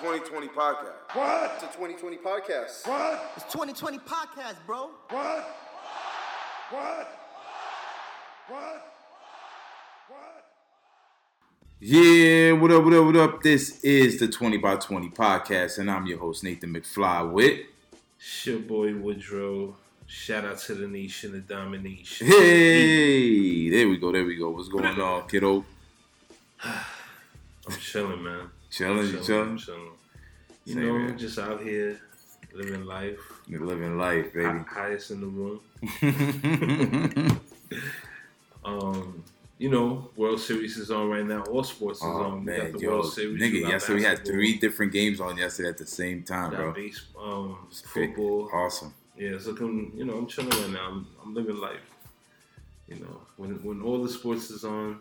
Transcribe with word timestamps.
2020 0.00 0.46
podcast. 0.48 1.12
What? 1.12 1.52
It's 1.56 1.64
a 1.64 1.76
2020 1.76 2.18
podcast. 2.18 2.86
What? 2.86 3.32
It's 3.36 3.52
2020 3.52 3.98
podcast, 3.98 4.54
bro. 4.64 4.90
What? 5.10 5.56
What? 6.70 7.08
What? 8.46 8.92
What? 10.08 10.44
Yeah, 11.80 12.52
what 12.52 12.70
up, 12.70 12.84
what 12.84 12.92
up, 12.92 13.04
what 13.06 13.16
up? 13.16 13.42
This 13.42 13.80
is 13.82 14.20
the 14.20 14.28
20 14.28 14.58
by 14.58 14.76
20 14.76 15.08
podcast, 15.08 15.78
and 15.78 15.90
I'm 15.90 16.06
your 16.06 16.18
host, 16.18 16.44
Nathan 16.44 16.74
McFly 16.74 17.32
with. 17.32 17.58
It's 18.20 18.46
your 18.46 18.60
boy 18.60 18.94
Woodrow. 18.94 19.74
Shout 20.06 20.44
out 20.44 20.58
to 20.60 20.74
the 20.74 20.86
nation 20.86 21.34
of 21.34 21.48
domination. 21.48 22.28
Hey, 22.28 23.68
there 23.68 23.88
we 23.88 23.96
go, 23.96 24.12
there 24.12 24.24
we 24.24 24.36
go. 24.36 24.50
What's 24.50 24.68
going 24.68 24.86
on, 24.86 25.28
kiddo? 25.28 25.64
I'm 26.62 27.76
chilling, 27.80 28.22
man. 28.22 28.50
Chilling, 28.70 29.16
I'm 29.16 29.22
chilling? 29.24 29.56
chilling. 29.56 29.90
You 30.64 30.74
Same 30.74 30.84
know, 30.86 30.98
here. 30.98 31.10
just 31.16 31.38
out 31.38 31.60
here 31.62 32.00
living 32.52 32.84
life. 32.84 33.18
You're 33.46 33.64
living 33.64 33.96
life, 33.98 34.32
baby. 34.34 34.44
Hi- 34.44 34.64
highest 34.68 35.10
in 35.10 35.20
the 35.20 35.26
room. 35.26 35.60
Um, 38.64 39.24
you 39.58 39.70
know, 39.70 40.10
World 40.16 40.40
Series 40.40 40.76
is 40.76 40.90
on 40.90 41.08
right 41.08 41.24
now. 41.24 41.42
All 41.44 41.64
sports 41.64 42.00
is 42.00 42.04
oh 42.04 42.22
on. 42.22 42.44
We 42.44 42.56
got 42.56 42.72
the 42.72 42.78
yo, 42.80 42.90
World 42.90 43.12
Series. 43.12 43.40
nigga, 43.42 43.68
yesterday 43.68 43.98
we 44.00 44.04
had 44.04 44.24
three 44.24 44.58
different 44.58 44.92
games 44.92 45.20
on 45.20 45.36
yesterday 45.38 45.70
at 45.70 45.78
the 45.78 45.86
same 45.86 46.22
time, 46.22 46.50
bro. 46.50 46.72
base, 46.72 47.00
um, 47.18 47.56
football. 47.84 48.50
Awesome. 48.52 48.92
Yeah, 49.16 49.30
it's 49.30 49.46
looking. 49.46 49.92
You 49.96 50.04
know, 50.04 50.18
I'm 50.18 50.26
chilling 50.26 50.50
right 50.50 50.70
now. 50.70 50.88
I'm, 50.88 51.06
I'm 51.22 51.34
living 51.34 51.56
life. 51.58 51.80
You 52.88 52.96
know, 52.96 53.20
when 53.36 53.52
when 53.64 53.80
all 53.82 54.02
the 54.02 54.08
sports 54.08 54.50
is 54.50 54.64
on, 54.64 54.98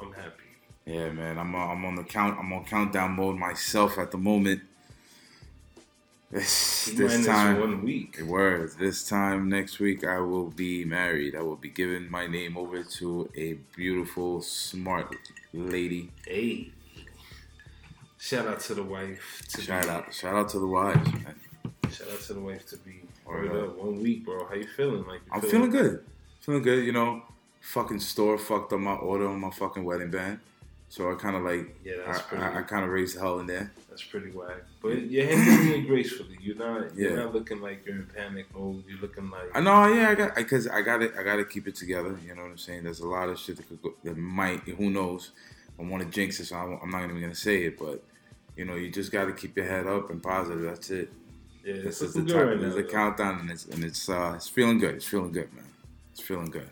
I'm 0.00 0.12
happy. 0.12 0.44
Yeah, 0.86 1.10
man. 1.10 1.38
I'm 1.38 1.54
uh, 1.54 1.66
I'm 1.66 1.84
on 1.84 1.94
the 1.94 2.04
count. 2.04 2.38
I'm 2.38 2.52
on 2.52 2.64
countdown 2.64 3.12
mode 3.12 3.36
myself 3.36 3.98
at 3.98 4.10
the 4.10 4.18
moment. 4.18 4.62
This, 6.30 6.90
this 6.94 7.26
time, 7.26 7.60
one 7.60 7.82
week. 7.82 8.18
Words. 8.24 8.76
This 8.76 9.06
time 9.06 9.50
next 9.50 9.78
week, 9.78 10.02
I 10.02 10.18
will 10.18 10.48
be 10.48 10.82
married. 10.84 11.36
I 11.36 11.42
will 11.42 11.56
be 11.56 11.68
giving 11.68 12.10
my 12.10 12.26
name 12.26 12.56
over 12.56 12.82
to 12.82 13.28
a 13.36 13.54
beautiful, 13.76 14.40
smart 14.40 15.14
lady. 15.52 16.10
Hey. 16.26 16.70
Shout 18.18 18.46
out 18.46 18.60
to 18.60 18.74
the 18.74 18.82
wife. 18.82 19.42
To 19.50 19.60
Shout 19.60 19.82
be, 19.82 19.88
out, 19.90 20.14
shout 20.14 20.34
out 20.34 20.48
to 20.50 20.58
the 20.58 20.66
wives, 20.66 21.12
man. 21.12 21.34
Shout 21.90 22.08
out 22.10 22.20
to 22.22 22.34
the 22.34 22.40
wife 22.40 22.66
to 22.68 22.76
be. 22.78 23.02
Word 23.26 23.50
Word 23.50 23.64
up. 23.64 23.70
up. 23.70 23.78
One 23.78 24.02
week, 24.02 24.24
bro. 24.24 24.46
How 24.46 24.54
you 24.54 24.66
feeling? 24.76 25.04
Like 25.06 25.20
you 25.26 25.32
I'm 25.32 25.40
feeling 25.42 25.70
good. 25.70 26.04
Feeling 26.40 26.62
good. 26.62 26.84
You 26.84 26.92
know, 26.92 27.22
fucking 27.60 28.00
store 28.00 28.38
fucked 28.38 28.72
up 28.72 28.80
my 28.80 28.94
order 28.94 29.28
on 29.28 29.40
my 29.40 29.50
fucking 29.50 29.84
wedding 29.84 30.10
band, 30.10 30.40
so 30.92 31.10
I 31.10 31.14
kind 31.14 31.36
of 31.36 31.42
like, 31.42 31.74
Yeah, 31.82 31.94
that's 32.04 32.18
I, 32.18 32.22
pretty. 32.22 32.44
I, 32.44 32.58
I 32.58 32.62
kind 32.62 32.84
of 32.84 32.90
raised 32.90 33.18
hell 33.18 33.38
in 33.40 33.46
there. 33.46 33.72
that's 33.88 34.02
pretty 34.02 34.30
whack. 34.30 34.58
But 34.82 35.10
you're 35.10 35.24
handling 35.26 35.80
it 35.84 35.86
gracefully. 35.86 36.36
You're 36.42 36.56
not. 36.56 36.94
You're 36.94 37.10
Yeah. 37.12 37.16
not 37.24 37.32
looking 37.32 37.62
like 37.62 37.86
you're 37.86 37.96
in 37.96 38.06
panic 38.14 38.46
mode. 38.54 38.84
You're 38.86 39.00
looking 39.00 39.30
like. 39.30 39.48
I 39.54 39.60
know, 39.60 39.86
yeah, 39.86 40.10
I 40.10 40.14
got 40.14 40.34
because 40.34 40.68
I 40.68 40.82
got 40.82 41.00
it. 41.02 41.12
I 41.18 41.22
got 41.22 41.36
to 41.36 41.46
keep 41.46 41.66
it 41.66 41.76
together. 41.76 42.18
You 42.26 42.34
know 42.34 42.42
what 42.42 42.50
I'm 42.50 42.58
saying? 42.58 42.84
There's 42.84 43.00
a 43.00 43.06
lot 43.08 43.30
of 43.30 43.38
shit 43.38 43.56
that 43.56 43.68
could 43.70 43.80
go, 43.82 43.94
that 44.04 44.18
might. 44.18 44.60
Who 44.64 44.90
knows? 44.90 45.30
I 45.78 45.82
want 45.84 46.02
to 46.02 46.08
jinx 46.10 46.38
it, 46.40 46.44
so 46.46 46.56
I'm 46.56 46.78
I'm 46.82 46.90
not 46.90 47.04
even 47.04 47.20
gonna 47.22 47.34
say 47.34 47.62
it. 47.64 47.78
But 47.78 48.04
you 48.54 48.66
know, 48.66 48.74
you 48.74 48.90
just 48.90 49.10
got 49.12 49.24
to 49.24 49.32
keep 49.32 49.56
your 49.56 49.64
head 49.66 49.86
up 49.86 50.10
and 50.10 50.22
positive. 50.22 50.60
That's 50.62 50.90
it. 50.90 51.10
Yeah, 51.64 51.74
it's 51.74 52.00
This 52.00 52.02
is 52.02 52.14
the 52.14 52.24
time. 52.26 52.48
right 52.48 52.60
This 52.60 52.62
now. 52.62 52.68
is 52.68 52.74
the 52.74 52.82
though. 52.82 52.88
countdown, 52.90 53.40
and 53.40 53.50
it's 53.50 53.64
and 53.64 53.82
it's 53.82 54.08
uh, 54.10 54.32
it's 54.36 54.48
feeling 54.48 54.78
good. 54.78 54.96
It's 54.96 55.06
feeling 55.08 55.32
good, 55.32 55.50
man. 55.54 55.64
It's 56.12 56.20
feeling 56.20 56.50
good. 56.50 56.68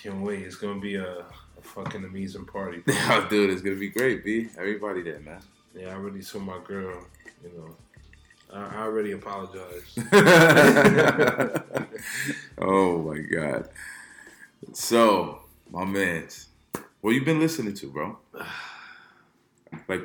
Can't 0.00 0.20
wait. 0.22 0.42
It's 0.42 0.54
gonna 0.56 0.78
be 0.80 0.94
a, 0.94 1.04
a 1.04 1.26
fucking 1.68 2.04
amazing 2.04 2.44
party. 2.46 2.82
Oh, 3.10 3.26
dude, 3.28 3.50
it's 3.50 3.62
gonna 3.62 3.76
be 3.76 3.88
great, 3.88 4.24
b. 4.24 4.48
Everybody 4.56 5.02
there, 5.02 5.20
man. 5.20 5.40
yeah, 5.74 5.90
I 5.90 5.94
already 5.94 6.22
told 6.22 6.44
my 6.44 6.58
girl. 6.64 7.04
You 7.42 7.50
know, 7.56 7.76
I, 8.52 8.76
I 8.76 8.82
already 8.82 9.12
apologized. 9.12 9.98
oh 12.58 12.98
my 13.02 13.18
god. 13.18 13.68
So, 14.72 15.40
my 15.70 15.84
man's, 15.84 16.48
what 17.00 17.12
you 17.12 17.24
been 17.24 17.40
listening 17.40 17.74
to, 17.74 17.90
bro? 17.90 18.18
Like, 19.86 20.00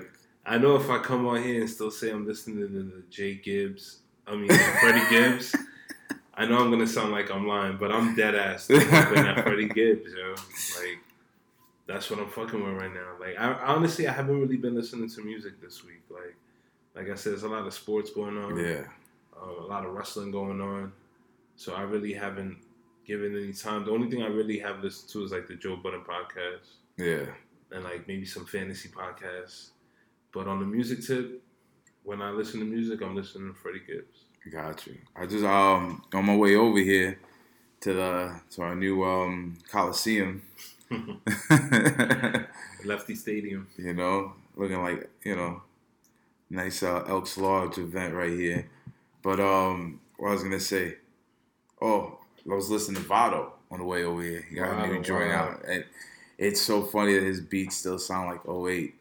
I 0.45 0.57
know 0.57 0.75
if 0.75 0.89
I 0.89 0.99
come 0.99 1.25
on 1.25 1.41
here 1.41 1.61
and 1.61 1.69
still 1.69 1.89
say 1.89 2.11
I'm 2.11 2.27
listening 2.27 2.59
to 2.59 2.67
the 2.67 3.03
Jay 3.09 3.35
Gibbs, 3.35 3.99
I 4.27 4.35
mean 4.35 4.49
Freddie 4.49 5.09
Gibbs, 5.09 5.55
I 6.33 6.45
know 6.45 6.57
I'm 6.57 6.69
gonna 6.69 6.85
sound 6.85 7.11
like 7.11 7.31
I'm 7.31 7.47
lying, 7.47 7.77
but 7.77 7.91
I'm 7.91 8.13
dead 8.13 8.35
ass 8.35 8.67
fucking 8.67 8.89
at 8.93 9.41
Freddie 9.43 9.69
Gibbs, 9.69 10.11
yo. 10.11 10.31
Like 10.31 10.99
that's 11.87 12.09
what 12.09 12.19
I'm 12.19 12.29
fucking 12.29 12.63
with 12.63 12.81
right 12.81 12.93
now. 12.93 13.11
Like 13.19 13.35
I 13.37 13.53
honestly 13.65 14.07
I 14.07 14.13
haven't 14.13 14.39
really 14.39 14.57
been 14.57 14.75
listening 14.75 15.09
to 15.09 15.21
music 15.21 15.61
this 15.61 15.83
week. 15.83 16.01
Like 16.09 16.35
like 16.95 17.09
I 17.09 17.15
said, 17.15 17.33
there's 17.33 17.43
a 17.43 17.49
lot 17.49 17.65
of 17.65 17.73
sports 17.73 18.11
going 18.11 18.37
on, 18.37 18.57
yeah, 18.57 18.83
um, 19.41 19.55
a 19.59 19.65
lot 19.65 19.85
of 19.85 19.93
wrestling 19.93 20.31
going 20.31 20.61
on. 20.61 20.91
So 21.55 21.73
I 21.73 21.81
really 21.81 22.13
haven't 22.13 22.57
given 23.05 23.35
any 23.35 23.53
time. 23.53 23.85
The 23.85 23.91
only 23.91 24.09
thing 24.09 24.23
I 24.23 24.27
really 24.27 24.59
have 24.59 24.83
listened 24.83 25.09
to 25.11 25.23
is 25.23 25.31
like 25.31 25.47
the 25.47 25.55
Joe 25.55 25.75
Budden 25.75 26.01
podcast 26.01 26.67
yeah. 26.97 27.25
and 27.71 27.83
like 27.83 28.07
maybe 28.07 28.25
some 28.25 28.45
fantasy 28.45 28.89
podcasts. 28.89 29.69
But 30.31 30.47
on 30.47 30.59
the 30.59 30.65
music 30.65 31.05
tip, 31.05 31.41
when 32.03 32.21
I 32.21 32.31
listen 32.31 32.59
to 32.59 32.65
music, 32.65 33.01
I'm 33.01 33.15
listening 33.15 33.53
to 33.53 33.59
Freddie 33.59 33.81
Gibbs. 33.85 34.25
Got 34.51 34.85
you. 34.87 34.97
I 35.15 35.25
just 35.25 35.45
um 35.45 36.03
on 36.13 36.25
my 36.25 36.35
way 36.35 36.55
over 36.55 36.79
here 36.79 37.19
to 37.81 37.93
the 37.93 38.41
to 38.51 38.61
our 38.61 38.75
new 38.75 39.03
um 39.03 39.57
Coliseum. 39.69 40.41
Lefty 42.85 43.15
Stadium. 43.15 43.67
you 43.77 43.93
know, 43.93 44.33
looking 44.55 44.81
like 44.81 45.09
you 45.23 45.35
know, 45.35 45.61
nice 46.49 46.83
uh, 46.83 47.03
Elks 47.07 47.37
Lodge 47.37 47.77
event 47.77 48.13
right 48.13 48.31
here. 48.31 48.69
But 49.21 49.39
um, 49.39 49.99
what 50.17 50.29
I 50.29 50.33
was 50.33 50.43
gonna 50.43 50.59
say, 50.59 50.97
oh, 51.81 52.19
I 52.49 52.55
was 52.55 52.69
listening 52.69 53.01
to 53.01 53.07
Vado 53.07 53.53
on 53.71 53.79
the 53.79 53.85
way 53.85 54.03
over 54.03 54.21
here. 54.21 54.45
He 54.49 54.55
got 54.55 54.85
a 54.85 54.87
new 54.87 55.01
joint 55.01 55.29
wow. 55.29 55.35
out, 55.35 55.65
and 55.67 55.83
it's 56.37 56.61
so 56.61 56.83
funny 56.83 57.13
that 57.13 57.23
his 57.23 57.41
beats 57.41 57.77
still 57.77 57.99
sound 57.99 58.29
like 58.29 58.47
08. 58.47 58.95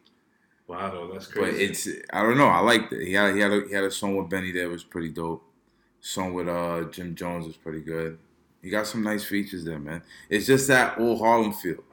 Wow, 0.67 1.09
that's 1.11 1.27
crazy. 1.27 1.51
But 1.51 1.61
it's 1.61 1.87
I 2.11 2.21
don't 2.21 2.37
know. 2.37 2.47
I 2.47 2.59
liked 2.59 2.93
it. 2.93 3.05
He 3.05 3.13
had 3.13 3.35
he 3.35 3.41
had 3.41 3.51
a, 3.51 3.63
he 3.67 3.73
had 3.73 3.83
a 3.83 3.91
song 3.91 4.15
with 4.15 4.29
Benny 4.29 4.51
there 4.51 4.69
was 4.69 4.83
pretty 4.83 5.09
dope. 5.09 5.43
Song 5.99 6.33
with 6.33 6.47
uh 6.47 6.85
Jim 6.91 7.15
Jones 7.15 7.45
was 7.45 7.57
pretty 7.57 7.81
good. 7.81 8.17
He 8.63 8.69
got 8.69 8.87
some 8.87 9.03
nice 9.03 9.23
features 9.25 9.63
there, 9.65 9.77
man. 9.77 10.01
It's 10.29 10.47
just 10.47 10.67
that 10.69 10.97
old 10.97 11.19
Harlem 11.19 11.53
feel 11.53 11.83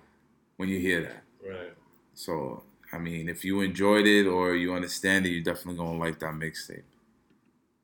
when 0.57 0.69
you 0.71 0.79
hear 0.79 1.03
that. 1.03 1.23
right. 1.47 1.73
So 2.15 2.63
I 2.93 2.99
mean, 2.99 3.29
if 3.29 3.45
you 3.45 3.61
enjoyed 3.61 4.07
it 4.07 4.27
or 4.27 4.55
you 4.55 4.73
understand 4.75 5.27
it, 5.27 5.31
you're 5.31 5.43
definitely 5.43 5.77
gonna 5.77 5.99
like 5.99 6.19
that 6.21 6.35
mixtape. 6.35 6.83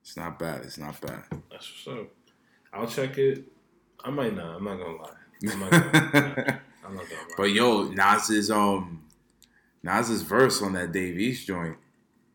It's 0.03 0.17
not 0.17 0.39
bad. 0.39 0.63
It's 0.63 0.79
not 0.79 1.01
bad. 1.01 1.25
That's 1.51 1.87
what's 1.87 2.01
up. 2.01 2.07
I'll 2.73 2.87
check 2.87 3.19
it. 3.19 3.45
I 4.05 4.11
might 4.11 4.35
not. 4.37 4.57
I'm 4.57 4.65
not 4.65 4.77
gonna 4.79 4.97
lie. 4.97 5.11
I'm 5.53 5.61
not 5.61 5.71
gonna, 5.71 6.61
I'm 6.85 6.95
not 6.95 7.05
gonna 7.09 7.21
lie. 7.21 7.35
but 7.37 7.51
yo, 7.53 7.89
Nas's 7.89 8.51
um 8.51 9.03
Nas's 9.83 10.23
verse 10.23 10.63
on 10.63 10.73
that 10.75 10.93
Dave 10.93 11.19
East 11.19 11.47
joint. 11.47 11.77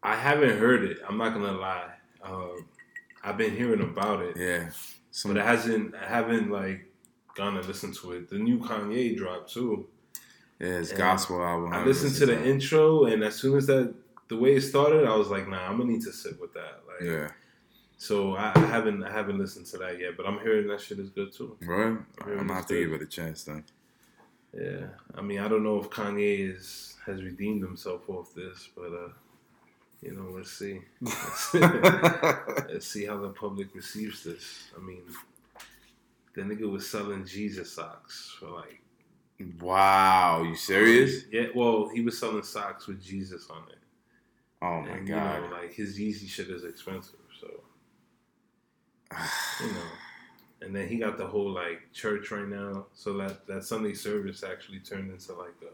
I 0.04 0.16
haven't 0.16 0.58
heard 0.58 0.84
it. 0.84 0.98
I'm 1.08 1.18
not 1.18 1.34
gonna 1.34 1.52
lie. 1.54 1.92
Um, 2.24 2.66
I've 3.24 3.38
been 3.38 3.56
hearing 3.56 3.82
about 3.82 4.22
it, 4.22 4.36
Yeah. 4.38 4.70
Some, 5.12 5.34
but 5.34 5.42
it 5.42 5.46
hasn't. 5.46 5.94
I 5.96 6.08
haven't 6.08 6.50
like 6.50 6.92
gone 7.36 7.58
and 7.58 7.66
listened 7.68 7.96
to 7.96 8.14
it. 8.14 8.30
The 8.30 8.38
new 8.38 8.60
Kanye 8.60 9.16
drop 9.16 9.48
too. 9.50 9.88
yeah, 10.60 10.68
and 10.78 10.94
gospel 10.96 11.44
album. 11.44 11.74
I 11.74 11.84
listened 11.84 12.16
to 12.16 12.26
the 12.26 12.46
intro, 12.46 13.06
and 13.06 13.24
as 13.24 13.36
soon 13.36 13.58
as 13.58 13.68
that 13.68 13.94
the 14.30 14.38
way 14.38 14.56
it 14.56 14.62
started, 14.62 15.06
I 15.06 15.16
was 15.16 15.28
like, 15.28 15.48
nah, 15.48 15.68
I'm 15.68 15.78
gonna 15.78 15.92
need 15.92 16.04
to 16.04 16.14
sit 16.14 16.40
with 16.40 16.54
that. 16.54 16.82
Like, 16.88 17.08
Yeah. 17.08 17.30
So 17.98 18.36
I, 18.36 18.52
I 18.56 18.66
haven't 18.66 19.04
I 19.04 19.12
haven't 19.12 19.38
listened 19.38 19.68
to 19.68 19.78
that 19.78 20.00
yet, 20.00 20.18
but 20.18 20.26
I'm 20.26 20.40
hearing 20.40 20.68
that 20.70 20.82
shit 20.82 20.98
is 20.98 21.10
good 21.10 21.32
too. 21.32 21.56
Right? 21.62 21.98
I'm 22.22 22.38
gonna 22.38 22.54
have 22.54 22.66
to 22.68 22.74
it's 22.74 22.90
give 22.90 22.94
it 23.00 23.04
a 23.04 23.06
chance 23.06 23.44
then. 23.44 23.64
Yeah, 24.58 24.88
I 25.14 25.22
mean 25.22 25.40
I 25.40 25.48
don't 25.48 25.64
know 25.64 25.80
if 25.80 25.90
Kanye 25.90 26.50
is 26.52 26.96
has 27.06 27.22
redeemed 27.24 27.62
himself 27.62 28.10
off 28.10 28.34
this, 28.34 28.70
but 28.76 28.92
uh, 28.92 29.10
you 30.02 30.14
know 30.14 30.32
let's 30.36 30.52
see. 30.52 30.82
Let's, 31.02 31.54
let's 31.54 32.88
see 32.88 33.06
how 33.06 33.18
the 33.18 33.30
public 33.30 33.74
receives 33.76 34.24
this. 34.24 34.70
I 34.76 34.82
mean, 34.82 35.04
the 36.36 36.42
nigga 36.42 36.70
was 36.70 36.90
selling 36.90 37.26
Jesus 37.26 37.72
socks 37.72 38.36
for 38.40 38.50
like 38.50 38.82
wow, 39.62 40.44
you 40.44 40.56
serious? 40.56 41.26
yeah. 41.32 41.48
Well, 41.56 41.90
he 41.90 42.02
was 42.02 42.18
selling 42.18 42.44
socks 42.44 42.88
with 42.88 43.02
Jesus 43.02 43.48
on 43.50 43.64
it. 43.70 43.78
Oh 44.62 44.82
my 44.82 44.98
and, 44.98 45.08
god. 45.08 45.44
You 45.44 45.50
know, 45.50 45.56
like 45.56 45.74
his 45.74 45.98
Yeezy 45.98 46.28
shit 46.28 46.50
is 46.50 46.64
expensive, 46.64 47.20
so 47.40 47.48
you 49.62 49.72
know. 49.72 49.82
And 50.64 50.76
then 50.76 50.88
he 50.88 50.98
got 50.98 51.18
the 51.18 51.26
whole 51.26 51.52
like 51.52 51.92
church 51.92 52.32
right 52.32 52.48
now, 52.48 52.86
so 52.94 53.18
that 53.18 53.48
that 53.48 53.64
Sunday 53.64 53.94
service 53.94 54.44
actually 54.44 54.80
turned 54.80 55.12
into 55.12 55.34
like 55.34 55.56
a, 55.64 55.74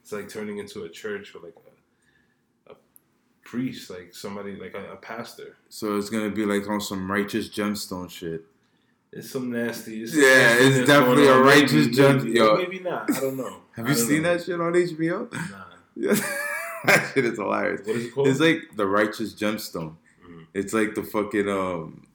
it's 0.00 0.12
like 0.12 0.28
turning 0.28 0.58
into 0.58 0.84
a 0.84 0.88
church 0.88 1.30
for 1.30 1.40
like 1.40 1.54
a, 1.56 1.73
priest, 3.44 3.90
like 3.90 4.14
somebody 4.14 4.56
like 4.56 4.74
a, 4.74 4.92
a 4.92 4.96
pastor. 4.96 5.56
So 5.68 5.96
it's 5.96 6.10
gonna 6.10 6.30
be 6.30 6.44
like 6.44 6.68
on 6.68 6.80
some 6.80 7.10
righteous 7.10 7.48
gemstone 7.48 8.10
shit. 8.10 8.44
It's 9.12 9.30
some 9.30 9.52
nasty. 9.52 10.02
It's 10.02 10.14
Yeah, 10.14 10.22
nastiness 10.22 10.76
it's 10.78 10.88
definitely 10.88 11.26
a 11.28 11.38
righteous 11.38 11.86
judge- 11.96 12.24
Maybe, 12.24 12.38
yo. 12.38 12.56
maybe 12.56 12.80
not. 12.80 13.08
I 13.16 13.20
don't 13.20 13.36
know. 13.36 13.60
Have 13.76 13.88
you 13.88 13.94
seen 13.94 14.22
know. 14.22 14.36
that 14.36 14.44
shit 14.44 14.60
on 14.60 14.72
HBO? 14.72 15.32
Nah. 15.32 15.64
Yeah. 15.94 16.14
that 16.86 17.10
shit 17.14 17.24
is 17.24 17.38
hilarious. 17.38 17.86
What 17.86 17.96
is 17.96 18.06
it 18.06 18.14
called? 18.14 18.26
It's 18.28 18.40
like 18.40 18.62
the 18.74 18.86
righteous 18.86 19.32
gemstone. 19.34 19.96
Mhm. 20.28 20.46
It's 20.54 20.72
like 20.72 20.94
the 20.94 21.02
fucking 21.02 21.48
um. 21.48 22.06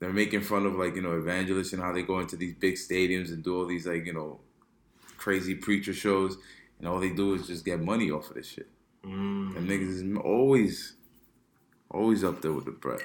They're 0.00 0.12
making 0.12 0.42
fun 0.42 0.66
of 0.66 0.74
like 0.74 0.96
you 0.96 1.02
know 1.02 1.16
evangelists 1.16 1.72
and 1.72 1.80
how 1.80 1.92
they 1.92 2.02
go 2.02 2.18
into 2.18 2.36
these 2.36 2.52
big 2.54 2.74
stadiums 2.74 3.28
and 3.32 3.42
do 3.42 3.56
all 3.56 3.64
these 3.64 3.86
like 3.86 4.04
you 4.04 4.12
know 4.12 4.40
crazy 5.16 5.54
preacher 5.54 5.94
shows, 5.94 6.36
and 6.78 6.86
all 6.86 7.00
they 7.00 7.08
do 7.10 7.32
is 7.34 7.46
just 7.46 7.64
get 7.64 7.80
money 7.80 8.10
off 8.10 8.28
of 8.28 8.34
this 8.34 8.46
shit. 8.48 8.68
Mm. 9.04 9.54
Them 9.54 9.68
niggas 9.68 9.88
is 9.88 10.16
always, 10.18 10.94
always 11.90 12.24
up 12.24 12.40
there 12.40 12.52
with 12.52 12.64
the 12.64 12.70
bread. 12.72 13.02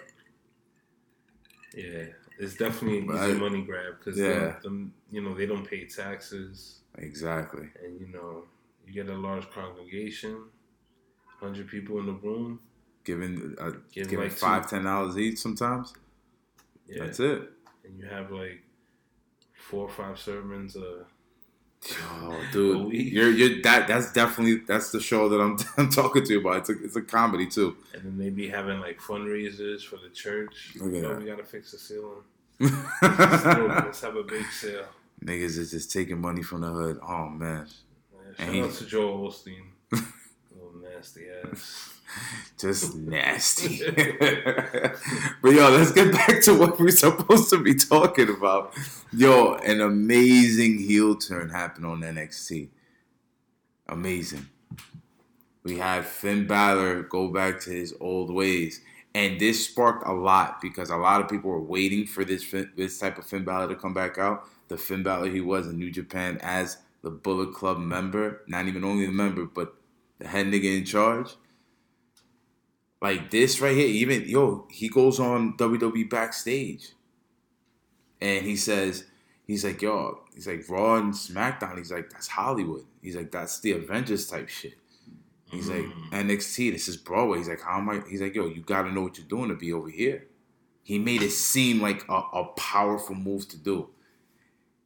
Yeah, 1.73 2.05
it's 2.39 2.55
definitely 2.55 3.01
But 3.01 3.17
I- 3.17 3.33
money 3.33 3.61
grab 3.63 3.97
because 3.99 4.17
Yeah. 4.17 4.59
them, 4.63 4.93
you 5.11 5.21
know, 5.21 5.35
they 5.35 5.45
don't 5.45 5.65
pay 5.67 5.85
taxes, 5.85 6.81
Exactly. 6.97 7.69
and 7.83 7.99
you 7.99 8.07
know, 8.07 8.45
you 8.85 8.93
get 8.93 9.07
a 9.09 9.15
large 9.17 9.49
congregation, 9.51 10.45
hundred 11.39 11.67
people 11.67 11.99
in 11.99 12.07
the 12.07 12.13
room. 12.13 12.59
Giving 13.03 13.55
uh, 13.59 13.71
Give 13.91 14.09
giving 14.09 14.19
like 14.25 14.31
two- 14.31 14.37
five 14.37 14.69
ten 14.69 14.83
dollars 14.83 15.17
each 15.17 15.37
sometimes. 15.39 15.93
Yeah, 16.87 17.05
That's 17.05 17.19
it. 17.19 17.51
and 17.85 17.99
you 17.99 18.05
have 18.07 18.31
like 18.31 18.61
four 19.53 19.85
or 19.85 19.89
five 19.89 20.17
sermons. 20.19 20.75
Uh, 20.75 21.03
Oh, 22.21 22.37
dude, 22.51 22.91
you're 22.93 23.29
you're 23.31 23.61
that. 23.63 23.87
That's 23.87 24.11
definitely 24.11 24.57
that's 24.67 24.91
the 24.91 24.99
show 24.99 25.29
that 25.29 25.39
I'm 25.39 25.57
I'm 25.77 25.89
talking 25.89 26.23
to 26.25 26.33
you 26.33 26.41
about. 26.41 26.57
It's 26.57 26.69
a 26.69 26.83
it's 26.83 26.95
a 26.97 27.01
comedy 27.01 27.47
too. 27.47 27.77
and 27.93 28.03
then 28.03 28.17
they 28.17 28.29
be 28.29 28.49
having 28.49 28.79
like 28.81 28.99
fundraisers 28.99 29.81
for 29.83 29.95
the 29.97 30.09
church. 30.09 30.75
Oh, 30.81 30.85
Look 30.85 30.93
at 30.93 30.95
you 30.97 31.01
know, 31.03 31.09
that. 31.09 31.19
we 31.19 31.25
gotta 31.25 31.43
fix 31.45 31.71
the 31.71 31.77
ceiling. 31.77 32.21
Let's, 32.59 33.43
do 33.43 33.65
it. 33.65 33.85
Let's 33.85 34.01
have 34.01 34.15
a 34.17 34.23
big 34.23 34.45
sale. 34.51 34.85
Niggas 35.23 35.57
is 35.57 35.71
just 35.71 35.91
taking 35.91 36.19
money 36.19 36.43
from 36.43 36.61
the 36.61 36.67
hood. 36.69 36.99
Oh 37.01 37.29
man, 37.29 37.39
Man, 37.59 37.67
shout 37.67 38.45
And 38.47 38.55
he- 38.55 38.61
out 38.61 38.73
to 38.73 38.85
Joel 38.85 39.29
Osteen. 39.29 39.61
Little 39.91 40.73
nasty 40.83 41.27
ass. 41.49 41.93
Just 42.57 42.95
nasty. 42.95 43.81
but 45.41 45.49
yo, 45.51 45.69
let's 45.69 45.91
get 45.91 46.11
back 46.11 46.41
to 46.43 46.57
what 46.57 46.79
we're 46.79 46.91
supposed 46.91 47.49
to 47.51 47.61
be 47.61 47.75
talking 47.75 48.29
about. 48.29 48.73
Yo, 49.11 49.55
an 49.55 49.81
amazing 49.81 50.79
heel 50.79 51.15
turn 51.15 51.49
happened 51.49 51.85
on 51.85 52.01
NXT. 52.01 52.69
Amazing. 53.87 54.47
We 55.63 55.77
had 55.77 56.05
Finn 56.05 56.47
Balor 56.47 57.03
go 57.03 57.27
back 57.29 57.59
to 57.61 57.69
his 57.69 57.93
old 57.99 58.33
ways. 58.33 58.81
And 59.15 59.39
this 59.39 59.65
sparked 59.65 60.07
a 60.07 60.13
lot 60.13 60.61
because 60.61 60.89
a 60.89 60.95
lot 60.95 61.21
of 61.21 61.29
people 61.29 61.49
were 61.49 61.61
waiting 61.61 62.05
for 62.05 62.23
this 62.23 62.53
this 62.75 62.99
type 62.99 63.17
of 63.17 63.25
Finn 63.25 63.43
Balor 63.43 63.69
to 63.69 63.75
come 63.75 63.93
back 63.93 64.17
out. 64.17 64.47
The 64.67 64.77
Finn 64.77 65.01
Balor 65.01 65.29
he 65.29 65.41
was 65.41 65.67
in 65.67 65.79
New 65.79 65.89
Japan 65.91 66.37
as 66.41 66.77
the 67.01 67.09
Bullet 67.09 67.53
Club 67.53 67.79
member, 67.79 68.43
not 68.47 68.67
even 68.67 68.83
only 68.83 69.05
the 69.05 69.11
member, 69.11 69.45
but 69.45 69.75
the 70.19 70.27
head 70.27 70.47
nigga 70.47 70.77
in 70.77 70.85
charge. 70.85 71.35
Like 73.01 73.31
this 73.31 73.61
right 73.61 73.75
here, 73.75 73.87
even 73.87 74.27
yo, 74.27 74.67
he 74.69 74.89
goes 74.89 75.19
on 75.19 75.55
WWE 75.57 76.09
backstage, 76.09 76.93
and 78.19 78.45
he 78.45 78.55
says, 78.55 79.05
he's 79.47 79.63
like, 79.63 79.81
yo, 79.81 80.19
he's 80.35 80.47
like 80.47 80.67
Raw 80.67 80.95
and 80.97 81.13
SmackDown. 81.13 81.77
He's 81.77 81.91
like, 81.91 82.09
that's 82.09 82.27
Hollywood. 82.27 82.83
He's 83.01 83.15
like, 83.15 83.31
that's 83.31 83.59
the 83.61 83.71
Avengers 83.71 84.27
type 84.27 84.49
shit. 84.49 84.73
He's 85.51 85.67
like 85.67 85.85
mm. 85.85 86.11
NXT. 86.11 86.71
This 86.71 86.87
is 86.87 86.97
Broadway. 86.97 87.39
He's 87.39 87.49
like, 87.49 87.61
how 87.61 87.79
am 87.79 87.89
I? 87.89 88.01
He's 88.07 88.21
like, 88.21 88.35
yo, 88.35 88.47
you 88.47 88.61
got 88.61 88.83
to 88.83 88.91
know 88.91 89.01
what 89.01 89.17
you're 89.17 89.27
doing 89.27 89.49
to 89.49 89.55
be 89.55 89.73
over 89.73 89.89
here. 89.89 90.27
He 90.83 90.99
made 90.99 91.21
it 91.21 91.31
seem 91.31 91.81
like 91.81 92.07
a, 92.07 92.13
a 92.33 92.45
powerful 92.55 93.15
move 93.15 93.47
to 93.49 93.57
do. 93.57 93.89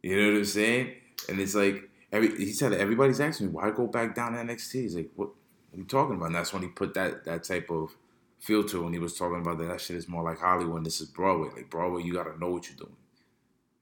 You 0.01 0.17
know 0.17 0.31
what 0.31 0.37
I'm 0.37 0.45
saying? 0.45 0.93
And 1.29 1.39
it's 1.39 1.55
like 1.55 1.89
every 2.11 2.35
he 2.37 2.53
said 2.53 2.73
everybody's 2.73 3.19
asking 3.19 3.47
me 3.47 3.53
why 3.53 3.71
go 3.71 3.87
back 3.87 4.15
down 4.15 4.33
to 4.33 4.39
NXT. 4.39 4.73
He's 4.73 4.95
like, 4.95 5.09
what, 5.15 5.29
what 5.29 5.77
are 5.77 5.77
you 5.77 5.85
talking 5.85 6.15
about? 6.15 6.27
And 6.27 6.35
that's 6.35 6.53
when 6.53 6.61
he 6.61 6.69
put 6.69 6.93
that 6.93 7.25
that 7.25 7.43
type 7.43 7.69
of 7.69 7.95
filter 8.43 8.81
when 8.81 8.91
he 8.93 8.99
was 8.99 9.17
talking 9.17 9.39
about 9.39 9.57
that 9.57 9.65
that 9.69 9.79
shit 9.81 9.95
is 9.95 10.07
more 10.09 10.23
like 10.23 10.39
Hollywood. 10.39 10.83
This 10.85 10.99
is 11.01 11.07
Broadway. 11.07 11.49
Like 11.55 11.69
Broadway, 11.69 12.03
you 12.03 12.13
got 12.13 12.23
to 12.25 12.37
know 12.39 12.49
what 12.51 12.67
you're 12.67 12.77
doing. 12.77 12.95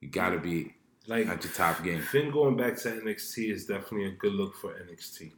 You 0.01 0.09
got 0.09 0.29
to 0.29 0.39
be 0.39 0.75
Like 1.07 1.27
at 1.27 1.43
your 1.43 1.53
top 1.53 1.83
game. 1.83 2.01
Finn 2.01 2.31
going 2.31 2.55
back 2.55 2.77
to 2.77 2.89
NXT 2.89 3.51
is 3.51 3.65
definitely 3.65 4.05
a 4.05 4.11
good 4.11 4.33
look 4.33 4.55
for 4.55 4.73
NXT. 4.73 5.31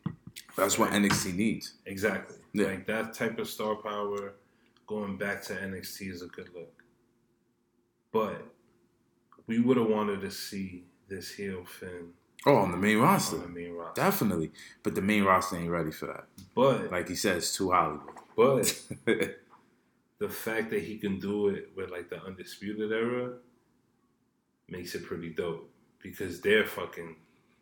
That's 0.58 0.78
what 0.78 0.92
NXT 0.92 1.36
needs. 1.36 1.76
Exactly. 1.86 2.38
Yeah. 2.54 2.68
Like 2.68 2.88
that 2.88 3.14
type 3.14 3.40
of 3.40 3.48
star 3.48 3.76
power 3.76 4.34
going 4.88 5.18
back 5.18 5.42
to 5.44 5.54
NXT 5.54 6.12
is 6.12 6.22
a 6.22 6.28
good 6.28 6.50
look. 6.54 6.84
But 8.12 8.46
we 9.48 9.60
would 9.60 9.78
have 9.78 9.88
wanted 9.88 10.22
to 10.22 10.32
see 10.32 10.84
this 11.08 11.32
heel 11.32 11.66
Finn 11.66 12.10
Oh, 12.46 12.58
on 12.58 12.72
the 12.72 12.78
main 12.78 12.98
roster, 12.98 13.38
on 13.38 13.44
the 13.44 13.48
main 13.48 13.72
roster. 13.74 14.02
definitely. 14.02 14.52
But 14.84 14.96
the 14.96 15.02
main 15.02 15.24
roster 15.24 15.56
ain't 15.56 15.70
ready 15.70 15.92
for 15.92 16.08
that. 16.08 16.26
But 16.54 16.92
Like 16.92 17.08
he 17.08 17.16
says, 17.16 17.54
too 17.56 17.72
Hollywood. 17.72 18.13
But 18.36 18.80
the 20.20 20.30
fact 20.30 20.70
that 20.72 20.82
he 20.84 20.98
can 20.98 21.20
do 21.20 21.48
it 21.50 21.70
with 21.76 21.90
like 21.92 22.10
the 22.10 22.22
undisputed 22.24 22.92
era 22.92 23.34
makes 24.70 24.96
it 24.96 25.06
pretty 25.06 25.30
dope 25.30 25.70
because 26.02 26.42
they're 26.42 26.66
fucking 26.66 27.16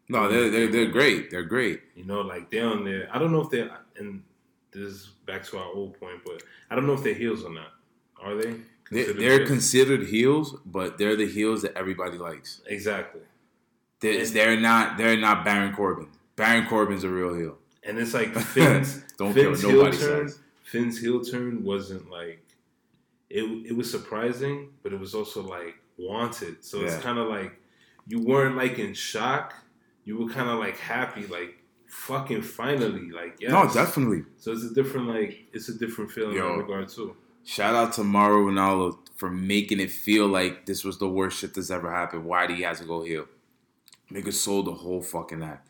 no, 0.10 0.30
they're, 0.30 0.50
they're 0.50 0.68
they're 0.68 0.92
great. 0.92 1.32
They're 1.32 1.44
great. 1.44 1.82
You 1.96 2.04
know, 2.04 2.20
like 2.22 2.52
they're 2.52 2.68
on 2.68 2.84
there. 2.84 3.08
I 3.14 3.18
don't 3.18 3.32
know 3.32 3.42
if 3.42 3.50
they're 3.50 3.70
and 3.98 4.24
this 4.74 4.82
is 4.84 5.08
back 5.26 5.44
to 5.46 5.58
our 5.58 5.66
old 5.74 5.98
point, 6.02 6.20
but 6.26 6.44
I 6.70 6.76
don't 6.76 6.86
know 6.86 6.94
if 6.94 7.04
they're 7.04 7.14
heels 7.14 7.46
or 7.46 7.54
not. 7.54 7.72
Are 8.22 8.36
they? 8.36 8.56
They're, 8.92 9.06
Considered 9.06 9.18
they're 9.22 9.38
heels? 9.38 9.48
considered 9.50 10.04
heels, 10.08 10.56
but 10.66 10.98
they're 10.98 11.16
the 11.16 11.28
heels 11.28 11.62
that 11.62 11.78
everybody 11.78 12.18
likes. 12.18 12.62
exactly. 12.66 13.22
They're, 14.02 14.20
And- 14.20 14.28
they're 14.30 14.60
not 14.60 14.98
they're 14.98 15.16
not 15.18 15.46
Baron 15.46 15.74
Corbin. 15.74 16.08
Baron 16.36 16.68
Corbin's 16.68 17.06
a 17.06 17.10
real 17.10 17.34
heel. 17.34 17.58
And 17.84 17.98
it's 17.98 18.14
like 18.14 18.34
Finn's 18.54 19.02
Don't 19.18 19.34
Finn's 19.34 19.62
heel 19.62 19.72
nobody 19.72 19.98
turn. 19.98 20.28
says. 20.28 20.40
Finn's 20.72 21.02
heel 21.02 21.22
turn 21.22 21.66
wasn't 21.66 22.10
like 22.10 22.42
it. 23.30 23.44
It 23.68 23.76
was 23.76 23.92
surprising, 23.92 24.70
but 24.84 24.94
it 24.94 25.00
was 25.02 25.14
also 25.14 25.44
like 25.44 25.76
wanted. 25.98 26.64
So 26.64 26.80
it's 26.80 26.96
kind 26.96 27.20
of 27.20 27.28
like 27.28 27.60
you 28.08 28.22
weren't 28.22 28.56
like 28.56 28.80
in 28.80 28.94
shock. 28.94 29.54
You 30.06 30.18
were 30.18 30.30
kind 30.30 30.50
of 30.50 30.60
like 30.60 30.78
happy, 30.78 31.28
like 31.28 31.62
fucking 31.88 32.44
finally, 32.44 33.12
like 33.12 33.42
yeah. 33.42 33.52
No, 33.52 33.70
definitely. 33.70 34.24
So 34.38 34.54
it's 34.54 34.64
a 34.64 34.74
different 34.74 35.10
like 35.10 35.46
it's 35.52 35.68
a 35.68 35.78
different 35.78 36.10
feeling 36.10 36.38
Yo. 36.38 36.54
in 36.54 36.60
regard 36.60 36.88
too. 36.88 37.18
Shout 37.44 37.76
out 37.76 37.92
to 37.94 38.06
Mauro 38.06 38.50
Ranallo 38.50 38.98
for 39.18 39.30
making 39.30 39.82
it 39.82 39.92
feel 39.92 40.28
like 40.28 40.66
this 40.68 40.86
was 40.86 41.00
the 41.00 41.10
worst 41.10 41.40
shit 41.40 41.54
that's 41.54 41.70
ever 41.70 41.92
happened. 41.92 42.24
Why 42.24 42.48
do 42.48 42.54
he 42.54 42.62
has 42.62 42.80
to 42.80 42.86
go 42.86 43.04
heel? 43.04 43.26
Nigga 44.10 44.32
sold 44.32 44.68
the 44.68 44.74
whole 44.74 45.02
fucking 45.02 45.44
act. 45.44 45.68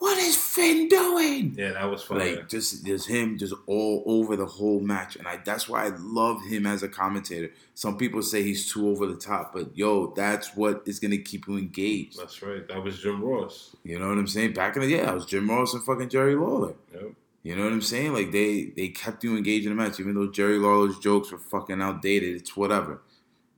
What 0.00 0.16
is 0.16 0.34
Finn 0.34 0.88
doing? 0.88 1.54
Yeah, 1.58 1.72
that 1.72 1.84
was 1.90 2.02
fun. 2.02 2.20
Like 2.20 2.48
just 2.48 2.86
just 2.86 3.06
him 3.06 3.36
just 3.36 3.52
all 3.66 4.02
over 4.06 4.34
the 4.34 4.46
whole 4.46 4.80
match, 4.80 5.16
and 5.16 5.28
I 5.28 5.36
that's 5.44 5.68
why 5.68 5.84
I 5.84 5.90
love 5.98 6.42
him 6.42 6.66
as 6.66 6.82
a 6.82 6.88
commentator. 6.88 7.52
Some 7.74 7.98
people 7.98 8.22
say 8.22 8.42
he's 8.42 8.72
too 8.72 8.88
over 8.88 9.06
the 9.06 9.16
top, 9.16 9.52
but 9.52 9.76
yo, 9.76 10.14
that's 10.16 10.56
what 10.56 10.82
is 10.86 11.00
gonna 11.00 11.18
keep 11.18 11.46
you 11.46 11.58
engaged. 11.58 12.18
That's 12.18 12.42
right. 12.42 12.66
That 12.66 12.82
was 12.82 12.98
Jim 12.98 13.22
Ross. 13.22 13.76
You 13.84 13.98
know 13.98 14.08
what 14.08 14.16
I'm 14.16 14.26
saying? 14.26 14.54
Back 14.54 14.74
in 14.76 14.80
the 14.80 14.88
yeah, 14.88 15.10
I 15.10 15.12
was 15.12 15.26
Jim 15.26 15.50
Ross 15.50 15.74
and 15.74 15.84
fucking 15.84 16.08
Jerry 16.08 16.34
Lawler. 16.34 16.72
Yep. 16.94 17.12
You 17.42 17.56
know 17.56 17.64
what 17.64 17.72
I'm 17.74 17.82
saying? 17.82 18.14
Like 18.14 18.32
they 18.32 18.72
they 18.74 18.88
kept 18.88 19.22
you 19.22 19.36
engaged 19.36 19.66
in 19.66 19.76
the 19.76 19.82
match, 19.82 20.00
even 20.00 20.14
though 20.14 20.30
Jerry 20.30 20.56
Lawler's 20.56 20.98
jokes 20.98 21.30
were 21.30 21.38
fucking 21.38 21.82
outdated. 21.82 22.36
It's 22.36 22.56
whatever. 22.56 23.02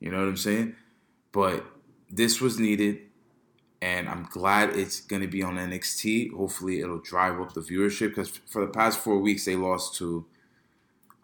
You 0.00 0.10
know 0.10 0.18
what 0.18 0.28
I'm 0.28 0.36
saying? 0.36 0.74
But 1.30 1.64
this 2.10 2.40
was 2.40 2.58
needed, 2.58 2.98
and 3.82 4.08
I'm 4.08 4.28
glad 4.30 4.76
it's 4.76 5.00
gonna 5.00 5.26
be 5.26 5.42
on 5.42 5.56
NXT. 5.56 6.32
Hopefully, 6.34 6.80
it'll 6.80 7.00
drive 7.00 7.40
up 7.40 7.52
the 7.52 7.60
viewership 7.60 8.10
because 8.10 8.30
for 8.30 8.64
the 8.64 8.70
past 8.70 9.00
four 9.00 9.18
weeks 9.18 9.44
they 9.44 9.56
lost 9.56 9.96
to 9.96 10.24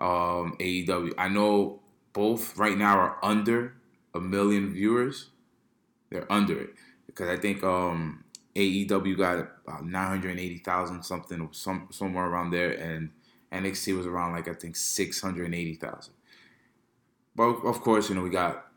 um, 0.00 0.56
AEW. 0.58 1.14
I 1.16 1.28
know 1.28 1.78
both 2.12 2.58
right 2.58 2.76
now 2.76 2.98
are 2.98 3.18
under 3.22 3.74
a 4.12 4.18
million 4.20 4.72
viewers. 4.72 5.30
They're 6.10 6.30
under 6.30 6.60
it 6.60 6.70
because 7.06 7.28
I 7.28 7.36
think 7.36 7.62
um, 7.62 8.24
AEW 8.56 9.16
got 9.16 9.38
about 9.64 9.86
nine 9.86 10.08
hundred 10.08 10.36
eighty 10.40 10.58
thousand 10.58 11.04
something, 11.04 11.48
some 11.52 11.86
somewhere 11.92 12.26
around 12.26 12.50
there, 12.50 12.72
and 12.72 13.10
NXT 13.52 13.96
was 13.96 14.06
around 14.06 14.32
like 14.32 14.48
I 14.48 14.54
think 14.54 14.74
six 14.74 15.20
hundred 15.20 15.54
eighty 15.54 15.74
thousand. 15.74 16.14
But 17.36 17.44
of 17.64 17.82
course, 17.82 18.08
you 18.08 18.16
know 18.16 18.22
we 18.22 18.30
got 18.30 18.67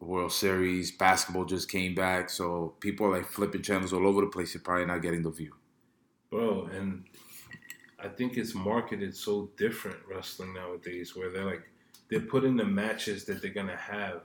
World 0.00 0.32
Series 0.32 0.90
basketball 0.92 1.44
just 1.44 1.68
came 1.70 1.94
back, 1.94 2.30
so 2.30 2.74
people 2.80 3.06
are 3.06 3.16
like 3.18 3.26
flipping 3.26 3.62
channels 3.62 3.92
all 3.92 4.06
over 4.06 4.22
the 4.22 4.26
place. 4.28 4.54
You're 4.54 4.62
probably 4.62 4.86
not 4.86 5.02
getting 5.02 5.22
the 5.22 5.30
view. 5.30 5.52
Bro, 6.30 6.70
and 6.74 7.04
I 7.98 8.08
think 8.08 8.36
it's 8.36 8.54
marketed 8.54 9.14
so 9.16 9.50
different 9.56 9.98
wrestling 10.08 10.54
nowadays 10.54 11.14
where 11.14 11.30
they're 11.30 11.44
like 11.44 11.62
they're 12.08 12.20
putting 12.20 12.56
the 12.56 12.64
matches 12.64 13.24
that 13.26 13.42
they're 13.42 13.52
gonna 13.52 13.76
have 13.76 14.22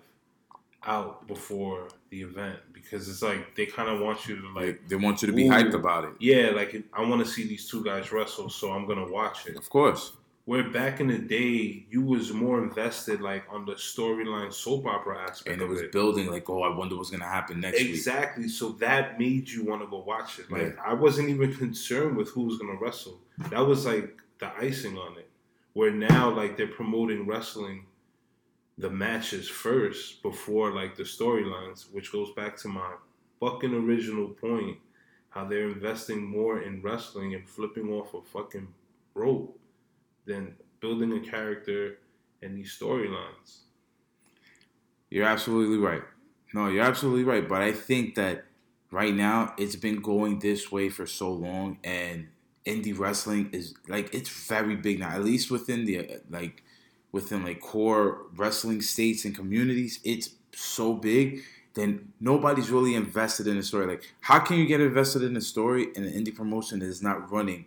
out 0.87 1.27
before 1.27 1.87
the 2.11 2.21
event 2.21 2.59
because 2.71 3.09
it's 3.09 3.23
like 3.23 3.55
they 3.55 3.65
kind 3.65 3.89
of 3.89 3.99
want 3.99 4.27
you 4.27 4.35
to 4.39 4.47
like 4.49 4.65
Like 4.67 4.87
they 4.87 4.95
want 4.95 5.21
you 5.21 5.25
to 5.27 5.33
be 5.33 5.45
hyped 5.45 5.73
about 5.73 6.03
it. 6.05 6.11
yeah 6.19 6.51
like 6.51 6.75
I 6.93 7.01
want 7.01 7.25
to 7.25 7.29
see 7.29 7.47
these 7.47 7.67
two 7.67 7.83
guys 7.83 8.11
wrestle 8.11 8.49
so 8.49 8.71
I'm 8.71 8.85
gonna 8.87 9.09
watch 9.11 9.47
it 9.47 9.57
Of 9.57 9.67
course. 9.69 10.13
Where 10.45 10.69
back 10.69 10.99
in 10.99 11.07
the 11.07 11.17
day 11.17 11.85
you 11.89 12.03
was 12.03 12.31
more 12.31 12.63
invested 12.63 13.19
like 13.19 13.43
on 13.49 13.65
the 13.65 13.73
storyline 13.73 14.53
soap 14.53 14.85
opera 14.85 15.19
aspect 15.23 15.51
And 15.53 15.61
it 15.61 15.67
was 15.67 15.81
it 15.81 15.91
building 15.91 16.27
like, 16.27 16.49
oh, 16.49 16.61
I 16.61 16.75
wonder 16.75 16.95
what's 16.95 17.09
gonna 17.09 17.25
happen 17.25 17.59
next 17.59 17.79
week. 17.79 17.89
Exactly. 17.89 18.47
So 18.47 18.69
that 18.73 19.19
made 19.19 19.49
you 19.49 19.65
want 19.65 19.81
to 19.81 19.87
go 19.87 20.03
watch 20.03 20.39
it. 20.39 20.51
Like 20.51 20.75
Yeah. 20.75 20.81
I 20.85 20.93
wasn't 20.93 21.29
even 21.29 21.55
concerned 21.55 22.15
with 22.15 22.29
who 22.29 22.43
was 22.43 22.59
gonna 22.59 22.77
wrestle. 22.79 23.19
That 23.49 23.65
was 23.65 23.85
like 23.85 24.17
the 24.39 24.55
icing 24.55 24.97
on 24.97 25.17
it. 25.17 25.29
Where 25.73 25.91
now 25.91 26.29
like 26.29 26.57
they're 26.57 26.67
promoting 26.67 27.25
wrestling 27.25 27.87
the 28.77 28.89
matches 28.89 29.49
first 29.49 30.21
before 30.21 30.71
like 30.71 30.95
the 30.95 31.03
storylines, 31.03 31.91
which 31.91 32.11
goes 32.11 32.31
back 32.33 32.55
to 32.57 32.67
my 32.67 32.93
fucking 33.39 33.73
original 33.73 34.27
point. 34.27 34.77
How 35.29 35.45
they're 35.45 35.69
investing 35.69 36.23
more 36.23 36.61
in 36.61 36.81
wrestling 36.81 37.33
and 37.33 37.49
flipping 37.49 37.91
off 37.91 38.13
a 38.13 38.21
fucking 38.21 38.67
rope 39.15 39.59
than 40.25 40.55
building 40.79 41.13
a 41.13 41.19
character 41.19 41.97
and 42.41 42.57
these 42.57 42.77
storylines. 42.77 43.59
You're 45.09 45.25
absolutely 45.25 45.77
right. 45.77 46.01
No, 46.53 46.67
you're 46.67 46.83
absolutely 46.83 47.23
right. 47.23 47.47
But 47.47 47.61
I 47.61 47.71
think 47.71 48.15
that 48.15 48.45
right 48.91 49.13
now 49.13 49.53
it's 49.57 49.75
been 49.75 50.01
going 50.01 50.39
this 50.39 50.71
way 50.71 50.89
for 50.89 51.05
so 51.05 51.31
long, 51.31 51.79
and 51.83 52.27
indie 52.65 52.97
wrestling 52.97 53.49
is 53.51 53.75
like 53.87 54.13
it's 54.13 54.29
very 54.29 54.75
big 54.75 54.99
now. 54.99 55.09
At 55.09 55.23
least 55.23 55.51
within 55.51 55.85
the 55.85 56.21
like 56.29 56.63
within 57.11 57.43
like 57.43 57.61
core 57.61 58.23
wrestling 58.35 58.81
states 58.81 59.25
and 59.25 59.35
communities, 59.35 59.99
it's 60.03 60.31
so 60.53 60.93
big. 60.93 61.43
Then 61.73 62.13
nobody's 62.21 62.69
really 62.69 62.95
invested 62.95 63.47
in 63.47 63.57
the 63.57 63.63
story. 63.63 63.85
Like, 63.85 64.13
how 64.21 64.39
can 64.39 64.57
you 64.57 64.65
get 64.65 64.79
invested 64.79 65.23
in 65.23 65.35
a 65.35 65.41
story 65.41 65.87
in 65.95 66.05
an 66.05 66.13
indie 66.13 66.33
promotion 66.33 66.79
that 66.79 66.85
is 66.85 67.01
not 67.03 67.29
running 67.29 67.65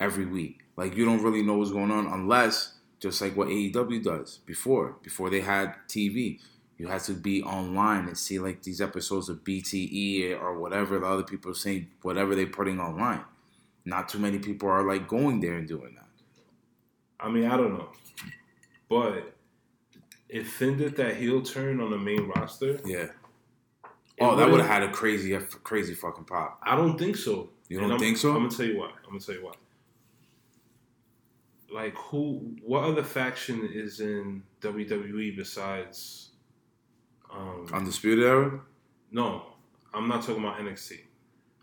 every 0.00 0.26
week? 0.26 0.64
Like, 0.78 0.96
you 0.96 1.04
don't 1.04 1.22
really 1.24 1.42
know 1.42 1.54
what's 1.58 1.72
going 1.72 1.90
on 1.90 2.06
unless 2.06 2.74
just 3.00 3.20
like 3.20 3.36
what 3.36 3.48
AEW 3.48 4.00
does 4.00 4.38
before, 4.46 4.96
before 5.02 5.28
they 5.28 5.40
had 5.40 5.74
TV. 5.88 6.38
You 6.76 6.86
had 6.86 7.00
to 7.02 7.14
be 7.14 7.42
online 7.42 8.06
and 8.06 8.16
see 8.16 8.38
like 8.38 8.62
these 8.62 8.80
episodes 8.80 9.28
of 9.28 9.42
BTE 9.42 10.40
or 10.40 10.56
whatever 10.56 11.00
the 11.00 11.06
other 11.06 11.24
people 11.24 11.50
are 11.50 11.54
saying, 11.54 11.88
whatever 12.02 12.36
they're 12.36 12.46
putting 12.46 12.78
online. 12.78 13.22
Not 13.84 14.08
too 14.08 14.20
many 14.20 14.38
people 14.38 14.68
are 14.68 14.84
like 14.84 15.08
going 15.08 15.40
there 15.40 15.54
and 15.54 15.66
doing 15.66 15.96
that. 15.96 16.06
I 17.18 17.28
mean, 17.28 17.46
I 17.46 17.56
don't 17.56 17.72
know, 17.76 17.88
but 18.88 19.34
if 20.28 20.52
Finn 20.52 20.76
did 20.76 20.94
that 20.96 21.16
heel 21.16 21.42
turn 21.42 21.80
on 21.80 21.90
the 21.90 21.98
main 21.98 22.28
roster, 22.28 22.78
Yeah. 22.84 23.06
Oh, 24.20 24.36
that 24.36 24.44
would 24.46 24.52
would've- 24.52 24.66
had 24.66 24.84
a 24.84 24.92
crazy, 24.92 25.36
crazy 25.64 25.94
fucking 25.94 26.24
pop. 26.24 26.60
I 26.62 26.76
don't 26.76 26.96
think 26.96 27.16
so. 27.16 27.50
You 27.68 27.80
don't 27.80 27.98
think 27.98 28.16
so? 28.16 28.30
I'm 28.30 28.44
gonna 28.44 28.50
tell 28.50 28.66
you 28.66 28.78
why. 28.78 28.90
I'm 29.04 29.08
gonna 29.10 29.20
tell 29.20 29.34
you 29.34 29.44
why. 29.44 29.54
Like 31.70 31.94
who? 31.96 32.56
What 32.62 32.84
other 32.84 33.02
faction 33.02 33.68
is 33.72 34.00
in 34.00 34.42
WWE 34.60 35.36
besides? 35.36 36.30
Um, 37.32 37.66
Undisputed 37.72 38.24
Era. 38.24 38.60
no, 39.10 39.44
I'm 39.92 40.08
not 40.08 40.22
talking 40.22 40.42
about 40.42 40.58
NXT. 40.58 40.92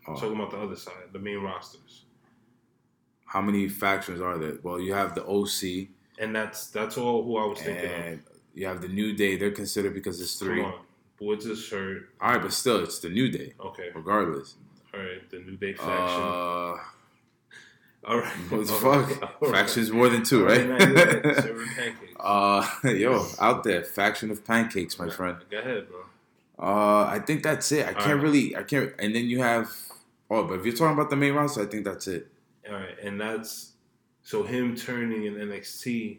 I'm 0.06 0.14
Oh. 0.14 0.16
talking 0.16 0.36
about 0.36 0.52
the 0.52 0.58
other 0.58 0.76
side, 0.76 1.12
the 1.12 1.18
main 1.18 1.38
rosters, 1.38 2.04
How 3.24 3.42
many 3.42 3.68
factions 3.68 4.20
are 4.20 4.38
there? 4.38 4.58
Well, 4.62 4.78
you 4.80 4.92
have 4.94 5.16
the 5.16 5.24
OC 5.26 5.88
and 6.18 6.34
that's 6.34 6.68
that's 6.70 6.96
all 6.96 7.24
who 7.24 7.36
I 7.36 7.46
was 7.46 7.60
thinking 7.60 7.84
of. 7.84 7.90
and 7.90 8.22
you 8.54 8.66
have 8.66 8.80
the 8.80 8.88
New 8.88 9.12
Day. 9.14 9.36
They're 9.36 9.50
considered 9.50 9.92
because 9.94 10.20
it's 10.20 10.38
three. 10.38 10.62
Come 10.62 10.72
on, 10.72 10.80
Woods 11.20 11.46
is 11.46 11.68
hurt. 11.68 12.10
All 12.20 12.30
right, 12.30 12.40
but 12.40 12.52
still, 12.52 12.82
it's 12.84 13.00
the 13.00 13.08
New 13.10 13.28
Day, 13.28 13.54
Okay, 13.58 13.90
regardless. 13.94 14.54
all 14.94 15.00
right, 15.00 15.28
the 15.30 15.40
New 15.40 15.56
Day 15.56 15.74
faction. 15.74 16.22
Uh, 16.22 16.76
all 18.06 18.18
right, 18.18 18.32
what 18.50 18.66
the 18.66 18.72
All 18.72 18.98
right. 18.98 19.08
fuck? 19.08 19.42
All 19.42 19.50
right. 19.50 19.60
Factions 19.60 19.90
more 19.90 20.08
than 20.08 20.22
two, 20.22 20.42
All 20.48 20.54
right? 20.54 20.68
right. 20.68 20.80
Serving 21.36 21.68
pancakes. 21.76 22.12
uh, 22.20 22.66
yo, 22.84 23.26
out 23.40 23.64
there, 23.64 23.82
faction 23.82 24.30
of 24.30 24.44
pancakes, 24.44 24.98
my 24.98 25.08
friend. 25.08 25.38
Go 25.50 25.58
ahead, 25.58 25.88
bro. 25.88 26.00
Uh, 26.58 27.04
I 27.06 27.18
think 27.18 27.42
that's 27.42 27.70
it. 27.72 27.86
I 27.86 27.92
can't 27.92 28.06
Alright. 28.06 28.22
really, 28.22 28.56
I 28.56 28.62
can't. 28.62 28.92
And 28.98 29.14
then 29.14 29.24
you 29.26 29.42
have, 29.42 29.70
oh, 30.30 30.44
but 30.44 30.60
if 30.60 30.64
you're 30.64 30.74
talking 30.74 30.94
about 30.94 31.10
the 31.10 31.16
main 31.16 31.34
roster, 31.34 31.62
I 31.62 31.66
think 31.66 31.84
that's 31.84 32.06
it. 32.06 32.28
All 32.68 32.74
right, 32.74 32.96
and 33.02 33.20
that's 33.20 33.72
so 34.22 34.42
him 34.44 34.74
turning 34.76 35.24
in 35.24 35.34
NXT. 35.34 36.18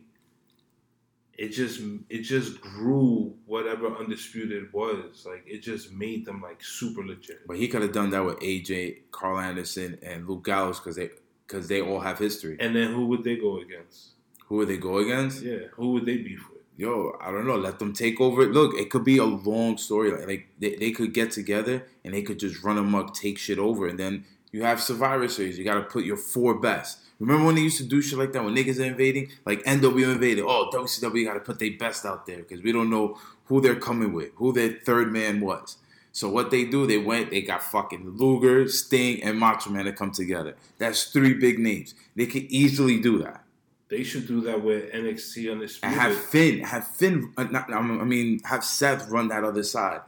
It 1.38 1.50
just 1.50 1.80
it 2.10 2.22
just 2.24 2.60
grew 2.62 3.36
whatever 3.46 3.96
undisputed 3.96 4.74
was 4.74 5.24
like 5.30 5.44
it 5.46 5.60
just 5.62 5.92
made 5.92 6.26
them 6.26 6.42
like 6.42 6.64
super 6.64 7.06
legit. 7.06 7.46
But 7.48 7.58
he 7.58 7.68
could 7.68 7.84
have 7.84 7.92
done 7.92 8.10
that 8.10 8.26
with 8.26 8.40
AJ, 8.40 9.02
Karl 9.12 9.38
Anderson, 9.40 10.00
and 10.02 10.28
Luke 10.28 10.44
Gallows 10.46 10.80
because 10.80 10.96
they 10.96 11.10
because 11.48 11.68
they 11.68 11.82
all 11.82 12.00
have 12.00 12.20
history. 12.20 12.58
And 12.60 12.76
then 12.76 12.94
who 12.94 13.06
would 13.08 13.24
they 13.24 13.38
go 13.38 13.60
against? 13.60 14.10
Who 14.48 14.58
would 14.58 14.68
they 14.68 14.78
go 14.78 14.98
against? 14.98 15.44
Yeah, 15.44 15.68
who 15.74 15.92
would 15.94 16.06
they 16.06 16.18
beef 16.18 16.50
with? 16.50 16.62
Yo, 16.78 17.18
I 17.20 17.32
don't 17.32 17.48
know. 17.48 17.56
Let 17.56 17.80
them 17.80 17.94
take 17.94 18.22
over. 18.22 18.46
Look, 18.46 18.76
it 18.76 18.90
could 18.92 19.04
be 19.04 19.18
a 19.18 19.26
long 19.26 19.78
story. 19.78 20.12
Like, 20.12 20.28
like 20.28 20.48
they, 20.60 20.76
they 20.76 20.92
could 20.92 21.14
get 21.14 21.32
together 21.32 21.88
and 22.06 22.14
they 22.14 22.22
could 22.22 22.40
just 22.40 22.64
run 22.64 22.78
amok, 22.78 23.16
take 23.16 23.38
shit 23.40 23.58
over, 23.58 23.88
and 23.88 23.98
then 23.98 24.26
you 24.52 24.64
have 24.64 24.82
Survivor 24.82 25.28
Series. 25.28 25.58
You 25.58 25.66
got 25.66 25.76
to 25.76 25.82
put 25.82 26.06
your 26.06 26.18
four 26.18 26.60
best. 26.60 27.00
Remember 27.20 27.46
when 27.46 27.56
they 27.56 27.62
used 27.62 27.80
to 27.80 27.84
do 27.84 28.02
shit 28.02 28.20
like 28.20 28.32
that 28.34 28.44
when 28.44 28.56
niggas 28.56 28.80
are 28.80 28.86
invading, 28.86 29.32
like 29.46 29.64
NW 29.64 30.14
invaded? 30.14 30.46
Oh, 30.48 30.70
WCW 30.72 31.26
got 31.26 31.34
to 31.34 31.40
put 31.40 31.58
their 31.58 31.76
best 31.78 32.06
out 32.06 32.28
there 32.28 32.38
because 32.38 32.62
we 32.62 32.72
don't 32.72 32.92
know 32.92 33.18
who 33.46 33.60
they're 33.60 33.76
coming 33.76 34.14
with, 34.14 34.30
who 34.36 34.54
their 34.54 34.74
third 34.86 35.12
man 35.12 35.42
was. 35.42 35.78
So 36.18 36.28
what 36.28 36.50
they 36.50 36.66
do, 36.66 36.88
they 36.88 36.98
went, 36.98 37.30
they 37.30 37.44
got 37.44 37.62
fucking 37.62 38.18
Luger, 38.18 38.68
Sting, 38.68 39.22
and 39.22 39.38
Macho 39.38 39.70
Man 39.70 39.86
to 39.86 39.94
come 39.94 40.10
together. 40.10 40.56
That's 40.80 41.12
three 41.12 41.36
big 41.36 41.60
names. 41.60 41.94
They 42.16 42.26
could 42.26 42.46
easily 42.46 43.00
do 43.00 43.20
that. 43.20 43.44
They 43.88 44.02
should 44.02 44.28
do 44.28 44.42
that 44.42 44.64
with 44.64 44.92
NXT 44.92 45.52
on 45.52 45.60
this. 45.60 45.80
And 45.84 45.94
have 45.94 46.18
Finn, 46.18 46.62
have 46.62 46.88
Finn, 46.88 47.32
uh, 47.38 47.44
not, 47.44 47.72
I 47.72 47.82
mean, 47.84 48.40
have 48.46 48.64
Seth 48.64 49.08
run 49.10 49.28
that 49.28 49.44
other 49.44 49.62
side. 49.62 50.02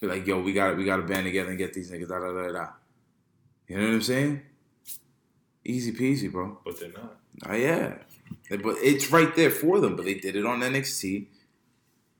Be 0.00 0.06
like, 0.06 0.24
yo, 0.24 0.40
we 0.40 0.52
got 0.52 0.76
we 0.76 0.84
got 0.84 0.98
to 0.98 1.02
band 1.02 1.24
together 1.24 1.48
and 1.48 1.58
get 1.58 1.74
these 1.74 1.90
niggas. 1.90 2.10
Da 2.10 2.20
da 2.20 2.32
da 2.32 2.52
da. 2.52 2.68
You 3.66 3.78
know 3.78 3.86
what 3.88 3.94
I'm 3.94 4.02
saying? 4.02 4.42
Easy 5.64 5.90
peasy, 5.90 6.30
bro. 6.30 6.60
but 6.64 6.78
they're 6.78 6.92
not. 6.92 7.16
Oh 7.44 7.54
yeah, 7.54 7.96
but 8.50 8.76
it's 8.80 9.10
right 9.10 9.34
there 9.34 9.50
for 9.50 9.80
them. 9.80 9.96
But 9.96 10.04
they 10.04 10.14
did 10.14 10.36
it 10.36 10.46
on 10.46 10.60
NXT. 10.60 11.26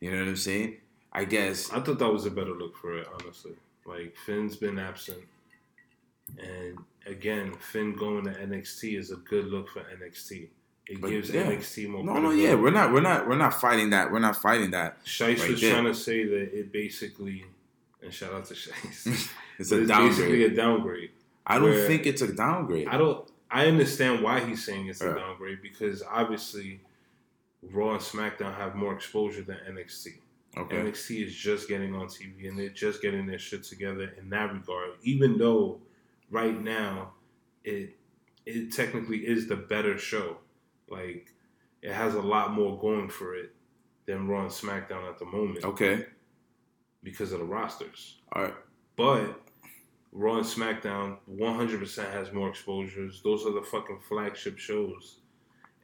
You 0.00 0.10
know 0.10 0.18
what 0.18 0.28
I'm 0.30 0.36
saying? 0.36 0.78
I 1.16 1.25
guess. 1.25 1.73
I 1.73 1.80
thought 1.80 1.99
that 1.99 2.12
was 2.12 2.26
a 2.26 2.30
better 2.30 2.52
look 2.54 2.76
for 2.76 2.96
it, 2.99 3.08
honestly. 3.20 3.52
Like 3.85 4.16
Finn's 4.16 4.56
been 4.56 4.78
absent, 4.78 5.23
and 6.38 6.78
again, 7.06 7.54
Finn 7.54 7.94
going 7.94 8.25
to 8.25 8.30
NXT 8.32 8.99
is 8.99 9.11
a 9.12 9.16
good 9.16 9.46
look 9.46 9.68
for 9.68 9.80
NXT. 9.80 10.49
It 10.88 11.00
But, 11.00 11.11
gives 11.11 11.30
yeah. 11.30 11.44
NXT 11.44 11.88
more. 11.88 12.04
No, 12.04 12.18
no, 12.18 12.30
yeah, 12.30 12.54
we're 12.54 12.70
not, 12.70 12.92
we're 12.92 13.00
not, 13.00 13.26
we're 13.28 13.37
not 13.37 13.54
fighting 13.61 13.90
that. 13.90 14.11
We're 14.12 14.18
not 14.20 14.37
fighting 14.37 14.70
that. 14.73 15.04
Shice 15.04 15.40
right 15.40 15.50
was 15.50 15.61
there. 15.61 15.73
trying 15.73 15.85
to 15.87 15.94
say 15.94 16.25
that 16.25 16.56
it 16.58 16.73
basically, 16.73 17.44
and 18.02 18.12
shout 18.12 18.32
out 18.32 18.44
to 18.46 18.54
Shice, 18.54 19.30
It's 19.58 19.73
a 19.73 19.80
it's 19.82 19.90
basically 19.90 20.40
downgrade. 20.40 20.52
a 20.52 20.54
downgrade. 20.56 21.11
I 21.46 21.58
don't 21.58 21.87
think 21.87 22.06
it's 22.06 22.23
a 22.23 22.32
downgrade. 22.32 22.88
I 22.88 22.99
don't. 22.99 23.28
I 23.50 23.66
understand 23.66 24.23
why 24.23 24.40
he's 24.40 24.64
saying 24.64 24.88
it's 24.88 25.00
a 25.00 25.14
downgrade 25.14 25.62
because 25.62 26.02
obviously, 26.08 26.80
Raw 27.62 27.92
and 27.92 28.00
SmackDown 28.00 28.54
have 28.56 28.75
more 28.75 28.92
exposure 28.92 29.42
than 29.42 29.56
NXT. 29.70 30.14
Okay. 30.56 30.76
NXT 30.76 31.26
is 31.26 31.34
just 31.34 31.68
getting 31.68 31.94
on 31.94 32.06
TV 32.06 32.48
and 32.48 32.58
they're 32.58 32.68
just 32.70 33.02
getting 33.02 33.26
their 33.26 33.38
shit 33.38 33.62
together 33.64 34.14
in 34.18 34.30
that 34.30 34.52
regard. 34.52 34.92
Even 35.02 35.36
though 35.38 35.80
right 36.30 36.60
now 36.62 37.12
it 37.64 37.96
it 38.46 38.72
technically 38.72 39.18
is 39.18 39.48
the 39.48 39.56
better 39.56 39.98
show. 39.98 40.38
Like 40.88 41.32
it 41.82 41.92
has 41.92 42.14
a 42.14 42.20
lot 42.22 42.52
more 42.52 42.78
going 42.78 43.08
for 43.10 43.34
it 43.34 43.54
than 44.06 44.28
Raw 44.28 44.42
and 44.42 44.50
SmackDown 44.50 45.08
at 45.08 45.18
the 45.18 45.25
moment 45.26 45.64
Okay. 45.64 46.06
because 47.02 47.32
of 47.32 47.40
the 47.40 47.44
rosters. 47.44 48.20
All 48.32 48.42
right. 48.44 48.54
But 48.96 49.42
Raw 50.12 50.36
and 50.38 50.46
SmackDown 50.46 51.18
100% 51.30 52.12
has 52.12 52.32
more 52.32 52.48
exposures. 52.48 53.20
Those 53.22 53.44
are 53.44 53.52
the 53.52 53.62
fucking 53.62 53.98
flagship 54.08 54.58
shows. 54.58 55.18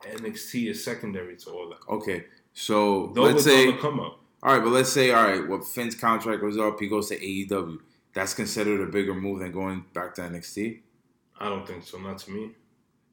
NXT 0.02 0.70
is 0.70 0.82
secondary 0.82 1.36
to 1.36 1.50
all 1.50 1.68
that. 1.68 1.92
Okay. 1.92 2.24
So 2.54 3.12
Though 3.14 3.22
let's 3.24 3.44
say 3.44 3.72
come 3.76 4.00
up. 4.00 4.20
All 4.42 4.54
right, 4.54 4.62
but 4.62 4.70
let's 4.70 4.92
say, 4.92 5.12
all 5.12 5.22
right, 5.22 5.48
well, 5.48 5.60
Finn's 5.60 5.94
contract 5.94 6.42
was 6.42 6.58
up. 6.58 6.80
He 6.80 6.88
goes 6.88 7.08
to 7.08 7.18
AEW. 7.18 7.78
That's 8.12 8.34
considered 8.34 8.80
a 8.80 8.90
bigger 8.90 9.14
move 9.14 9.38
than 9.38 9.52
going 9.52 9.84
back 9.94 10.14
to 10.16 10.22
NXT. 10.22 10.80
I 11.38 11.48
don't 11.48 11.66
think 11.66 11.84
so. 11.84 11.98
Not 11.98 12.18
to 12.18 12.30
me. 12.30 12.50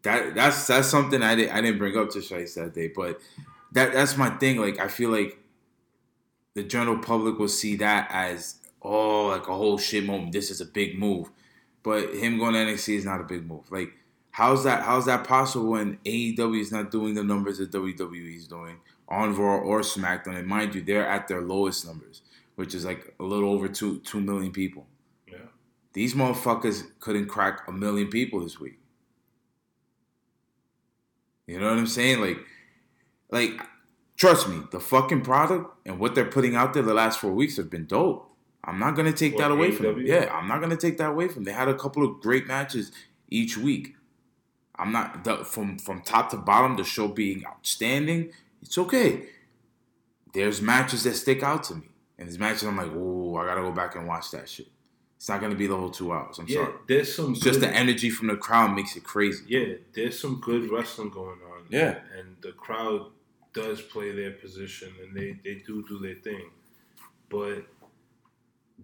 That 0.02 0.34
that's 0.34 0.68
that's 0.68 0.88
something 0.88 1.22
I 1.22 1.36
didn't 1.36 1.56
I 1.56 1.62
didn't 1.62 1.78
bring 1.78 1.98
up 1.98 2.10
to 2.12 2.20
Shice 2.20 2.56
that 2.56 2.74
day, 2.74 2.88
but 2.94 3.20
that 3.74 3.94
that's 3.94 4.18
my 4.18 4.30
thing. 4.30 4.58
Like 4.58 4.80
I 4.80 4.88
feel 4.88 5.10
like 5.10 5.38
the 6.54 6.64
general 6.64 7.00
public 7.00 7.38
will 7.38 7.48
see 7.50 7.76
that 7.78 8.10
as 8.12 8.56
oh 8.82 9.28
like 9.28 9.48
a 9.48 9.56
whole 9.56 9.78
shit 9.78 10.06
moment. 10.06 10.32
This 10.32 10.52
is 10.52 10.62
a 10.62 10.66
big 10.66 10.98
move, 10.98 11.30
but 11.84 12.14
him 12.16 12.38
going 12.38 12.54
to 12.54 12.60
NXT 12.60 12.96
is 12.96 13.06
not 13.06 13.20
a 13.20 13.26
big 13.26 13.46
move. 13.46 13.70
Like 13.72 13.92
how's 14.32 14.64
that 14.64 14.84
how's 14.84 15.06
that 15.06 15.28
possible 15.28 15.72
when 15.72 15.98
AEW 16.06 16.62
is 16.62 16.72
not 16.72 16.92
doing 16.92 17.14
the 17.14 17.24
numbers 17.24 17.58
that 17.58 17.72
WWE 17.72 18.38
is 18.38 18.48
doing 18.48 18.78
on 19.10 19.36
Raw 19.36 19.58
or 19.58 19.82
SmackDown? 19.82 20.38
And 20.38 20.48
mind 20.48 20.76
you, 20.76 20.82
they're 20.82 21.08
at 21.08 21.28
their 21.28 21.42
lowest 21.42 21.86
numbers, 21.86 22.22
which 22.56 22.74
is 22.74 22.86
like 22.86 23.14
a 23.20 23.24
little 23.24 23.52
over 23.52 23.68
two 23.68 24.00
two 24.00 24.22
million 24.22 24.52
people. 24.52 24.88
Yeah. 25.28 25.38
These 25.94 26.14
motherfuckers 26.14 26.84
couldn't 27.00 27.28
crack 27.28 27.68
a 27.68 27.72
million 27.72 28.08
people 28.08 28.42
this 28.42 28.60
week. 28.60 28.80
You 31.48 31.60
know 31.60 31.68
what 31.68 31.80
I'm 31.80 31.88
saying? 31.88 32.22
Like, 32.22 32.38
like, 33.32 33.60
trust 34.18 34.48
me, 34.48 34.62
the 34.72 34.80
fucking 34.80 35.22
product 35.22 35.76
and 35.84 36.00
what 36.00 36.14
they're 36.14 36.26
putting 36.26 36.56
out 36.56 36.76
there 36.76 36.84
the 36.84 36.94
last 36.94 37.20
four 37.20 37.32
weeks 37.32 37.58
have 37.58 37.72
been 37.72 37.88
dope. 37.88 38.28
I'm 38.64 38.78
not 38.78 38.96
gonna 38.96 39.14
take 39.14 39.34
What, 39.34 39.40
that 39.40 39.52
away 39.52 39.72
from 39.72 39.86
them. 39.88 40.06
Yeah, 40.06 40.32
I'm 40.32 40.48
not 40.48 40.62
gonna 40.62 40.78
take 40.78 40.98
that 41.00 41.10
away 41.10 41.28
from 41.28 41.44
them. 41.44 41.46
They 41.46 41.58
had 41.58 41.68
a 41.68 41.74
couple 41.74 42.04
of 42.04 42.22
great 42.22 42.46
matches 42.46 42.92
each 43.30 43.58
week. 43.58 43.96
I'm 44.76 44.92
not 44.92 45.24
the, 45.24 45.38
from 45.44 45.80
from 45.80 46.02
top 46.02 46.30
to 46.32 46.38
bottom. 46.38 46.78
The 46.78 46.84
show 46.84 47.08
being 47.08 47.46
outstanding, 47.46 48.32
it's 48.62 48.78
okay. 48.78 49.28
There's 50.34 50.62
matches 50.62 51.04
that 51.04 51.16
stick 51.16 51.42
out 51.44 51.64
to 51.66 51.76
me, 51.76 51.90
and 52.18 52.28
there's 52.28 52.38
matches 52.40 52.64
I'm 52.64 52.78
like, 52.78 52.92
oh, 52.94 53.36
I 53.38 53.46
gotta 53.46 53.62
go 53.62 53.72
back 53.72 53.96
and 53.96 54.08
watch 54.08 54.32
that 54.32 54.48
shit. 54.48 54.68
It's 55.18 55.28
not 55.28 55.42
gonna 55.42 55.56
be 55.56 55.68
the 55.68 55.76
whole 55.76 55.90
two 55.90 56.12
hours. 56.14 56.40
I'm 56.40 56.48
Yeah, 56.48 56.64
sorry. 56.66 56.74
there's 56.88 57.14
some. 57.14 57.34
Just 57.36 57.60
the 57.60 57.70
energy 57.70 58.10
from 58.10 58.28
the 58.28 58.38
crowd 58.38 58.74
makes 58.76 58.96
it 58.96 59.04
crazy. 59.04 59.44
Yeah, 59.48 59.74
there's 59.94 60.18
some 60.20 60.40
good 60.40 60.70
wrestling 60.72 61.10
going 61.10 61.40
on. 61.54 61.66
Yeah. 61.70 62.00
and 62.18 62.36
the 62.42 62.52
crowd 62.54 63.12
does 63.54 63.82
play 63.82 64.12
their 64.12 64.32
position, 64.32 64.94
and 65.04 65.16
they 65.16 65.40
they 65.44 65.56
do 65.66 65.86
do 65.88 66.00
their 66.00 66.16
thing, 66.16 66.50
but 67.30 67.66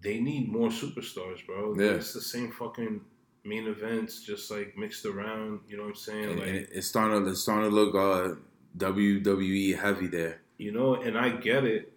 they 0.00 0.20
need 0.20 0.50
more 0.52 0.68
superstars, 0.68 1.44
bro. 1.46 1.74
Yeah. 1.78 1.92
It's 1.92 2.12
the 2.12 2.20
same 2.20 2.50
fucking 2.52 3.00
main 3.44 3.66
events, 3.68 4.22
just 4.22 4.50
like 4.50 4.76
mixed 4.76 5.06
around. 5.06 5.60
You 5.68 5.76
know 5.78 5.84
what 5.84 5.90
I'm 5.90 5.94
saying? 5.94 6.24
And, 6.24 6.38
like 6.40 6.48
and 6.48 6.56
it- 6.58 6.68
it's 6.72 6.86
starting 6.88 7.24
to 7.24 7.30
it's 7.30 7.40
starting 7.40 7.70
to 7.70 7.74
look 7.74 7.94
uh, 7.94 8.34
WWE 8.76 9.78
heavy 9.78 10.06
there. 10.08 10.40
you 10.58 10.72
know, 10.72 10.94
and 10.94 11.16
I 11.18 11.30
get 11.30 11.64
it, 11.64 11.92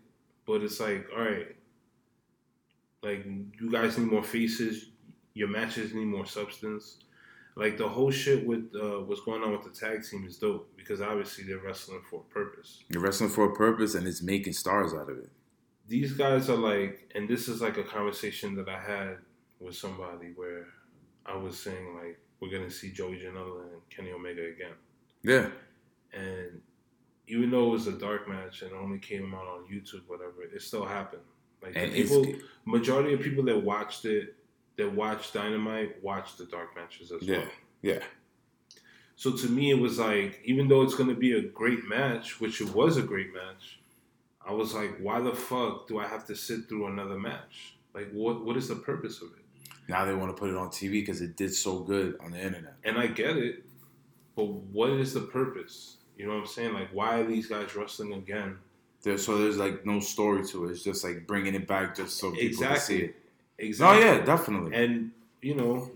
but 0.45 0.62
it's 0.62 0.79
like, 0.79 1.07
all 1.15 1.24
right, 1.24 1.55
like 3.01 3.25
you 3.25 3.71
guys 3.71 3.98
need 3.98 4.12
more 4.12 4.24
faces. 4.24 4.88
Your 5.33 5.48
matches 5.48 5.93
need 5.93 6.05
more 6.05 6.25
substance. 6.25 6.98
Like 7.55 7.77
the 7.77 7.88
whole 7.88 8.12
shit 8.12 8.45
with 8.45 8.71
uh, 8.75 9.00
what's 9.05 9.21
going 9.21 9.43
on 9.43 9.51
with 9.51 9.63
the 9.63 9.69
tag 9.77 10.03
team 10.03 10.25
is 10.27 10.38
dope 10.38 10.69
because 10.77 11.01
obviously 11.01 11.43
they're 11.45 11.59
wrestling 11.59 12.01
for 12.09 12.21
a 12.21 12.33
purpose. 12.33 12.83
You're 12.89 13.01
wrestling 13.01 13.29
for 13.29 13.45
a 13.51 13.53
purpose, 13.55 13.95
and 13.95 14.07
it's 14.07 14.21
making 14.21 14.53
stars 14.53 14.93
out 14.93 15.09
of 15.09 15.17
it. 15.17 15.29
These 15.88 16.13
guys 16.13 16.50
are 16.50 16.57
like, 16.57 17.12
and 17.15 17.27
this 17.27 17.48
is 17.48 17.62
like 17.62 17.77
a 17.77 17.83
conversation 17.83 18.55
that 18.55 18.69
I 18.69 18.79
had 18.79 19.17
with 19.59 19.75
somebody 19.75 20.27
where 20.36 20.67
I 21.25 21.36
was 21.36 21.57
saying 21.59 21.95
like, 21.95 22.19
we're 22.39 22.51
gonna 22.51 22.69
see 22.71 22.91
Joey 22.91 23.17
Janela 23.17 23.63
and 23.74 23.81
Kenny 23.89 24.12
Omega 24.12 24.41
again. 24.45 24.75
Yeah, 25.24 25.50
and 26.13 26.62
even 27.29 27.51
though 27.51 27.67
it 27.67 27.71
was 27.71 27.88
a 27.88 27.93
dark 27.93 28.27
match 28.27 28.62
and 28.63 28.74
only 28.74 29.00
came 29.00 29.33
out 29.33 29.48
on 29.48 29.65
YouTube, 29.71 30.01
whatever, 30.07 30.43
it 30.43 30.62
still 30.62 30.86
happened. 30.86 31.21
Like 31.62 31.74
the 31.74 31.79
and 31.79 31.93
people, 31.93 32.25
majority 32.65 33.13
of 33.13 33.21
people 33.21 33.43
that 33.45 33.63
watched 33.63 34.05
it, 34.05 34.36
that 34.77 34.93
watched 34.93 35.33
Dynamite, 35.33 36.01
watched 36.03 36.38
the 36.38 36.45
dark 36.45 36.75
matches 36.75 37.12
as 37.12 37.21
yeah, 37.21 37.38
well. 37.38 37.48
yeah. 37.81 38.00
So 39.15 39.33
to 39.33 39.50
me, 39.50 39.69
it 39.69 39.79
was 39.79 40.00
like, 40.00 40.39
even 40.45 40.69
though 40.69 40.81
it's 40.81 40.95
going 40.95 41.09
to 41.09 41.15
be 41.15 41.38
a 41.38 41.41
great 41.41 41.86
match, 41.88 42.39
which 42.39 42.62
it 42.62 42.74
was 42.74 42.98
a 42.98 43.01
great 43.01 43.33
match, 43.33 43.79
I 44.45 44.53
was 44.53 44.74
like, 44.74 44.98
why 45.00 45.19
the 45.19 45.33
fuck 45.33 45.88
do 45.88 46.00
I 46.00 46.07
have 46.07 46.25
to 46.27 46.36
sit 46.36 46.69
through 46.69 46.88
another 46.88 47.19
match? 47.19 47.75
Like, 47.93 48.09
what 48.12 48.45
what 48.45 48.55
is 48.55 48.67
the 48.67 48.75
purpose 48.75 49.21
of 49.21 49.29
it? 49.33 49.45
Now 49.89 50.05
they 50.05 50.13
want 50.13 50.36
to 50.36 50.39
put 50.39 50.50
it 50.50 50.55
on 50.55 50.69
TV 50.69 50.91
because 50.91 51.21
it 51.21 51.36
did 51.36 51.53
so 51.53 51.79
good 51.79 52.17
on 52.24 52.31
the 52.31 52.39
internet. 52.39 52.75
And 52.83 52.98
I 52.98 53.07
get 53.07 53.38
it, 53.38 53.65
but 54.36 54.45
what 54.45 54.91
is 54.91 55.13
the 55.13 55.21
purpose? 55.21 55.98
You 56.19 56.25
know 56.27 56.33
what 56.33 56.41
I'm 56.41 56.47
saying? 56.47 56.73
Like, 56.73 56.89
why 56.91 57.19
are 57.21 57.25
these 57.25 57.47
guys 57.47 57.75
wrestling 57.75 58.13
again? 58.13 58.57
There, 59.03 59.17
so 59.17 59.38
there's 59.38 59.57
like 59.57 59.85
no 59.85 60.01
story 60.01 60.45
to 60.47 60.65
it. 60.65 60.71
It's 60.71 60.83
just 60.83 61.03
like 61.05 61.25
bringing 61.25 61.55
it 61.55 61.65
back 61.65 61.95
just 61.95 62.17
so 62.17 62.31
people 62.33 62.67
can 62.67 62.77
see 62.79 62.97
it. 63.03 63.15
Exactly. 63.57 64.03
Oh, 64.03 64.13
yeah, 64.13 64.25
definitely. 64.25 64.75
And 64.75 65.11
you 65.41 65.55
know, 65.55 65.89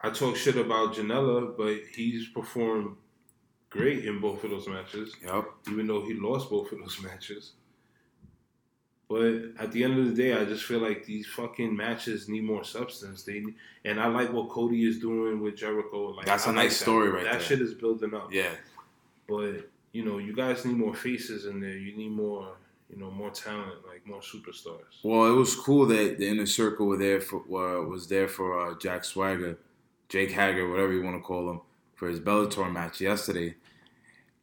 I 0.00 0.10
talk 0.10 0.36
shit 0.36 0.56
about 0.56 0.94
Janela, 0.94 1.56
but 1.56 1.78
he's 1.92 2.28
performed 2.28 2.94
great 3.70 4.04
in 4.04 4.20
both 4.20 4.44
of 4.44 4.50
those 4.50 4.68
matches, 4.68 5.14
Yep. 5.24 5.44
even 5.72 5.88
though 5.88 6.04
he 6.06 6.14
lost 6.14 6.48
both 6.48 6.70
of 6.70 6.78
those 6.78 7.02
matches. 7.02 7.52
But 9.08 9.54
at 9.58 9.72
the 9.72 9.82
end 9.84 9.98
of 9.98 10.04
the 10.06 10.14
day, 10.14 10.34
I 10.34 10.44
just 10.44 10.64
feel 10.64 10.80
like 10.80 11.04
these 11.06 11.26
fucking 11.26 11.74
matches 11.74 12.28
need 12.28 12.44
more 12.44 12.62
substance. 12.62 13.22
They 13.24 13.42
and 13.84 13.98
I 13.98 14.06
like 14.06 14.32
what 14.32 14.50
Cody 14.50 14.86
is 14.86 14.98
doing 15.00 15.40
with 15.40 15.56
Jericho. 15.56 16.10
Like 16.10 16.26
That's 16.26 16.46
a 16.46 16.50
a 16.50 16.52
nice 16.52 16.76
story 16.76 17.08
right 17.08 17.24
That 17.24 17.32
there. 17.32 17.40
shit 17.40 17.60
is 17.62 17.74
building 17.74 18.14
up. 18.14 18.32
Yeah. 18.32 18.50
But 19.28 19.70
you 19.92 20.04
know, 20.04 20.18
you 20.18 20.34
guys 20.34 20.64
need 20.64 20.76
more 20.76 20.94
faces 20.94 21.46
in 21.46 21.60
there. 21.60 21.76
You 21.76 21.96
need 21.96 22.10
more, 22.10 22.54
you 22.90 22.98
know, 22.98 23.10
more 23.10 23.30
talent, 23.30 23.86
like 23.86 24.06
more 24.06 24.20
superstars. 24.20 25.02
Well, 25.02 25.26
it 25.26 25.36
was 25.36 25.54
cool 25.54 25.86
that 25.86 26.18
the 26.18 26.28
inner 26.28 26.46
circle 26.46 26.86
were 26.86 26.96
there 26.96 27.20
for 27.20 27.40
uh, 27.40 27.84
was 27.84 28.08
there 28.08 28.28
for 28.28 28.58
uh, 28.58 28.78
Jack 28.78 29.04
Swagger, 29.04 29.58
Jake 30.08 30.30
Hager, 30.32 30.68
whatever 30.68 30.92
you 30.92 31.02
want 31.02 31.16
to 31.16 31.22
call 31.22 31.50
him, 31.50 31.60
for 31.94 32.08
his 32.08 32.20
Bellator 32.20 32.72
match 32.72 33.00
yesterday. 33.00 33.54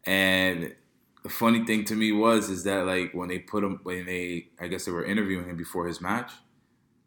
And 0.06 0.76
the 1.24 1.30
funny 1.30 1.66
thing 1.66 1.86
to 1.86 1.96
me 1.96 2.12
was 2.12 2.50
is 2.50 2.64
that 2.66 2.86
like 2.86 3.14
when 3.14 3.30
they 3.30 3.40
put 3.40 3.64
him 3.64 3.80
when 3.84 4.06
they 4.06 4.48
I 4.60 4.68
guess 4.68 4.86
they 4.86 4.92
were 4.92 5.06
interviewing 5.06 5.50
him 5.50 5.58
before 5.58 5.88
his 5.88 6.02
match, 6.02 6.32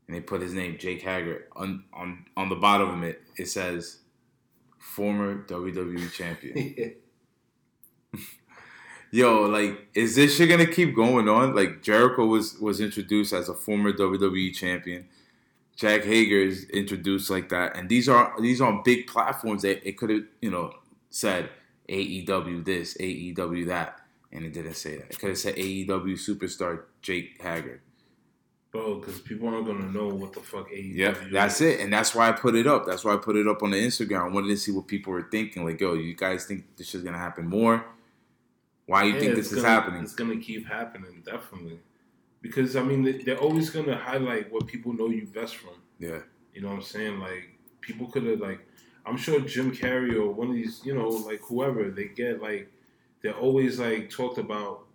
and 0.06 0.16
they 0.16 0.20
put 0.20 0.42
his 0.42 0.54
name 0.54 0.78
Jake 0.78 1.02
Hager 1.02 1.48
on 1.54 1.84
on 1.92 2.26
on 2.36 2.48
the 2.48 2.56
bottom 2.56 2.90
of 2.90 3.02
it. 3.02 3.22
It 3.36 3.46
says 3.46 3.98
former 4.78 5.44
WWE 5.44 6.12
champion. 6.12 6.94
Yo, 9.10 9.42
like, 9.42 9.88
is 9.94 10.16
this 10.16 10.36
shit 10.36 10.48
gonna 10.50 10.66
keep 10.66 10.94
going 10.94 11.28
on? 11.28 11.54
Like, 11.54 11.82
Jericho 11.82 12.26
was 12.26 12.58
was 12.58 12.80
introduced 12.80 13.32
as 13.32 13.48
a 13.48 13.54
former 13.54 13.92
WWE 13.92 14.54
champion. 14.54 15.08
Jack 15.76 16.02
Hager 16.04 16.38
is 16.40 16.64
introduced 16.70 17.30
like 17.30 17.48
that, 17.50 17.76
and 17.76 17.88
these 17.88 18.08
are 18.08 18.34
these 18.40 18.60
are 18.60 18.82
big 18.84 19.06
platforms 19.06 19.62
that 19.62 19.86
it 19.88 19.96
could 19.96 20.10
have, 20.10 20.22
you 20.42 20.50
know, 20.50 20.74
said 21.08 21.48
AEW 21.88 22.64
this, 22.64 22.96
AEW 22.98 23.66
that, 23.68 23.98
and 24.32 24.44
it 24.44 24.52
didn't 24.52 24.74
say 24.74 24.96
that. 24.96 25.10
It 25.10 25.18
could 25.18 25.30
have 25.30 25.38
said 25.38 25.54
AEW 25.56 26.14
superstar 26.18 26.82
Jake 27.00 27.40
Hager. 27.40 27.80
Bro, 28.72 28.96
because 28.96 29.20
people 29.20 29.48
aren't 29.48 29.66
gonna 29.66 29.90
know 29.90 30.08
what 30.08 30.34
the 30.34 30.40
fuck 30.40 30.68
AEW 30.68 30.94
Yep, 30.96 31.22
is. 31.28 31.32
that's 31.32 31.60
it, 31.62 31.80
and 31.80 31.90
that's 31.90 32.14
why 32.14 32.28
I 32.28 32.32
put 32.32 32.54
it 32.56 32.66
up. 32.66 32.84
That's 32.84 33.04
why 33.04 33.14
I 33.14 33.16
put 33.16 33.36
it 33.36 33.46
up 33.48 33.62
on 33.62 33.70
the 33.70 33.78
Instagram. 33.78 34.20
I 34.30 34.34
wanted 34.34 34.48
to 34.48 34.56
see 34.58 34.72
what 34.72 34.86
people 34.86 35.14
were 35.14 35.28
thinking. 35.30 35.64
Like, 35.64 35.80
yo, 35.80 35.94
you 35.94 36.14
guys 36.14 36.44
think 36.44 36.76
this 36.76 36.94
is 36.94 37.02
gonna 37.02 37.16
happen 37.16 37.46
more? 37.48 37.86
Why 38.88 39.04
you 39.04 39.12
Yeah, 39.14 39.20
think 39.20 39.34
this 39.36 39.52
is 39.52 39.56
gonna- 39.56 39.68
happening? 39.68 40.02
It's 40.02 40.14
gonna 40.14 40.38
keep 40.38 40.64
happening, 40.66 41.22
definitely. 41.22 41.78
Because 42.40 42.74
I 42.74 42.82
mean, 42.82 43.02
they- 43.02 43.18
they're 43.24 43.38
always 43.48 43.68
gonna 43.68 43.96
highlight 43.96 44.50
what 44.50 44.66
people 44.66 44.94
know 44.94 45.10
you 45.10 45.26
best 45.26 45.56
from. 45.56 45.74
Yeah, 45.98 46.22
You 46.54 46.62
know 46.62 46.68
what 46.68 46.76
I'm 46.76 46.82
saying? 46.82 47.20
Like 47.20 47.44
people 47.82 48.06
could 48.10 48.24
have 48.24 48.40
like, 48.40 48.60
I'm 49.04 49.18
sure 49.18 49.40
Jim 49.40 49.72
Carrey 49.72 50.14
or 50.14 50.28
one 50.32 50.48
of 50.48 50.54
these, 50.54 50.80
you 50.86 50.94
know, 50.94 51.08
like 51.30 51.40
whoever 51.42 51.90
they 51.90 52.08
get 52.08 52.40
like, 52.40 52.72
they're 53.20 53.36
always 53.46 53.78
like 53.78 54.08
talked 54.08 54.38
about 54.38 54.86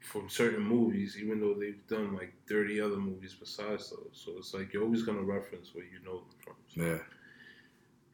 from 0.00 0.28
certain 0.28 0.62
movies, 0.62 1.18
even 1.20 1.40
though 1.40 1.54
they've 1.54 1.84
done 1.88 2.14
like 2.14 2.32
30 2.46 2.80
other 2.80 2.96
movies 2.98 3.34
besides 3.34 3.90
those. 3.90 4.12
So 4.24 4.28
it's 4.38 4.54
like 4.54 4.72
you're 4.72 4.84
always 4.84 5.02
gonna 5.02 5.22
reference 5.36 5.74
where 5.74 5.84
you 5.84 5.98
know 6.04 6.18
them 6.20 6.36
from. 6.44 6.54
So, 6.68 6.82
yeah. 6.82 6.98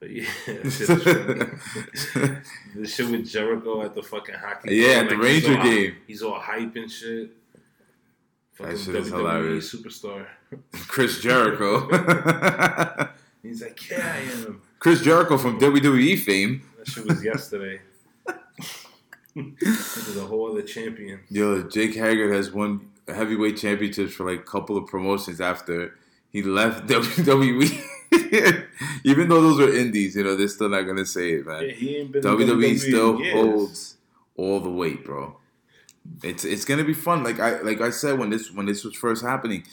But 0.04 0.12
yeah, 0.12 0.24
that 0.46 0.70
shit 0.70 2.36
the 2.76 2.86
shit 2.86 3.08
with 3.10 3.26
Jericho 3.26 3.80
at 3.82 3.94
the 3.94 4.02
fucking 4.02 4.34
hockey. 4.34 4.76
Yeah, 4.76 4.86
game, 4.86 5.04
at 5.04 5.08
the 5.08 5.14
he's 5.16 5.24
Ranger 5.48 5.56
all- 5.58 5.64
game. 5.64 5.96
He's 6.06 6.22
all 6.22 6.38
hype 6.38 6.76
and 6.76 6.90
shit. 6.90 7.30
Fucking 8.52 8.76
shit 8.76 8.96
is 8.96 9.08
hilarious. 9.08 9.74
superstar. 9.74 10.26
Chris 10.88 11.22
Jericho. 11.22 11.86
He's 13.42 13.62
like, 13.62 13.90
yeah, 13.90 14.12
I 14.14 14.18
am. 14.42 14.60
Chris 14.78 15.00
Jericho 15.00 15.38
from 15.38 15.58
WWE 15.58 16.18
fame. 16.18 16.62
That 16.76 16.86
shit 16.86 17.06
was 17.06 17.24
yesterday. 17.24 17.80
this 19.34 19.96
is 20.06 20.18
a 20.18 20.26
whole 20.26 20.50
other 20.52 20.60
champion. 20.60 21.20
Yo, 21.30 21.62
Jake 21.62 21.94
Hager 21.94 22.30
has 22.30 22.52
won 22.52 22.90
heavyweight 23.08 23.56
championships 23.56 24.12
for 24.12 24.30
like 24.30 24.40
a 24.40 24.44
couple 24.44 24.76
of 24.76 24.86
promotions 24.86 25.40
after 25.40 25.94
he 26.28 26.42
left 26.42 26.88
WWE. 26.88 27.82
Even 29.04 29.28
though 29.28 29.40
those 29.42 29.60
are 29.60 29.72
indies, 29.74 30.16
you 30.16 30.24
know, 30.24 30.37
they're 30.37 30.48
still 30.48 30.68
not 30.68 30.82
gonna 30.82 31.06
say 31.06 31.34
it, 31.34 31.46
man. 31.46 31.62
Yeah, 31.64 31.72
he 31.72 31.96
ain't 31.96 32.12
been 32.12 32.26
in 32.26 32.37
WWE 32.38 32.78
still 32.78 33.20
years. 33.20 33.32
holds 33.34 33.96
all 34.37 34.60
the 34.60 34.70
weight, 34.70 35.04
bro. 35.04 35.37
It's 36.22 36.44
it's 36.44 36.64
gonna 36.64 36.84
be 36.84 36.94
fun. 36.94 37.22
Like 37.24 37.40
I 37.40 37.60
like 37.62 37.80
I 37.80 37.90
said 37.90 38.18
when 38.18 38.30
this 38.30 38.50
when 38.52 38.66
this 38.66 38.84
was 38.84 38.94
first 38.94 39.22
happening, 39.24 39.64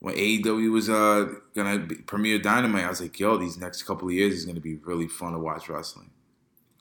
when 0.00 0.14
AEW 0.14 0.72
was 0.72 0.88
uh 0.88 1.28
gonna 1.54 1.78
be, 1.80 1.96
premiere 1.96 2.38
Dynamite, 2.38 2.84
I 2.84 2.88
was 2.88 3.00
like, 3.00 3.18
yo, 3.20 3.36
these 3.36 3.58
next 3.58 3.82
couple 3.82 4.08
of 4.08 4.14
years 4.14 4.34
is 4.34 4.44
gonna 4.46 4.60
be 4.60 4.76
really 4.76 5.08
fun 5.08 5.32
to 5.32 5.38
watch 5.38 5.68
wrestling 5.68 6.10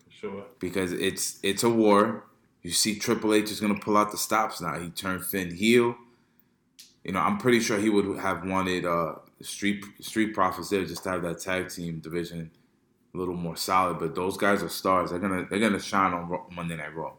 Sure. 0.09 0.45
because 0.59 0.91
it's 0.93 1.39
it's 1.43 1.63
a 1.63 1.69
war. 1.69 2.23
You 2.61 2.71
see 2.71 2.97
Triple 2.97 3.33
H 3.33 3.51
is 3.51 3.59
gonna 3.59 3.77
pull 3.79 3.97
out 3.97 4.11
the 4.11 4.17
stops 4.17 4.61
now. 4.61 4.79
He 4.79 4.89
turned 4.89 5.25
Finn 5.25 5.53
heel. 5.53 5.95
You 7.03 7.11
know, 7.11 7.19
I'm 7.19 7.37
pretty 7.37 7.59
sure 7.59 7.77
he 7.77 7.89
would 7.89 8.17
have 8.19 8.45
wanted 8.45 8.85
uh 8.85 9.15
Street 9.43 9.83
Street 10.01 10.33
Profits 10.33 10.69
there 10.69 10.85
just 10.85 11.03
to 11.03 11.09
have 11.11 11.21
that 11.23 11.39
tag 11.39 11.69
team 11.69 11.99
division 11.99 12.49
a 13.13 13.17
little 13.17 13.35
more 13.35 13.55
solid. 13.55 13.99
But 13.99 14.15
those 14.15 14.37
guys 14.37 14.63
are 14.63 14.69
stars. 14.69 15.09
They're 15.11 15.19
gonna 15.19 15.45
they're 15.49 15.59
gonna 15.59 15.79
shine 15.79 16.13
on 16.13 16.39
Monday 16.55 16.75
Night 16.77 16.95
Raw. 16.95 17.13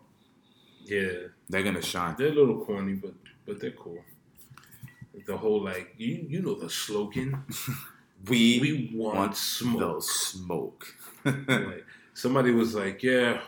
Yeah, 0.84 1.28
They're 1.48 1.62
gonna 1.62 1.80
shine. 1.82 2.14
they're 2.18 2.28
a 2.28 2.34
little 2.34 2.64
corny, 2.64 2.94
but 2.94 3.14
but 3.46 3.60
they're 3.60 3.70
cool. 3.70 4.02
The 5.26 5.36
whole 5.36 5.62
like 5.64 5.94
you 5.96 6.26
you 6.28 6.42
know 6.42 6.54
the 6.54 6.68
slogan. 6.70 7.44
We, 8.26 8.58
We 8.58 8.90
want, 8.94 9.16
want 9.18 9.36
smoke. 9.36 10.02
smoke. 10.02 10.86
like 11.26 11.84
somebody 12.14 12.52
was 12.52 12.74
like, 12.74 13.02
"Yeah, 13.02 13.42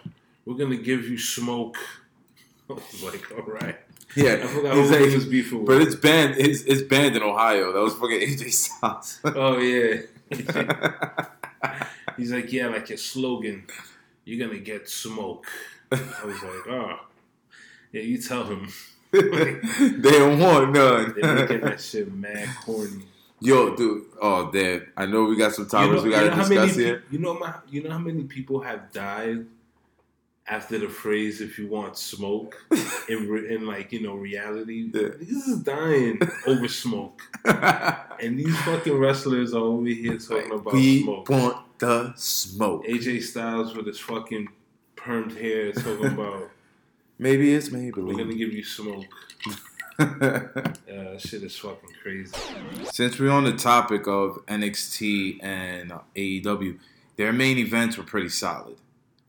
we're 0.45 0.57
gonna 0.59 0.77
give 0.77 1.07
you 1.09 1.17
smoke." 1.17 1.79
I 2.69 2.75
was 2.75 3.03
like, 3.03 3.25
"All 3.33 3.45
right." 3.47 3.79
Yeah, 4.17 4.33
I 4.43 4.47
forgot 4.47 4.75
who 4.75 5.09
he 5.09 5.15
was 5.15 5.27
beefing 5.27 5.59
with. 5.59 5.67
but 5.67 5.83
it's 5.83 5.95
banned. 5.95 6.37
It's, 6.39 6.63
it's 6.63 6.83
banned 6.83 7.17
in 7.17 7.23
Ohio. 7.23 7.73
That 7.73 7.81
was 7.81 7.95
fucking 7.95 8.21
AJ 8.21 8.53
Styles. 8.53 9.21
oh 9.25 9.59
yeah. 9.59 10.03
He's 12.17 12.33
like, 12.33 12.51
"Yeah, 12.53 12.69
like 12.69 12.89
your 12.89 12.99
slogan." 12.99 13.67
you're 14.27 14.47
gonna 14.47 14.61
get 14.61 14.89
smoke. 14.91 15.47
I 15.91 16.25
was 16.25 16.43
like, 16.43 16.69
oh, 16.69 16.99
yeah, 17.93 18.03
you 18.03 18.21
tell 18.21 18.45
him. 18.45 18.69
they 19.13 20.11
don't 20.19 20.39
want 20.39 20.73
none. 20.73 21.15
They're 21.17 21.35
making 21.35 21.61
that 21.61 21.81
shit 21.81 22.13
mad 22.13 22.49
corny. 22.63 23.05
Yo, 23.41 23.77
dude. 23.77 24.07
Oh, 24.21 24.51
damn. 24.51 24.87
I 24.97 25.07
know 25.07 25.25
we 25.25 25.37
got 25.37 25.53
some 25.53 25.69
topics 25.69 26.03
we 26.03 26.11
got 26.11 26.25
to 26.25 26.31
how 26.31 26.43
many 26.43 26.57
discuss 26.57 26.77
pe- 26.77 26.83
here. 26.83 27.05
You 27.11 27.19
know, 27.21 27.39
my, 27.39 27.55
you 27.69 27.83
know 27.83 27.91
how 27.91 27.99
many 27.99 28.25
people 28.25 28.61
have 28.61 28.93
died 28.93 29.47
after 30.49 30.79
the 30.79 30.89
phrase 30.89 31.41
"if 31.41 31.59
you 31.59 31.67
want 31.69 31.97
smoke" 31.99 32.57
in 33.09 33.29
re- 33.29 33.55
in 33.55 33.67
like 33.67 33.93
you 33.93 34.03
know 34.03 34.15
reality. 34.15 34.91
Yeah. 34.93 35.09
This 35.19 35.47
is 35.49 35.59
dying 35.61 36.21
over 36.47 36.69
smoke, 36.69 37.23
and 37.45 38.39
these 38.39 38.57
fucking 38.63 38.97
wrestlers 38.99 39.55
are 39.55 39.63
over 39.65 39.87
here 39.87 40.19
talking 40.19 40.53
about 40.53 40.73
we 40.75 41.03
smoke. 41.03 41.29
want 41.29 41.79
the 41.79 42.13
smoke. 42.17 42.85
AJ 42.87 43.23
Styles 43.23 43.75
with 43.77 43.87
his 43.87 43.99
fucking 44.01 44.49
permed 44.97 45.39
hair 45.39 45.73
talking 45.73 46.07
about 46.13 46.51
Maybe 47.19 47.55
it's 47.55 47.71
maybe 47.71 47.93
we're 48.03 48.15
gonna 48.15 48.35
give 48.35 48.53
you 48.53 48.63
smoke. 48.63 49.07
That 49.99 51.17
shit 51.19 51.43
is 51.43 51.57
fucking 51.57 51.89
crazy. 52.03 52.37
Since 52.93 53.19
we're 53.19 53.31
on 53.31 53.45
the 53.45 53.55
topic 53.57 54.07
of 54.07 54.45
NXT 54.47 55.43
and 55.43 55.93
uh, 55.93 56.01
AEW, 56.15 56.79
their 57.17 57.33
main 57.33 57.57
events 57.59 57.97
were 57.97 58.05
pretty 58.05 58.29
solid. 58.29 58.77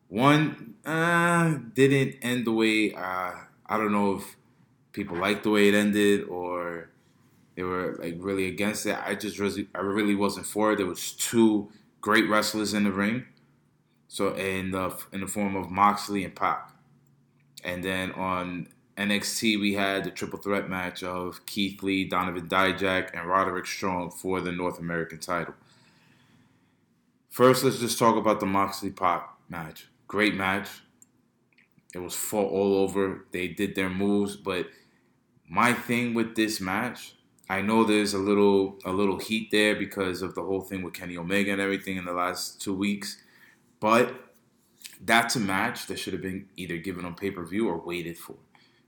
One 0.09 0.75
uh, 0.85 1.57
didn't 1.73 2.15
end 2.21 2.45
the 2.45 2.53
way 2.53 2.93
uh, 2.93 3.31
I 3.69 3.77
don't 3.77 3.91
know 3.91 4.15
if 4.15 4.37
people 4.93 5.17
liked 5.17 5.43
the 5.43 5.49
way 5.49 5.67
it 5.67 5.73
ended 5.73 6.27
or 6.29 6.89
they 7.55 7.63
were 7.63 7.97
like 7.99 8.15
really 8.19 8.47
against 8.47 8.85
it. 8.85 8.97
I 9.03 9.15
just 9.15 9.39
really, 9.39 9.67
I 9.75 9.79
really 9.79 10.15
wasn't 10.15 10.45
for 10.45 10.71
it. 10.71 10.77
There 10.77 10.85
was 10.85 11.11
two 11.11 11.69
great 12.01 12.29
wrestlers 12.29 12.73
in 12.73 12.83
the 12.83 12.91
ring, 12.91 13.25
so 14.07 14.33
in 14.35 14.71
the 14.71 14.95
in 15.11 15.21
the 15.21 15.27
form 15.27 15.55
of 15.55 15.69
Moxley 15.69 16.23
and 16.23 16.35
Pac, 16.35 16.71
and 17.63 17.83
then 17.83 18.11
on 18.11 18.67
NXT, 18.95 19.59
we 19.59 19.73
had 19.73 20.03
the 20.03 20.11
triple 20.11 20.39
threat 20.39 20.69
match 20.69 21.03
of 21.03 21.45
Keith 21.45 21.81
Lee, 21.83 22.05
Donovan 22.05 22.47
Dijak, 22.47 23.09
and 23.13 23.27
Roderick 23.27 23.65
Strong 23.65 24.11
for 24.11 24.39
the 24.39 24.51
North 24.51 24.79
American 24.79 25.19
title. 25.19 25.55
First, 27.29 27.63
let's 27.63 27.79
just 27.79 27.99
talk 27.99 28.15
about 28.15 28.39
the 28.39 28.45
Moxley 28.45 28.89
Pac 28.91 29.29
match. 29.49 29.87
Great 30.07 30.35
match. 30.35 30.69
It 31.93 31.99
was 31.99 32.15
fought 32.15 32.51
all 32.51 32.75
over. 32.75 33.25
They 33.31 33.47
did 33.49 33.75
their 33.75 33.89
moves, 33.89 34.35
but 34.35 34.67
my 35.49 35.73
thing 35.73 36.13
with 36.13 36.35
this 36.35 36.59
match, 36.61 37.15
I 37.49 37.61
know 37.61 37.83
there's 37.83 38.13
a 38.13 38.17
little 38.17 38.77
a 38.85 38.91
little 38.91 39.19
heat 39.19 39.49
there 39.51 39.75
because 39.75 40.21
of 40.21 40.35
the 40.35 40.43
whole 40.43 40.61
thing 40.61 40.83
with 40.83 40.93
Kenny 40.93 41.17
Omega 41.17 41.51
and 41.51 41.61
everything 41.61 41.97
in 41.97 42.05
the 42.05 42.13
last 42.13 42.61
two 42.61 42.73
weeks, 42.73 43.21
but 43.79 44.13
that's 45.01 45.35
a 45.35 45.39
match 45.39 45.87
that 45.87 45.97
should 45.99 46.13
have 46.13 46.21
been 46.21 46.49
either 46.55 46.77
given 46.77 47.05
on 47.05 47.15
pay 47.15 47.31
per 47.31 47.45
view 47.45 47.67
or 47.69 47.77
waited 47.77 48.17
for. 48.17 48.35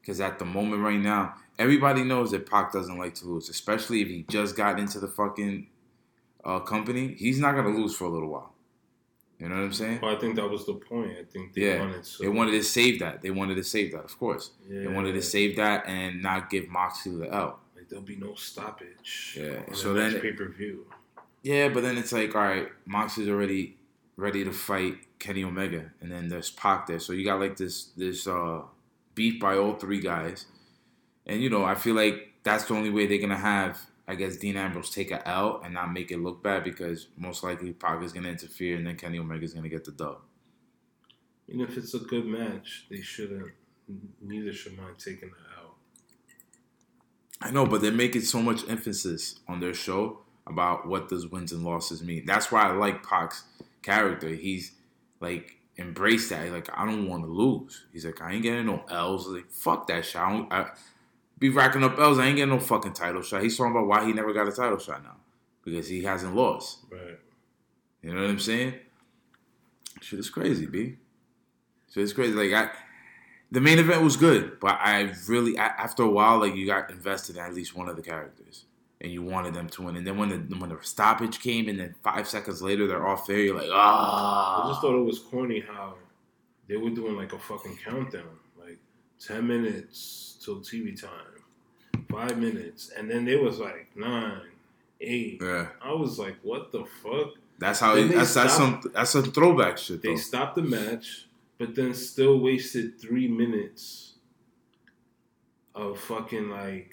Because 0.01 0.19
at 0.19 0.39
the 0.39 0.45
moment 0.45 0.81
right 0.81 0.99
now, 0.99 1.35
everybody 1.57 2.03
knows 2.03 2.31
that 2.31 2.49
Pac 2.49 2.71
doesn't 2.71 2.97
like 2.97 3.15
to 3.15 3.27
lose, 3.27 3.49
especially 3.49 4.01
if 4.01 4.07
he 4.07 4.25
just 4.29 4.55
got 4.55 4.79
into 4.79 4.99
the 4.99 5.07
fucking 5.07 5.67
uh, 6.43 6.59
company. 6.59 7.15
He's 7.17 7.39
not 7.39 7.55
gonna 7.55 7.69
lose 7.69 7.95
for 7.95 8.05
a 8.05 8.09
little 8.09 8.29
while. 8.29 8.53
You 9.39 9.47
know 9.47 9.55
what 9.55 9.63
I'm 9.63 9.73
saying? 9.73 9.99
Well, 10.01 10.15
I 10.15 10.19
think 10.19 10.35
that 10.35 10.49
was 10.49 10.65
the 10.65 10.73
point. 10.73 11.11
I 11.17 11.23
think 11.23 11.53
they 11.53 11.61
Yeah, 11.73 11.79
wanted 11.79 12.03
to. 12.03 12.23
They 12.23 12.27
wanted 12.27 12.51
to 12.51 12.63
save 12.63 12.99
that. 12.99 13.21
They 13.21 13.31
wanted 13.31 13.55
to 13.55 13.63
save 13.63 13.93
that, 13.93 14.03
of 14.03 14.19
course. 14.19 14.51
Yeah, 14.69 14.81
They 14.81 14.87
wanted 14.87 15.13
to 15.13 15.21
save 15.21 15.55
that 15.55 15.87
and 15.87 16.21
not 16.21 16.49
give 16.49 16.67
Moxley 16.67 17.15
the 17.15 17.33
L. 17.33 17.59
Like 17.75 17.87
there'll 17.87 18.03
be 18.03 18.17
no 18.17 18.35
stoppage. 18.35 19.37
Yeah, 19.39 19.61
so 19.73 19.93
the 19.93 20.01
then- 20.01 20.19
pay 20.21 20.33
per 20.33 20.49
view. 20.49 20.85
Yeah, 21.41 21.69
but 21.69 21.83
then 21.83 21.97
it's 21.97 22.11
like, 22.11 22.35
all 22.35 22.41
right, 22.41 22.67
Moxley's 22.85 23.29
already 23.29 23.77
ready 24.17 24.43
to 24.43 24.51
fight 24.51 24.97
Kenny 25.19 25.45
Omega, 25.45 25.89
and 26.01 26.11
then 26.11 26.27
there's 26.27 26.51
Pac 26.51 26.87
there. 26.87 26.99
So 26.99 27.13
you 27.13 27.23
got 27.23 27.39
like 27.39 27.55
this 27.55 27.85
this 27.95 28.27
uh, 28.27 28.63
beef 29.15 29.39
by 29.39 29.55
all 29.55 29.75
three 29.75 30.01
guys, 30.01 30.47
and 31.25 31.41
you 31.41 31.49
know 31.49 31.63
I 31.63 31.75
feel 31.75 31.95
like 31.95 32.33
that's 32.43 32.65
the 32.65 32.73
only 32.73 32.89
way 32.89 33.05
they're 33.07 33.19
gonna 33.19 33.37
have, 33.37 33.79
I 34.09 34.15
guess, 34.15 34.37
Dean 34.37 34.57
Ambrose 34.57 34.89
take 34.89 35.11
a 35.11 35.25
L 35.27 35.61
and 35.63 35.75
not 35.75 35.93
make 35.93 36.09
it 36.09 36.17
look 36.17 36.41
bad 36.41 36.63
because 36.63 37.09
most 37.15 37.43
likely 37.43 37.73
Pac 37.73 38.01
is 38.01 38.11
gonna 38.11 38.29
interfere, 38.29 38.75
and 38.75 38.87
then 38.87 38.95
Kenny 38.95 39.19
Omega's 39.19 39.53
gonna 39.53 39.69
get 39.69 39.85
the 39.85 39.91
dub. 39.91 40.17
And 41.47 41.61
if 41.61 41.77
it's 41.77 41.93
a 41.93 41.99
good 41.99 42.25
match, 42.25 42.87
they 42.89 43.01
shouldn't. 43.01 43.51
Neither 44.19 44.51
should 44.51 44.75
mind 44.75 44.97
taking 44.97 45.29
it 45.29 45.35
out. 45.59 45.75
I 47.39 47.51
know, 47.51 47.67
but 47.67 47.81
they're 47.81 47.91
making 47.91 48.21
so 48.21 48.41
much 48.41 48.67
emphasis 48.67 49.39
on 49.47 49.59
their 49.59 49.75
show 49.75 50.21
about 50.47 50.87
what 50.87 51.07
does 51.09 51.27
wins 51.27 51.51
and 51.51 51.63
losses 51.63 52.01
mean. 52.01 52.25
That's 52.25 52.51
why 52.51 52.63
I 52.67 52.71
like 52.71 53.05
Pac's 53.05 53.43
character. 53.83 54.29
He's 54.29 54.71
like 55.19 55.57
embraced 55.77 56.31
that. 56.31 56.45
He's 56.45 56.51
like, 56.51 56.69
I 56.75 56.83
don't 56.83 57.07
want 57.07 57.25
to 57.25 57.29
lose. 57.29 57.85
He's 57.93 58.05
like, 58.05 58.23
I 58.23 58.33
ain't 58.33 58.41
getting 58.41 58.65
no 58.65 58.83
L's. 58.89 59.27
Like, 59.27 59.51
fuck 59.51 59.85
that 59.85 60.03
shit. 60.03 60.19
I, 60.19 60.31
don't, 60.31 60.51
I 60.51 60.71
be 61.39 61.49
racking 61.49 61.83
up 61.83 61.97
L's. 61.97 62.19
I 62.19 62.27
ain't 62.27 62.35
getting 62.35 62.53
no 62.53 62.59
fucking 62.59 62.93
title 62.93 63.21
shot. 63.21 63.41
He's 63.43 63.57
talking 63.57 63.71
about 63.71 63.87
why 63.87 64.05
he 64.05 64.13
never 64.13 64.33
got 64.33 64.47
a 64.47 64.51
title 64.51 64.77
shot 64.77 65.03
now 65.03 65.17
because 65.63 65.87
he 65.87 66.03
hasn't 66.03 66.35
lost. 66.35 66.79
Right. 66.91 67.17
You 68.01 68.13
know 68.13 68.21
what 68.21 68.29
I'm 68.29 68.39
saying? 68.39 68.75
Shit 70.01 70.19
is 70.19 70.29
crazy, 70.29 70.65
b. 70.65 70.97
Shit 71.93 72.03
is 72.03 72.13
crazy. 72.13 72.33
Like 72.33 72.53
I, 72.53 72.71
the 73.51 73.61
main 73.61 73.79
event 73.79 74.03
was 74.03 74.15
good, 74.15 74.59
but 74.59 74.77
I 74.79 75.13
really 75.27 75.57
after 75.57 76.03
a 76.03 76.09
while, 76.09 76.39
like 76.39 76.55
you 76.55 76.65
got 76.65 76.89
invested 76.89 77.35
in 77.35 77.43
at 77.43 77.53
least 77.53 77.75
one 77.75 77.89
of 77.89 77.95
the 77.95 78.01
characters, 78.01 78.65
and 79.01 79.11
you 79.11 79.23
wanted 79.23 79.53
them 79.53 79.67
to 79.69 79.81
win. 79.83 79.95
And 79.95 80.07
then 80.07 80.17
when 80.17 80.29
the 80.29 80.57
when 80.57 80.69
the 80.69 80.77
stoppage 80.81 81.39
came, 81.39 81.67
and 81.67 81.79
then 81.79 81.95
five 82.03 82.27
seconds 82.27 82.61
later 82.61 82.87
they're 82.87 83.07
off 83.07 83.27
there, 83.27 83.39
you're 83.39 83.55
like, 83.55 83.69
ah. 83.71 84.63
I 84.63 84.69
just 84.69 84.81
thought 84.81 84.97
it 84.97 85.03
was 85.03 85.19
corny 85.19 85.61
how 85.61 85.95
they 86.67 86.77
were 86.77 86.91
doing 86.91 87.15
like 87.15 87.33
a 87.33 87.39
fucking 87.39 87.79
countdown, 87.83 88.37
like 89.19 89.27
ten 89.27 89.47
minutes 89.47 90.37
till 90.43 90.59
TV 90.61 90.99
time, 90.99 92.03
five 92.09 92.37
minutes, 92.37 92.91
and 92.97 93.09
then 93.09 93.25
there 93.25 93.41
was 93.41 93.59
like 93.59 93.89
nine, 93.95 94.41
eight. 95.01 95.39
yeah, 95.41 95.67
I 95.81 95.93
was 95.93 96.17
like, 96.19 96.37
what 96.43 96.71
the 96.71 96.85
fuck? 97.03 97.33
that's 97.59 97.79
how. 97.79 97.95
It, 97.95 98.09
that's 98.09 98.33
that's 98.33 98.55
some 98.55 98.81
that's 98.93 99.11
some 99.11 99.31
throwback 99.31 99.77
shit 99.77 100.01
They 100.01 100.09
though. 100.09 100.15
stopped 100.15 100.55
the 100.55 100.61
match, 100.61 101.27
but 101.57 101.75
then 101.75 101.93
still 101.93 102.39
wasted 102.39 102.99
three 102.99 103.27
minutes 103.27 104.13
of 105.75 105.99
fucking 105.99 106.49
like 106.49 106.91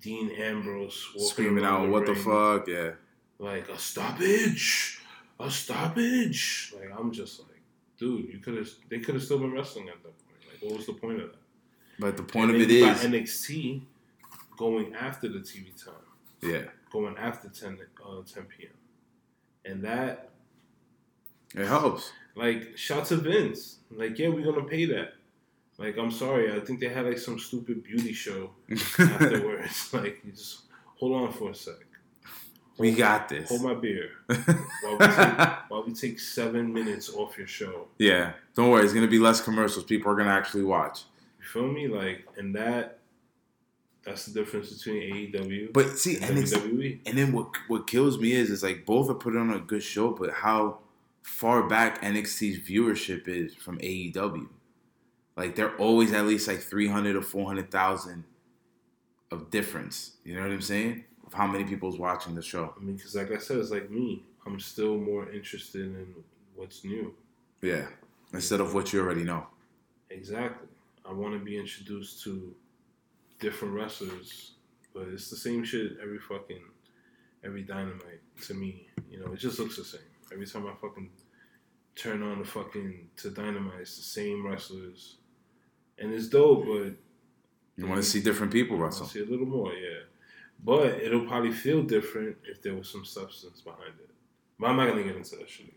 Dean 0.00 0.30
Ambrose 0.30 1.08
Screaming 1.18 1.64
out, 1.64 1.88
"What 1.88 2.06
the 2.06 2.12
ring, 2.14 2.22
fuck?" 2.22 2.68
Yeah. 2.68 2.90
Like 3.38 3.68
a 3.68 3.78
stoppage, 3.78 5.00
a 5.38 5.50
stoppage. 5.50 6.74
Like 6.76 6.90
I'm 6.98 7.12
just 7.12 7.38
like, 7.40 7.60
dude, 7.98 8.32
you 8.32 8.38
could 8.40 8.56
have. 8.56 8.68
They 8.88 8.98
could 8.98 9.14
have 9.14 9.22
still 9.22 9.38
been 9.38 9.52
wrestling 9.52 9.88
at 9.88 10.02
that 10.02 10.14
point. 10.18 10.40
Like, 10.50 10.62
what 10.70 10.76
was 10.78 10.86
the 10.86 10.94
point 10.94 11.20
of 11.20 11.30
that? 11.30 11.38
But 11.98 12.16
the 12.16 12.22
point 12.22 12.50
And 12.50 12.62
of 12.62 12.70
it 12.70 12.80
got 12.80 12.96
NXT 12.98 13.82
going 14.56 14.94
after 14.94 15.28
the 15.28 15.40
TV 15.40 15.72
time, 15.84 15.94
yeah, 16.40 16.62
going 16.92 17.16
after 17.16 17.48
10, 17.48 17.78
uh, 18.04 18.22
10 18.32 18.44
p.m. 18.44 18.70
And 19.64 19.82
that, 19.82 20.30
it 21.54 21.66
helps. 21.66 22.12
like, 22.36 22.76
shout 22.76 23.06
to 23.06 23.16
Vince. 23.16 23.78
Like, 23.90 24.18
yeah, 24.18 24.28
we're 24.28 24.44
going 24.44 24.62
to 24.64 24.70
pay 24.70 24.84
that. 24.86 25.14
Like, 25.78 25.96
I'm 25.98 26.10
sorry. 26.10 26.52
I 26.54 26.60
think 26.60 26.80
they 26.80 26.88
had, 26.88 27.04
like, 27.06 27.18
some 27.18 27.38
stupid 27.38 27.82
beauty 27.84 28.12
show 28.12 28.50
afterwards. 28.98 29.90
like, 29.92 30.20
you 30.24 30.32
just 30.32 30.62
hold 30.96 31.14
on 31.20 31.32
for 31.32 31.50
a 31.50 31.54
sec. 31.54 31.74
we 32.78 32.92
got 32.92 33.28
this. 33.28 33.48
Hold 33.48 33.62
my 33.62 33.74
beer 33.74 34.10
while 34.26 34.96
we, 34.98 35.06
take, 35.06 35.38
while 35.68 35.84
we 35.86 35.92
take 35.94 36.18
seven 36.20 36.72
minutes 36.72 37.10
off 37.14 37.36
your 37.36 37.46
show. 37.46 37.88
Yeah, 37.98 38.32
don't 38.54 38.70
worry. 38.70 38.84
It's 38.84 38.92
gonna 38.94 39.06
be 39.08 39.18
less 39.18 39.40
commercials. 39.40 39.84
People 39.84 40.10
are 40.12 40.16
gonna 40.16 40.30
actually 40.30 40.64
watch. 40.64 41.02
Feel 41.52 41.68
me? 41.68 41.88
Like, 41.88 42.26
and 42.36 42.54
that, 42.54 42.98
that's 44.04 44.26
the 44.26 44.38
difference 44.40 44.72
between 44.72 45.02
AEW 45.32 45.72
But 45.72 45.98
see, 45.98 46.16
and 46.16 46.24
and 46.24 46.38
it's, 46.38 46.54
WWE. 46.54 47.00
and 47.06 47.16
then 47.18 47.32
what 47.32 47.48
what 47.68 47.86
kills 47.86 48.18
me 48.18 48.32
is 48.32 48.50
is 48.50 48.62
like 48.62 48.84
both 48.86 49.08
are 49.10 49.14
putting 49.14 49.40
on 49.40 49.50
a 49.52 49.58
good 49.60 49.82
show, 49.82 50.10
but 50.10 50.30
how 50.30 50.78
far 51.22 51.68
back 51.68 52.02
NXT's 52.02 52.58
viewership 52.68 53.28
is 53.28 53.54
from 53.54 53.78
AEW. 53.78 54.48
Like 55.36 55.56
they're 55.56 55.76
always 55.76 56.12
at 56.12 56.26
least 56.26 56.48
like 56.48 56.60
three 56.60 56.88
hundred 56.88 57.16
or 57.16 57.22
four 57.22 57.46
hundred 57.46 57.70
thousand 57.70 58.24
of 59.30 59.50
difference. 59.50 60.12
You 60.24 60.34
know 60.34 60.42
what 60.42 60.50
I'm 60.50 60.60
saying? 60.60 61.04
Of 61.26 61.34
how 61.34 61.46
many 61.46 61.64
people's 61.64 61.98
watching 61.98 62.34
the 62.34 62.42
show. 62.42 62.74
I 62.76 62.82
mean, 62.82 62.96
because 62.96 63.14
like 63.14 63.30
I 63.30 63.38
said, 63.38 63.58
it's 63.58 63.70
like 63.70 63.90
me. 63.90 64.22
I'm 64.46 64.58
still 64.58 64.96
more 64.96 65.30
interested 65.30 65.82
in 65.82 66.14
what's 66.56 66.84
new. 66.84 67.14
Yeah, 67.60 67.86
instead 68.32 68.60
of 68.60 68.74
what 68.74 68.92
you 68.92 69.00
already 69.00 69.24
know. 69.24 69.46
Exactly. 70.10 70.68
I 71.08 71.12
want 71.12 71.32
to 71.34 71.40
be 71.44 71.58
introduced 71.58 72.22
to 72.24 72.54
different 73.40 73.74
wrestlers, 73.74 74.52
but 74.94 75.08
it's 75.08 75.30
the 75.30 75.36
same 75.36 75.64
shit 75.64 75.92
every 76.02 76.18
fucking 76.18 76.62
every 77.44 77.62
dynamite 77.62 78.20
to 78.46 78.54
me. 78.54 78.88
You 79.10 79.20
know, 79.20 79.32
it 79.32 79.38
just 79.38 79.58
looks 79.58 79.76
the 79.76 79.84
same 79.84 80.00
every 80.32 80.46
time 80.46 80.66
I 80.66 80.72
fucking 80.80 81.10
turn 81.96 82.22
on 82.22 82.38
the 82.40 82.44
fucking 82.44 83.08
to 83.18 83.30
dynamite. 83.30 83.80
It's 83.80 83.96
the 83.96 84.02
same 84.02 84.46
wrestlers, 84.46 85.16
and 85.98 86.12
it's 86.12 86.28
dope, 86.28 86.64
but 86.66 86.92
You 87.76 87.86
want 87.86 88.02
to 88.02 88.08
see 88.08 88.20
different 88.20 88.52
people 88.52 88.76
wrestle. 88.76 89.06
see 89.06 89.20
a 89.20 89.24
little 89.24 89.46
more, 89.46 89.72
yeah. 89.72 90.00
But 90.62 91.00
it'll 91.00 91.24
probably 91.26 91.52
feel 91.52 91.82
different 91.84 92.36
if 92.44 92.60
there 92.62 92.74
was 92.74 92.88
some 92.90 93.04
substance 93.04 93.60
behind 93.60 93.94
it. 94.00 94.10
But 94.58 94.70
I'm 94.70 94.76
not 94.76 94.88
gonna 94.88 95.04
get 95.04 95.14
into 95.16 95.36
that 95.36 95.48
shit. 95.48 95.72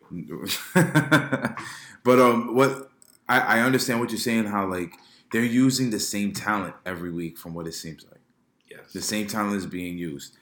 But 2.03 2.19
um, 2.19 2.55
what 2.55 2.89
I, 3.29 3.39
I 3.39 3.59
understand 3.61 3.99
what 3.99 4.09
you're 4.09 4.17
saying. 4.19 4.45
How 4.45 4.65
like 4.67 4.91
they're 5.31 5.43
using 5.43 5.89
the 5.89 5.99
same 5.99 6.33
talent 6.33 6.75
every 6.85 7.11
week, 7.11 7.37
from 7.37 7.53
what 7.53 7.67
it 7.67 7.73
seems 7.73 8.03
like. 8.05 8.19
Yes. 8.69 8.93
The 8.93 9.01
same 9.01 9.27
talent 9.27 9.55
is 9.55 9.65
being 9.65 9.97
used. 9.97 10.37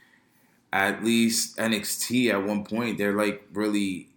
At 0.71 1.03
least 1.03 1.57
NXT 1.57 2.31
at 2.31 2.45
one 2.45 2.63
point, 2.63 2.97
they're 2.97 3.15
like 3.15 3.43
really, 3.53 4.09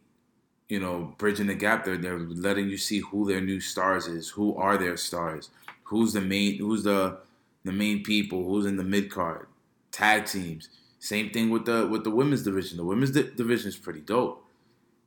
you 0.69 0.81
know, 0.81 1.15
bridging 1.19 1.47
the 1.47 1.55
gap. 1.55 1.85
They're 1.85 1.97
they're 1.97 2.19
letting 2.19 2.69
you 2.69 2.77
see 2.77 2.99
who 2.99 3.27
their 3.27 3.41
new 3.41 3.61
stars 3.61 4.07
is, 4.07 4.31
who 4.31 4.55
are 4.57 4.77
their 4.77 4.97
stars, 4.97 5.51
who's 5.85 6.13
the 6.13 6.21
main, 6.21 6.59
who's 6.59 6.83
the 6.83 7.19
the 7.65 7.73
main 7.73 8.03
people, 8.03 8.45
who's 8.45 8.67
in 8.67 8.77
the 8.77 8.85
mid 8.85 9.11
card, 9.11 9.47
tag 9.93 10.27
teams. 10.27 10.69
Same 10.99 11.31
thing 11.31 11.51
with 11.51 11.65
the 11.65 11.87
with 11.87 12.05
the 12.05 12.11
women's 12.11 12.43
division. 12.43 12.77
The 12.77 12.85
women's 12.85 13.13
di- 13.13 13.31
division 13.35 13.69
is 13.69 13.77
pretty 13.77 14.01
dope. 14.01 14.45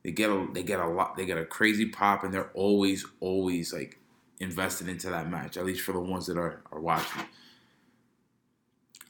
They 0.02 0.10
get 0.10 0.30
a 0.30 0.48
they 0.52 0.62
get 0.62 0.80
a 0.80 0.88
lot. 0.88 1.16
They 1.16 1.26
get 1.26 1.38
a 1.38 1.44
crazy 1.44 1.86
pop, 1.86 2.24
and 2.24 2.34
they're 2.34 2.50
always 2.54 3.06
always 3.20 3.72
like 3.72 3.98
invested 4.40 4.88
into 4.88 5.10
that 5.10 5.30
match. 5.30 5.56
At 5.56 5.64
least 5.64 5.82
for 5.82 5.92
the 5.92 6.00
ones 6.00 6.26
that 6.26 6.36
are 6.36 6.62
are 6.72 6.80
watching. 6.80 7.22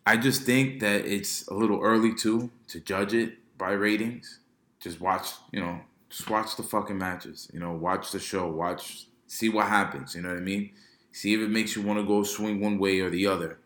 I 0.07 0.17
just 0.17 0.43
think 0.43 0.81
that 0.81 1.05
it's 1.05 1.49
a 1.49 1.55
little 1.55 1.81
early 1.83 2.15
too 2.15 2.51
to 2.69 2.81
judge 2.81 3.13
it 3.13 3.39
by 3.59 3.73
ratings. 3.73 4.39
Just 4.79 5.01
watch, 5.01 5.31
you 5.51 5.61
know, 5.61 5.81
just 6.09 6.31
watch 6.31 6.57
the 6.57 6.63
fucking 6.63 6.97
matches. 6.97 7.51
You 7.53 7.59
know, 7.59 7.73
watch 7.73 8.13
the 8.13 8.21
show. 8.21 8.49
Watch, 8.49 9.07
see 9.27 9.49
what 9.49 9.67
happens. 9.67 10.15
You 10.15 10.23
know 10.23 10.29
what 10.29 10.39
I 10.39 10.43
mean? 10.43 10.71
See 11.11 11.35
if 11.35 11.41
it 11.41 11.51
makes 11.51 11.75
you 11.75 11.83
want 11.83 11.99
to 11.99 12.07
go 12.07 12.23
swing 12.23 12.61
one 12.61 12.79
way 12.79 13.01
or 13.01 13.11
the 13.11 13.27
other. 13.27 13.59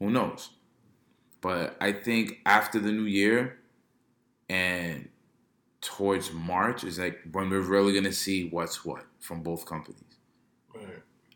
Who 0.00 0.10
knows? 0.10 0.50
But 1.40 1.76
I 1.80 1.92
think 1.92 2.40
after 2.44 2.80
the 2.80 2.90
new 2.90 3.04
year 3.04 3.58
and 4.48 5.10
towards 5.80 6.32
March 6.32 6.82
is 6.82 6.98
like 6.98 7.20
when 7.30 7.50
we're 7.50 7.60
really 7.60 7.92
gonna 7.92 8.12
see 8.12 8.48
what's 8.48 8.84
what 8.84 9.04
from 9.20 9.42
both 9.42 9.66
companies. 9.66 10.13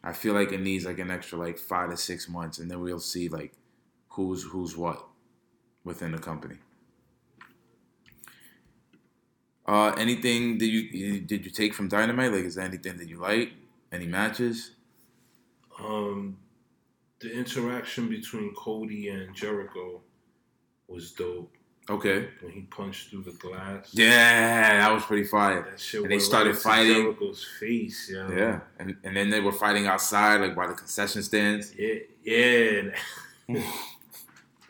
I 0.02 0.12
feel 0.12 0.34
like 0.34 0.52
it 0.52 0.60
needs 0.60 0.84
like 0.86 0.98
an 0.98 1.10
extra 1.10 1.38
like 1.38 1.58
five 1.58 1.90
to 1.90 1.96
six 1.96 2.28
months, 2.28 2.58
and 2.58 2.70
then 2.70 2.80
we'll 2.80 3.00
see 3.00 3.28
like 3.28 3.52
who's 4.10 4.44
who's 4.44 4.76
what 4.76 5.06
within 5.84 6.12
the 6.12 6.18
company. 6.18 6.56
Uh, 9.66 9.90
anything 9.98 10.56
that 10.58 10.66
you- 10.66 11.20
did 11.20 11.44
you 11.44 11.50
take 11.50 11.74
from 11.74 11.88
Dynamite? 11.88 12.32
Like, 12.32 12.44
is 12.44 12.54
there 12.54 12.64
anything 12.64 12.96
that 12.96 13.08
you 13.08 13.18
like? 13.18 13.52
Any 13.92 14.06
matches? 14.06 14.70
Um, 15.78 16.38
the 17.20 17.30
interaction 17.30 18.08
between 18.08 18.54
Cody 18.54 19.08
and 19.08 19.34
Jericho 19.34 20.02
was 20.86 21.12
dope. 21.12 21.57
Okay. 21.90 22.28
When 22.42 22.52
he 22.52 22.60
punched 22.62 23.10
through 23.10 23.22
the 23.22 23.32
glass. 23.32 23.88
Yeah, 23.92 24.78
that 24.78 24.92
was 24.92 25.04
pretty 25.04 25.24
fire. 25.24 25.62
That 25.62 25.80
shit 25.80 26.02
And 26.02 26.10
they 26.10 26.18
started 26.18 26.50
right 26.50 26.58
fighting. 26.58 27.02
Jericho's 27.02 27.46
face, 27.58 28.10
yo. 28.10 28.30
Yeah, 28.30 28.60
and 28.78 28.96
and 29.04 29.16
then 29.16 29.30
they 29.30 29.40
were 29.40 29.52
fighting 29.52 29.86
outside, 29.86 30.40
like 30.40 30.54
by 30.54 30.66
the 30.66 30.74
concession 30.74 31.22
stands. 31.22 31.72
Yeah, 31.74 32.00
yeah. 32.22 32.90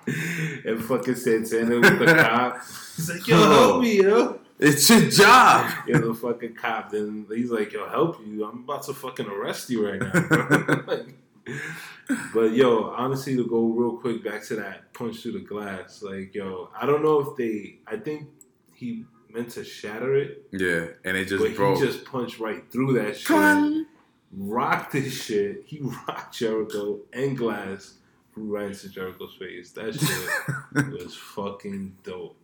and 0.07 0.85
fucking 0.85 1.17
Santana 1.17 1.81
with 1.81 1.99
the 1.99 2.07
cop. 2.23 2.63
He's 2.97 3.11
like, 3.11 3.27
yo, 3.27 3.37
help 3.37 3.83
me, 3.83 4.03
yo. 4.03 4.41
It's 4.61 4.89
your 4.91 5.09
job. 5.09 5.73
Yo, 5.87 5.99
the 5.99 6.15
fucking 6.15 6.55
cop. 6.55 6.91
Then 6.91 7.27
he's 7.29 7.49
like, 7.49 7.73
yo, 7.73 7.89
help 7.89 8.19
you. 8.27 8.45
I'm 8.45 8.65
about 8.65 8.83
to 8.85 8.93
fucking 8.93 9.29
arrest 9.29 9.71
you 9.71 9.89
right 9.89 10.01
now. 10.01 11.05
Bro." 11.49 12.17
Like, 12.17 12.33
but 12.33 12.53
yo, 12.53 12.85
honestly, 12.97 13.37
to 13.37 13.47
go 13.47 13.67
real 13.67 13.99
quick 13.99 14.25
back 14.25 14.43
to 14.47 14.57
that 14.57 14.95
punch 14.95 15.21
through 15.21 15.33
the 15.33 15.41
glass, 15.41 16.03
like, 16.03 16.35
yo, 16.35 16.71
I 16.81 16.87
don't 16.87 17.03
know 17.03 17.21
if 17.21 17.37
they. 17.37 17.81
I 17.87 17.97
think 17.97 18.29
he 18.75 19.05
meant 19.31 19.51
to 19.51 19.63
shatter 19.65 20.17
it, 20.17 20.47
Yeah, 20.51 20.87
and 21.05 21.17
it 21.19 21.27
just 21.27 21.45
but 21.45 21.55
broke. 21.55 21.79
he 21.79 21.85
just 21.85 22.07
punched 22.07 22.39
right 22.39 22.63
through 22.73 22.95
that 22.95 23.17
shit. 23.19 23.87
Rocked 24.33 24.93
this 24.93 25.23
shit. 25.23 25.65
He 25.67 25.81
rocked 26.09 26.35
Jericho 26.39 27.01
and 27.13 27.37
glass. 27.37 27.95
Flew 28.33 28.45
right 28.45 28.67
into 28.69 28.89
Jericho's 28.89 29.35
face. 29.39 29.73
That 29.73 29.95
shit 29.95 30.93
was 31.03 31.15
fucking 31.15 31.95
dope. 32.05 32.39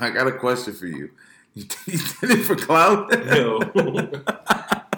I 0.00 0.10
got 0.10 0.26
a 0.26 0.32
question 0.32 0.74
for 0.74 0.86
you. 0.86 1.10
You 1.54 1.64
you 1.86 1.98
did 2.20 2.30
it 2.32 2.44
for 2.44 2.56
clout? 2.56 3.10
Yo. 3.34 3.60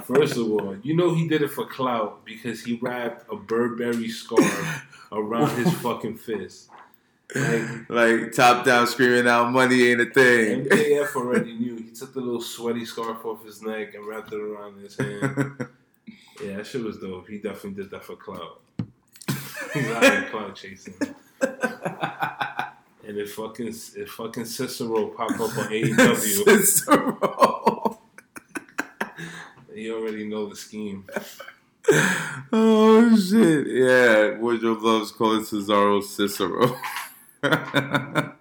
First 0.06 0.36
of 0.36 0.50
all, 0.50 0.76
you 0.82 0.94
know 0.94 1.14
he 1.14 1.26
did 1.26 1.42
it 1.42 1.50
for 1.50 1.66
clout 1.66 2.24
because 2.24 2.62
he 2.64 2.78
wrapped 2.80 3.30
a 3.30 3.36
Burberry 3.36 4.08
scarf 4.08 4.86
around 5.12 5.50
his 5.56 5.72
fucking 5.78 6.16
fist. 6.18 6.70
Like 7.34 7.90
like 7.90 8.32
top 8.32 8.64
down 8.64 8.86
screaming 8.86 9.26
out 9.26 9.50
money 9.50 9.88
ain't 9.88 10.00
a 10.00 10.06
thing. 10.06 10.66
MJF 10.66 11.16
already 11.16 11.54
knew. 11.54 11.76
He 11.76 11.90
took 11.90 12.14
the 12.14 12.20
little 12.20 12.40
sweaty 12.40 12.84
scarf 12.84 13.24
off 13.24 13.44
his 13.44 13.62
neck 13.62 13.94
and 13.94 14.06
wrapped 14.06 14.32
it 14.32 14.40
around 14.40 14.80
his 14.80 14.96
hand. 14.96 15.66
Yeah, 16.44 16.58
that 16.58 16.66
shit 16.66 16.84
was 16.84 16.98
dope. 16.98 17.26
He 17.28 17.38
definitely 17.38 17.82
did 17.82 17.90
that 17.92 18.04
for 18.04 18.14
clout. 18.14 18.60
He's 19.72 19.86
out 19.88 20.02
there 20.02 20.28
clout 20.28 20.54
chasing. 20.54 20.92
And 23.08 23.18
if 23.18 23.34
fucking 23.34 23.68
if 23.68 24.10
fucking 24.10 24.46
Cicero 24.46 25.06
pop 25.06 25.30
up 25.30 25.40
on 25.40 25.68
AEW, 25.70 26.44
Cicero. 26.44 27.95
You 29.76 29.96
already 29.98 30.26
know 30.26 30.46
the 30.48 30.56
scheme. 30.56 31.04
oh 32.52 33.16
shit! 33.16 33.66
Yeah, 33.68 34.38
Woodrow 34.38 34.74
loves 34.80 35.12
calling 35.12 35.42
Cesaro 35.42 36.02
Cicero. 36.02 36.76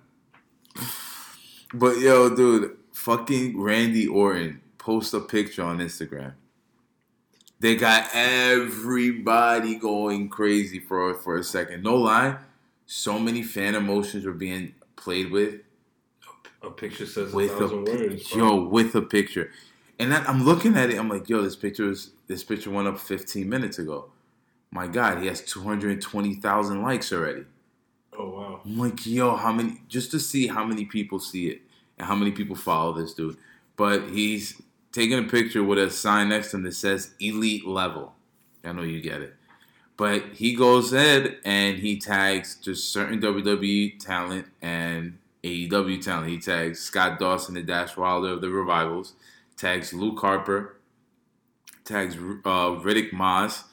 but 1.73 1.97
yo, 1.99 2.33
dude, 2.35 2.77
fucking 2.93 3.59
Randy 3.61 4.07
Orton 4.07 4.61
post 4.77 5.13
a 5.13 5.19
picture 5.19 5.63
on 5.63 5.79
Instagram. 5.79 6.33
They 7.59 7.75
got 7.75 8.09
everybody 8.13 9.75
going 9.75 10.29
crazy 10.29 10.79
for 10.79 11.13
for 11.15 11.37
a 11.37 11.43
second. 11.43 11.83
No 11.83 11.95
lie, 11.97 12.37
so 12.85 13.19
many 13.19 13.43
fan 13.43 13.75
emotions 13.75 14.25
were 14.25 14.31
being 14.33 14.73
played 14.95 15.31
with 15.31 15.55
A 16.63 16.69
picture 16.69 17.05
says 17.05 17.33
a 17.33 17.35
with 17.35 17.51
thousand 17.51 17.87
a 17.89 17.91
words. 17.91 18.29
bro. 18.29 18.39
yo 18.39 18.63
with 18.63 18.95
a 18.95 19.01
picture, 19.01 19.51
and 19.99 20.11
then 20.11 20.23
I'm 20.27 20.43
looking 20.43 20.75
at 20.75 20.89
it. 20.89 20.97
I'm 20.97 21.09
like, 21.09 21.29
yo, 21.29 21.41
this 21.41 21.55
picture 21.55 21.89
is 21.89 22.11
this 22.27 22.43
picture 22.43 22.71
went 22.71 22.87
up 22.87 22.99
15 22.99 23.47
minutes 23.47 23.79
ago. 23.79 24.11
My 24.71 24.87
God, 24.87 25.21
he 25.21 25.27
has 25.27 25.41
220,000 25.41 26.81
likes 26.81 27.13
already. 27.13 27.45
Oh 28.17 28.29
wow. 28.29 28.61
I'm 28.65 28.77
like, 28.77 29.05
yo, 29.05 29.35
how 29.35 29.51
many? 29.51 29.81
Just 29.87 30.11
to 30.11 30.19
see 30.19 30.47
how 30.47 30.65
many 30.65 30.85
people 30.85 31.19
see 31.19 31.47
it 31.47 31.61
and 31.97 32.07
how 32.07 32.15
many 32.15 32.31
people 32.31 32.55
follow 32.55 32.93
this 32.93 33.13
dude. 33.13 33.37
But 33.75 34.09
he's 34.09 34.61
taking 34.91 35.19
a 35.19 35.23
picture 35.23 35.63
with 35.63 35.79
a 35.79 35.89
sign 35.89 36.29
next 36.29 36.51
to 36.51 36.57
him 36.57 36.63
that 36.63 36.73
says 36.73 37.13
"Elite 37.19 37.67
Level." 37.67 38.13
I 38.63 38.71
know 38.71 38.83
you 38.83 39.01
get 39.01 39.21
it. 39.21 39.35
But 39.97 40.23
he 40.33 40.55
goes 40.55 40.91
ahead 40.91 41.37
and 41.45 41.77
he 41.77 41.97
tags 41.97 42.55
just 42.55 42.91
certain 42.91 43.21
WWE 43.21 43.97
talent 43.99 44.47
and 44.61 45.17
AEW 45.43 46.03
talent. 46.03 46.29
He 46.29 46.39
tags 46.39 46.79
Scott 46.79 47.19
Dawson 47.19 47.55
and 47.55 47.67
Dash 47.67 47.95
Wilder 47.95 48.29
of 48.29 48.41
the 48.41 48.49
Revivals, 48.49 49.13
tags 49.57 49.93
Luke 49.93 50.19
Harper, 50.19 50.77
tags 51.83 52.15
uh, 52.15 52.79
Riddick 52.81 53.13
Moss, 53.13 53.65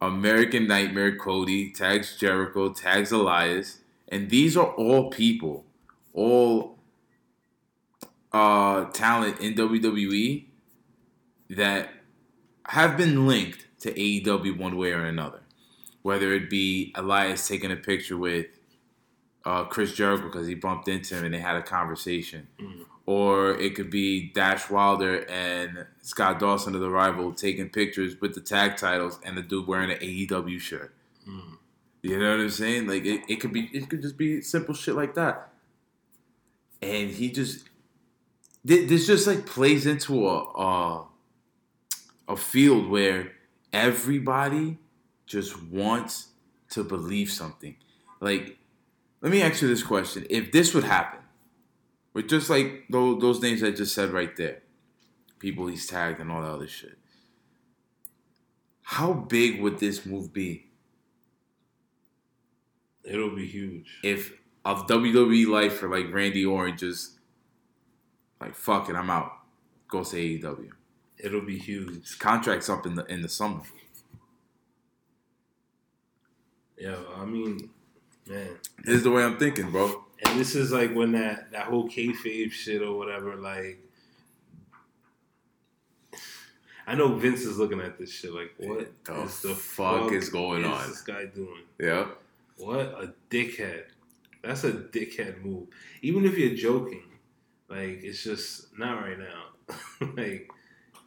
American 0.00 0.66
Nightmare 0.66 1.16
Cody, 1.16 1.70
tags 1.70 2.16
Jericho, 2.16 2.72
tags 2.72 3.12
Elias. 3.12 3.78
And 4.08 4.30
these 4.30 4.56
are 4.56 4.72
all 4.74 5.10
people, 5.10 5.64
all 6.12 6.78
uh, 8.32 8.84
talent 8.86 9.40
in 9.40 9.54
WWE 9.54 10.44
that 11.50 11.88
have 12.66 12.96
been 12.96 13.26
linked 13.26 13.66
to 13.80 13.92
AEW 13.92 14.58
one 14.58 14.76
way 14.76 14.92
or 14.92 15.04
another. 15.04 15.40
Whether 16.02 16.34
it 16.34 16.50
be 16.50 16.92
Elias 16.94 17.48
taking 17.48 17.70
a 17.72 17.76
picture 17.76 18.16
with 18.16 18.46
uh, 19.44 19.64
Chris 19.64 19.92
Jericho 19.94 20.24
because 20.24 20.46
he 20.46 20.54
bumped 20.54 20.88
into 20.88 21.14
him 21.16 21.24
and 21.24 21.34
they 21.34 21.38
had 21.38 21.56
a 21.56 21.62
conversation. 21.62 22.46
Or 23.06 23.50
it 23.60 23.74
could 23.74 23.90
be 23.90 24.30
Dash 24.30 24.70
Wilder 24.70 25.28
and 25.28 25.86
Scott 26.00 26.38
Dawson 26.38 26.74
of 26.74 26.80
the 26.80 26.88
Revival 26.88 27.32
taking 27.34 27.68
pictures 27.68 28.18
with 28.20 28.34
the 28.34 28.40
tag 28.40 28.76
titles 28.76 29.18
and 29.22 29.36
the 29.36 29.42
dude 29.42 29.66
wearing 29.66 29.90
an 29.90 29.98
AEW 29.98 30.58
shirt. 30.58 30.94
Hmm. 31.24 31.54
You 32.00 32.18
know 32.18 32.32
what 32.32 32.40
I'm 32.40 32.50
saying? 32.50 32.86
Like 32.86 33.04
it, 33.04 33.22
it 33.28 33.36
could 33.36 33.52
be 33.52 33.70
it 33.72 33.88
could 33.88 34.02
just 34.02 34.18
be 34.18 34.40
simple 34.42 34.74
shit 34.74 34.94
like 34.94 35.14
that. 35.14 35.50
And 36.82 37.10
he 37.10 37.30
just 37.30 37.68
this 38.64 39.06
just 39.06 39.26
like 39.26 39.46
plays 39.46 39.86
into 39.86 40.28
a 40.28 40.38
a, 40.38 41.06
a 42.28 42.36
field 42.36 42.88
where 42.88 43.32
everybody 43.72 44.78
just 45.26 45.62
wants 45.64 46.28
to 46.70 46.84
believe 46.84 47.30
something. 47.30 47.76
Like, 48.20 48.58
let 49.20 49.32
me 49.32 49.42
ask 49.42 49.62
you 49.62 49.68
this 49.68 49.82
question: 49.82 50.26
If 50.28 50.52
this 50.52 50.74
would 50.74 50.84
happen, 50.84 51.20
with 52.14 52.28
just 52.28 52.48
like 52.48 52.84
those, 52.88 53.20
those 53.20 53.42
names 53.42 53.62
I 53.62 53.72
just 53.72 53.94
said 53.94 54.10
right 54.10 54.34
there, 54.36 54.62
people 55.38 55.66
he's 55.66 55.86
tagged 55.86 56.20
and 56.20 56.30
all 56.30 56.40
that 56.40 56.48
other 56.48 56.68
shit, 56.68 56.96
how 58.82 59.12
big 59.12 59.60
would 59.60 59.78
this 59.78 60.06
move 60.06 60.32
be 60.32 60.68
It'll 63.02 63.34
be 63.34 63.46
huge. 63.46 63.98
if 64.02 64.32
of 64.64 64.86
WWE 64.86 65.46
life 65.46 65.74
for 65.74 65.88
like 65.88 66.12
Randy 66.12 66.46
Orton 66.46 66.78
just 66.78 67.18
like 68.40 68.54
fuck 68.54 68.88
it, 68.88 68.96
I'm 68.96 69.10
out, 69.10 69.32
go 69.88 70.02
to 70.04 70.16
AEW. 70.16 70.70
It'll 71.18 71.42
be 71.42 71.58
huge. 71.58 72.02
His 72.02 72.14
contract's 72.14 72.70
up 72.70 72.86
in 72.86 72.94
the 72.94 73.04
in 73.06 73.22
the 73.22 73.28
summer. 73.28 73.62
Yeah, 76.78 76.96
I 77.16 77.24
mean, 77.24 77.70
man. 78.28 78.58
This 78.84 78.96
is 78.96 79.02
the 79.04 79.10
way 79.10 79.22
I'm 79.22 79.38
thinking, 79.38 79.70
bro. 79.70 80.04
And 80.26 80.40
this 80.40 80.54
is 80.54 80.72
like 80.72 80.94
when 80.94 81.12
that 81.12 81.52
that 81.52 81.66
whole 81.66 81.88
kayfabe 81.88 82.50
shit 82.52 82.82
or 82.82 82.96
whatever. 82.96 83.36
Like, 83.36 83.78
I 86.86 86.94
know 86.94 87.14
Vince 87.14 87.42
is 87.42 87.58
looking 87.58 87.80
at 87.80 87.98
this 87.98 88.10
shit 88.12 88.32
like, 88.32 88.54
what 88.58 88.90
The 89.04 89.48
the 89.48 89.54
fuck 89.54 90.12
is 90.12 90.28
going 90.28 90.64
on? 90.64 90.72
What 90.72 90.80
is 90.82 90.88
this 90.88 91.00
guy 91.02 91.24
doing 91.26 91.62
Yeah. 91.78 92.08
what 92.56 92.80
a 92.80 93.14
dickhead. 93.30 93.84
That's 94.42 94.64
a 94.64 94.72
dickhead 94.72 95.42
move. 95.42 95.68
Even 96.02 96.24
if 96.26 96.36
you're 96.36 96.54
joking, 96.54 97.04
like 97.68 98.00
it's 98.02 98.22
just 98.22 98.76
not 98.78 99.00
right 99.00 99.18
now. 99.18 99.76
like, 100.16 100.50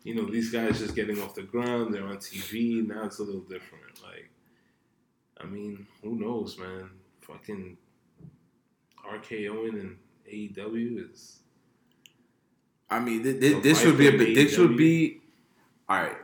you 0.04 0.16
know, 0.16 0.26
these 0.26 0.52
guys 0.52 0.80
just 0.80 0.96
getting 0.96 1.22
off 1.22 1.36
the 1.36 1.44
ground. 1.44 1.94
They're 1.94 2.08
on 2.08 2.18
TV 2.18 2.86
now. 2.88 3.04
It's 3.06 3.20
a 3.20 3.24
little 3.24 3.42
different. 3.42 4.02
Like, 4.04 4.30
I 5.40 5.46
mean, 5.46 5.86
who 6.02 6.16
knows, 6.16 6.58
man? 6.58 6.90
Fucking 7.22 7.78
RKOing 9.10 9.80
and 9.80 9.98
AEW 10.32 11.12
is 11.12 11.40
I 12.90 13.00
mean, 13.00 13.24
th- 13.24 13.40
th- 13.40 13.64
this 13.64 13.86
would 13.86 13.98
be 13.98 14.08
a 14.08 14.12
big. 14.12 14.36
This 14.36 14.58
would 14.58 14.78
be 14.78 15.22
all 15.90 16.02
right. 16.04 16.18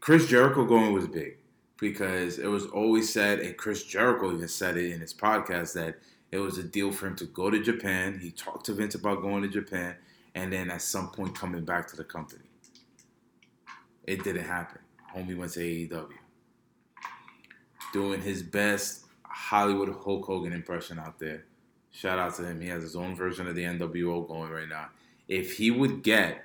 Chris 0.00 0.26
Jericho 0.26 0.64
going 0.64 0.92
was 0.92 1.06
big 1.06 1.36
because 1.78 2.38
it 2.38 2.48
was 2.48 2.66
always 2.66 3.12
said, 3.12 3.40
and 3.40 3.56
Chris 3.56 3.84
Jericho 3.84 4.32
even 4.32 4.48
said 4.48 4.76
it 4.76 4.90
in 4.92 5.00
his 5.00 5.14
podcast 5.14 5.74
that 5.74 5.98
it 6.32 6.38
was 6.38 6.58
a 6.58 6.62
deal 6.62 6.90
for 6.90 7.06
him 7.06 7.16
to 7.16 7.26
go 7.26 7.50
to 7.50 7.62
Japan. 7.62 8.18
He 8.20 8.30
talked 8.30 8.66
to 8.66 8.72
Vince 8.72 8.94
about 8.94 9.22
going 9.22 9.42
to 9.42 9.48
Japan, 9.48 9.96
and 10.34 10.52
then 10.52 10.70
at 10.70 10.82
some 10.82 11.10
point 11.10 11.34
coming 11.34 11.64
back 11.64 11.86
to 11.88 11.96
the 11.96 12.04
company. 12.04 12.44
It 14.04 14.24
didn't 14.24 14.44
happen. 14.44 14.80
Homie 15.14 15.36
went 15.36 15.52
to 15.52 15.60
AEW, 15.60 16.08
doing 17.92 18.20
his 18.20 18.42
best 18.42 19.04
Hollywood 19.22 19.94
Hulk 20.02 20.24
Hogan 20.24 20.52
impression 20.52 20.98
out 20.98 21.18
there. 21.18 21.44
Shout 21.98 22.20
out 22.20 22.36
to 22.36 22.44
him. 22.44 22.60
He 22.60 22.68
has 22.68 22.84
his 22.84 22.94
own 22.94 23.16
version 23.16 23.48
of 23.48 23.56
the 23.56 23.64
NWO 23.64 24.28
going 24.28 24.52
right 24.52 24.68
now. 24.68 24.90
If 25.26 25.56
he 25.56 25.72
would 25.72 26.04
get 26.04 26.44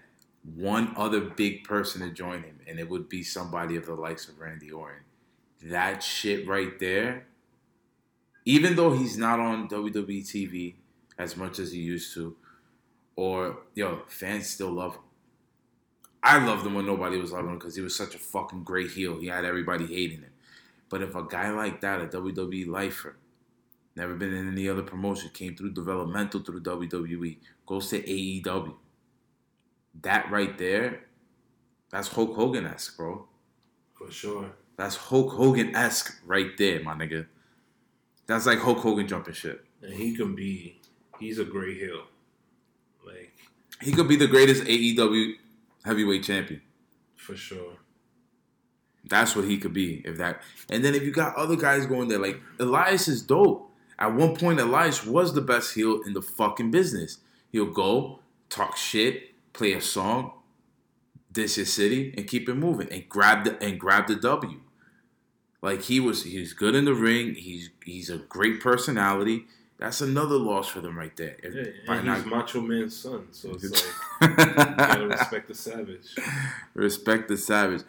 one 0.56 0.96
other 0.98 1.22
big 1.22 1.64
person 1.64 2.02
to 2.02 2.10
join 2.10 2.42
him, 2.42 2.60
and 2.68 2.80
it 2.80 2.90
would 2.90 3.08
be 3.08 3.22
somebody 3.22 3.76
of 3.76 3.86
the 3.86 3.94
likes 3.94 4.28
of 4.28 4.40
Randy 4.40 4.72
Orton, 4.72 5.04
that 5.62 6.02
shit 6.02 6.48
right 6.48 6.80
there, 6.80 7.28
even 8.46 8.76
though 8.76 8.94
he's 8.98 9.16
not 9.16 9.40
on 9.40 9.70
WWE 9.70 10.24
TV 10.24 10.74
as 11.20 11.38
much 11.38 11.60
as 11.60 11.72
he 11.72 11.82
used 11.82 12.16
to, 12.16 12.36
or 13.16 13.60
yo, 13.76 14.02
fans 14.08 14.50
still 14.50 14.72
love 14.72 14.96
him. 14.96 15.02
I 16.24 16.44
loved 16.44 16.66
him 16.66 16.74
when 16.74 16.88
nobody 16.88 17.18
was 17.18 17.32
loving 17.32 17.52
him 17.52 17.60
because 17.60 17.76
he 17.76 17.84
was 17.84 17.96
such 17.96 18.16
a 18.16 18.20
fucking 18.20 18.64
great 18.64 18.90
heel. 18.90 19.20
He 19.20 19.28
had 19.28 19.46
everybody 19.46 19.86
hating 19.86 20.22
him. 20.22 20.32
But 20.90 21.04
if 21.04 21.14
a 21.14 21.22
guy 21.22 21.52
like 21.52 21.82
that, 21.82 22.02
a 22.02 22.08
WWE 22.08 22.68
lifer, 22.68 23.18
never 23.96 24.16
been 24.16 24.34
in 24.34 24.48
any 24.52 24.68
other 24.70 24.82
promotion, 24.84 25.30
came 25.34 25.56
through 25.56 25.72
developmental 25.74 26.42
through 26.42 26.62
WWE, 26.62 27.38
goes 27.66 27.90
to 27.90 28.02
AEW, 28.02 28.74
that 30.02 30.30
right 30.32 30.58
there, 30.58 31.02
that's 31.92 32.08
Hulk 32.10 32.36
Hogan 32.36 32.66
esque, 32.66 32.98
bro. 32.98 33.28
for 33.94 34.10
sure. 34.12 34.52
That's 34.76 34.96
Hulk 34.96 35.32
Hogan 35.34 35.76
esque 35.76 36.20
right 36.26 36.58
there, 36.58 36.82
my 36.82 36.96
nigga. 36.96 37.28
That's 38.26 38.46
like 38.48 38.60
Hulk 38.60 38.80
Hogan 38.80 39.08
jumping 39.08 39.36
shit. 39.36 39.64
And 39.84 39.94
he 39.94 40.16
can 40.16 40.34
be. 40.34 40.80
He's 41.20 41.38
a 41.38 41.44
great 41.46 41.78
heel. 41.78 42.06
Like 43.06 43.34
He 43.82 43.92
could 43.92 44.08
be 44.08 44.16
the 44.16 44.28
greatest 44.28 44.64
AEW 44.64 45.34
heavyweight 45.86 46.24
champion. 46.24 46.62
for 47.16 47.36
sure. 47.36 47.74
That's 49.06 49.36
what 49.36 49.46
he 49.46 49.58
could 49.58 49.74
be 49.74 50.02
if 50.06 50.18
that. 50.18 50.42
And 50.70 50.84
then 50.84 50.96
if 50.96 51.04
you 51.04 51.12
got 51.12 51.36
other 51.36 51.58
guys 51.58 51.86
going 51.86 52.08
there, 52.08 52.20
like 52.20 52.40
Elias 52.60 53.08
is 53.10 53.22
dope. 53.22 53.70
At 54.04 54.14
one 54.16 54.36
point, 54.36 54.60
Elias 54.60 55.06
was 55.06 55.34
the 55.34 55.42
best 55.42 55.76
heel 55.76 56.02
in 56.06 56.12
the 56.14 56.22
fucking 56.22 56.72
business. 56.72 57.20
He'll 57.52 57.72
go 57.72 58.20
talk 58.50 58.76
shit, 58.76 59.32
play 59.54 59.72
a 59.74 59.82
song, 59.82 60.34
diss 61.32 61.56
his 61.56 61.72
city, 61.72 62.14
and 62.18 62.28
keep 62.28 62.50
it 62.50 62.56
moving, 62.56 62.90
and 62.92 63.08
grab 63.08 63.46
the 63.46 63.62
and 63.64 63.80
grab 63.80 64.08
the 64.08 64.16
W. 64.16 64.60
Like 65.62 65.84
he 65.84 66.00
was, 66.02 66.24
he's 66.24 66.52
good 66.54 66.76
in 66.76 66.84
the 66.86 66.94
ring. 66.94 67.36
He's 67.36 67.70
he's 67.86 68.10
a 68.10 68.18
great 68.18 68.60
personality. 68.60 69.46
That's 69.78 70.02
another 70.02 70.36
loss 70.36 70.68
for 70.68 70.82
them 70.82 70.98
right 70.98 71.16
there. 71.16 71.38
If- 71.42 71.56
Yeah, 71.56 71.72
by 71.88 71.96
and 71.98 72.06
not- 72.06 72.18
he's 72.18 72.26
Macho 72.26 72.62
Man's 72.62 72.96
son, 72.98 73.28
so 73.32 73.52
it's 73.52 73.64
like 74.22 74.30
you 74.30 74.36
gotta 74.76 75.08
respect 75.08 75.48
the 75.48 75.56
savage. 75.56 76.16
Respect 76.74 77.28
the 77.30 77.38
Savage. 77.38 77.84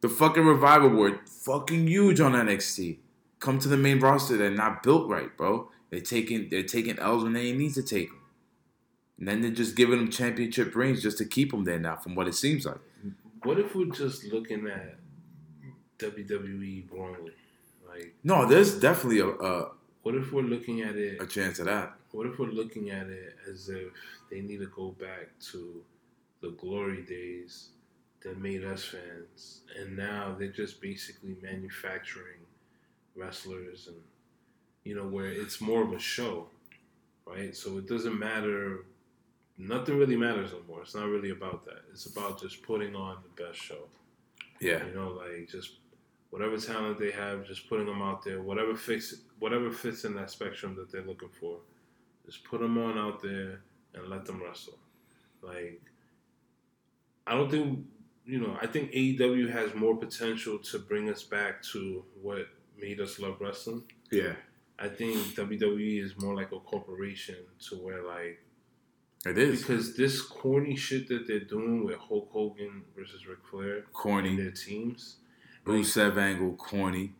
The 0.00 0.08
fucking 0.08 0.44
Revival 0.44 0.90
Award, 0.90 1.20
fucking 1.28 1.86
huge 1.86 2.20
on 2.20 2.32
NXT. 2.32 2.98
Come 3.44 3.58
to 3.58 3.68
the 3.68 3.76
main 3.76 4.00
roster, 4.00 4.38
they're 4.38 4.50
not 4.50 4.82
built 4.82 5.06
right, 5.06 5.36
bro. 5.36 5.68
They're 5.90 6.00
taking 6.00 6.48
they're 6.48 6.62
taking 6.62 6.98
L's 6.98 7.22
when 7.24 7.34
they 7.34 7.52
need 7.52 7.74
to 7.74 7.82
take 7.82 8.08
them. 8.08 8.20
And 9.18 9.28
then 9.28 9.42
they're 9.42 9.50
just 9.50 9.76
giving 9.76 9.98
them 9.98 10.10
championship 10.10 10.74
rings 10.74 11.02
just 11.02 11.18
to 11.18 11.26
keep 11.26 11.50
them 11.50 11.64
there 11.64 11.78
now, 11.78 11.96
from 11.96 12.14
what 12.14 12.26
it 12.26 12.34
seems 12.34 12.64
like. 12.64 12.80
What 13.42 13.58
if 13.60 13.74
we're 13.74 13.92
just 13.92 14.24
looking 14.32 14.66
at 14.66 14.96
WWE 15.98 16.90
wrongly? 16.90 17.32
Like, 17.86 18.14
No, 18.24 18.46
there's 18.46 18.80
definitely 18.80 19.20
a 19.20 19.28
a, 19.28 19.72
what 20.02 20.14
if 20.14 20.32
we're 20.32 20.40
looking 20.42 20.80
at 20.80 20.96
it? 20.96 21.20
a 21.20 21.26
chance 21.26 21.58
of 21.58 21.66
that. 21.66 21.96
What 22.12 22.26
if 22.26 22.38
we're 22.38 22.46
looking 22.46 22.88
at 22.90 23.08
it 23.08 23.36
as 23.50 23.68
if 23.68 23.88
they 24.30 24.40
need 24.40 24.60
to 24.60 24.68
go 24.74 24.92
back 24.92 25.28
to 25.52 25.82
the 26.40 26.52
glory 26.52 27.02
days 27.02 27.68
that 28.22 28.38
made 28.40 28.64
us 28.64 28.84
fans, 28.84 29.60
and 29.78 29.98
now 29.98 30.34
they're 30.38 30.48
just 30.48 30.80
basically 30.80 31.36
manufacturing 31.42 32.40
wrestlers, 33.16 33.86
and 33.86 33.96
you 34.84 34.94
know 34.94 35.06
where 35.06 35.26
it's 35.26 35.60
more 35.60 35.82
of 35.82 35.92
a 35.92 35.98
show, 35.98 36.48
right? 37.26 37.56
So 37.56 37.78
it 37.78 37.88
doesn't 37.88 38.18
matter. 38.18 38.84
Nothing 39.56 39.98
really 39.98 40.16
matters 40.16 40.52
anymore. 40.52 40.82
It's 40.82 40.94
not 40.94 41.08
really 41.08 41.30
about 41.30 41.64
that. 41.66 41.82
It's 41.92 42.06
about 42.06 42.40
just 42.40 42.62
putting 42.62 42.96
on 42.96 43.18
the 43.22 43.44
best 43.44 43.58
show. 43.58 43.88
Yeah. 44.60 44.84
You 44.86 44.94
know, 44.94 45.10
like 45.10 45.48
just 45.48 45.78
whatever 46.30 46.56
talent 46.56 46.98
they 46.98 47.12
have, 47.12 47.46
just 47.46 47.68
putting 47.68 47.86
them 47.86 48.02
out 48.02 48.24
there. 48.24 48.42
Whatever 48.42 48.74
fits, 48.74 49.14
whatever 49.38 49.70
fits 49.70 50.04
in 50.04 50.14
that 50.16 50.30
spectrum 50.30 50.74
that 50.76 50.90
they're 50.90 51.02
looking 51.02 51.28
for, 51.28 51.58
just 52.26 52.42
put 52.44 52.60
them 52.60 52.76
on 52.78 52.98
out 52.98 53.22
there 53.22 53.60
and 53.94 54.08
let 54.08 54.24
them 54.24 54.42
wrestle. 54.42 54.78
Like, 55.42 55.80
I 57.26 57.34
don't 57.34 57.50
think 57.50 57.86
you 58.24 58.40
know. 58.40 58.56
I 58.60 58.66
think 58.66 58.90
AEW 58.92 59.50
has 59.50 59.74
more 59.74 59.96
potential 59.96 60.58
to 60.58 60.78
bring 60.78 61.08
us 61.08 61.22
back 61.22 61.62
to 61.72 62.04
what 62.20 62.48
made 62.80 63.00
us 63.00 63.18
love 63.18 63.36
wrestling. 63.40 63.84
Yeah. 64.10 64.34
I 64.78 64.88
think 64.88 65.16
WWE 65.36 66.02
is 66.02 66.14
more 66.18 66.34
like 66.34 66.52
a 66.52 66.58
corporation 66.58 67.36
to 67.68 67.76
where 67.76 68.02
like 68.02 68.40
It 69.24 69.38
is. 69.38 69.60
because 69.60 69.96
this 69.96 70.20
corny 70.20 70.74
shit 70.76 71.08
that 71.08 71.26
they're 71.26 71.40
doing 71.40 71.84
with 71.84 71.96
Hulk 71.96 72.28
Hogan 72.32 72.82
versus 72.96 73.26
Ric 73.26 73.38
Flair 73.50 73.82
Corny. 73.92 74.36
their 74.36 74.50
teams. 74.50 75.16
Rusev 75.64 76.16
angle, 76.18 76.54
corny. 76.56 77.14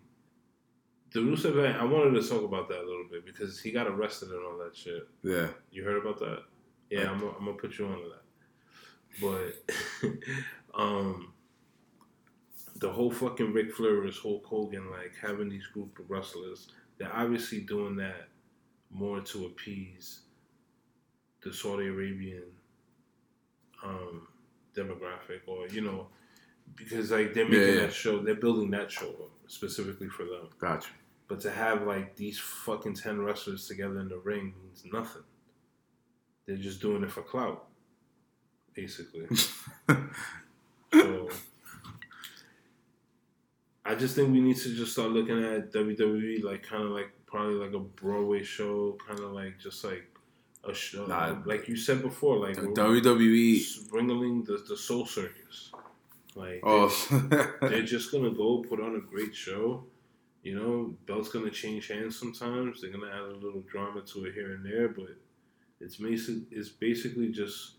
The 1.12 1.20
Rusev, 1.20 1.50
event, 1.56 1.76
I 1.80 1.84
wanted 1.84 2.20
to 2.20 2.28
talk 2.28 2.42
about 2.42 2.68
that 2.70 2.78
a 2.80 2.86
little 2.86 3.06
bit 3.08 3.24
because 3.24 3.60
he 3.60 3.70
got 3.70 3.86
arrested 3.86 4.30
and 4.30 4.44
all 4.44 4.58
that 4.58 4.76
shit. 4.76 5.06
Yeah. 5.22 5.46
You 5.70 5.84
heard 5.84 5.98
about 6.02 6.18
that? 6.18 6.42
Yeah, 6.90 7.08
I'm, 7.10 7.20
gonna- 7.20 7.34
I'm 7.38 7.44
gonna 7.44 7.56
put 7.56 7.78
you 7.78 7.86
on 7.86 7.98
to 7.98 8.08
that. 8.08 10.02
But 10.02 10.10
um, 10.74 11.32
the 12.76 12.90
whole 12.90 13.10
fucking 13.10 13.52
Ric 13.52 13.72
Flair 13.72 14.00
versus 14.00 14.20
Hulk 14.20 14.44
Hogan, 14.46 14.90
like 14.90 15.14
having 15.20 15.48
these 15.48 15.66
group 15.68 15.98
of 15.98 16.10
wrestlers, 16.10 16.68
they're 16.98 17.14
obviously 17.14 17.60
doing 17.60 17.96
that 17.96 18.28
more 18.90 19.20
to 19.20 19.46
appease 19.46 20.20
the 21.42 21.52
Saudi 21.52 21.86
Arabian 21.88 22.44
um, 23.84 24.28
demographic, 24.76 25.40
or 25.46 25.68
you 25.68 25.80
know, 25.82 26.08
because 26.76 27.10
like 27.10 27.34
they're 27.34 27.48
making 27.48 27.60
Yeah, 27.60 27.74
yeah. 27.74 27.80
that 27.82 27.92
show, 27.92 28.18
they're 28.20 28.34
building 28.34 28.70
that 28.70 28.90
show 28.90 29.30
specifically 29.46 30.08
for 30.08 30.24
them. 30.24 30.48
Gotcha. 30.58 30.90
But 31.28 31.40
to 31.42 31.50
have 31.50 31.86
like 31.86 32.16
these 32.16 32.38
fucking 32.38 32.94
ten 32.94 33.20
wrestlers 33.20 33.66
together 33.66 34.00
in 34.00 34.08
the 34.08 34.18
ring 34.18 34.54
means 34.62 34.84
nothing. 34.92 35.22
They're 36.46 36.56
just 36.56 36.80
doing 36.80 37.02
it 37.02 37.10
for 37.10 37.22
clout, 37.22 37.66
basically. 38.74 39.26
so 40.92 41.28
I 43.94 43.96
just 43.96 44.16
think 44.16 44.32
we 44.32 44.40
need 44.40 44.56
to 44.56 44.74
just 44.74 44.92
start 44.92 45.10
looking 45.10 45.38
at 45.44 45.72
WWE 45.72 46.42
like 46.42 46.62
kind 46.64 46.82
of 46.82 46.90
like 46.90 47.10
probably 47.26 47.54
like 47.54 47.74
a 47.74 47.78
Broadway 47.78 48.42
show, 48.42 48.98
kind 49.06 49.20
of 49.20 49.30
like 49.32 49.58
just 49.60 49.84
like 49.84 50.04
a 50.64 50.74
show, 50.74 51.06
Nah. 51.06 51.36
like 51.44 51.68
you 51.68 51.76
said 51.76 52.02
before, 52.02 52.38
like 52.38 52.56
WWE. 52.56 53.88
bringing 53.90 54.42
the 54.42 54.56
the 54.68 54.76
Soul 54.76 55.06
Circus. 55.06 55.70
Like 56.34 56.60
Oh. 56.64 56.88
they're 57.60 57.82
just 57.82 58.10
gonna 58.10 58.30
go 58.32 58.64
put 58.68 58.80
on 58.80 58.96
a 58.96 59.00
great 59.00 59.34
show. 59.34 59.84
You 60.42 60.56
know, 60.56 60.94
belt's 61.06 61.28
gonna 61.28 61.50
change 61.50 61.86
hands 61.88 62.18
sometimes. 62.18 62.80
They're 62.80 62.90
gonna 62.90 63.12
add 63.12 63.30
a 63.32 63.36
little 63.36 63.62
drama 63.70 64.00
to 64.02 64.24
it 64.24 64.34
here 64.34 64.54
and 64.54 64.66
there, 64.66 64.88
but 64.88 65.16
it's 65.80 65.96
basic. 65.96 66.38
It's 66.50 66.68
basically 66.68 67.28
just 67.28 67.74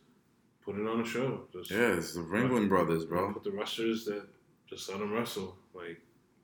put 0.64 0.78
it 0.78 0.88
on 0.88 1.02
a 1.02 1.06
show. 1.06 1.42
Just 1.52 1.72
Yeah, 1.72 1.98
it's 1.98 2.14
the 2.14 2.22
Ringling 2.22 2.70
brothers, 2.70 3.04
bro. 3.04 3.34
Put 3.34 3.44
the 3.44 3.52
wrestlers 3.52 4.06
that 4.06 4.26
just 4.70 4.90
let 4.90 5.00
them 5.00 5.12
wrestle, 5.12 5.58
like 5.76 6.02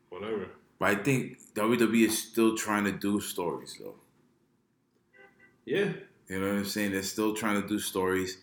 whatever. 0.10 0.48
But 0.80 0.90
I 0.90 0.96
think 0.96 1.38
WWE 1.54 2.08
is 2.08 2.18
still 2.18 2.58
trying 2.58 2.86
to 2.86 2.92
do 2.92 3.20
stories, 3.20 3.78
though. 3.80 3.96
Yeah, 5.66 5.94
You 6.28 6.40
know 6.40 6.48
what 6.48 6.56
I'm 6.58 6.66
saying? 6.66 6.92
They're 6.92 7.04
still 7.04 7.36
trying 7.36 7.62
to 7.62 7.68
do 7.68 7.80
stories. 7.80 8.38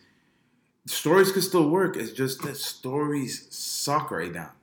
Stories 0.85 1.31
could 1.31 1.43
still 1.43 1.69
work. 1.69 1.97
It's 1.97 2.13
just 2.13 2.41
that 2.43 2.55
stories 2.55 3.47
suck 3.49 4.09
right 4.09 4.31
now. 4.31 4.53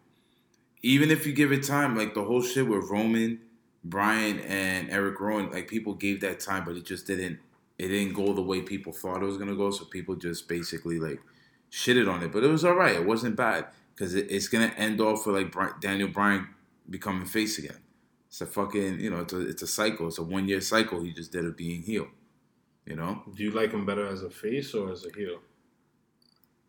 Even 0.82 1.10
if 1.10 1.26
you 1.26 1.32
give 1.32 1.52
it 1.52 1.62
time, 1.62 1.96
like 1.96 2.14
the 2.14 2.24
whole 2.24 2.42
shit 2.42 2.66
with 2.66 2.88
Roman, 2.90 3.40
Brian, 3.84 4.40
and 4.40 4.90
Eric 4.90 5.20
Rowan, 5.20 5.50
like 5.50 5.68
people 5.68 5.94
gave 5.94 6.20
that 6.22 6.40
time, 6.40 6.64
but 6.64 6.76
it 6.76 6.84
just 6.86 7.06
didn't. 7.06 7.38
It 7.78 7.88
didn't 7.88 8.14
go 8.14 8.32
the 8.32 8.40
way 8.42 8.62
people 8.62 8.92
thought 8.92 9.22
it 9.22 9.26
was 9.26 9.36
gonna 9.36 9.54
go. 9.54 9.70
So 9.70 9.84
people 9.84 10.16
just 10.16 10.48
basically 10.48 10.98
like 10.98 11.20
shitted 11.70 12.10
on 12.10 12.22
it. 12.22 12.32
But 12.32 12.42
it 12.42 12.48
was 12.48 12.64
all 12.64 12.74
right. 12.74 12.96
It 12.96 13.04
wasn't 13.04 13.36
bad 13.36 13.66
because 13.96 14.14
it, 14.14 14.30
it's 14.30 14.48
gonna 14.48 14.72
end 14.76 15.00
off 15.00 15.26
with 15.26 15.36
like 15.36 15.50
Bri- 15.50 15.80
Daniel 15.80 16.08
Bryan 16.08 16.48
becoming 16.88 17.24
face 17.24 17.58
again. 17.58 17.80
It's 18.28 18.40
a 18.40 18.46
fucking 18.46 19.00
you 19.00 19.10
know 19.10 19.20
it's 19.20 19.32
a 19.32 19.40
it's 19.40 19.62
a 19.62 19.66
cycle. 19.66 20.08
It's 20.08 20.18
a 20.18 20.22
one 20.22 20.46
year 20.48 20.60
cycle. 20.60 21.02
He 21.02 21.12
just 21.12 21.32
did 21.32 21.44
of 21.44 21.56
being 21.56 21.82
heel. 21.82 22.08
You 22.84 22.94
know. 22.94 23.22
do 23.34 23.42
you 23.42 23.50
like 23.50 23.72
him 23.72 23.84
better 23.84 24.06
as 24.06 24.22
a 24.22 24.30
face 24.30 24.72
or 24.72 24.92
as 24.92 25.04
a 25.04 25.10
heel? 25.16 25.40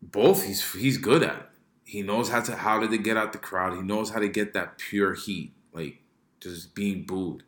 both 0.02 0.44
he's 0.44 0.72
he's 0.72 0.98
good 0.98 1.22
at. 1.22 1.50
He 1.84 2.02
knows 2.02 2.28
how 2.28 2.40
to 2.40 2.56
how 2.56 2.80
to 2.80 2.98
get 2.98 3.16
out 3.16 3.32
the 3.32 3.38
crowd. 3.38 3.74
He 3.74 3.82
knows 3.82 4.10
how 4.10 4.20
to 4.20 4.28
get 4.28 4.52
that 4.52 4.78
pure 4.78 5.14
heat, 5.14 5.52
like 5.72 6.02
just 6.40 6.74
being 6.74 7.04
booed. 7.04 7.42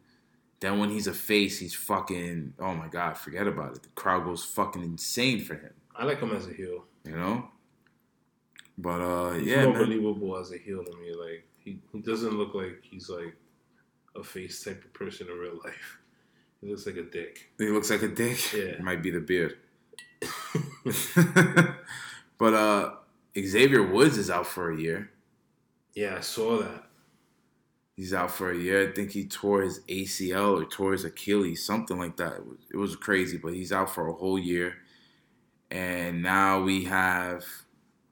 Then 0.60 0.78
when 0.78 0.90
he's 0.90 1.06
a 1.06 1.12
face, 1.14 1.58
he's 1.58 1.74
fucking 1.74 2.54
oh 2.58 2.74
my 2.74 2.88
god, 2.88 3.16
forget 3.16 3.46
about 3.46 3.76
it. 3.76 3.82
The 3.82 3.88
crowd 3.90 4.24
goes 4.24 4.44
fucking 4.44 4.82
insane 4.82 5.40
for 5.40 5.54
him, 5.54 5.72
I 5.94 6.04
like 6.04 6.20
him 6.20 6.32
as 6.32 6.46
a 6.46 6.52
heel. 6.52 6.84
you 7.04 7.12
know. 7.12 7.48
But 8.80 9.00
uh, 9.00 9.32
He's 9.32 9.46
yeah, 9.48 9.64
more 9.64 9.74
man. 9.74 9.84
believable 9.84 10.36
as 10.38 10.52
a 10.52 10.58
heel 10.58 10.82
to 10.84 10.96
me. 10.96 11.12
Like 11.14 11.46
he, 11.62 11.80
he 11.92 12.00
doesn't 12.00 12.32
look 12.38 12.54
like 12.54 12.82
he's 12.82 13.10
like 13.10 13.36
a 14.16 14.22
face 14.22 14.64
type 14.64 14.82
of 14.84 14.92
person 14.92 15.28
in 15.28 15.34
real 15.38 15.58
life. 15.64 15.98
He 16.60 16.68
looks 16.70 16.86
like 16.86 16.96
a 16.96 17.02
dick. 17.02 17.50
he 17.58 17.68
looks 17.68 17.90
like 17.90 18.02
a 18.02 18.08
dick. 18.08 18.52
Yeah. 18.52 18.64
It 18.64 18.82
might 18.82 19.02
be 19.02 19.10
the 19.10 19.20
beard. 19.20 19.56
but 22.38 22.54
uh, 22.54 22.92
Xavier 23.38 23.82
Woods 23.82 24.18
is 24.18 24.30
out 24.30 24.46
for 24.46 24.70
a 24.70 24.78
year. 24.78 25.10
Yeah, 25.94 26.16
I 26.18 26.20
saw 26.20 26.58
that. 26.58 26.84
He's 27.96 28.14
out 28.14 28.30
for 28.30 28.50
a 28.50 28.56
year. 28.56 28.88
I 28.88 28.92
think 28.92 29.10
he 29.10 29.26
tore 29.26 29.62
his 29.62 29.80
ACL 29.80 30.60
or 30.60 30.64
tore 30.64 30.92
his 30.92 31.04
Achilles, 31.04 31.64
something 31.64 31.98
like 31.98 32.16
that. 32.16 32.34
It 32.34 32.46
was, 32.46 32.58
it 32.72 32.76
was 32.76 32.96
crazy, 32.96 33.36
but 33.36 33.52
he's 33.52 33.72
out 33.72 33.90
for 33.94 34.08
a 34.08 34.12
whole 34.14 34.38
year. 34.38 34.74
And 35.70 36.22
now 36.22 36.62
we 36.62 36.84
have 36.84 37.44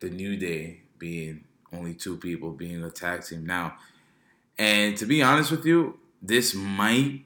the 0.01 0.11
New 0.11 0.37
Day 0.37 0.83
being 0.99 1.45
only 1.73 1.95
two 1.95 2.17
people 2.17 2.51
being 2.53 2.83
a 2.83 2.91
tag 2.91 3.25
team 3.25 3.47
now. 3.47 3.77
And 4.59 4.97
to 4.97 5.07
be 5.07 5.23
honest 5.23 5.51
with 5.51 5.65
you, 5.65 5.99
this 6.21 6.55
might, 6.55 7.25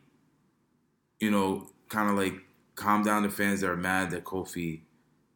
you 1.20 1.30
know, 1.30 1.70
kind 1.88 2.10
of 2.10 2.16
like 2.16 2.34
calm 2.74 3.02
down 3.02 3.22
the 3.22 3.30
fans 3.30 3.60
that 3.60 3.70
are 3.70 3.76
mad 3.76 4.10
that 4.10 4.24
Kofi 4.24 4.80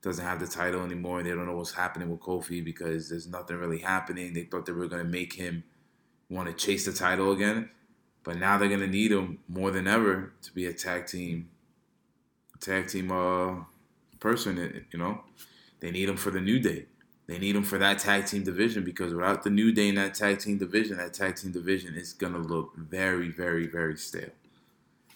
doesn't 0.03 0.25
have 0.25 0.41
the 0.41 0.47
title 0.47 0.85
anymore 0.85 1.19
and 1.19 1.27
they 1.27 1.33
don't 1.33 1.47
know 1.47 1.57
what's 1.57 1.73
happening 1.73 2.11
with 2.11 2.21
Kofi 2.21 2.65
because 2.65 3.09
there's 3.09 3.27
nothing 3.27 3.57
really 3.57 3.79
happening. 3.79 4.33
They 4.33 4.45
thought 4.45 4.67
they 4.67 4.73
were 4.73 4.89
going 4.89 5.05
to 5.05 5.11
make 5.11 5.35
him 5.35 5.65
want 6.29 6.49
to 6.49 6.55
chase 6.55 6.85
the 6.85 6.93
title 6.93 7.33
again, 7.33 7.71
but 8.25 8.37
now 8.37 8.59
they're 8.59 8.69
going 8.69 8.81
to 8.81 8.87
need 8.87 9.13
him 9.13 9.39
more 9.49 9.71
than 9.71 9.87
ever 9.87 10.33
to 10.43 10.53
be 10.53 10.67
a 10.67 10.73
tag 10.73 11.07
team, 11.07 11.51
tag 12.61 12.89
team 12.89 13.11
uh 13.11 13.65
person. 14.21 14.87
You 14.93 14.99
know, 14.99 15.23
they 15.81 15.91
need 15.91 16.09
him 16.09 16.17
for 16.17 16.31
the 16.31 16.41
New 16.41 16.59
Day. 16.59 16.87
They 17.27 17.39
need 17.39 17.57
him 17.57 17.65
for 17.65 17.79
that 17.79 17.99
tag 17.99 18.27
team 18.27 18.45
division 18.45 18.85
because 18.85 19.13
without 19.13 19.43
the 19.43 19.51
New 19.51 19.73
Day 19.73 19.89
in 19.89 19.97
that 19.97 20.15
tag 20.15 20.39
team 20.39 20.59
division, 20.59 20.97
that 20.99 21.13
tag 21.13 21.37
team 21.37 21.51
division 21.51 21.95
is 21.95 22.13
gonna 22.13 22.39
look 22.39 22.77
very, 22.77 23.31
very, 23.31 23.67
very 23.67 23.97
stale. 23.97 24.31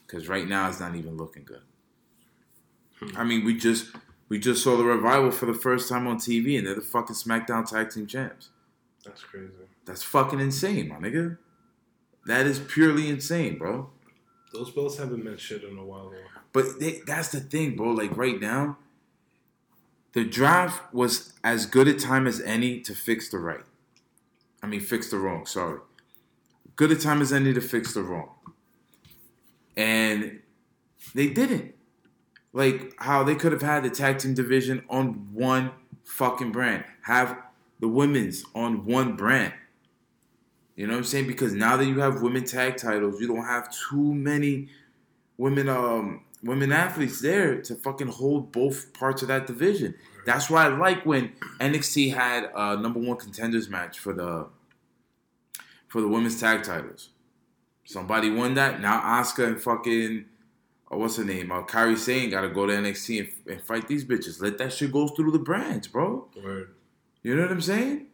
Because 0.07 0.29
right 0.29 0.49
now 0.49 0.69
it's 0.69 0.81
not 0.81 0.97
even 0.97 1.17
looking 1.17 1.45
good. 1.45 1.63
Hmm. 2.99 3.17
I 3.17 3.25
mean, 3.25 3.45
we 3.45 3.57
just 3.57 3.95
we 4.29 4.39
just 4.39 4.65
saw 4.65 4.77
the 4.77 4.85
revival 4.85 5.31
for 5.31 5.47
the 5.47 5.55
first 5.55 5.89
time 5.89 6.09
on 6.09 6.17
TV, 6.17 6.59
and 6.59 6.67
they're 6.67 6.75
the 6.75 6.81
fucking 6.81 7.17
SmackDown 7.17 7.69
tag 7.69 7.91
team 7.91 8.07
champs. 8.07 8.51
That's 9.05 9.23
crazy. 9.23 9.53
That's 9.87 10.03
fucking 10.03 10.41
insane, 10.41 10.89
my 10.89 10.97
nigga. 10.97 11.39
That 12.27 12.47
is 12.47 12.59
purely 12.59 13.09
insane, 13.09 13.57
bro. 13.57 13.91
Those 14.53 14.71
belts 14.71 14.99
haven't 14.99 15.25
meant 15.25 15.41
shit 15.41 15.63
in 15.63 15.79
a 15.79 15.85
while 15.85 16.11
though. 16.11 16.19
But 16.53 16.81
they, 16.81 17.01
that's 17.07 17.29
the 17.29 17.41
thing, 17.41 17.77
bro. 17.77 17.91
Like 17.93 18.17
right 18.17 18.41
now, 18.41 18.79
the 20.13 20.25
draft 20.25 20.93
was 20.93 21.35
as 21.45 21.67
good 21.67 21.89
a 21.89 21.95
time 21.95 22.27
as 22.27 22.41
any 22.41 22.81
to 22.81 22.95
fix 22.95 23.29
the 23.29 23.39
right. 23.39 23.65
I 24.63 24.67
mean, 24.67 24.81
fix 24.81 25.11
the 25.11 25.19
wrong. 25.19 25.47
Sorry, 25.47 25.79
good 26.77 26.93
a 26.93 26.97
time 26.97 27.23
as 27.23 27.33
any 27.33 27.53
to 27.53 27.61
fix 27.61 27.95
the 27.95 28.03
wrong. 28.03 28.31
And 29.77 30.41
they 31.15 31.29
didn't. 31.29 31.75
Like 32.53 32.95
how 32.99 33.23
they 33.23 33.37
could 33.37 33.53
have 33.53 33.63
had 33.63 33.85
the 33.85 33.91
tag 33.91 34.19
team 34.19 34.35
division 34.35 34.85
on 34.91 35.29
one 35.33 35.71
fucking 36.05 36.53
brand, 36.53 36.85
have 37.03 37.39
the 37.79 37.89
women's 37.89 38.45
on 38.55 38.85
one 38.85 39.17
brand. 39.17 39.55
You 40.75 40.87
know 40.87 40.95
what 40.95 40.99
I'm 41.01 41.05
saying? 41.05 41.27
Because 41.27 41.53
now 41.53 41.77
that 41.77 41.87
you 41.87 42.01
have 42.01 42.23
women 42.23 42.45
tag 42.45 42.77
titles, 42.77 43.21
you 43.21 43.29
don't 43.29 43.45
have 43.45 43.69
too 43.89 44.15
many 44.15 44.69
women 45.37 45.69
um 45.69 46.25
women 46.43 46.73
athletes 46.73 47.21
there 47.21 47.61
to 47.63 47.75
fucking 47.75 48.09
hold 48.09 48.53
both 48.53 48.93
parts 48.95 49.23
of 49.23 49.29
that 49.29 49.47
division. 49.47 49.95
That's 50.25 50.51
why 50.51 50.67
I 50.67 50.69
like 50.69 51.05
when 51.05 51.33
NXT 51.61 52.15
had 52.15 52.51
a 52.55 52.77
number 52.77 53.01
one 53.01 53.17
contenders 53.17 53.69
match 53.69 53.99
for 53.99 54.13
the 54.13 54.49
for 55.89 56.01
the 56.01 56.09
women's 56.09 56.41
tag 56.41 56.63
titles. 56.63 57.11
Somebody 57.85 58.31
won 58.31 58.55
that. 58.55 58.81
Now 58.81 59.01
Asuka 59.01 59.47
and 59.47 59.61
fucking 59.61 60.27
uh, 60.93 60.97
what's 60.97 61.17
her 61.17 61.25
name? 61.25 61.53
Uh, 61.53 61.63
Kairi 61.63 61.97
Sane 61.97 62.31
got 62.31 62.43
to 62.43 62.49
go 62.49 62.67
to 62.67 62.73
NXT 62.73 63.21
and, 63.21 63.53
and 63.53 63.63
fight 63.63 63.89
these 63.89 64.05
bitches. 64.05 64.41
Let 64.41 64.59
that 64.59 64.73
shit 64.73 64.93
go 64.93 65.09
through 65.09 65.33
the 65.33 65.39
brands, 65.39 65.89
bro. 65.89 66.29
You 67.23 67.37
know 67.37 67.43
what 67.43 67.53
I'm 67.53 67.61
saying? 67.61 68.07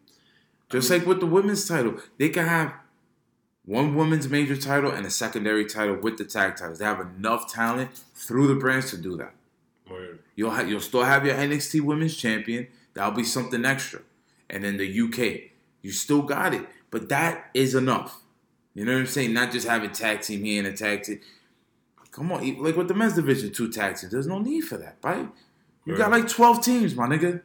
Just 0.69 0.91
like 0.91 1.07
with 1.07 1.21
the 1.21 1.27
women's 1.27 1.67
title, 1.67 1.97
they 2.19 2.29
can 2.29 2.47
have 2.47 2.75
one 3.67 3.97
women's 3.97 4.29
major 4.29 4.57
title 4.57 4.93
and 4.93 5.05
a 5.05 5.11
secondary 5.11 5.67
title 5.67 5.97
with 5.97 6.17
the 6.17 6.25
tag 6.25 6.57
titles. 6.57 6.79
They 6.79 6.85
have 6.85 7.01
enough 7.01 7.53
talent 7.53 7.91
through 8.15 8.47
the 8.47 8.55
brands 8.55 8.91
to 8.91 8.97
do 8.97 9.17
that. 9.17 9.35
Word. 9.91 10.21
You'll 10.37 10.53
ha- 10.53 10.63
you'll 10.63 10.81
still 10.81 11.05
have 11.05 11.27
your 11.27 11.35
NXT 11.35 11.83
Women's 11.83 12.17
Champion. 12.17 12.69
That'll 12.95 13.13
be 13.13 13.25
something 13.25 13.65
extra, 13.65 14.01
and 14.49 14.65
then 14.65 14.79
the 14.79 15.01
UK, 15.01 15.51
you 15.83 15.93
still 15.93 16.23
got 16.23 16.55
it. 16.55 16.67
But 16.91 17.09
that 17.11 17.51
is 17.53 17.75
enough. 17.75 18.23
You 18.75 18.85
know 18.85 18.93
what 18.93 19.01
I'm 19.01 19.07
saying? 19.07 19.33
Not 19.33 19.53
just 19.53 19.67
having 19.67 19.91
tag 19.91 20.23
team 20.23 20.45
here 20.45 20.65
and 20.65 20.73
a 20.73 20.77
tag 20.77 21.03
team. 21.03 21.21
Come 22.11 22.33
on, 22.33 22.63
like 22.63 22.77
with 22.77 22.89
the 22.89 22.95
men's 22.95 23.15
division, 23.15 23.53
two 23.53 23.71
tag 23.71 23.97
teams. 23.97 24.13
There's 24.13 24.27
no 24.27 24.39
need 24.39 24.63
for 24.63 24.79
that, 24.79 24.97
right? 25.03 25.29
You 25.85 25.97
got 25.97 26.11
like 26.11 26.29
12 26.29 26.65
teams, 26.65 26.95
my 26.97 27.07
nigga. 27.07 27.43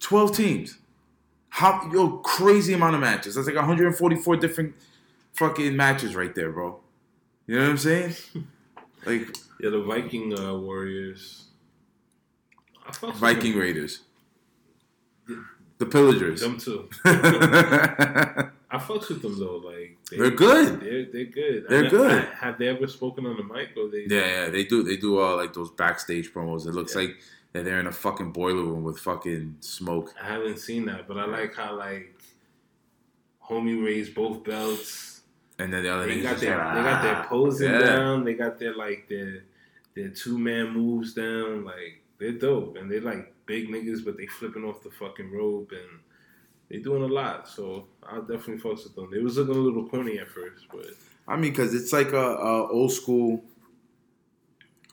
12 0.00 0.36
teams. 0.36 0.78
How 1.50 1.90
yo 1.92 2.18
crazy 2.18 2.72
amount 2.74 2.94
of 2.94 3.00
matches. 3.00 3.34
That's 3.34 3.46
like 3.46 3.56
144 3.56 4.36
different 4.36 4.74
fucking 5.38 5.76
matches 5.76 6.14
right 6.14 6.34
there, 6.34 6.50
bro. 6.52 6.80
You 7.46 7.56
know 7.56 7.62
what 7.62 7.70
I'm 7.70 7.78
saying? 7.78 8.14
Like 9.06 9.36
Yeah, 9.60 9.70
the 9.70 9.82
Viking 9.82 10.36
uh, 10.38 10.54
Warriors. 10.56 11.44
I 12.86 12.90
fuck 12.92 13.10
with 13.10 13.16
Viking. 13.20 13.56
Raiders. 13.56 14.00
The 15.78 15.86
Pillagers. 15.86 16.40
Them 16.40 16.58
too. 16.58 16.88
I 17.04 18.76
fucks 18.78 19.08
with 19.08 19.22
them 19.22 19.38
though. 19.38 19.56
Like 19.58 19.96
they, 20.10 20.18
are 20.18 20.30
good. 20.30 20.80
They're 20.80 21.04
they're 21.12 21.24
good. 21.26 21.66
They're 21.68 21.86
I- 21.86 21.88
good. 21.88 22.10
I- 22.24 22.34
have 22.34 22.58
they 22.58 22.66
ever 22.68 22.88
spoken 22.88 23.24
on 23.26 23.36
the 23.36 23.44
mic 23.44 23.68
or 23.76 23.88
they? 23.88 24.06
Yeah, 24.08 24.44
yeah, 24.44 24.50
they 24.50 24.64
do. 24.64 24.82
They 24.82 24.96
do 24.96 25.20
all 25.20 25.36
like 25.36 25.54
those 25.54 25.70
backstage 25.70 26.32
promos. 26.34 26.66
It 26.66 26.72
looks 26.74 26.94
Yeah. 26.96 27.02
like 27.02 27.16
that 27.52 27.64
they're 27.64 27.78
in 27.80 27.86
a 27.86 27.92
fucking 27.92 28.32
boiler 28.32 28.64
room 28.64 28.82
with 28.82 28.98
fucking 28.98 29.56
smoke. 29.60 30.12
I 30.20 30.26
haven't 30.26 30.58
seen 30.58 30.86
that, 30.86 31.06
but 31.06 31.18
I 31.18 31.24
like 31.26 31.54
how 31.54 31.76
like 31.76 32.20
homie 33.48 33.82
raised 33.82 34.12
both 34.14 34.42
belts. 34.42 35.17
And 35.58 35.72
then 35.72 35.82
the 35.82 35.92
other 35.92 36.06
They 36.06 36.20
got 36.20 36.38
their 36.38 36.56
like, 36.56 36.74
they 36.76 36.82
got 36.82 37.02
their 37.02 37.16
"Ah." 37.16 37.26
posing 37.28 37.70
Yeah. 37.70 37.78
down. 37.80 38.24
They 38.24 38.34
got 38.34 38.58
their 38.58 38.74
like 38.76 39.08
their 39.08 39.44
their 39.94 40.08
two 40.10 40.38
man 40.38 40.72
moves 40.72 41.14
down. 41.14 41.64
Like 41.64 42.02
they're 42.18 42.32
dope 42.32 42.76
and 42.76 42.90
they're 42.90 43.00
like 43.00 43.34
big 43.46 43.68
niggas, 43.68 44.04
but 44.04 44.16
they 44.16 44.26
flipping 44.26 44.64
off 44.64 44.82
the 44.82 44.90
fucking 44.90 45.32
rope 45.32 45.72
and 45.72 46.00
they 46.68 46.78
doing 46.78 47.02
a 47.02 47.06
lot. 47.06 47.48
So 47.48 47.86
I'll 48.04 48.20
definitely 48.22 48.58
focus 48.58 48.84
with 48.84 48.94
them. 48.94 49.10
They 49.10 49.18
was 49.20 49.36
looking 49.36 49.56
a 49.56 49.58
little 49.58 49.88
corny 49.88 50.18
at 50.18 50.28
first, 50.28 50.66
but 50.70 50.86
I 51.26 51.34
mean, 51.36 51.50
because 51.50 51.74
it's 51.74 51.92
like 51.92 52.12
a, 52.12 52.16
a 52.16 52.68
old 52.70 52.92
school, 52.92 53.42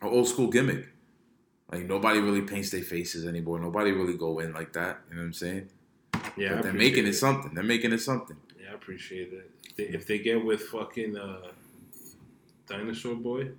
a 0.01 0.07
old 0.07 0.27
school 0.27 0.47
gimmick. 0.47 0.87
Like 1.71 1.85
nobody 1.85 2.19
really 2.19 2.41
paints 2.41 2.69
their 2.69 2.83
faces 2.83 3.25
anymore. 3.25 3.59
Nobody 3.59 3.91
really 3.91 4.17
go 4.17 4.39
in 4.39 4.53
like 4.53 4.73
that. 4.73 5.01
You 5.09 5.15
know 5.15 5.21
what 5.21 5.27
I'm 5.27 5.33
saying? 5.33 5.69
yeah, 6.37 6.53
I 6.53 6.55
but 6.55 6.63
they're 6.63 6.73
making 6.73 7.05
it 7.05 7.09
it. 7.09 7.13
something. 7.13 7.53
They're 7.53 7.63
making 7.63 7.91
it 7.91 7.99
something. 7.99 8.37
Appreciate 8.75 9.33
it. 9.33 9.51
If 9.63 9.75
they, 9.75 9.83
if 9.83 10.07
they 10.07 10.19
get 10.19 10.43
with 10.43 10.61
fucking 10.63 11.17
uh, 11.17 11.47
Dinosaur 12.67 13.15
Boy, 13.15 13.51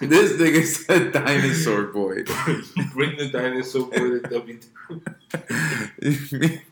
this 0.00 0.32
nigga 0.40 0.64
said 0.64 1.12
dinosaur 1.12 1.84
boy. 1.84 2.24
Bring 2.94 3.16
the 3.18 3.28
dinosaur 3.30 3.86
boy 3.86 4.20
to 4.20 4.62
WWE. 6.00 6.62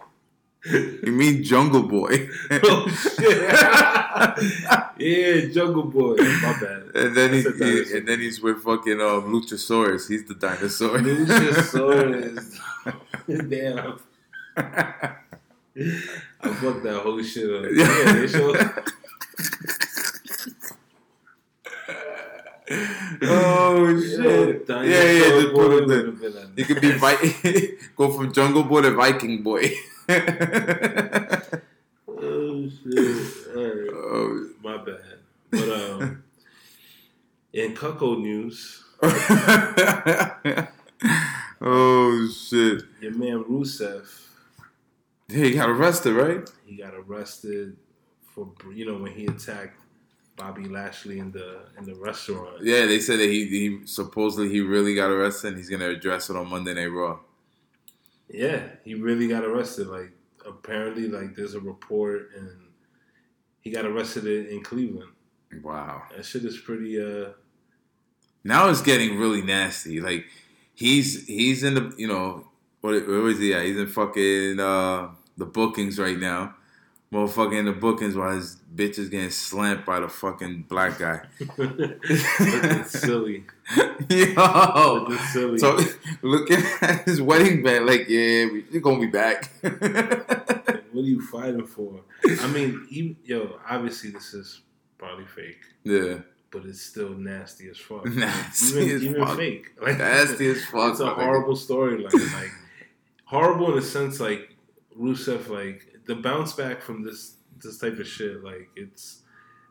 you, 0.65 1.13
mean, 1.13 1.43
Jungle 1.45 1.83
Boy? 1.85 2.29
oh 2.51 2.89
shit! 2.89 3.49
yeah, 4.99 5.47
Jungle 5.53 5.85
Boy. 5.85 6.17
My 6.17 6.57
bad. 6.61 6.83
And 6.95 7.17
then 7.17 7.33
he, 7.33 7.43
he- 7.43 7.97
and 7.97 8.07
then 8.09 8.21
he's 8.21 8.41
with 8.41 8.63
fucking 8.63 9.01
um, 9.01 9.33
Luchasaurus. 9.33 10.09
He's 10.09 10.25
the 10.25 10.35
dinosaur. 10.35 10.99
Luchasaurus. 10.99 12.59
Damn. 13.49 13.99
I 14.57 16.55
fucked 16.55 16.83
that 16.83 17.01
whole 17.03 17.23
shit 17.23 17.49
up. 17.51 17.71
Yeah, 17.73 18.13
they 18.13 18.27
show. 18.27 18.55
oh 23.23 24.01
shit! 24.01 24.65
Yeah, 24.69 24.83
yeah. 24.83 25.29
Just 25.41 25.53
put 25.55 25.83
him 25.83 25.89
there. 25.89 26.31
there. 26.31 26.47
He 26.57 26.65
could 26.65 26.81
be 26.81 26.93
Vi- 26.93 27.77
go 27.97 28.11
from 28.13 28.33
Jungle 28.33 28.65
Boy 28.65 28.83
to 28.83 28.91
Viking 28.93 29.43
Boy. 29.43 29.73
Oh 30.11 30.17
shit! 32.69 33.27
Alright, 33.55 33.91
oh. 33.93 34.49
my 34.63 34.77
bad. 34.79 35.19
But 35.51 35.69
um, 35.69 36.23
in 37.53 37.75
cuckold 37.75 38.21
news, 38.21 38.85
oh 41.61 42.29
shit! 42.35 42.83
your 43.01 43.13
man 43.13 43.45
Rusev, 43.45 44.07
He 45.29 45.51
got 45.53 45.69
arrested, 45.69 46.15
right? 46.15 46.49
he 46.67 46.77
got 46.77 46.95
arrested 46.95 47.77
for 48.35 48.49
you 48.75 48.87
know 48.87 48.97
when 48.97 49.13
he 49.13 49.27
attacked 49.27 49.79
Bobby 50.37 50.69
Lashley 50.69 51.19
in 51.19 51.33
the 51.33 51.61
in 51.77 51.85
the 51.85 51.95
restaurant. 51.97 52.63
Yeah, 52.63 52.87
they 52.87 53.01
said 53.01 53.19
that 53.19 53.29
he, 53.29 53.47
he 53.47 53.81
supposedly 53.87 54.49
he 54.49 54.61
really 54.61 54.95
got 54.95 55.11
arrested. 55.11 55.49
and 55.49 55.57
He's 55.59 55.69
gonna 55.69 55.89
address 55.91 56.31
it 56.31 56.37
on 56.37 56.49
Monday 56.49 56.73
Night 56.75 56.87
Raw. 56.87 57.19
Yeah, 58.31 58.63
he 58.85 58.95
really 58.95 59.29
got 59.29 59.45
arrested. 59.45 59.87
Like 59.89 60.13
apparently, 60.47 61.09
like 61.09 61.35
there's 61.35 61.55
a 61.55 61.61
report 61.61 62.31
and 62.37 62.51
he 63.61 63.71
got 63.71 63.85
arrested 63.85 64.27
in, 64.49 64.63
Cleveland. 64.63 65.11
Wow. 65.63 66.03
That 66.15 66.25
shit 66.25 66.45
is 66.45 66.59
pretty. 66.59 67.01
uh 67.01 67.31
Now 68.45 68.69
it's 68.69 68.83
getting 68.83 69.19
really 69.19 69.43
nasty. 69.43 70.01
Like 70.01 70.27
he's 70.75 71.27
he's 71.27 71.63
in 71.63 71.75
the 71.75 71.95
you 71.97 72.09
know 72.09 72.49
what 72.81 73.07
where 73.07 73.21
was 73.21 73.39
he 73.39 73.55
at? 73.55 73.65
He's 73.65 73.77
in 73.79 73.87
fucking 73.87 74.61
uh 74.61 75.09
the 75.37 75.47
bookings 75.47 75.99
right 75.99 76.19
now. 76.19 76.55
Motherfucking 77.13 77.59
in 77.59 77.65
the 77.65 77.73
bookings 77.73 78.15
while 78.15 78.35
his 78.35 78.57
bitch 78.75 78.99
is 78.99 79.09
getting 79.09 79.31
slammed 79.31 79.87
by 79.87 79.99
the 80.01 80.09
fucking 80.09 80.67
black 80.69 80.99
guy. 80.99 81.23
looking 81.57 82.85
silly. 82.85 83.45
Yo. 84.11 85.17
Silly. 85.33 85.59
So 85.59 85.79
looking 86.23 86.59
at 86.83 87.05
his 87.07 87.23
wedding 87.23 87.63
band, 87.63 87.87
like, 87.87 88.09
yeah, 88.09 88.45
we- 88.47 88.65
we're 88.71 88.81
gonna 88.81 89.01
be 89.01 89.07
back. 89.07 89.51
what 89.63 89.73
are 90.97 91.01
you 91.01 91.23
fighting 91.23 91.67
for? 91.67 92.01
I 92.41 92.47
mean, 92.49 92.87
even, 92.91 93.17
yo, 93.25 93.59
obviously 93.69 94.11
this 94.11 94.35
is 94.35 94.61
probably 94.99 95.25
fake, 95.25 95.61
yeah. 95.85 96.19
but 96.51 96.65
it's 96.67 96.83
still 96.83 97.11
nasty 97.11 97.69
as 97.71 97.79
fuck. 97.79 98.05
Nasty 98.15 98.81
even 98.81 98.97
as 98.97 99.05
even 99.05 99.25
fuck. 99.25 99.37
fake. 99.39 99.67
Like 99.81 99.97
Nasty 99.99 100.49
as 100.51 100.65
fuck. 100.67 100.91
It's 100.91 101.01
a 101.01 101.09
horrible 101.09 101.55
storyline. 101.55 102.13
Like 102.35 102.53
horrible 103.25 103.73
in 103.73 103.79
a 103.79 103.83
sense, 103.83 104.21
like 104.21 104.57
Rusev, 104.99 105.49
like 105.49 105.87
the 106.09 106.17
bounce 106.17 106.55
back 106.55 106.83
from 106.83 107.05
this 107.05 107.35
this 107.63 107.79
type 107.79 107.99
of 108.01 108.07
shit. 108.09 108.43
Like 108.43 108.69
it's, 108.75 109.21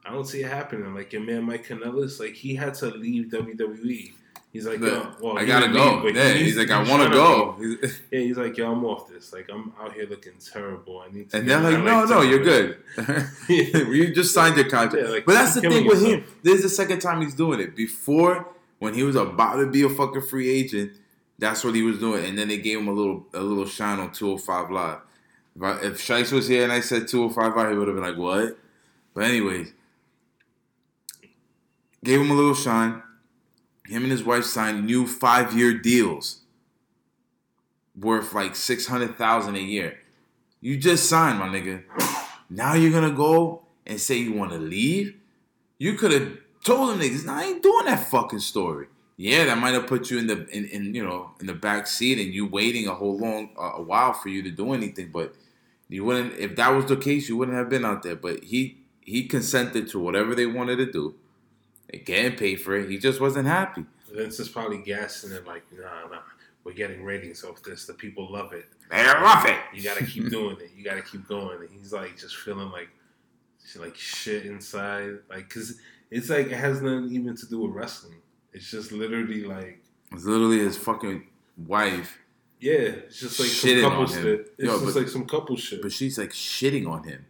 I 0.05 0.11
don't 0.13 0.25
see 0.25 0.41
it 0.43 0.49
happening. 0.49 0.93
Like 0.93 1.11
your 1.11 1.23
man 1.23 1.43
Mike 1.43 1.65
Kanellis, 1.67 2.19
like 2.21 2.33
he 2.33 2.55
had 2.55 2.73
to 2.75 2.87
leave 2.87 3.25
WWE. 3.31 4.13
He's 4.53 4.65
like, 4.65 4.79
yo, 4.79 5.11
well, 5.21 5.37
I 5.37 5.43
gotta 5.45 5.67
go. 5.67 6.01
leave, 6.03 6.15
yeah, 6.15 6.29
needs- 6.33 6.39
he's 6.45 6.57
like, 6.57 6.71
I 6.71 6.81
want 6.89 7.03
to 7.03 7.09
go. 7.09 7.55
He's- 7.59 7.99
Yeah, 8.11 8.19
he's 8.21 8.37
like, 8.37 8.57
yo, 8.57 8.71
I'm 8.71 8.85
off 8.85 9.09
this. 9.09 9.33
Like 9.33 9.49
I'm 9.51 9.73
out 9.79 9.93
here 9.93 10.07
looking 10.09 10.33
terrible. 10.53 11.01
I 11.01 11.11
need 11.13 11.29
to. 11.31 11.37
And 11.37 11.49
they're 11.49 11.59
like, 11.59 11.83
no, 11.83 11.99
life 12.03 12.09
no, 12.09 12.21
you're 12.21 12.43
good. 12.43 12.77
you 13.49 14.13
just 14.15 14.33
signed 14.33 14.55
your 14.55 14.69
contract. 14.69 15.05
Yeah, 15.05 15.11
like, 15.13 15.25
but 15.25 15.33
that's 15.33 15.55
the 15.55 15.61
thing 15.61 15.85
with 15.85 16.03
him. 16.03 16.23
This 16.43 16.55
is 16.55 16.63
the 16.63 16.69
second 16.69 16.99
time 16.99 17.21
he's 17.21 17.35
doing 17.35 17.59
it. 17.59 17.75
Before, 17.75 18.47
when 18.79 18.93
he 18.93 19.03
was 19.03 19.15
about 19.15 19.57
to 19.57 19.67
be 19.67 19.83
a 19.83 19.89
fucking 19.89 20.21
free 20.21 20.49
agent, 20.49 20.93
that's 21.39 21.63
what 21.63 21.75
he 21.75 21.81
was 21.83 21.99
doing. 21.99 22.23
And 22.25 22.37
then 22.37 22.47
they 22.47 22.57
gave 22.57 22.79
him 22.79 22.87
a 22.87 22.93
little 22.93 23.27
a 23.33 23.41
little 23.41 23.65
shine 23.65 23.99
on 23.99 24.11
205 24.11 24.71
Live. 24.71 24.99
If, 25.57 25.63
I, 25.63 25.71
if 25.81 25.97
Shice 25.99 26.31
was 26.31 26.47
here 26.47 26.63
and 26.63 26.71
I 26.71 26.81
said 26.81 27.07
205 27.07 27.55
Live, 27.55 27.71
he 27.71 27.77
would 27.77 27.87
have 27.87 27.97
been 27.97 28.03
like, 28.03 28.17
what? 28.17 28.57
But 29.13 29.23
anyways, 29.23 29.73
gave 32.03 32.21
him 32.21 32.29
a 32.29 32.35
little 32.35 32.53
shine. 32.53 33.01
Him 33.87 34.03
and 34.03 34.11
his 34.11 34.23
wife 34.23 34.43
signed 34.43 34.85
new 34.85 35.07
five 35.07 35.57
year 35.57 35.73
deals 35.73 36.41
worth 37.99 38.33
like 38.33 38.55
600000 38.55 39.55
a 39.55 39.59
year. 39.59 39.99
You 40.61 40.77
just 40.77 41.09
signed, 41.09 41.39
my 41.39 41.47
nigga. 41.47 41.83
Now 42.49 42.73
you're 42.73 42.91
gonna 42.91 43.15
go 43.15 43.63
and 43.85 43.99
say 43.99 44.17
you 44.17 44.33
want 44.33 44.51
to 44.51 44.57
leave? 44.57 45.15
You 45.79 45.93
could 45.93 46.11
have 46.11 46.37
told 46.63 46.89
them 46.89 46.99
niggas, 46.99 47.25
nah, 47.25 47.37
I 47.37 47.43
ain't 47.45 47.63
doing 47.63 47.85
that 47.85 48.07
fucking 48.07 48.39
story. 48.39 48.87
Yeah, 49.15 49.45
that 49.45 49.57
might 49.57 49.73
have 49.73 49.87
put 49.87 50.11
you 50.11 50.19
in 50.19 50.27
the 50.27 50.47
in, 50.49 50.65
in 50.65 50.93
you 50.93 51.03
know 51.03 51.31
in 51.39 51.47
the 51.47 51.53
back 51.53 51.87
seat 51.87 52.19
and 52.19 52.31
you 52.31 52.45
waiting 52.45 52.87
a 52.87 52.93
whole 52.93 53.17
long 53.17 53.49
uh, 53.57 53.73
a 53.77 53.81
while 53.81 54.13
for 54.13 54.29
you 54.29 54.43
to 54.43 54.51
do 54.51 54.73
anything. 54.73 55.09
But 55.11 55.33
you 55.89 56.03
wouldn't 56.03 56.37
if 56.37 56.55
that 56.55 56.69
was 56.69 56.85
the 56.85 56.97
case, 56.97 57.29
you 57.29 57.37
wouldn't 57.37 57.57
have 57.57 57.69
been 57.69 57.85
out 57.85 58.03
there. 58.03 58.15
But 58.15 58.43
he 58.43 58.77
he 59.01 59.23
consented 59.27 59.87
to 59.89 59.99
whatever 59.99 60.35
they 60.35 60.45
wanted 60.45 60.77
to 60.77 60.91
do. 60.91 61.15
They 61.91 61.99
can't 61.99 62.37
pay 62.37 62.55
for 62.55 62.75
it. 62.75 62.89
He 62.89 62.97
just 62.97 63.21
wasn't 63.21 63.47
happy. 63.47 63.85
Vince 64.13 64.39
is 64.39 64.49
probably 64.49 64.79
gassing 64.79 65.31
it 65.31 65.45
like, 65.47 65.63
nah, 65.71 66.09
nah, 66.09 66.19
we're 66.63 66.73
getting 66.73 67.03
ratings 67.03 67.43
off 67.43 67.63
this. 67.63 67.85
The 67.85 67.93
people 67.93 68.31
love 68.31 68.51
it. 68.51 68.65
They 68.91 69.03
rough 69.03 69.47
it. 69.47 69.57
You 69.73 69.83
gotta 69.83 70.05
keep 70.05 70.29
doing 70.29 70.57
it. 70.59 70.71
You 70.75 70.83
gotta 70.83 71.01
keep 71.01 71.27
going. 71.27 71.59
And 71.61 71.69
he's 71.69 71.93
like 71.93 72.17
just 72.17 72.35
feeling 72.37 72.69
like, 72.71 72.89
like 73.77 73.95
shit 73.95 74.45
inside. 74.45 75.19
Like, 75.29 75.49
cause 75.49 75.79
it's 76.11 76.29
like 76.29 76.47
it 76.47 76.57
has 76.57 76.81
nothing 76.81 77.09
even 77.11 77.35
to 77.37 77.45
do 77.47 77.61
with 77.61 77.71
wrestling. 77.71 78.21
It's 78.53 78.69
just 78.69 78.91
literally 78.91 79.43
like, 79.43 79.81
It's 80.11 80.25
literally 80.25 80.59
his 80.59 80.77
fucking 80.77 81.23
wife, 81.57 82.17
yeah, 82.59 82.73
it's 82.73 83.19
just 83.19 83.39
like 83.39 83.49
Shitting 83.49 83.81
some 83.81 83.91
couple 83.91 84.07
shit. 84.07 84.39
It's 84.57 84.67
Yo, 84.67 84.79
just 84.79 84.85
but- 84.85 84.95
like 84.95 85.07
some 85.09 85.25
couple 85.25 85.55
shit. 85.57 85.81
but 85.81 85.91
she's 85.91 86.17
like 86.17 86.31
shitting 86.31 86.87
on 86.89 87.03
him. 87.03 87.25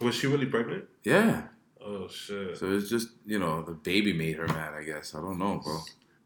Was 0.00 0.14
she 0.14 0.26
really 0.26 0.46
pregnant? 0.46 0.84
Yeah. 1.04 1.42
Oh 1.84 2.08
shit! 2.08 2.56
So 2.58 2.70
it's 2.72 2.88
just 2.90 3.08
you 3.26 3.38
know 3.38 3.62
the 3.62 3.72
baby 3.72 4.12
made 4.12 4.36
her 4.36 4.46
mad. 4.46 4.74
I 4.74 4.82
guess 4.84 5.14
I 5.14 5.20
don't 5.20 5.38
know, 5.38 5.60
bro. 5.64 5.78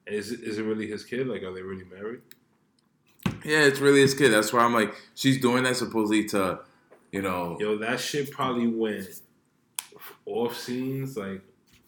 Is 0.06 0.32
it, 0.32 0.40
is 0.40 0.58
it 0.58 0.62
really 0.64 0.86
his 0.86 1.04
kid? 1.04 1.26
Like, 1.28 1.42
are 1.42 1.52
they 1.54 1.62
really 1.62 1.84
married? 1.84 2.20
Yeah, 3.44 3.60
it's 3.60 3.78
really 3.80 4.00
his 4.00 4.14
kid. 4.14 4.30
That's 4.30 4.52
why 4.52 4.60
I'm 4.64 4.74
like, 4.74 4.94
she's 5.14 5.40
doing 5.40 5.62
that 5.64 5.76
supposedly 5.76 6.24
to, 6.28 6.60
you 7.12 7.22
know, 7.22 7.56
Yo, 7.60 7.78
that 7.78 8.00
shit 8.00 8.30
probably 8.30 8.66
went 8.66 9.06
off 10.26 10.56
scenes, 10.56 11.16
like 11.16 11.40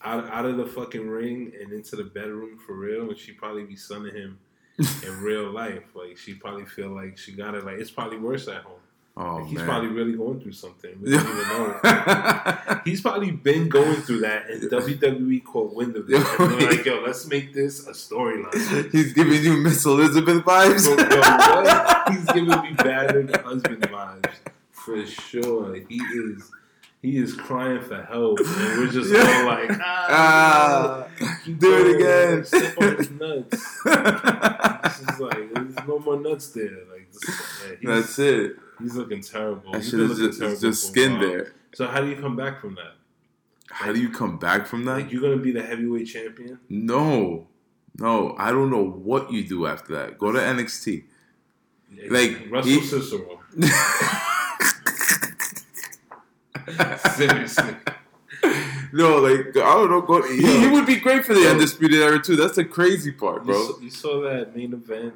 out 0.02 0.28
out 0.30 0.46
of 0.46 0.56
the 0.56 0.66
fucking 0.66 1.06
ring 1.08 1.52
and 1.60 1.72
into 1.72 1.96
the 1.96 2.04
bedroom 2.04 2.58
for 2.58 2.74
real, 2.74 3.08
and 3.08 3.18
she 3.18 3.32
probably 3.32 3.64
be 3.64 3.76
sunning 3.76 4.14
him 4.14 4.38
in 4.78 5.20
real 5.20 5.50
life. 5.50 5.82
Like 5.94 6.16
she 6.18 6.34
probably 6.34 6.64
feel 6.66 6.90
like 6.90 7.18
she 7.18 7.32
got 7.32 7.54
it. 7.54 7.64
Like 7.64 7.78
it's 7.78 7.90
probably 7.90 8.18
worse 8.18 8.46
at 8.48 8.62
home. 8.62 8.80
oh 9.16 9.36
Like, 9.36 9.46
he's 9.46 9.58
man. 9.58 9.66
probably 9.66 9.88
really 9.88 10.12
going 10.12 10.40
through 10.40 10.52
something. 10.52 10.98
We 11.00 11.10
don't 11.12 11.20
even 11.22 11.36
know. 11.48 12.80
He's 12.84 13.00
probably 13.00 13.30
been 13.32 13.68
going 13.68 13.96
through 14.02 14.20
that, 14.20 14.48
and 14.48 14.62
WWE 14.62 15.42
caught 15.44 15.74
wind 15.74 15.96
of 15.96 16.08
it. 16.08 16.14
And 16.38 16.60
they're 16.60 16.70
like, 16.70 16.84
"Yo, 16.84 17.00
let's 17.04 17.26
make 17.26 17.52
this 17.52 17.86
a 17.88 17.92
storyline." 17.92 18.92
He's 18.92 19.12
giving 19.12 19.42
you 19.42 19.56
Miss 19.56 19.84
Elizabeth 19.84 20.44
vibes. 20.44 20.86
Yo? 20.86 22.14
He's 22.14 22.24
giving 22.26 22.62
me 22.62 22.72
battered 22.74 23.34
husband 23.36 23.82
vibes 23.82 24.34
for 24.70 25.04
sure. 25.06 25.74
He 25.88 25.96
is, 25.96 26.48
he 27.06 27.16
is 27.18 27.34
crying 27.34 27.80
for 27.82 28.02
help, 28.02 28.38
and 28.40 28.78
we're 28.78 28.88
just 28.98 29.10
Yeah. 29.12 29.20
all 29.40 29.46
like, 29.46 29.70
ah, 29.80 30.06
ah, 30.10 31.08
do 31.58 31.70
it 31.86 31.96
again. 31.96 32.44
Step 32.44 32.78
on 32.80 32.96
his 32.96 33.10
nuts. 33.10 33.80
This 34.96 35.00
is 35.14 35.20
like, 35.20 35.52
there's 35.54 35.88
no 35.88 35.98
more 35.98 36.18
nuts 36.18 36.48
there. 36.50 36.70
Like, 36.92 37.12
this, 37.12 37.22
yeah, 37.28 37.76
he's, 37.80 37.88
That's 37.88 38.18
it. 38.18 38.56
he's 38.80 38.94
looking 38.94 39.20
terrible. 39.20 39.72
That 39.72 39.82
He's 39.82 39.90
shit 39.90 40.00
is 40.00 40.18
just, 40.18 40.38
terrible 40.40 40.60
just 40.60 40.86
skin 40.88 41.18
there. 41.20 41.52
So 41.74 41.86
how 41.86 42.00
do 42.00 42.08
you 42.08 42.16
come 42.16 42.34
back 42.36 42.60
from 42.60 42.74
that? 42.76 42.94
How 43.70 43.92
do 43.92 44.00
you 44.00 44.08
come 44.10 44.38
back 44.38 44.66
from 44.66 44.84
that? 44.86 44.92
Like, 44.94 45.12
you're 45.12 45.20
gonna 45.22 45.36
be 45.36 45.52
the 45.52 45.62
heavyweight 45.62 46.06
champion? 46.06 46.58
no, 46.68 47.48
no, 47.98 48.34
I 48.38 48.50
don't 48.50 48.70
know 48.70 48.84
what 48.84 49.30
you 49.32 49.42
do 49.46 49.66
after 49.66 49.94
that. 49.96 50.18
Go 50.18 50.32
to 50.32 50.38
NXT. 50.38 51.04
Like, 52.10 52.46
Russell 52.50 52.70
he- 52.72 52.80
Cicero. 52.82 53.40
Seriously. 57.14 57.74
no, 58.92 59.18
like 59.18 59.48
I 59.56 59.74
don't 59.74 59.90
know. 59.90 60.00
Go, 60.02 60.22
he, 60.22 60.60
he 60.60 60.68
would 60.68 60.86
be 60.86 60.96
great 60.96 61.24
for 61.24 61.34
the 61.34 61.40
Yo. 61.42 61.50
undisputed 61.50 62.00
era 62.00 62.22
too. 62.22 62.36
That's 62.36 62.56
the 62.56 62.64
crazy 62.64 63.12
part, 63.12 63.42
You, 63.42 63.52
bro. 63.52 63.66
saw, 63.72 63.80
you 63.80 63.90
saw 63.90 64.20
that 64.22 64.54
main 64.56 64.72
event 64.72 65.14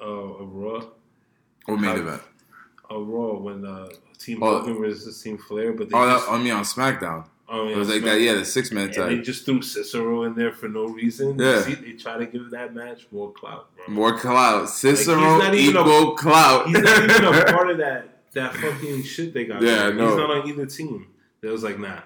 uh, 0.00 0.04
of 0.04 0.54
Raw? 0.54 0.84
Or 1.66 1.76
main 1.76 1.84
How- 1.90 1.96
event. 1.96 2.22
Of 2.90 3.08
Raw 3.08 3.38
when 3.38 3.64
uh, 3.64 3.88
Team 4.18 4.42
Oh. 4.42 4.58
Hogan 4.58 4.78
versus 4.78 5.20
Team 5.22 5.38
Flair, 5.38 5.72
but 5.72 5.88
they 5.88 5.96
Oh, 5.96 6.06
just, 6.08 6.26
that, 6.26 6.32
I 6.32 6.38
mean 6.38 6.52
on 6.52 6.64
SmackDown. 6.64 7.26
Oh, 7.48 7.68
It 7.68 7.76
was 7.76 7.88
like 7.88 8.02
that, 8.04 8.20
yeah, 8.20 8.34
the 8.34 8.44
six 8.44 8.70
man 8.70 8.90
tag. 8.90 9.08
they 9.08 9.18
just 9.20 9.44
threw 9.44 9.60
Cicero 9.62 10.24
in 10.24 10.34
there 10.34 10.52
for 10.52 10.68
no 10.68 10.86
reason. 10.86 11.38
Yeah. 11.38 11.62
See, 11.62 11.74
they 11.74 11.92
try 11.92 12.18
to 12.18 12.26
give 12.26 12.50
that 12.50 12.74
match 12.74 13.06
more 13.10 13.32
clout, 13.32 13.68
bro. 13.76 13.94
More 13.94 14.18
clout. 14.18 14.68
Cicero 14.70 15.16
not 15.38 15.54
even 15.54 15.76
a- 15.76 16.14
clout. 16.14 16.66
He's 16.68 16.78
not 16.80 17.02
even 17.10 17.24
a 17.24 17.44
part 17.52 17.70
of 17.70 17.78
that 17.78 18.08
that 18.34 18.54
fucking 18.54 19.02
shit 19.04 19.32
they 19.32 19.44
got. 19.44 19.62
Yeah, 19.62 19.90
know. 19.90 20.08
He's 20.08 20.16
not 20.16 20.30
on 20.30 20.48
either 20.48 20.66
team. 20.66 21.08
They 21.40 21.48
was 21.48 21.62
like, 21.62 21.78
nah, 21.78 22.00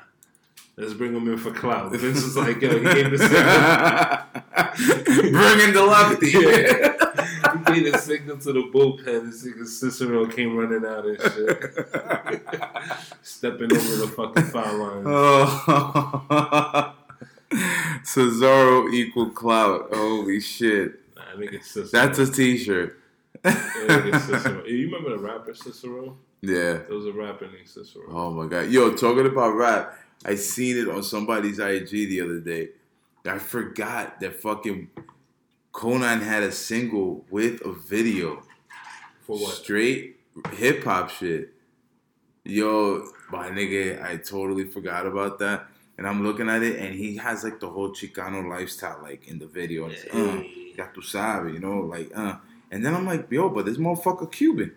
let's 0.77 0.95
bring 0.95 1.15
him 1.15 1.29
in 1.29 1.39
for 1.39 1.51
clout. 1.53 1.93
Vince 1.97 2.23
was 2.23 2.37
like, 2.37 2.61
yo, 2.61 2.79
he 2.79 2.85
gave 2.85 3.11
the 3.11 3.19
signal. 3.19 4.25
Bringing 5.33 5.73
the 5.75 5.83
lefty. 5.85 6.31
Yeah. 6.31 6.95
he 7.73 7.81
gave 7.83 7.93
the 7.93 7.99
signal 7.99 8.39
to 8.39 8.53
the 8.53 8.63
bullpen. 8.73 9.27
This 9.27 9.45
nigga 9.47 9.67
Cicero 9.67 10.27
came 10.27 10.57
running 10.57 10.85
out 10.87 11.07
and 11.07 11.21
shit, 11.21 11.75
stepping 13.23 13.73
over 13.73 13.97
the 13.97 14.13
fucking 14.17 14.45
foul 14.45 14.79
line. 14.79 15.05
oh. 15.07 16.95
Cesaro 18.03 18.93
equal 18.93 19.31
clout. 19.31 19.89
Holy 19.93 20.41
shit. 20.41 21.01
Nah. 21.17 21.47
That's 21.93 22.19
a 22.19 22.31
t 22.31 22.59
shirt. 22.59 22.99
Cicero. 23.45 24.65
You 24.65 24.87
remember 24.87 25.11
the 25.11 25.19
rapper 25.19 25.55
Cicero? 25.55 26.17
yeah. 26.43 26.79
There 26.87 26.95
was 26.95 27.07
a 27.07 27.13
rapper 27.13 27.47
named 27.47 27.69
Cicero. 27.69 28.05
Oh 28.11 28.31
my 28.31 28.47
god. 28.47 28.69
Yo, 28.71 28.93
talking 28.95 29.27
about 29.27 29.51
rap, 29.51 29.95
I 30.25 30.35
seen 30.35 30.77
it 30.77 30.89
on 30.89 31.03
somebody's 31.03 31.59
IG 31.59 31.91
the 31.91 32.21
other 32.21 32.41
day. 32.41 32.71
I 33.27 33.39
forgot 33.39 34.21
that 34.21 34.41
fucking 34.41 34.91
Konnan 35.73 36.23
had 36.23 36.43
a 36.43 36.53
single 36.53 37.25
with 37.31 37.61
a 37.65 37.73
video. 37.73 38.43
For 39.23 39.37
what? 39.37 39.55
Straight 39.55 40.19
hip 40.53 40.85
hop 40.85 41.11
shit. 41.11 41.53
Yo, 42.45 43.07
my 43.31 43.51
nigga, 43.51 44.03
I 44.03 44.17
totally 44.17 44.65
forgot 44.65 45.07
about 45.07 45.39
that. 45.41 45.67
And 45.99 46.07
I'm 46.07 46.23
looking 46.25 46.49
at 46.49 46.63
it, 46.63 46.79
and 46.79 46.95
he 46.95 47.17
has 47.17 47.43
like 47.45 47.59
the 47.61 47.69
whole 47.69 47.91
Chicano 47.91 48.49
lifestyle, 48.49 49.01
like 49.03 49.27
in 49.29 49.39
the 49.39 49.47
video. 49.47 49.85
And 49.85 49.93
it's, 49.93 50.05
uh, 50.15 50.43
ya 50.77 50.87
tu 50.95 51.01
sabes, 51.03 51.53
you 51.53 51.59
know, 51.59 51.81
like, 51.81 52.11
uh. 52.15 52.37
And 52.71 52.85
then 52.85 52.95
I'm 52.95 53.07
like, 53.07 53.31
yo, 53.31 53.49
but 53.49 53.67
this 53.67 53.79
motherfucker 53.79 54.31
Cuban. 54.31 54.75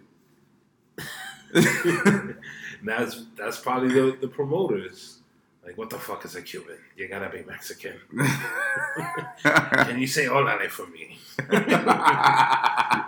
That's 2.84 3.26
that's 3.38 3.60
probably 3.60 3.90
the, 3.90 4.18
the 4.22 4.28
promoters. 4.28 5.20
Like, 5.64 5.78
what 5.78 5.92
the 5.92 6.00
fuck 6.00 6.26
is 6.26 6.36
a 6.36 6.42
Cuban? 6.42 6.78
You 6.98 7.08
gotta 7.08 7.30
be 7.30 7.44
Mexican. 7.44 7.94
Can 9.44 10.00
you 10.00 10.08
say 10.08 10.26
"Olale" 10.26 10.68
for 10.68 10.88
me? 10.88 11.20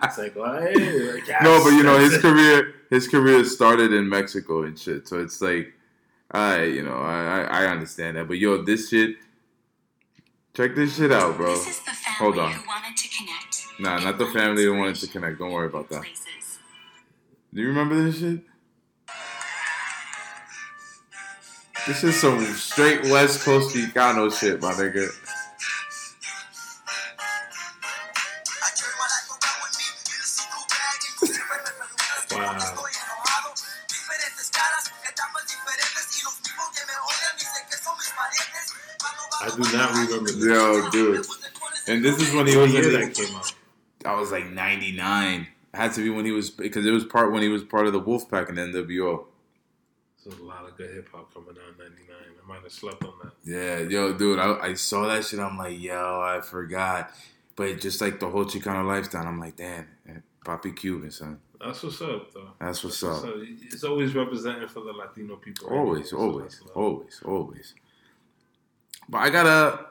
it's 0.04 0.18
like, 0.20 0.36
well, 0.36 0.62
hey, 0.62 1.14
like, 1.14 1.28
yes, 1.28 1.44
no, 1.44 1.64
but 1.64 1.72
you 1.72 1.82
know 1.82 1.98
his 1.98 2.14
it. 2.14 2.22
career. 2.22 2.76
His 2.92 3.08
career 3.08 3.44
started 3.46 3.92
in 3.92 4.08
Mexico 4.08 4.62
and 4.64 4.78
shit. 4.78 5.08
So 5.08 5.20
it's 5.20 5.42
like, 5.42 5.74
I 6.30 6.66
you 6.66 6.84
know 6.84 6.98
I 6.98 7.42
I 7.42 7.64
I 7.64 7.66
understand 7.68 8.18
that. 8.18 8.28
But 8.28 8.38
yo, 8.38 8.62
this 8.62 8.90
shit. 8.90 9.16
Check 10.54 10.76
this 10.76 10.96
shit 10.98 11.12
out, 11.12 11.36
bro. 11.36 11.48
This 11.48 11.68
is 11.68 11.80
the 11.80 11.90
family 11.90 12.20
Hold 12.20 12.38
on. 12.38 12.54
Who 13.84 13.92
wanted 13.92 14.02
to 14.02 14.04
connect. 14.04 14.04
Nah, 14.04 14.12
not 14.12 14.18
the 14.18 14.26
family 14.40 14.64
who 14.64 14.78
wanted 14.78 14.96
to 14.96 15.08
connect. 15.08 15.40
Don't 15.40 15.52
worry 15.52 15.68
about 15.68 15.90
that. 15.90 16.04
Do 17.54 17.62
you 17.62 17.68
remember 17.68 18.04
this 18.04 18.20
shit? 18.20 18.40
This 21.88 22.04
is 22.04 22.20
some 22.20 22.44
straight 22.46 23.04
West 23.04 23.44
Coast 23.44 23.76
Chicano 23.76 24.32
shit, 24.38 24.62
my 24.62 24.72
nigga. 24.74 25.10
Wow. 32.32 32.58
I 39.42 39.50
do 39.50 39.78
not 39.78 39.92
remember 39.92 40.32
this. 40.32 40.46
Yo, 40.46 40.90
dude. 40.90 41.26
And 41.88 42.04
this 42.04 42.20
is 42.20 42.34
when 42.34 42.48
he 42.48 42.56
What 42.56 42.64
was 42.64 42.74
year 42.74 42.84
in 42.86 42.94
that 42.94 43.14
came 43.14 43.36
out? 43.36 43.54
I 44.06 44.16
was 44.20 44.32
like 44.32 44.46
99. 44.52 45.42
It 45.42 45.48
had 45.78 45.94
to 45.94 46.02
be 46.04 46.10
when 46.10 46.26
he 46.26 46.32
was 46.32 46.50
because 46.50 46.86
it 46.86 46.92
was 46.92 47.04
part 47.04 47.32
when 47.32 47.42
he 47.42 47.50
was 47.50 47.64
part 47.64 47.88
of 47.88 47.94
the 47.94 48.02
Wolfpack 48.02 48.50
and 48.50 48.58
NWO. 48.58 49.26
There's 50.24 50.40
a 50.40 50.44
lot 50.44 50.66
of 50.66 50.78
good 50.78 50.92
hip 50.94 51.10
hop 51.12 51.34
coming 51.34 51.50
out 51.50 51.74
in 51.74 51.78
'99. 51.78 52.16
I 52.44 52.48
might 52.48 52.62
have 52.64 52.72
slept 52.72 53.04
on 53.04 53.14
that. 53.24 53.32
Yeah, 53.44 53.80
yo, 53.80 54.14
dude, 54.14 54.40
I, 54.40 54.58
I 54.60 54.74
saw 54.76 55.08
that 55.08 55.26
shit. 55.26 55.40
I'm 55.40 55.58
like, 55.58 55.80
yo, 55.80 56.22
I 56.22 56.42
forgot. 56.42 57.12
But 57.56 57.82
just 57.82 58.00
like 58.02 58.20
the 58.20 58.30
whole 58.30 58.46
Chicano 58.46 58.86
lifestyle, 58.86 59.26
I'm 59.28 59.40
like, 59.40 59.56
damn, 59.58 59.88
eh, 60.08 60.14
Papi 60.46 60.76
Cuban, 60.76 61.12
son. 61.12 61.40
That's 61.60 61.82
what's 61.84 62.02
up, 62.02 62.34
though. 62.34 62.50
That's 62.60 62.84
what's 62.84 63.02
up. 63.04 63.24
It's 63.26 63.84
always 63.84 64.14
representing 64.16 64.68
for 64.68 64.82
the 64.82 64.92
Latino 64.92 65.36
people. 65.38 65.68
Always, 65.70 66.10
So 66.10 66.18
always, 66.18 66.62
love. 66.62 66.72
always, 66.78 67.22
always. 67.26 67.74
But 69.10 69.18
I 69.20 69.30
got 69.30 69.46
a 69.46 69.86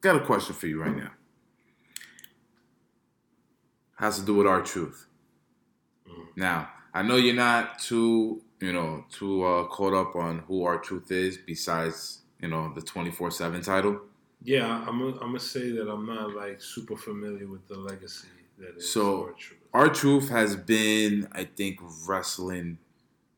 got 0.00 0.16
a 0.16 0.24
question 0.24 0.54
for 0.54 0.66
you 0.66 0.80
right 0.80 0.96
now. 0.96 1.10
Has 3.98 4.18
to 4.20 4.24
do 4.24 4.34
with 4.36 4.46
R-Truth. 4.46 5.06
Mm. 6.08 6.26
Now, 6.36 6.70
I 6.94 7.02
know 7.02 7.16
you're 7.16 7.34
not 7.34 7.78
too, 7.78 8.42
you 8.60 8.72
know, 8.72 9.04
too 9.10 9.44
uh, 9.44 9.64
caught 9.66 9.92
up 9.94 10.14
on 10.16 10.40
who 10.46 10.64
R-Truth 10.64 11.10
is, 11.10 11.38
besides, 11.38 12.20
you 12.40 12.48
know, 12.48 12.72
the 12.74 12.80
twenty 12.82 13.10
four 13.10 13.30
seven 13.30 13.60
title. 13.62 14.00
Yeah, 14.42 14.66
I'm 14.86 14.98
gonna 15.00 15.12
I'm 15.20 15.28
gonna 15.28 15.40
say 15.40 15.70
that 15.72 15.88
I'm 15.88 16.06
not 16.06 16.34
like 16.34 16.60
super 16.62 16.96
familiar 16.96 17.46
with 17.48 17.66
the 17.66 17.76
legacy 17.76 18.28
that 18.58 18.76
is 18.76 18.90
So, 18.92 19.24
our 19.24 19.32
truth. 19.32 19.58
R-Truth 19.74 20.28
has 20.30 20.54
been, 20.56 21.26
I 21.32 21.44
think, 21.44 21.80
wrestling 22.06 22.78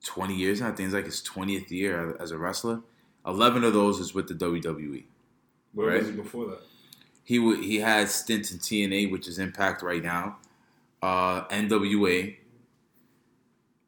twenty 0.05 0.35
years. 0.37 0.61
now. 0.61 0.69
I 0.69 0.73
think 0.73 0.87
it's 0.89 0.95
like 0.95 1.07
his 1.07 1.23
twentieth 1.23 1.73
year 1.73 2.17
as 2.21 2.31
a 2.33 2.39
wrestler. 2.39 2.81
Eleven 3.27 3.65
of 3.65 3.73
those 3.73 3.99
is 3.99 4.15
with 4.15 4.29
the. 4.29 4.35
WWE. 4.35 5.05
Where 5.73 5.89
right. 5.89 5.99
was 6.01 6.09
he 6.09 6.13
before 6.17 6.47
that? 6.47 6.61
He 7.23 7.39
w- 7.39 7.63
he 7.63 7.79
had 7.79 8.09
stints 8.09 8.51
in 8.51 8.59
TNA, 8.59 9.11
which 9.11 9.29
is 9.29 9.39
Impact 9.39 9.83
right 9.83 10.03
now, 10.03 10.39
uh, 11.03 11.45
NWA, 11.49 12.37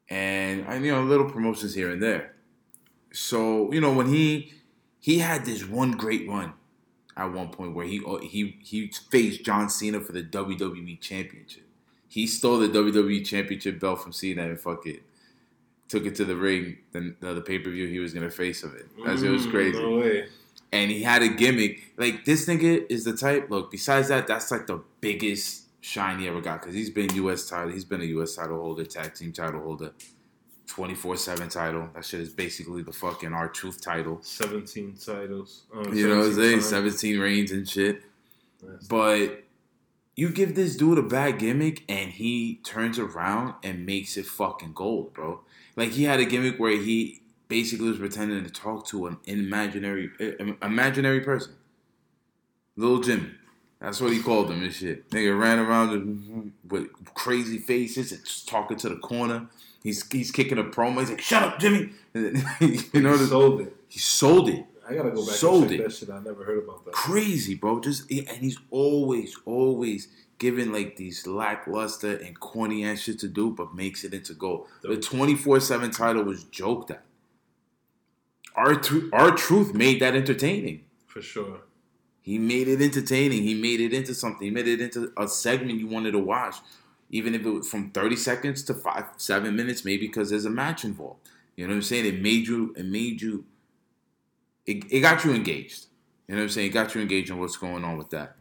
and 0.09 0.65
and, 0.67 0.85
you 0.85 0.93
know 0.93 1.03
little 1.03 1.31
promotions 1.31 1.75
here 1.75 1.91
and 1.91 2.03
there. 2.03 2.35
So 3.13 3.73
you 3.73 3.81
know 3.81 3.93
when 3.93 4.09
he 4.09 4.53
he 5.01 5.19
had 5.19 5.45
this 5.45 5.65
one 5.67 5.93
great 5.93 6.29
run 6.29 6.53
at 7.17 7.33
one 7.33 7.49
point 7.49 7.75
where 7.75 7.87
he 7.87 8.03
uh, 8.07 8.19
he 8.19 8.57
he 8.63 8.91
faced 9.11 9.45
John 9.45 9.69
Cena 9.71 10.01
for 10.01 10.13
the 10.13 10.23
WWE 10.23 11.01
Championship. 11.01 11.65
He 12.09 12.27
stole 12.27 12.59
the 12.59 12.69
WWE 12.69 13.25
Championship 13.25 13.81
belt 13.81 14.03
from 14.03 14.13
Cena 14.13 14.43
and 14.43 14.61
fuck 14.61 14.87
it. 14.87 15.03
Took 15.89 16.07
it 16.07 16.15
to 16.17 16.25
the 16.25 16.37
ring, 16.37 16.79
then 16.93 17.17
the, 17.21 17.35
the 17.35 17.41
pay 17.43 17.59
per 17.59 17.71
view 17.71 17.87
he 17.87 17.99
was 17.99 18.15
gonna 18.15 18.31
face 18.31 18.63
of 18.63 18.75
it. 18.75 18.87
As 19.07 19.23
it 19.23 19.31
was 19.31 19.47
Mm, 19.47 19.51
crazy 19.51 19.79
No 19.83 19.99
way. 19.99 20.29
and 20.73 20.91
he 20.91 21.03
had 21.03 21.23
a 21.23 21.29
gimmick. 21.29 21.93
Like 21.99 22.25
this 22.25 22.47
nigga 22.47 22.87
is 22.91 23.05
the 23.05 23.15
type. 23.15 23.51
Look, 23.51 23.71
besides 23.71 24.09
that, 24.09 24.27
that's 24.27 24.51
like 24.51 24.67
the 24.67 24.83
biggest 25.03 25.65
shine 25.83 26.19
he 26.21 26.29
ever 26.29 26.41
got 26.41 26.61
because 26.61 26.75
he's 26.75 26.89
been 26.91 27.13
U.S. 27.17 27.47
title. 27.49 27.71
He's 27.73 27.85
been 27.85 28.01
a 28.01 28.05
U.S. 28.17 28.35
title 28.37 28.59
holder, 28.59 28.85
tag 28.87 29.15
team 29.15 29.33
title 29.33 29.61
holder, 29.61 29.93
twenty 30.67 30.95
four 30.95 31.17
seven 31.17 31.49
title. 31.51 31.91
That 31.95 32.05
shit 32.05 32.21
is 32.21 32.31
basically 32.31 32.83
the 32.83 32.93
fucking 32.93 33.33
R-Truth 33.35 33.83
title. 33.83 34.21
17 34.23 34.95
titles. 35.05 35.65
Uh, 35.75 35.91
You 35.91 36.09
know 36.09 36.19
what 36.21 36.27
I'm 36.29 36.35
saying? 36.35 36.61
17 36.63 37.19
reigns 37.21 37.51
and 37.51 37.69
shit. 37.69 38.03
That's- 38.63 38.87
But 38.87 39.43
you 40.15 40.29
give 40.31 40.55
this 40.55 40.77
dude 40.77 40.99
a 40.99 41.03
bad 41.03 41.39
gimmick 41.39 41.85
and 41.89 42.11
he 42.13 42.61
turns 42.65 42.99
around 42.99 43.55
and 43.65 43.85
makes 43.85 44.17
it 44.17 44.27
fucking 44.27 44.73
gold, 44.75 45.13
bro. 45.15 45.41
Like 45.75 45.91
he 45.91 46.05
had 46.05 46.21
a 46.21 46.25
gimmick 46.25 46.59
where 46.61 46.77
he 46.77 47.23
basically 47.49 47.89
was 47.89 47.99
pretending 47.99 48.45
to 48.45 48.51
talk 48.51 48.87
to 48.87 49.07
an 49.07 49.17
imaginary 49.27 50.11
uh, 50.21 50.53
imaginary 50.63 51.21
person. 51.21 51.55
Little 52.77 53.01
Jimmy. 53.01 53.31
That's 53.83 54.01
what 54.01 54.13
he 54.13 54.23
called 54.23 54.51
him 54.51 54.63
and 54.63 54.73
shit. 54.73 55.11
Nigga 55.11 55.39
ran 55.39 55.59
around 55.59 56.53
with 56.69 56.89
crazy 57.15 57.59
faces 57.59 58.13
and 58.13 58.25
just 58.25 58.49
talking 58.49 58.77
to 58.79 58.89
the 58.89 58.97
corner. 58.97 59.49
He's 59.83 60.09
he's 60.11 60.31
kicking 60.31 60.59
a 60.59 60.65
promo. 60.65 61.01
He's 61.01 61.11
like, 61.11 61.21
"Shut 61.21 61.43
up, 61.43 61.59
Jimmy!" 61.59 61.91
you 62.15 63.01
know, 63.01 63.17
the, 63.17 63.27
sold 63.27 63.61
it. 63.63 63.77
he 63.89 63.99
sold 63.99 64.49
it 64.49 64.67
I 64.89 64.95
gotta 64.95 65.11
go 65.11 65.25
back 65.25 65.35
Sold 65.35 65.63
and 65.63 65.71
check 65.71 65.81
it. 65.81 65.83
that 65.85 65.93
shit. 65.93 66.11
I 66.11 66.21
never 66.21 66.45
heard 66.45 66.59
about 66.65 66.85
that. 66.85 66.93
crazy, 66.93 67.55
bro. 67.55 67.81
Just 67.81 68.11
and 68.11 68.29
he's 68.29 68.59
always, 68.71 69.37
always 69.45 70.09
giving 70.39 70.73
like 70.73 70.97
these 70.97 71.27
lackluster 71.27 72.17
and 72.17 72.39
corny 72.39 72.85
ass 72.85 73.01
shit 73.01 73.19
to 73.21 73.29
do, 73.29 73.51
but 73.51 73.75
makes 73.75 74.05
it 74.05 74.13
into 74.13 74.35
gold. 74.35 74.67
The 74.83 74.97
twenty 74.97 75.35
four 75.35 75.61
seven 75.61 75.91
title 75.91 76.25
was 76.25 76.45
joked 76.45 76.91
at. 76.91 77.05
Our 78.55 78.81
R-Truth 79.13 79.73
made 79.73 80.01
that 80.01 80.15
entertaining. 80.15 80.85
For 81.07 81.23
sure. 81.23 81.61
He 82.23 82.39
made 82.39 82.69
it 82.69 82.81
entertaining. 82.81 83.43
He 83.43 83.55
made 83.55 83.81
it 83.81 83.93
into 83.93 84.15
something. 84.15 84.47
He 84.47 84.51
made 84.51 84.69
it 84.69 84.81
into 84.81 85.13
a 85.19 85.29
segment 85.29 85.81
you 85.81 85.89
wanted 85.89 86.13
to 86.13 86.21
watch, 86.21 86.57
even 87.11 87.35
if 87.35 87.45
it 87.45 87.51
was 87.51 87.69
from 87.69 87.91
thirty 87.91 88.17
seconds 88.17 88.63
to 88.65 88.75
five, 88.75 89.07
seven 89.17 89.57
minutes, 89.57 89.85
maybe 89.85 90.07
because 90.07 90.31
there's 90.31 90.45
a 90.45 90.51
match 90.51 90.85
involved. 90.85 91.21
You 91.57 91.67
know 91.67 91.73
what 91.73 91.77
I'm 91.77 91.83
saying? 91.83 92.07
It 92.07 92.23
made 92.23 92.47
you. 92.47 92.75
It 92.77 92.87
made 92.87 93.21
you. 93.21 93.45
It, 94.65 94.85
it 94.91 95.01
got 95.01 95.25
you 95.25 95.33
engaged. 95.35 95.87
You 96.29 96.37
know 96.37 96.43
what 96.43 96.45
I'm 96.45 96.51
saying? 96.51 96.71
It 96.71 96.75
got 96.75 96.95
you 96.95 97.01
engaged 97.01 97.31
in 97.31 97.39
what's 97.39 97.57
going 97.57 97.85
on 97.85 97.99
with 97.99 98.11
that. 98.11 98.37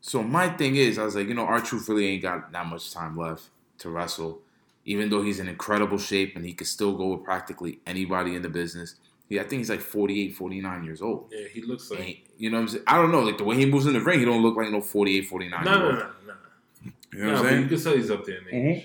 So 0.00 0.22
my 0.22 0.48
thing 0.48 0.76
is, 0.76 0.98
I 0.98 1.04
was 1.04 1.16
like, 1.16 1.26
you 1.26 1.34
know, 1.34 1.44
R-Truth 1.44 1.88
really 1.88 2.06
ain't 2.06 2.22
got 2.22 2.52
that 2.52 2.66
much 2.66 2.92
time 2.92 3.16
left 3.16 3.48
to 3.78 3.90
wrestle, 3.90 4.40
even 4.84 5.10
though 5.10 5.22
he's 5.22 5.40
in 5.40 5.48
incredible 5.48 5.98
shape 5.98 6.36
and 6.36 6.44
he 6.46 6.52
could 6.52 6.68
still 6.68 6.96
go 6.96 7.08
with 7.08 7.24
practically 7.24 7.80
anybody 7.84 8.36
in 8.36 8.42
the 8.42 8.48
business. 8.48 8.94
He, 9.28 9.40
I 9.40 9.42
think 9.42 9.58
he's 9.60 9.70
like 9.70 9.80
48, 9.80 10.34
49 10.36 10.84
years 10.84 11.02
old. 11.02 11.32
Yeah, 11.32 11.48
he 11.52 11.62
looks 11.62 11.90
like. 11.90 11.98
And, 12.00 12.14
you 12.38 12.50
know 12.50 12.58
what 12.58 12.62
I'm 12.62 12.68
saying? 12.68 12.84
I 12.86 12.96
don't 12.96 13.10
know. 13.12 13.20
Like 13.20 13.38
the 13.38 13.44
way 13.44 13.56
he 13.56 13.66
moves 13.66 13.86
in 13.86 13.92
the 13.94 14.00
ring, 14.00 14.20
he 14.20 14.24
don't 14.24 14.42
look 14.42 14.56
like 14.56 14.70
no 14.70 14.80
48, 14.80 15.26
49 15.26 15.64
No, 15.64 15.70
year 15.72 15.80
no, 15.80 15.86
old. 15.86 15.96
no, 15.98 16.04
no. 16.04 16.92
You 17.12 17.18
know 17.18 17.26
No, 17.26 17.32
what 17.32 17.38
I'm 17.38 17.44
but 17.44 17.60
you 17.62 17.68
can 17.76 17.82
tell 17.84 17.96
he's 17.96 18.10
up 18.10 18.24
there 18.24 18.38
in 18.38 18.48
age. 18.54 18.82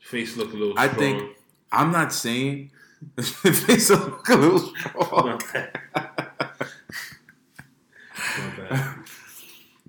Face 0.00 0.36
look 0.36 0.52
a 0.52 0.56
little 0.56 0.78
I 0.78 0.86
strong. 0.88 0.98
think- 1.00 1.36
I'm 1.70 1.90
not 1.92 2.12
saying 2.14 2.70
face 3.20 3.90
look 3.90 4.26
a 4.28 4.34
little 4.36 4.58
strong. 4.60 5.26
Not 5.38 5.52
bad. 5.52 5.80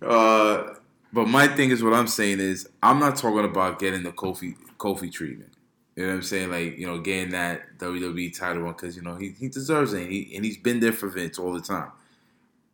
Uh, 0.02 0.76
but 1.12 1.28
my 1.28 1.46
thing 1.48 1.72
is, 1.72 1.84
what 1.84 1.94
I'm 1.94 2.08
saying 2.08 2.40
is, 2.40 2.70
I'm 2.82 3.00
not 3.00 3.18
talking 3.18 3.44
about 3.44 3.80
getting 3.80 4.04
the 4.04 4.12
Kofi 4.14 4.56
Kofi 4.78 5.12
treatment. 5.12 5.52
You 5.96 6.04
know 6.04 6.10
what 6.10 6.16
I'm 6.16 6.24
saying? 6.24 6.50
Like, 6.50 6.78
you 6.78 6.88
know, 6.88 7.00
getting 7.00 7.32
that 7.32 7.78
WWE 7.78 8.38
title 8.38 8.64
one 8.64 8.74
because 8.74 8.96
you 8.96 9.02
know 9.02 9.16
he, 9.16 9.32
he 9.32 9.50
deserves 9.50 9.94
it, 9.94 10.04
and, 10.04 10.12
he, 10.12 10.32
and 10.36 10.46
he's 10.46 10.58
been 10.58 10.80
there 10.80 10.94
for 10.94 11.08
Vince 11.10 11.38
all 11.38 11.54
the 11.54 11.62
time. 11.62 11.92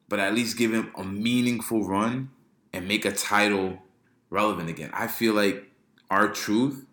But 0.07 0.19
at 0.19 0.33
least 0.35 0.57
give 0.57 0.71
him 0.73 0.91
a 0.95 1.03
meaningful 1.03 1.87
run 1.87 2.29
and 2.71 2.87
make 2.87 3.05
a 3.05 3.11
title 3.11 3.79
relevant 4.29 4.69
again. 4.69 4.91
I 4.93 5.07
feel 5.07 5.33
like 5.33 5.71
R-Truth 6.09 6.85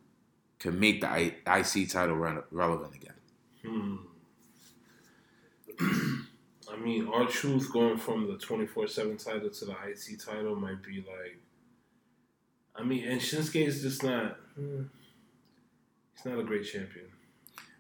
can 0.59 0.81
make 0.81 1.01
the 1.01 1.33
IC 1.47 1.91
title 1.91 2.16
re- 2.16 2.43
relevant 2.51 2.95
again. 2.95 3.14
Hmm. 3.66 3.97
I 6.73 6.77
mean, 6.77 7.09
R-Truth 7.12 7.73
going 7.73 7.99
from 7.99 8.29
the 8.29 8.39
24 8.39 8.87
7 8.87 9.16
title 9.16 9.51
to 9.51 9.64
the 9.66 9.73
IC 9.73 10.20
title 10.25 10.57
might 10.57 10.83
be 10.83 10.97
like. 10.97 11.39
I 12.75 12.83
mean, 12.83 13.05
and 13.05 13.20
Shinsuke 13.20 13.66
is 13.66 13.83
just 13.83 14.03
not. 14.03 14.37
hmm, 14.55 14.85
he's 16.23 16.33
not 16.33 16.41
a 16.41 16.45
great 16.45 16.64
champion. 16.64 17.07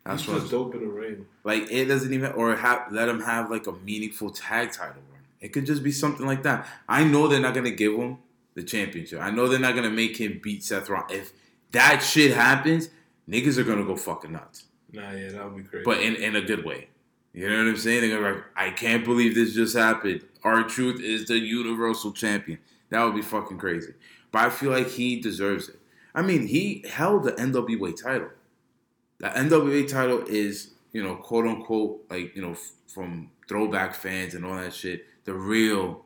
That's 0.04 0.22
he's 0.22 0.30
what 0.30 0.40
just 0.40 0.50
dope 0.50 0.74
in 0.74 0.80
the 0.80 0.86
ring. 0.86 1.26
Like 1.44 1.70
it 1.70 1.86
doesn't 1.86 2.12
even 2.12 2.32
or 2.32 2.56
have 2.56 2.92
let 2.92 3.08
him 3.08 3.20
have 3.20 3.50
like 3.50 3.66
a 3.66 3.72
meaningful 3.72 4.30
tag 4.30 4.72
title 4.72 5.02
run. 5.10 5.20
It 5.40 5.52
could 5.52 5.66
just 5.66 5.82
be 5.82 5.92
something 5.92 6.26
like 6.26 6.42
that. 6.44 6.66
I 6.88 7.04
know 7.04 7.28
they're 7.28 7.40
not 7.40 7.54
gonna 7.54 7.70
give 7.70 7.94
him 7.94 8.18
the 8.54 8.62
championship. 8.62 9.20
I 9.20 9.30
know 9.30 9.48
they're 9.48 9.58
not 9.58 9.74
gonna 9.74 9.90
make 9.90 10.16
him 10.16 10.40
beat 10.42 10.64
Seth 10.64 10.88
Rollins. 10.88 11.12
If 11.12 11.32
that 11.72 12.02
shit 12.02 12.34
happens, 12.34 12.90
niggas 13.28 13.58
are 13.58 13.64
gonna 13.64 13.84
go 13.84 13.96
fucking 13.96 14.32
nuts. 14.32 14.64
Nah, 14.92 15.12
yeah, 15.12 15.30
that 15.32 15.44
would 15.44 15.56
be 15.56 15.62
crazy. 15.62 15.84
But 15.84 16.00
in, 16.00 16.16
in 16.16 16.36
a 16.36 16.42
good 16.42 16.64
way. 16.64 16.88
You 17.32 17.48
know 17.48 17.56
what 17.56 17.68
I'm 17.68 17.76
saying? 17.78 18.02
They're 18.02 18.20
gonna 18.20 18.34
be 18.34 18.36
like, 18.36 18.44
I 18.56 18.70
can't 18.70 19.04
believe 19.04 19.34
this 19.34 19.54
just 19.54 19.74
happened. 19.74 20.22
R-Truth 20.44 21.00
is 21.00 21.26
the 21.26 21.38
universal 21.38 22.12
champion. 22.12 22.58
That 22.90 23.04
would 23.04 23.14
be 23.14 23.22
fucking 23.22 23.56
crazy. 23.56 23.94
But 24.30 24.42
I 24.42 24.50
feel 24.50 24.70
like 24.70 24.88
he 24.88 25.18
deserves 25.18 25.70
it. 25.70 25.78
I 26.14 26.22
mean, 26.22 26.46
he 26.46 26.84
held 26.88 27.24
the 27.24 27.32
NWA 27.32 28.00
title. 28.00 28.30
The 29.18 29.28
NWA 29.28 29.88
title 29.88 30.24
is, 30.26 30.72
you 30.92 31.02
know, 31.02 31.16
quote 31.16 31.46
unquote, 31.46 32.04
like, 32.10 32.34
you 32.36 32.42
know, 32.42 32.52
f- 32.52 32.72
from 32.86 33.30
throwback 33.48 33.94
fans 33.94 34.34
and 34.34 34.44
all 34.44 34.56
that 34.56 34.74
shit, 34.74 35.06
the 35.24 35.34
real 35.34 36.04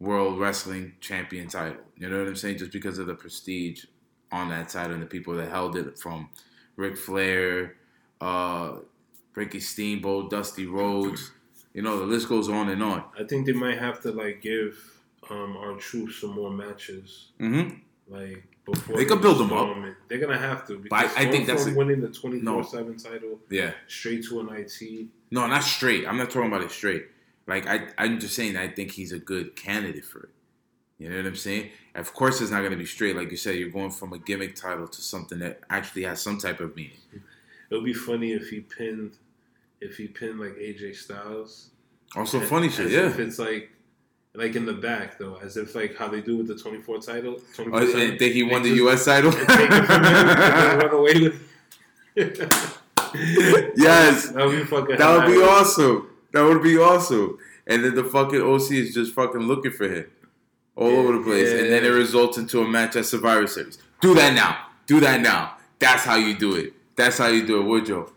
World 0.00 0.38
Wrestling 0.38 0.94
Champion 1.00 1.48
title. 1.48 1.82
You 1.96 2.08
know 2.08 2.18
what 2.18 2.28
I'm 2.28 2.36
saying? 2.36 2.58
Just 2.58 2.72
because 2.72 2.98
of 2.98 3.06
the 3.06 3.14
prestige 3.14 3.84
on 4.32 4.48
that 4.48 4.70
title 4.70 4.94
and 4.94 5.02
the 5.02 5.06
people 5.06 5.34
that 5.36 5.50
held 5.50 5.76
it 5.76 5.98
from 5.98 6.30
Ric 6.76 6.96
Flair, 6.96 7.76
uh, 8.20 8.76
Ricky 9.34 9.60
Steamboat, 9.60 10.30
Dusty 10.30 10.66
Rhodes. 10.66 11.32
You 11.74 11.82
know, 11.82 11.98
the 11.98 12.06
list 12.06 12.28
goes 12.28 12.48
on 12.48 12.68
and 12.68 12.82
on. 12.82 13.04
I 13.18 13.24
think 13.24 13.46
they 13.46 13.52
might 13.52 13.78
have 13.78 14.00
to, 14.02 14.10
like, 14.10 14.42
give 14.42 14.76
um, 15.28 15.56
R-Truth 15.56 16.16
some 16.16 16.34
more 16.34 16.50
matches. 16.50 17.28
Mm-hmm. 17.38 17.76
Like, 18.12 18.44
They 18.94 19.04
could 19.04 19.20
build 19.20 19.38
them 19.38 19.52
up. 19.52 19.76
They're 20.08 20.18
going 20.18 20.32
to 20.32 20.38
have 20.38 20.66
to. 20.68 20.84
But 20.88 20.96
I- 21.16 21.22
I 21.24 21.30
think 21.30 21.46
that's 21.46 21.66
a- 21.66 21.74
winning 21.74 22.00
the 22.00 22.08
24 22.08 22.64
7 22.64 22.96
title 22.96 23.40
Yeah. 23.50 23.72
straight 23.86 24.24
to 24.26 24.40
an 24.40 24.48
IC. 24.50 25.08
No, 25.30 25.46
not 25.46 25.62
straight. 25.62 26.06
I'm 26.06 26.16
not 26.16 26.30
talking 26.30 26.48
about 26.48 26.62
it 26.62 26.70
straight. 26.70 27.06
Like 27.46 27.66
I, 27.66 27.88
I'm 27.98 28.20
just 28.20 28.34
saying. 28.34 28.56
I 28.56 28.68
think 28.68 28.92
he's 28.92 29.12
a 29.12 29.18
good 29.18 29.56
candidate 29.56 30.04
for 30.04 30.24
it. 30.24 30.28
You 30.98 31.08
know 31.08 31.16
what 31.16 31.26
I'm 31.26 31.36
saying? 31.36 31.70
Of 31.94 32.12
course, 32.12 32.40
it's 32.40 32.50
not 32.50 32.58
going 32.60 32.72
to 32.72 32.76
be 32.76 32.84
straight. 32.84 33.16
Like 33.16 33.30
you 33.30 33.36
said, 33.36 33.56
you're 33.56 33.70
going 33.70 33.90
from 33.90 34.12
a 34.12 34.18
gimmick 34.18 34.54
title 34.54 34.86
to 34.86 35.00
something 35.02 35.38
that 35.38 35.60
actually 35.70 36.02
has 36.04 36.20
some 36.20 36.38
type 36.38 36.60
of 36.60 36.76
meaning. 36.76 36.98
It 37.12 37.74
would 37.74 37.84
be 37.84 37.94
funny 37.94 38.32
if 38.32 38.50
he 38.50 38.60
pinned, 38.60 39.12
if 39.80 39.96
he 39.96 40.06
pinned 40.08 40.38
like 40.38 40.56
AJ 40.56 40.94
Styles. 40.96 41.70
Also, 42.14 42.38
And- 42.40 42.48
funny 42.48 42.68
shit. 42.68 42.90
Yeah. 42.90 43.08
If 43.08 43.18
it's 43.18 43.38
like, 43.38 43.70
like 44.34 44.54
in 44.56 44.64
the 44.66 44.72
back 44.72 45.18
though, 45.18 45.36
as 45.42 45.56
if 45.56 45.74
like 45.74 45.96
how 45.96 46.08
they 46.08 46.20
do 46.20 46.36
with 46.38 46.46
the 46.48 46.54
24 46.56 46.98
title. 47.00 47.40
24 47.54 47.78
Oh, 47.80 47.98
and 48.00 48.18
think 48.18 48.32
he 48.34 48.42
won 48.42 48.62
the 48.62 48.68
just- 48.70 48.80
U.S. 48.80 49.04
title. 49.04 49.34
and 49.36 49.48
take 49.48 49.70
it 49.70 49.84
from 49.86 50.04
him 50.04 50.14
and 50.28 50.82
run 50.82 50.94
away 50.94 51.14
with. 51.20 51.42
Yes. 53.76 54.28
that 54.30 54.46
would 54.46 54.56
be 54.56 54.64
fucking. 54.64 54.96
That 54.98 55.16
would 55.16 55.26
be 55.34 55.40
awesome. 55.42 56.10
That 56.32 56.42
would 56.44 56.62
be 56.62 56.78
awesome. 56.78 57.38
And 57.66 57.84
then 57.84 57.94
the 57.96 58.04
fucking 58.04 58.40
OC 58.40 58.70
is 58.72 58.94
just 58.94 59.14
fucking 59.14 59.40
looking 59.40 59.72
for 59.72 59.88
him 59.88 60.06
all 60.76 60.90
Yeah, 60.90 60.98
over 60.98 61.12
the 61.18 61.24
place. 61.24 61.50
And 61.50 61.70
then 61.72 61.84
it 61.84 61.88
results 61.88 62.38
into 62.38 62.60
a 62.60 62.68
match 62.68 62.94
at 62.96 63.06
Survivor 63.06 63.46
Series. 63.48 63.78
Do 64.00 64.14
that 64.14 64.34
now. 64.34 64.58
Do 64.86 65.00
that 65.00 65.20
now. 65.20 65.56
That's 65.80 66.04
how 66.04 66.16
you 66.16 66.36
do 66.38 66.54
it. 66.54 66.72
That's 66.96 67.18
how 67.18 67.26
you 67.28 67.44
do 67.46 67.60
it, 67.60 67.64
Woodrow. 67.64 68.12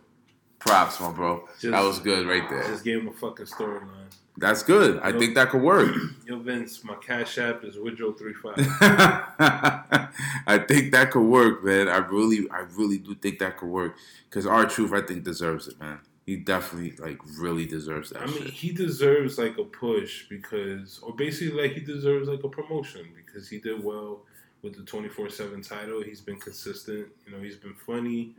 Props, 0.60 1.00
my 1.00 1.12
bro. 1.12 1.48
Just- 1.60 1.72
that 1.72 1.84
was 1.84 1.98
good 2.00 2.28
right 2.28 2.48
there. 2.50 2.64
Just 2.68 2.84
gave 2.84 3.00
him 3.00 3.08
a 3.08 3.14
fucking 3.14 3.46
storyline. 3.48 4.12
That's 4.38 4.64
good. 4.64 5.00
I 5.02 5.12
think 5.12 5.36
that 5.36 5.50
could 5.50 5.62
work. 5.62 5.96
Yo, 6.26 6.40
Vince, 6.40 6.84
my 6.84 6.96
cash 6.96 7.38
app 7.38 7.64
is 7.64 7.76
Woodrow35. 7.76 8.54
I 10.48 10.58
think 10.68 10.92
that 10.92 11.12
could 11.12 11.22
work, 11.28 11.64
man. 11.64 11.88
I 11.88 11.98
really, 11.98 12.50
I 12.50 12.66
really 12.76 12.98
do 12.98 13.14
think 13.16 13.40
that 13.40 13.58
could 13.58 13.70
work. 13.70 13.96
Because 14.30 14.48
R-Truth, 14.48 14.92
I 14.94 15.02
think, 15.02 15.24
deserves 15.24 15.68
it, 15.68 15.80
man. 15.80 16.00
He 16.26 16.38
definitely, 16.38 16.94
like, 16.98 17.20
really 17.38 17.66
deserves 17.66 18.10
that 18.10 18.24
I 18.24 18.26
mean, 18.26 18.44
shit. 18.44 18.54
he 18.54 18.72
deserves 18.72 19.38
like 19.38 19.58
a 19.58 19.66
push 19.66 20.28
because, 20.30 21.00
or 21.04 21.14
basically, 21.14 21.62
like 21.62 21.74
he 21.74 21.82
deserves 21.82 22.28
like 22.30 22.44
a 22.44 22.50
promotion 22.50 23.10
because 23.16 23.50
he 23.50 23.60
did 23.60 23.84
well 23.84 24.22
with 24.62 24.76
the 24.76 24.84
twenty 24.84 25.10
four 25.10 25.30
seven 25.30 25.62
title. 25.62 26.02
He's 26.02 26.22
been 26.22 26.40
consistent. 26.40 27.08
You 27.26 27.34
know, 27.34 27.44
he's 27.44 27.58
been 27.58 27.76
funny. 27.86 28.36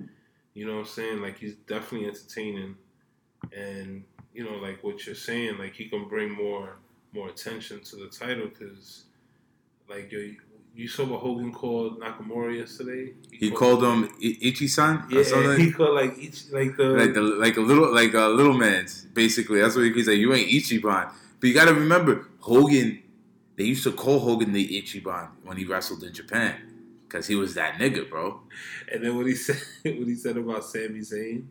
You 0.55 0.67
know 0.67 0.75
what 0.77 0.81
I'm 0.81 0.87
saying? 0.87 1.21
Like 1.21 1.39
he's 1.39 1.57
definitely 1.67 2.09
entertaining, 2.09 2.75
and 3.55 4.03
you 4.35 4.45
know, 4.45 4.57
like 4.57 4.83
what 4.83 5.07
you're 5.07 5.15
saying, 5.15 5.59
like 5.59 5.75
he 5.75 5.89
can 5.89 6.05
bring 6.09 6.31
more 6.31 6.77
more 7.13 7.29
attention 7.29 7.81
to 7.85 7.97
the 7.97 8.09
title 8.09 8.49
because, 8.49 9.05
like 9.89 10.11
you, 10.11 10.37
you 10.75 10.89
saw 10.89 11.05
what 11.05 11.21
Hogan 11.21 11.53
called 11.53 12.01
Nakamura 12.01 12.59
yesterday. 12.59 13.15
He 13.31 13.51
called 13.53 13.85
him 13.85 14.05
I- 14.21 14.39
Ichi-san 14.41 15.05
yeah, 15.09 15.21
or 15.21 15.25
something. 15.25 15.61
he 15.65 15.71
called 15.71 15.95
like 15.95 16.19
each 16.19 16.51
like 16.51 16.77
the 16.77 16.85
like 16.85 17.15
the 17.15 17.21
like 17.23 17.57
a 17.57 17.61
little 17.61 17.95
like 17.95 18.13
a 18.15 18.27
little 18.27 18.55
man's 18.55 19.05
basically. 19.05 19.61
That's 19.61 19.77
what 19.77 19.85
he's 19.85 20.09
like. 20.09 20.19
You 20.19 20.35
ain't 20.35 20.51
Ichiban, 20.51 21.13
but 21.41 21.47
you 21.49 21.55
got 21.55 21.67
to 21.67 21.75
remember 21.75 22.27
Hogan. 22.41 23.01
They 23.57 23.65
used 23.65 23.85
to 23.85 23.93
call 23.93 24.19
Hogan 24.19 24.53
the 24.53 24.83
Ichiban 24.83 25.29
when 25.45 25.57
he 25.57 25.65
wrestled 25.65 26.03
in 26.03 26.13
Japan 26.13 26.57
because 27.07 27.29
he 27.29 27.37
was 27.37 27.55
that 27.55 27.75
nigga, 27.75 28.11
bro. 28.11 28.41
And 28.91 29.05
then 29.05 29.17
what 29.17 29.27
he 29.27 29.35
said, 29.37 29.63
what 29.85 30.09
he 30.09 30.17
said 30.17 30.37
about 30.37 30.65
Sami 30.65 30.99
Zayn, 30.99 31.47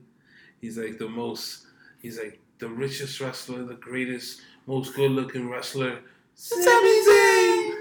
he's 0.59 0.77
like 0.77 0.97
the 0.97 1.07
most, 1.07 1.65
he's 2.01 2.19
like 2.19 2.41
the 2.63 2.69
richest 2.69 3.19
wrestler, 3.19 3.63
the 3.63 3.73
greatest, 3.73 4.39
most 4.67 4.95
good-looking 4.95 5.49
wrestler. 5.49 5.99
Sami 6.33 6.63
Zayn. 7.07 7.71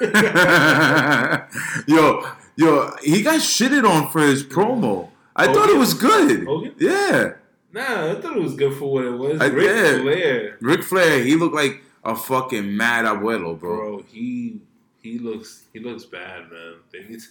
yo, 1.88 2.30
yo, 2.56 2.94
he 3.02 3.22
got 3.22 3.40
shitted 3.40 3.88
on 3.88 4.10
for 4.10 4.20
his 4.20 4.44
promo. 4.44 5.08
I 5.34 5.46
oh, 5.46 5.54
thought 5.54 5.70
it 5.70 5.78
was 5.78 5.94
good. 5.94 6.42
Oh, 6.46 6.58
Hogan? 6.58 6.74
Yeah, 6.78 7.32
Nah, 7.72 8.10
I 8.10 8.20
thought 8.20 8.36
it 8.36 8.42
was 8.42 8.54
good 8.54 8.74
for 8.74 8.92
what 8.92 9.04
it 9.06 9.10
was. 9.12 9.40
I 9.40 9.46
Ric 9.46 9.66
did. 9.66 10.02
Flair, 10.02 10.58
Ric 10.60 10.82
Flair. 10.82 11.22
He 11.22 11.36
looked 11.36 11.54
like 11.54 11.82
a 12.04 12.14
fucking 12.14 12.76
mad 12.76 13.06
abuelo, 13.06 13.58
bro. 13.58 13.76
bro, 13.76 14.04
he 14.08 14.60
he 15.02 15.18
looks 15.18 15.64
he 15.72 15.80
looks 15.80 16.04
bad, 16.04 16.50
man. 16.50 16.74
They 16.92 17.04
need 17.04 17.20
to 17.20 17.26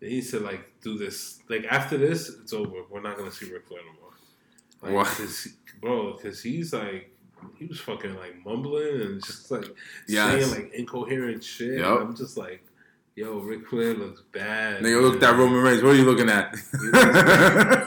they 0.00 0.08
need 0.08 0.28
to 0.28 0.40
like 0.40 0.70
do 0.82 0.98
this. 0.98 1.40
Like 1.48 1.64
after 1.70 1.96
this, 1.96 2.28
it's 2.28 2.52
over. 2.52 2.82
We're 2.90 3.02
not 3.02 3.16
gonna 3.16 3.32
see 3.32 3.52
Ric 3.52 3.66
Flair 3.66 3.80
no 3.86 3.92
more. 4.00 4.06
Like, 4.82 5.08
bro, 5.86 6.12
because 6.14 6.42
he's 6.42 6.72
like. 6.72 7.12
He 7.58 7.66
was 7.66 7.78
fucking 7.78 8.16
like 8.16 8.44
mumbling 8.44 9.00
and 9.02 9.24
just 9.24 9.50
like 9.50 9.66
Yes. 10.08 10.50
saying 10.50 10.64
like 10.64 10.72
incoherent 10.74 11.44
shit. 11.44 11.78
Yup. 11.78 12.00
I'm 12.00 12.16
just 12.16 12.36
like, 12.36 12.64
yo, 13.14 13.38
Ric 13.38 13.68
Flair 13.68 13.94
looks 13.94 14.22
bad. 14.32 14.82
Nigga, 14.82 15.00
look 15.00 15.16
at 15.16 15.30
man. 15.30 15.38
Roman 15.38 15.62
Reigns. 15.62 15.82
What 15.82 15.92
are 15.92 15.96
you 15.96 16.04
looking 16.04 16.28
at? 16.30 16.56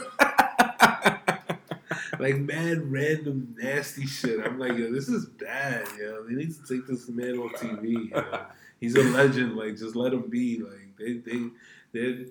like 2.20 2.36
mad 2.38 2.90
random 2.90 3.54
nasty 3.58 4.06
shit. 4.06 4.40
I'm 4.44 4.58
like, 4.58 4.78
yo, 4.78 4.92
this 4.92 5.08
is 5.08 5.26
bad, 5.26 5.86
yo. 5.98 6.24
They 6.24 6.34
need 6.34 6.52
to 6.54 6.74
take 6.74 6.86
this 6.86 7.08
man 7.08 7.36
off 7.38 7.52
TV. 7.52 8.10
Yo. 8.10 8.46
He's 8.80 8.94
a 8.96 9.02
legend. 9.02 9.56
Like, 9.56 9.76
just 9.76 9.96
let 9.96 10.12
him 10.12 10.28
be. 10.30 10.60
Like, 10.62 10.96
they, 10.98 11.14
they, 11.14 11.50
they. 11.92 12.26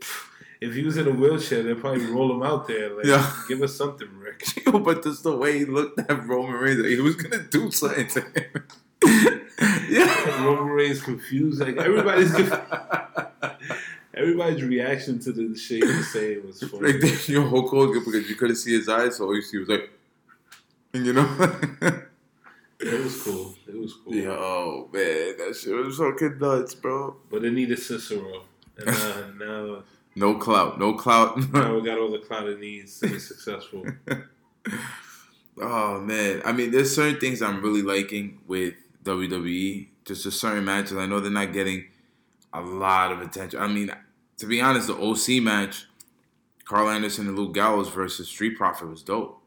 If 0.62 0.74
he 0.74 0.84
was 0.84 0.97
in 0.97 1.07
a 1.07 1.12
wheelchair, 1.12 1.64
they'd 1.64 1.80
probably 1.80 2.05
roll 2.07 2.34
him 2.34 2.43
out 2.43 2.68
there. 2.68 2.89
Like, 2.93 3.05
Yeah. 3.05 3.32
give 3.47 3.62
us 3.62 3.76
something, 3.76 4.10
Rick. 4.20 4.43
Yo, 4.66 4.80
but 4.80 5.03
just 5.03 5.24
the 5.24 5.36
way 5.36 5.60
he 5.60 5.66
looked 5.66 5.99
at 5.99 6.28
Roman 6.28 6.53
Reigns, 6.53 6.86
he 6.86 6.99
was 6.99 7.16
gonna 7.16 7.43
do 7.43 7.72
something 7.72 8.07
to 8.10 8.22
him. 9.01 9.47
yeah. 9.89 10.43
Roman 10.45 10.66
Reigns 10.74 11.01
confused. 11.01 11.62
Like 11.62 11.78
everybody's, 11.78 12.34
everybody's 14.14 14.64
reaction 14.64 15.20
to 15.20 15.32
the 15.32 15.55
shit 15.57 15.84
he 15.84 15.89
was 15.97 16.12
saying 16.12 16.45
was 16.45 16.62
funny. 16.64 16.91
Like 16.93 17.01
then, 17.01 17.18
yo, 17.28 17.47
Hulk 17.47 17.70
Hogan 17.70 18.03
because 18.03 18.30
you 18.30 18.36
couldn't 18.36 18.57
see 18.57 18.74
his 18.78 18.89
eyes, 18.89 19.16
so 19.18 19.26
all 19.26 19.36
you 19.36 19.41
see 19.41 19.57
was 19.60 19.70
like, 19.70 19.89
and 20.93 21.05
You 21.05 21.14
know? 21.14 21.38
It 22.82 23.03
was 23.03 23.22
cool. 23.24 23.55
It 23.68 23.76
was 23.78 23.93
cool. 23.93 24.16
yeah, 24.16 24.30
oh 24.32 24.89
man, 24.93 25.36
that 25.38 25.55
shit 25.62 25.74
was 25.76 25.97
fucking 25.97 26.38
nuts, 26.39 26.76
bro. 26.76 27.16
But 27.30 27.43
it 27.43 27.51
needed 27.51 27.78
Cicero. 27.80 28.43
And 28.78 28.89
uh, 28.89 29.24
now, 29.38 29.84
No 30.16 30.36
clout, 30.36 30.80
no 30.80 30.93
clout. 30.93 31.38
now 31.53 31.76
we 31.76 31.82
got 31.82 31.97
all 31.97 32.12
the 32.12 32.20
clout 32.20 32.47
it 32.47 32.60
needs 32.60 32.99
to 32.99 33.07
be 33.07 33.20
successful. 33.20 33.86
oh 35.62 35.99
man, 36.01 36.41
I 36.45 36.51
mean, 36.51 36.72
there's 36.72 36.93
certain 36.93 37.20
things 37.20 37.41
I'm 37.41 37.62
really 37.62 37.82
liking 37.82 38.39
with 38.47 38.74
WWE. 39.03 39.88
Just 40.05 40.26
a 40.26 40.32
certain 40.32 40.66
matches. 40.66 40.97
I 40.97 41.05
know 41.05 41.20
they're 41.20 41.32
not 41.32 41.53
getting 41.53 41.86
a 42.53 42.62
lot 42.62 43.12
of 43.12 43.22
attention. 43.22 43.60
I 43.60 43.68
mean, 43.68 43.91
to 44.38 44.45
be 44.45 44.62
honest, 44.62 44.88
the 44.88 44.95
OC 44.95 45.43
match, 45.43 45.86
Karl 46.66 46.89
Anderson 46.89 47.28
and 47.28 47.38
Luke 47.38 47.53
Gallows 47.53 47.89
versus 47.89 48.28
Street 48.28 48.57
Profit 48.57 48.89
was 48.89 49.03
dope. 49.03 49.41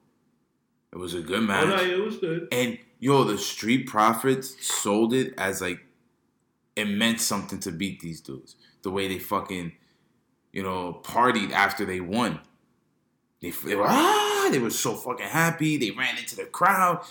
It 0.93 0.99
was 0.99 1.15
a 1.15 1.21
good 1.21 1.41
oh, 1.41 1.47
match. 1.47 1.69
no, 1.69 1.83
it 1.83 2.05
was 2.05 2.19
good. 2.19 2.49
And 2.53 2.79
yo, 3.01 3.25
the 3.25 3.39
Street 3.39 3.87
Profits 3.87 4.65
sold 4.65 5.15
it 5.15 5.35
as 5.39 5.61
like 5.61 5.81
it 6.77 6.87
meant 6.87 7.21
something 7.21 7.59
to 7.61 7.73
beat 7.73 8.01
these 8.01 8.21
dudes. 8.21 8.57
The 8.83 8.91
way 8.91 9.09
they 9.09 9.19
fucking, 9.19 9.73
you 10.53 10.63
know, 10.63 11.01
partied 11.03 11.51
after 11.53 11.85
they 11.85 12.01
won. 12.01 12.41
They, 13.41 13.51
they 13.51 13.75
were 13.75 13.87
ah, 13.87 14.49
they 14.53 14.59
were 14.59 14.71
so 14.71 14.95
fucking 14.95 15.27
happy. 15.27 15.77
They 15.77 15.91
ran 15.91 16.17
into 16.19 16.37
the 16.37 16.45
crowd. 16.45 17.05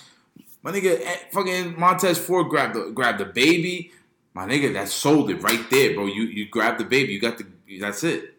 My 0.63 0.71
nigga, 0.71 1.01
eh, 1.03 1.17
fucking 1.31 1.77
Montez 1.79 2.17
Ford 2.19 2.49
grabbed 2.49 2.75
the 2.75 2.91
grabbed 2.91 3.19
the 3.19 3.25
baby. 3.25 3.91
My 4.33 4.45
nigga, 4.47 4.71
that 4.73 4.87
sold 4.87 5.29
it 5.29 5.41
right 5.43 5.69
there, 5.69 5.93
bro. 5.93 6.05
You 6.05 6.23
you 6.23 6.47
grabbed 6.47 6.79
the 6.79 6.85
baby. 6.85 7.13
You 7.13 7.19
got 7.19 7.37
the. 7.37 7.45
That's 7.79 8.03
it. 8.03 8.35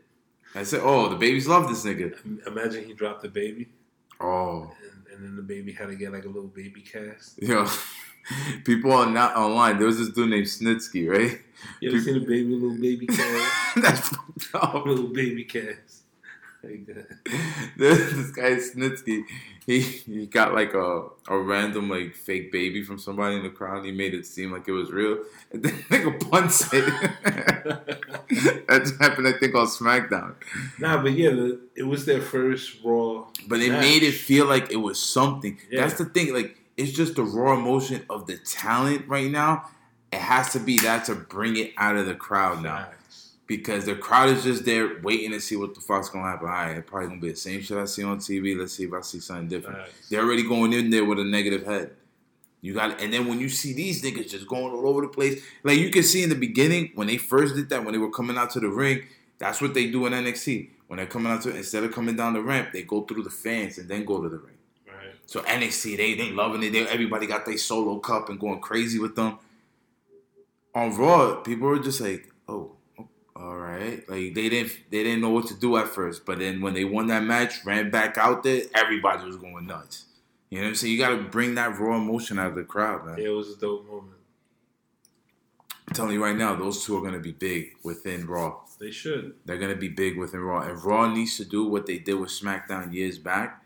That's 0.54 0.72
it. 0.72 0.80
Oh, 0.82 1.08
the 1.08 1.16
babies 1.16 1.46
love 1.48 1.68
this 1.68 1.84
nigga. 1.84 2.46
Imagine 2.46 2.84
he 2.84 2.92
dropped 2.94 3.22
the 3.22 3.28
baby, 3.28 3.68
Oh, 4.20 4.70
and, 4.82 5.06
and 5.14 5.24
then 5.24 5.36
the 5.36 5.42
baby 5.42 5.72
had 5.72 5.88
to 5.88 5.96
get 5.96 6.12
like 6.12 6.24
a 6.24 6.28
little 6.28 6.48
baby 6.48 6.80
cast. 6.80 7.42
yo, 7.42 7.66
people 8.64 8.92
are 8.92 9.06
not 9.10 9.36
online. 9.36 9.78
There 9.78 9.86
was 9.86 9.98
this 9.98 10.08
dude 10.08 10.30
named 10.30 10.46
Snitsky, 10.46 11.08
right? 11.08 11.40
You 11.80 11.90
ever 11.90 12.00
seen 12.00 12.16
a 12.16 12.20
baby, 12.20 12.54
little 12.54 12.76
baby 12.76 13.06
cast? 13.06 13.76
That's 13.76 14.08
fucked 14.08 14.54
up. 14.54 14.86
little 14.86 15.08
baby 15.08 15.44
cast. 15.44 16.02
Like 16.62 16.86
that. 16.86 17.06
this 17.76 18.30
guy 18.30 18.52
Snitsky, 18.52 19.24
he 19.66 19.80
he 19.80 20.26
got 20.26 20.54
like 20.54 20.74
a 20.74 21.08
a 21.26 21.36
random 21.36 21.90
like 21.90 22.14
fake 22.14 22.52
baby 22.52 22.84
from 22.84 23.00
somebody 23.00 23.34
in 23.34 23.42
the 23.42 23.50
crowd. 23.50 23.84
He 23.84 23.90
made 23.90 24.14
it 24.14 24.26
seem 24.26 24.52
like 24.52 24.68
it 24.68 24.72
was 24.72 24.92
real, 24.92 25.18
and 25.50 25.64
then 25.64 25.72
nigga 25.90 26.30
punts 26.30 26.72
it. 26.72 26.84
that 28.68 28.82
just 28.82 29.00
happened, 29.02 29.26
I 29.26 29.32
think, 29.32 29.56
on 29.56 29.66
SmackDown. 29.66 30.36
Nah, 30.78 31.02
but 31.02 31.12
yeah, 31.12 31.30
the, 31.30 31.60
it 31.74 31.82
was 31.82 32.06
their 32.06 32.20
first 32.20 32.76
Raw. 32.84 33.26
But 33.48 33.58
it 33.58 33.72
made 33.72 34.04
it 34.04 34.12
feel 34.12 34.46
like 34.46 34.70
it 34.70 34.76
was 34.76 35.00
something. 35.00 35.58
Yeah. 35.68 35.80
That's 35.80 35.98
the 35.98 36.04
thing. 36.04 36.32
Like 36.32 36.61
it's 36.76 36.92
just 36.92 37.16
the 37.16 37.22
raw 37.22 37.54
emotion 37.54 38.04
of 38.08 38.26
the 38.26 38.38
talent 38.38 39.06
right 39.08 39.30
now. 39.30 39.68
It 40.12 40.20
has 40.20 40.52
to 40.52 40.60
be 40.60 40.78
that 40.80 41.04
to 41.06 41.14
bring 41.14 41.56
it 41.56 41.72
out 41.76 41.96
of 41.96 42.06
the 42.06 42.14
crowd 42.14 42.62
now. 42.62 42.88
Because 43.46 43.84
the 43.84 43.94
crowd 43.94 44.30
is 44.30 44.44
just 44.44 44.64
there 44.64 45.00
waiting 45.02 45.32
to 45.32 45.40
see 45.40 45.56
what 45.56 45.74
the 45.74 45.80
fuck's 45.80 46.08
gonna 46.08 46.28
happen. 46.28 46.48
All 46.48 46.54
right, 46.54 46.86
probably 46.86 47.08
gonna 47.08 47.20
be 47.20 47.30
the 47.30 47.36
same 47.36 47.60
shit 47.60 47.76
I 47.76 47.84
see 47.84 48.02
on 48.02 48.18
TV. 48.18 48.56
Let's 48.58 48.72
see 48.72 48.84
if 48.84 48.92
I 48.92 49.00
see 49.02 49.20
something 49.20 49.48
different. 49.48 49.78
Facts. 49.78 50.08
They're 50.08 50.22
already 50.22 50.48
going 50.48 50.72
in 50.72 50.90
there 50.90 51.04
with 51.04 51.18
a 51.18 51.24
negative 51.24 51.66
head. 51.66 51.90
You 52.62 52.74
got, 52.74 53.02
and 53.02 53.12
then 53.12 53.26
when 53.26 53.40
you 53.40 53.48
see 53.48 53.72
these 53.72 54.02
niggas 54.02 54.30
just 54.30 54.46
going 54.46 54.72
all 54.72 54.86
over 54.86 55.00
the 55.00 55.08
place, 55.08 55.42
like 55.64 55.78
you 55.78 55.90
can 55.90 56.04
see 56.04 56.22
in 56.22 56.28
the 56.28 56.36
beginning 56.36 56.92
when 56.94 57.08
they 57.08 57.16
first 57.16 57.56
did 57.56 57.68
that, 57.70 57.84
when 57.84 57.92
they 57.92 57.98
were 57.98 58.10
coming 58.10 58.38
out 58.38 58.50
to 58.50 58.60
the 58.60 58.68
ring, 58.68 59.02
that's 59.38 59.60
what 59.60 59.74
they 59.74 59.90
do 59.90 60.06
in 60.06 60.12
NXT. 60.12 60.68
When 60.86 60.98
they're 60.98 61.06
coming 61.06 61.32
out 61.32 61.42
to, 61.42 61.54
instead 61.54 61.82
of 61.82 61.92
coming 61.92 62.14
down 62.14 62.34
the 62.34 62.40
ramp, 62.40 62.68
they 62.72 62.82
go 62.82 63.02
through 63.02 63.24
the 63.24 63.30
fans 63.30 63.78
and 63.78 63.88
then 63.88 64.04
go 64.04 64.22
to 64.22 64.28
the 64.28 64.38
ring. 64.38 64.54
So 65.32 65.40
NXT, 65.40 65.96
they 65.96 66.12
they 66.12 66.30
loving 66.30 66.62
it. 66.62 66.74
They, 66.74 66.86
everybody 66.86 67.26
got 67.26 67.46
their 67.46 67.56
solo 67.56 67.98
cup 68.00 68.28
and 68.28 68.38
going 68.38 68.60
crazy 68.60 68.98
with 68.98 69.16
them. 69.16 69.38
On 70.74 70.94
Raw, 70.94 71.36
people 71.36 71.68
were 71.68 71.78
just 71.78 72.02
like, 72.02 72.30
"Oh, 72.46 72.72
all 73.34 73.56
right." 73.56 74.06
Like 74.10 74.34
they 74.34 74.50
didn't 74.50 74.72
they 74.90 75.02
didn't 75.02 75.22
know 75.22 75.30
what 75.30 75.46
to 75.46 75.54
do 75.54 75.78
at 75.78 75.88
first, 75.88 76.26
but 76.26 76.38
then 76.38 76.60
when 76.60 76.74
they 76.74 76.84
won 76.84 77.06
that 77.06 77.22
match, 77.22 77.64
ran 77.64 77.90
back 77.90 78.18
out 78.18 78.42
there, 78.42 78.64
everybody 78.74 79.24
was 79.24 79.38
going 79.38 79.66
nuts. 79.66 80.04
You 80.50 80.58
know 80.58 80.64
what 80.64 80.68
I'm 80.68 80.74
saying? 80.74 80.92
You 80.92 80.98
got 80.98 81.16
to 81.16 81.22
bring 81.22 81.54
that 81.54 81.78
raw 81.78 81.96
emotion 81.96 82.38
out 82.38 82.48
of 82.48 82.54
the 82.56 82.64
crowd, 82.64 83.06
man. 83.06 83.16
Yeah, 83.16 83.28
it 83.28 83.30
was 83.30 83.48
a 83.48 83.56
dope 83.56 83.86
moment. 83.86 84.18
I'm 85.88 85.94
telling 85.94 86.12
you 86.12 86.22
right 86.22 86.36
now, 86.36 86.54
those 86.56 86.84
two 86.84 86.94
are 86.98 87.00
going 87.00 87.14
to 87.14 87.20
be 87.20 87.32
big 87.32 87.76
within 87.82 88.26
Raw. 88.26 88.60
They 88.78 88.90
should. 88.90 89.36
They're 89.46 89.56
gonna 89.56 89.76
be 89.76 89.88
big 89.88 90.18
within 90.18 90.40
Raw, 90.40 90.60
and 90.60 90.84
Raw 90.84 91.10
needs 91.10 91.38
to 91.38 91.46
do 91.46 91.66
what 91.66 91.86
they 91.86 91.96
did 91.96 92.14
with 92.14 92.28
SmackDown 92.28 92.92
years 92.92 93.18
back, 93.18 93.64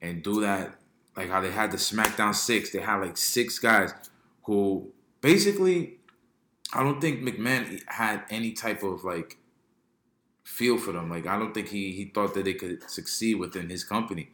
and 0.00 0.22
do 0.22 0.40
that 0.40 0.78
like 1.16 1.28
how 1.28 1.40
they 1.40 1.50
had 1.50 1.70
the 1.70 1.76
SmackDown 1.76 2.34
six. 2.34 2.70
They 2.70 2.80
had 2.80 2.96
like 2.96 3.16
six 3.16 3.58
guys 3.58 3.92
who 4.44 4.92
basically, 5.20 5.98
I 6.72 6.82
don't 6.82 7.00
think 7.00 7.20
McMahon 7.22 7.82
had 7.86 8.24
any 8.30 8.52
type 8.52 8.82
of 8.82 9.04
like 9.04 9.38
feel 10.44 10.78
for 10.78 10.92
them. 10.92 11.10
Like 11.10 11.26
I 11.26 11.38
don't 11.38 11.52
think 11.54 11.68
he 11.68 11.92
he 11.92 12.06
thought 12.06 12.34
that 12.34 12.44
they 12.44 12.54
could 12.54 12.88
succeed 12.88 13.36
within 13.36 13.68
his 13.68 13.84
company, 13.84 14.30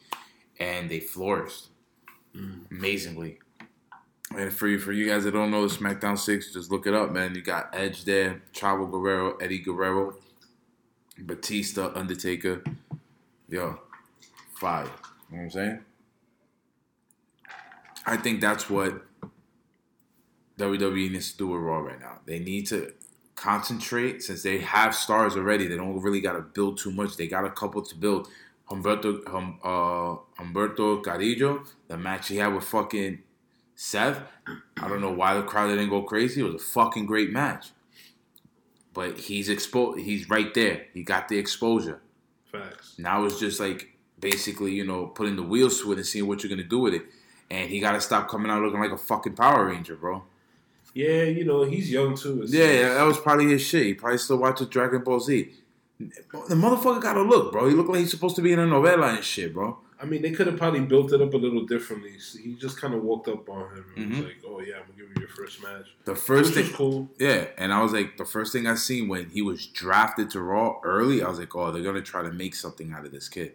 and 0.59 0.91
they 0.91 1.01
flourished 1.01 1.69
mm. 2.35 2.71
amazingly. 2.71 3.39
And 4.37 4.53
for 4.53 4.69
you, 4.69 4.79
for 4.79 4.93
you 4.93 5.09
guys 5.09 5.25
that 5.25 5.33
don't 5.33 5.51
know 5.51 5.67
the 5.67 5.75
SmackDown 5.75 6.19
Six, 6.19 6.53
just 6.53 6.71
look 6.71 6.87
it 6.87 6.93
up, 6.93 7.13
man. 7.13 7.35
You 7.35 7.41
got 7.41 7.71
Edge 7.73 8.05
there, 8.05 8.43
Chavo 8.53 8.91
Guerrero, 8.91 9.37
Eddie 9.39 9.61
Guerrero, 9.61 10.17
Batista, 11.19 11.93
Undertaker. 11.95 12.63
Yo, 13.49 13.81
five. 14.61 14.91
You 15.31 15.39
know 15.39 15.39
what 15.39 15.45
I'm 15.45 15.51
saying? 15.51 15.85
I 18.09 18.17
think 18.17 18.41
that's 18.41 18.71
what 18.71 19.03
WWE 20.59 21.13
needs 21.13 21.33
to 21.33 21.39
do 21.39 21.49
with 21.49 21.61
Raw 21.61 21.79
right 21.79 22.01
now. 22.01 22.21
They 22.25 22.39
need 22.39 22.67
to 22.69 22.93
concentrate 23.37 24.23
since 24.23 24.43
they 24.43 24.59
have 24.59 24.95
stars 24.95 25.37
already. 25.37 25.67
They 25.67 25.77
don't 25.77 26.01
really 26.01 26.21
got 26.21 26.33
to 26.33 26.41
build 26.41 26.79
too 26.79 26.91
much. 26.91 27.17
They 27.17 27.29
got 27.29 27.45
a 27.45 27.51
couple 27.51 27.83
to 27.83 27.95
build. 27.95 28.29
Humberto, 28.71 29.27
hum, 29.27 29.61
uh, 29.63 30.43
Humberto 30.43 31.03
Carrillo, 31.03 31.65
the 31.87 31.97
match 31.97 32.29
he 32.29 32.37
had 32.37 32.55
with 32.55 32.65
fucking 32.65 33.21
Seth. 33.75 34.21
I 34.77 34.89
don't 34.89 35.01
know 35.01 35.13
why 35.13 35.35
the 35.35 35.43
crowd 35.43 35.69
didn't 35.69 35.89
go 35.89 36.03
crazy. 36.03 36.41
It 36.41 36.45
was 36.45 36.55
a 36.55 36.65
fucking 36.65 37.07
great 37.07 37.31
match. 37.31 37.71
But 38.93 39.19
he's 39.19 39.49
exposed. 39.49 40.01
He's 40.01 40.29
right 40.29 40.53
there. 40.55 40.87
He 40.93 41.03
got 41.03 41.29
the 41.29 41.39
exposure. 41.39 42.01
Facts. 42.51 42.95
Now 42.99 43.25
it's 43.25 43.39
just 43.39 43.61
like 43.61 43.91
basically, 44.19 44.73
you 44.73 44.85
know, 44.85 45.07
putting 45.07 45.37
the 45.37 45.43
wheels 45.43 45.81
to 45.83 45.93
it 45.93 45.99
and 45.99 46.07
seeing 46.07 46.27
what 46.27 46.43
you're 46.43 46.51
gonna 46.51 46.65
do 46.65 46.81
with 46.81 46.95
it. 46.95 47.03
And 47.51 47.71
he 47.71 47.81
got 47.81 47.93
to 47.93 48.01
stop 48.01 48.29
coming 48.29 48.51
out 48.51 48.63
looking 48.63 48.81
like 48.81 48.93
a 48.93 48.99
fucking 48.99 49.35
Power 49.35 49.67
Ranger, 49.67 49.97
bro. 49.97 50.23
Yeah, 50.95 51.23
you 51.25 51.45
know 51.45 51.63
he's 51.65 51.91
young 51.91 52.17
too. 52.17 52.43
It's- 52.43 52.53
Yeah, 52.53 52.71
yeah, 52.73 52.95
that 52.95 53.05
was 53.05 53.19
probably 53.19 53.47
his 53.47 53.63
shit. 53.63 53.85
He 53.87 53.95
probably 53.95 54.19
still 54.19 54.39
watches 54.39 54.67
Dragon 54.69 55.03
Ball 55.03 55.21
Z. 55.21 55.51
The 55.99 56.55
motherfucker 56.55 57.01
got 57.03 57.15
to 57.15 57.23
look, 57.23 57.53
bro. 57.53 57.69
He 57.69 57.75
looked 57.75 57.91
like 57.91 58.01
he's 58.01 58.11
supposed 58.11 58.37
to 58.37 58.43
be 58.43 58.53
in 58.53 58.59
a 58.59 58.67
novella 58.67 59.15
and 59.15 59.25
shit, 59.25 59.53
bro. 59.55 59.79
I 60.01 60.05
mean, 60.07 60.23
they 60.23 60.31
could 60.31 60.47
have 60.47 60.57
probably 60.57 60.81
built 60.81 61.13
it 61.13 61.21
up 61.21 61.35
a 61.35 61.37
little 61.37 61.65
differently. 61.67 62.19
So 62.21 62.39
he 62.39 62.55
just 62.55 62.81
kind 62.81 62.95
of 62.95 63.03
walked 63.03 63.27
up 63.29 63.49
on 63.49 63.63
him 63.77 63.85
and 63.97 64.09
was 64.11 64.19
Mhm. 64.19 64.25
like, 64.27 64.37
"Oh 64.47 64.61
yeah, 64.61 64.75
I'm 64.77 64.83
gonna 64.83 64.93
give 64.97 65.09
you 65.09 65.15
your 65.19 65.29
first 65.29 65.61
match." 65.61 65.87
The 66.05 66.15
first 66.15 66.51
Which 66.55 66.57
was 66.59 66.67
thing, 66.69 66.77
cool. 66.77 67.11
yeah, 67.19 67.49
and 67.57 67.73
I 67.73 67.83
was 67.83 67.93
like, 67.93 68.17
the 68.17 68.25
first 68.25 68.53
thing 68.53 68.67
I 68.69 68.77
seen 68.77 69.09
when 69.09 69.31
he 69.31 69.43
was 69.43 69.67
drafted 69.67 70.31
to 70.31 70.41
Raw 70.41 70.79
early, 70.85 71.21
I 71.23 71.29
was 71.29 71.41
like, 71.41 71.55
oh, 71.57 71.73
they're 71.73 71.83
gonna 71.83 72.01
try 72.01 72.23
to 72.23 72.31
make 72.31 72.55
something 72.55 72.93
out 72.93 73.05
of 73.07 73.11
this 73.11 73.29
kid. 73.29 73.55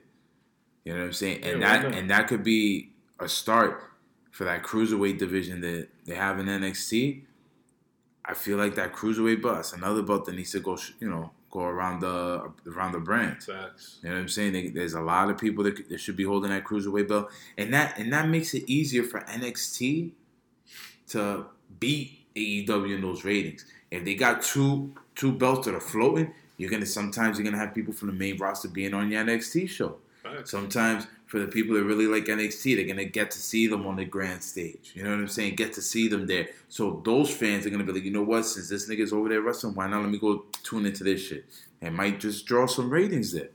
You 0.84 0.92
know 0.94 1.00
what 1.00 1.06
I'm 1.06 1.14
saying? 1.14 1.44
And 1.44 1.62
Yeah, 1.62 1.78
why 1.78 1.90
that 1.90 1.96
and 1.98 2.10
that 2.10 2.28
could 2.28 2.44
be 2.44 2.92
a 3.24 3.30
start 3.30 3.82
for 4.32 4.44
that 4.46 4.64
cruiserweight 4.64 5.18
division 5.18 5.62
that 5.62 5.88
they 6.06 6.16
have 6.16 6.40
in 6.40 6.48
NXT. 6.48 7.22
I 8.26 8.34
feel 8.34 8.58
like 8.58 8.76
that 8.76 8.94
cruiserweight 8.94 9.42
belt, 9.42 9.74
another 9.76 10.02
belt 10.02 10.26
that 10.26 10.36
needs 10.36 10.52
to 10.52 10.60
go, 10.60 10.78
you 11.00 11.10
know, 11.10 11.32
go 11.52 11.62
around 11.62 12.00
the 12.00 12.52
around 12.68 12.94
the 12.94 13.00
brand. 13.00 13.44
Facts. 13.44 14.00
You 14.02 14.10
know 14.10 14.16
what 14.16 14.22
I'm 14.22 14.28
saying? 14.30 14.54
They, 14.54 14.70
there's 14.70 14.96
a 14.96 15.02
lot 15.02 15.30
of 15.30 15.38
people 15.38 15.64
that, 15.66 15.88
that 15.88 16.00
should 16.00 16.16
be 16.16 16.24
holding 16.24 16.50
that 16.50 16.64
cruiserweight 16.64 17.08
belt, 17.08 17.30
and 17.58 17.74
that 17.74 17.98
and 18.00 18.12
that 18.12 18.28
makes 18.28 18.54
it 18.54 18.64
easier 18.68 19.04
for 19.04 19.20
NXT 19.22 20.12
to 21.10 21.46
beat 21.80 22.26
AEW 22.36 22.96
in 22.96 23.02
those 23.02 23.24
ratings. 23.24 23.66
If 23.92 24.04
they 24.04 24.16
got 24.16 24.42
two 24.42 24.94
two 25.16 25.32
belts 25.32 25.68
that 25.68 25.76
are 25.76 25.80
floating, 25.80 26.34
you're 26.58 26.72
gonna 26.72 26.88
sometimes 26.88 27.38
you're 27.38 27.46
gonna 27.46 27.64
have 27.64 27.76
people 27.76 27.94
from 27.94 28.08
the 28.08 28.16
main 28.16 28.38
roster 28.38 28.68
being 28.68 28.94
on 28.96 29.12
your 29.12 29.24
NXT 29.24 29.70
show. 29.70 29.98
Facts. 30.24 30.52
Sometimes 30.52 31.06
for 31.34 31.40
the 31.40 31.48
people 31.48 31.76
that 31.76 31.84
really 31.84 32.06
like 32.06 32.26
NXT, 32.26 32.76
they're 32.76 32.86
gonna 32.86 33.06
get 33.06 33.32
to 33.32 33.40
see 33.40 33.66
them 33.66 33.88
on 33.88 33.96
the 33.96 34.06
grand 34.06 34.44
stage. 34.44 34.92
You 34.94 35.02
know 35.02 35.10
what 35.10 35.18
I'm 35.18 35.28
saying? 35.28 35.56
Get 35.56 35.74
to 35.74 35.82
see 35.82 36.08
them 36.08 36.28
there. 36.28 36.50
So 36.70 37.02
those 37.04 37.34
fans 37.34 37.66
are 37.66 37.72
gonna 37.72 37.84
be 37.84 37.92
like, 37.92 38.04
you 38.04 38.12
know 38.12 38.22
what? 38.22 38.46
Since 38.46 38.70
this 38.70 38.88
nigga's 38.88 39.12
over 39.12 39.30
there 39.30 39.42
wrestling, 39.42 39.74
why 39.74 39.88
not 39.88 40.04
let 40.04 40.12
me 40.12 40.20
go 40.20 40.46
tune 40.62 40.86
into 40.86 41.04
this 41.04 41.26
shit? 41.26 41.46
And 41.82 41.96
might 41.96 42.20
just 42.20 42.46
draw 42.46 42.68
some 42.68 42.88
ratings 42.88 43.32
there. 43.34 43.50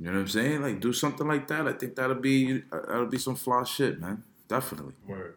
You 0.00 0.06
know 0.06 0.12
what 0.12 0.20
I'm 0.20 0.28
saying? 0.28 0.62
Like 0.62 0.80
do 0.80 0.94
something 0.94 1.28
like 1.28 1.48
that. 1.48 1.68
I 1.68 1.74
think 1.74 1.96
that'll 1.96 2.14
be 2.14 2.62
uh, 2.72 2.80
that'll 2.88 3.06
be 3.08 3.18
some 3.18 3.34
flaw 3.34 3.62
shit, 3.64 4.00
man. 4.00 4.22
Definitely. 4.48 4.94
Word. 5.06 5.36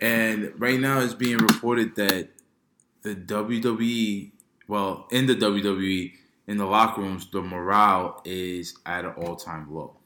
And 0.00 0.52
right 0.58 0.80
now 0.80 0.98
it's 0.98 1.14
being 1.14 1.38
reported 1.38 1.94
that 1.94 2.30
the 3.02 3.14
WWE, 3.14 4.32
well, 4.66 5.06
in 5.12 5.26
the 5.26 5.36
WWE, 5.36 6.14
in 6.50 6.56
the 6.56 6.66
locker 6.66 7.00
rooms, 7.00 7.30
the 7.30 7.40
morale 7.40 8.20
is 8.24 8.76
at 8.84 9.04
an 9.04 9.12
all 9.12 9.36
time 9.36 9.72
low. 9.72 9.96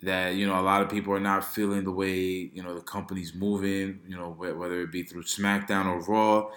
that 0.00 0.36
you 0.36 0.46
know 0.46 0.60
a 0.60 0.62
lot 0.62 0.80
of 0.80 0.88
people 0.88 1.12
are 1.12 1.18
not 1.18 1.42
feeling 1.44 1.82
the 1.82 1.90
way 1.90 2.14
you 2.14 2.62
know 2.62 2.72
the 2.72 2.80
company's 2.80 3.34
moving. 3.34 3.98
You 4.06 4.16
know 4.16 4.30
whether 4.30 4.80
it 4.80 4.92
be 4.92 5.02
through 5.02 5.24
SmackDown 5.24 5.86
or 5.86 6.00
Raw, 6.02 6.50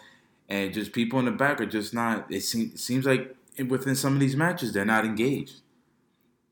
and 0.47 0.71
just 0.75 0.93
people 0.93 1.17
in 1.17 1.25
the 1.25 1.31
back 1.31 1.59
are 1.59 1.65
just 1.65 1.91
not. 1.91 2.31
It, 2.31 2.43
it 2.53 2.79
seems 2.79 3.07
like 3.07 3.35
within 3.67 3.95
some 3.95 4.13
of 4.13 4.19
these 4.19 4.35
matches 4.35 4.73
they're 4.73 4.85
not 4.85 5.05
engaged. 5.05 5.61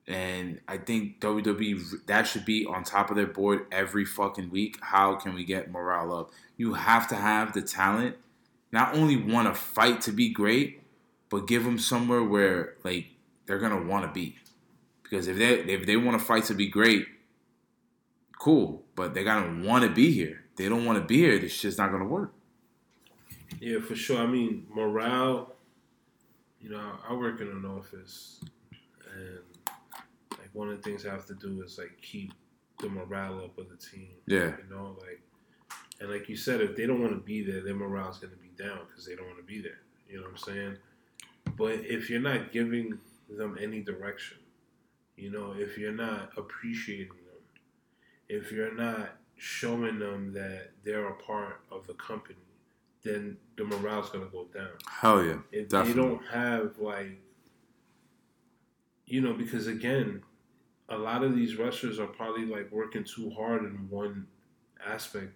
And 0.08 0.62
I 0.68 0.78
think 0.80 1.20
WWE 1.22 2.08
that 2.08 2.24
should 2.24 2.44
be 2.44 2.66
on 2.66 2.84
top 2.84 3.12
of 3.12 3.18
their 3.18 3.28
board 3.28 3.68
every 3.72 4.04
fucking 4.04 4.50
week. 4.50 4.80
How 4.82 5.14
can 5.14 5.36
we 5.36 5.46
get 5.46 5.72
morale 5.72 6.12
up? 6.12 6.32
You 6.58 6.74
have 6.74 7.08
to 7.10 7.16
have 7.16 7.54
the 7.54 7.62
talent, 7.62 8.16
not 8.72 8.96
only 8.96 9.16
want 9.16 9.48
to 9.48 9.54
fight 9.54 10.02
to 10.02 10.12
be 10.12 10.30
great, 10.30 10.83
but 11.34 11.48
give 11.48 11.64
them 11.64 11.80
somewhere 11.80 12.24
where 12.24 12.76
like 12.84 13.08
they're 13.48 13.58
gonna 13.58 13.82
want 13.82 14.06
to 14.06 14.12
be. 14.12 14.36
Because 15.02 15.28
if 15.28 15.36
they 15.36 15.62
if 15.62 15.88
they 15.88 15.98
want 15.98 16.20
to 16.20 16.24
fight 16.24 16.44
to 16.44 16.54
be 16.54 16.68
great, 16.68 17.08
cool. 18.38 18.84
But 18.96 19.16
they 19.16 19.24
gotta 19.24 19.52
want 19.68 19.84
to 19.84 19.90
be 19.90 20.12
here. 20.12 20.44
They 20.58 20.70
don't 20.70 20.86
want 20.86 21.00
to 21.00 21.04
be 21.04 21.18
here. 21.18 21.40
This 21.40 21.52
shit's 21.52 21.80
not 21.80 21.92
gonna 21.92 22.06
work. 22.06 22.36
Yeah, 23.60 23.80
for 23.80 23.96
sure. 23.96 24.20
I 24.20 24.28
mean, 24.28 24.68
morale. 24.70 25.56
You 26.62 26.70
know, 26.70 26.92
I 27.10 27.14
work 27.14 27.42
in 27.42 27.48
an 27.48 27.66
office, 27.66 28.40
and 29.12 29.40
like 30.38 30.52
one 30.54 30.70
of 30.70 30.78
the 30.78 30.84
things 30.84 31.04
I 31.04 31.10
have 31.10 31.26
to 31.26 31.34
do 31.34 31.64
is 31.64 31.80
like 31.80 32.00
keep 32.00 32.32
the 32.78 32.90
morale 32.90 33.40
up 33.40 33.58
of 33.58 33.70
the 33.72 33.76
team. 33.76 34.10
Yeah. 34.28 34.52
You 34.56 34.70
know, 34.70 34.96
like, 35.02 35.20
and 36.00 36.12
like 36.12 36.30
you 36.30 36.38
said, 36.38 36.62
if 36.62 36.76
they 36.76 36.86
don't 36.86 37.02
want 37.02 37.14
to 37.14 37.20
be 37.20 37.42
there, 37.42 37.62
their 37.64 37.74
morale's 37.74 38.20
going 38.20 38.34
to 38.34 38.40
be 38.40 38.52
down 38.56 38.82
because 38.88 39.08
they 39.08 39.16
don't 39.16 39.26
want 39.26 39.40
to 39.40 39.44
be 39.44 39.64
there. 39.64 39.82
You 40.08 40.18
know 40.18 40.24
what 40.26 40.32
I'm 40.32 40.38
saying? 40.38 40.78
But 41.58 41.74
if 41.86 42.10
you're 42.10 42.22
not 42.22 42.52
giving 42.52 42.98
them 43.30 43.58
any 43.62 43.82
direction, 43.82 44.38
you 45.16 45.32
know, 45.32 45.54
if 45.56 45.78
you're 45.78 45.92
not 45.92 46.32
appreciating 46.38 47.08
them, 47.10 47.42
if 48.30 48.52
you're 48.52 48.74
not 48.74 49.18
showing 49.38 50.00
them 50.00 50.34
that 50.34 50.72
they're 50.84 51.08
a 51.08 51.16
part 51.16 51.62
of 51.72 51.86
the 51.88 51.94
company, 51.94 52.38
then 53.04 53.38
the 53.58 53.64
morale's 53.66 54.10
gonna 54.10 54.26
go 54.32 54.46
down. 54.54 54.70
Hell 54.88 55.24
yeah, 55.24 55.38
If 55.52 55.70
definitely. 55.70 55.94
they 56.02 56.08
don't 56.10 56.26
have 56.28 56.78
like, 56.80 57.20
you 59.06 59.22
know, 59.22 59.34
because 59.34 59.68
again, 59.68 60.24
a 60.90 60.98
lot 60.98 61.24
of 61.24 61.36
these 61.36 61.56
wrestlers 61.58 62.00
are 62.00 62.08
probably 62.08 62.46
like 62.46 62.72
working 62.72 63.04
too 63.04 63.30
hard 63.32 63.64
in 63.64 63.88
one 63.90 64.28
aspect 64.86 65.34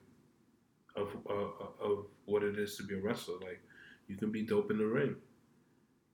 of 0.95 1.09
uh, 1.29 1.83
of 1.83 2.05
what 2.25 2.43
it 2.43 2.57
is 2.57 2.75
to 2.77 2.83
be 2.83 2.95
a 2.95 2.99
wrestler. 2.99 3.35
Like, 3.39 3.61
you 4.07 4.15
can 4.15 4.31
be 4.31 4.41
dope 4.43 4.71
in 4.71 4.77
the 4.77 4.85
ring, 4.85 5.15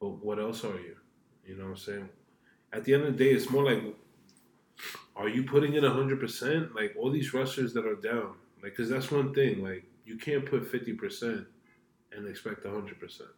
but 0.03 0.25
what 0.25 0.37
else 0.37 0.65
are 0.65 0.75
you? 0.75 0.97
You 1.45 1.55
know 1.55 1.63
what 1.63 1.69
I'm 1.69 1.77
saying? 1.77 2.09
At 2.73 2.83
the 2.83 2.93
end 2.93 3.03
of 3.03 3.17
the 3.17 3.23
day, 3.23 3.31
it's 3.31 3.49
more 3.49 3.63
like, 3.63 3.81
are 5.15 5.29
you 5.29 5.43
putting 5.43 5.75
in 5.75 5.85
hundred 5.85 6.19
percent? 6.19 6.75
Like 6.75 6.93
all 6.99 7.09
these 7.09 7.33
wrestlers 7.33 7.73
that 7.73 7.85
are 7.85 7.95
down, 7.95 8.33
like, 8.61 8.73
because 8.75 8.89
that's 8.89 9.09
one 9.11 9.33
thing. 9.33 9.63
Like, 9.63 9.85
you 10.05 10.17
can't 10.17 10.45
put 10.45 10.69
fifty 10.69 10.91
percent 10.91 11.47
and 12.11 12.27
expect 12.27 12.65
hundred 12.65 12.99
percent. 12.99 13.29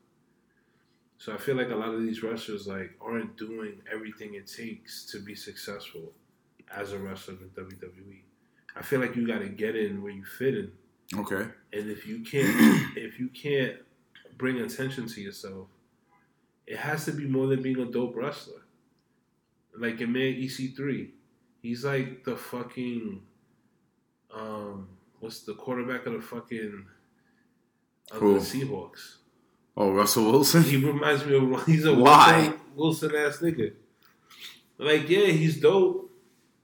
So 1.19 1.35
I 1.35 1.37
feel 1.37 1.55
like 1.55 1.69
a 1.69 1.75
lot 1.75 1.89
of 1.89 2.01
these 2.01 2.23
wrestlers 2.23 2.65
like 2.67 2.91
aren't 2.99 3.37
doing 3.37 3.81
everything 3.93 4.33
it 4.33 4.47
takes 4.47 5.05
to 5.11 5.19
be 5.19 5.35
successful 5.35 6.13
as 6.75 6.93
a 6.93 6.97
wrestler 6.97 7.35
in 7.35 7.63
WWE. 7.63 8.21
I 8.75 8.81
feel 8.81 8.99
like 9.01 9.15
you 9.15 9.27
got 9.27 9.39
to 9.39 9.49
get 9.49 9.75
in 9.75 10.01
where 10.01 10.11
you 10.11 10.25
fit 10.25 10.55
in, 10.55 10.71
okay. 11.15 11.47
and 11.73 11.91
if 11.91 12.07
you 12.07 12.21
can't, 12.21 12.97
if 12.97 13.19
you 13.19 13.27
can't 13.29 13.77
bring 14.37 14.61
attention 14.61 15.07
to 15.07 15.21
yourself, 15.21 15.67
it 16.67 16.77
has 16.77 17.05
to 17.05 17.11
be 17.11 17.25
more 17.27 17.47
than 17.47 17.61
being 17.61 17.79
a 17.79 17.85
dope 17.85 18.15
wrestler. 18.15 18.61
Like 19.77 19.99
your 19.99 20.09
man 20.09 20.33
EC3, 20.33 21.09
he's 21.61 21.83
like 21.83 22.23
the 22.23 22.35
fucking, 22.35 23.21
um, 24.33 24.87
what's 25.19 25.41
the 25.41 25.53
quarterback 25.53 26.05
of 26.05 26.13
the 26.13 26.21
fucking 26.21 26.85
of 28.11 28.17
Who? 28.19 28.33
the 28.35 28.39
Seahawks? 28.39 29.17
Oh, 29.77 29.91
Russell 29.91 30.31
Wilson. 30.31 30.63
He 30.63 30.77
reminds 30.77 31.25
me 31.25 31.35
of 31.35 31.65
he's 31.67 31.85
a 31.85 31.93
Why? 31.93 32.53
Wilson 32.75 33.13
ass 33.15 33.39
nigga. 33.39 33.73
Like 34.77 35.09
yeah, 35.09 35.27
he's 35.27 35.59
dope, 35.59 36.11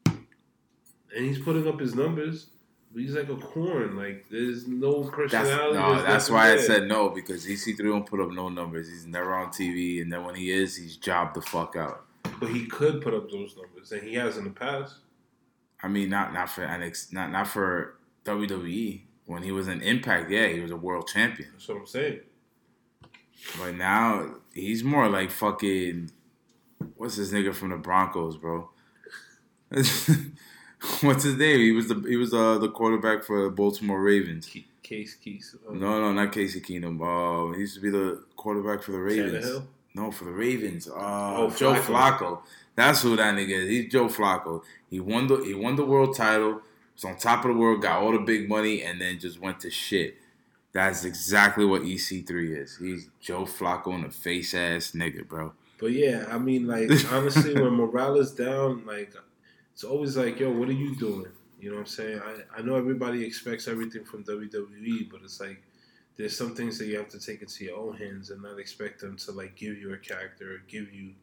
and 0.05 1.25
he's 1.25 1.39
putting 1.39 1.67
up 1.67 1.79
his 1.79 1.95
numbers. 1.95 2.47
He's 2.93 3.15
like 3.15 3.29
a 3.29 3.37
corn. 3.37 3.95
Like 3.95 4.25
there's 4.29 4.67
no 4.67 5.03
That's, 5.03 5.15
personality. 5.15 5.77
no, 5.77 6.01
that's 6.03 6.29
why 6.29 6.51
I 6.53 6.57
said 6.57 6.87
no 6.87 7.09
because 7.09 7.45
EC3 7.45 7.77
don't 7.77 8.05
put 8.05 8.19
up 8.19 8.31
no 8.31 8.49
numbers. 8.49 8.89
He's 8.89 9.05
never 9.05 9.33
on 9.33 9.47
TV, 9.47 10.01
and 10.01 10.11
then 10.11 10.25
when 10.25 10.35
he 10.35 10.51
is, 10.51 10.75
he's 10.75 10.97
jobbed 10.97 11.35
the 11.35 11.41
fuck 11.41 11.75
out. 11.75 12.05
But 12.39 12.49
he 12.49 12.65
could 12.65 13.01
put 13.01 13.13
up 13.13 13.29
those 13.31 13.55
numbers, 13.55 13.91
and 13.91 14.01
he 14.03 14.15
has 14.15 14.37
in 14.37 14.43
the 14.43 14.49
past. 14.49 14.95
I 15.81 15.87
mean, 15.87 16.09
not 16.09 16.33
not 16.33 16.49
for 16.49 16.65
NXT, 16.65 17.13
not 17.13 17.31
not 17.31 17.47
for 17.47 17.95
WWE. 18.25 19.01
When 19.25 19.43
he 19.43 19.51
was 19.51 19.67
in 19.69 19.81
Impact, 19.81 20.29
yeah, 20.29 20.47
he 20.47 20.59
was 20.59 20.71
a 20.71 20.75
world 20.75 21.07
champion. 21.07 21.49
That's 21.53 21.67
what 21.69 21.77
I'm 21.77 21.85
saying. 21.85 22.19
But 23.57 23.75
now 23.75 24.35
he's 24.53 24.83
more 24.83 25.07
like 25.07 25.31
fucking. 25.31 26.11
What's 26.97 27.15
this 27.15 27.31
nigga 27.31 27.53
from 27.53 27.69
the 27.69 27.77
Broncos, 27.77 28.35
bro? 28.37 28.69
What's 31.01 31.23
his 31.23 31.37
name? 31.37 31.59
He 31.59 31.71
was 31.71 31.87
the 31.87 31.95
he 32.07 32.15
was 32.15 32.33
uh, 32.33 32.57
the 32.57 32.69
quarterback 32.69 33.23
for 33.23 33.43
the 33.43 33.49
Baltimore 33.49 34.01
Ravens. 34.01 34.47
Ke- 34.47 34.65
Case 34.83 35.15
Keys. 35.15 35.55
Uh, 35.67 35.73
No, 35.73 35.99
no, 36.01 36.11
not 36.11 36.31
Casey 36.31 36.59
Keenum. 36.59 36.99
Uh, 37.01 37.53
he 37.53 37.61
used 37.61 37.75
to 37.75 37.81
be 37.81 37.89
the 37.89 38.23
quarterback 38.35 38.81
for 38.83 38.91
the 38.91 38.99
Ravens. 38.99 39.61
No, 39.93 40.11
for 40.11 40.25
the 40.25 40.31
Ravens. 40.31 40.87
Uh, 40.87 40.93
Oh, 40.97 41.49
Joe 41.49 41.73
Flacco. 41.75 41.81
Flacco. 42.19 42.41
That's 42.75 43.01
who 43.03 43.15
that 43.15 43.35
nigga 43.35 43.49
is. 43.63 43.69
He's 43.69 43.91
Joe 43.91 44.05
Flacco. 44.07 44.63
He 44.89 44.99
won 44.99 45.27
the 45.27 45.37
he 45.37 45.53
won 45.53 45.75
the 45.75 45.85
world 45.85 46.15
title. 46.15 46.61
Was 46.95 47.05
on 47.05 47.17
top 47.17 47.45
of 47.45 47.51
the 47.53 47.57
world. 47.57 47.81
Got 47.81 48.01
all 48.01 48.11
the 48.11 48.19
big 48.19 48.49
money, 48.49 48.81
and 48.81 48.99
then 48.99 49.19
just 49.19 49.39
went 49.39 49.59
to 49.61 49.69
shit. 49.69 50.15
That's 50.73 51.03
exactly 51.03 51.65
what 51.65 51.81
EC3 51.83 52.57
is. 52.63 52.77
He's 52.77 53.09
Joe 53.19 53.43
Flacco 53.43 53.93
and 53.93 54.05
a 54.05 54.09
face 54.09 54.53
ass 54.53 54.91
nigga, 54.93 55.27
bro. 55.27 55.51
But 55.79 55.91
yeah, 55.91 56.25
I 56.29 56.37
mean, 56.37 56.65
like 56.67 56.89
honestly, 57.11 57.53
when 57.55 57.73
morale 57.81 58.17
is 58.19 58.31
down, 58.31 58.85
like 58.85 59.13
it's 59.73 59.83
always 59.83 60.17
like, 60.17 60.39
yo, 60.39 60.51
what 60.51 60.69
are 60.69 60.73
you 60.73 60.95
doing? 60.95 61.31
You 61.59 61.69
know 61.69 61.75
what 61.75 61.81
I'm 61.81 61.87
saying? 61.87 62.21
I, 62.23 62.59
I 62.59 62.61
know 62.61 62.75
everybody 62.75 63.23
expects 63.23 63.67
everything 63.67 64.03
from 64.03 64.23
WWE, 64.23 65.09
but 65.11 65.21
it's 65.23 65.39
like 65.39 65.61
there's 66.17 66.35
some 66.35 66.55
things 66.55 66.77
that 66.79 66.87
you 66.87 66.97
have 66.97 67.09
to 67.09 67.19
take 67.19 67.41
into 67.41 67.65
your 67.65 67.77
own 67.77 67.95
hands 67.95 68.31
and 68.31 68.41
not 68.41 68.59
expect 68.59 68.99
them 69.01 69.15
to 69.17 69.31
like 69.31 69.55
give 69.55 69.77
you 69.77 69.93
a 69.93 69.97
character 69.97 70.55
or 70.55 70.57
give 70.67 70.91
you 70.93 71.13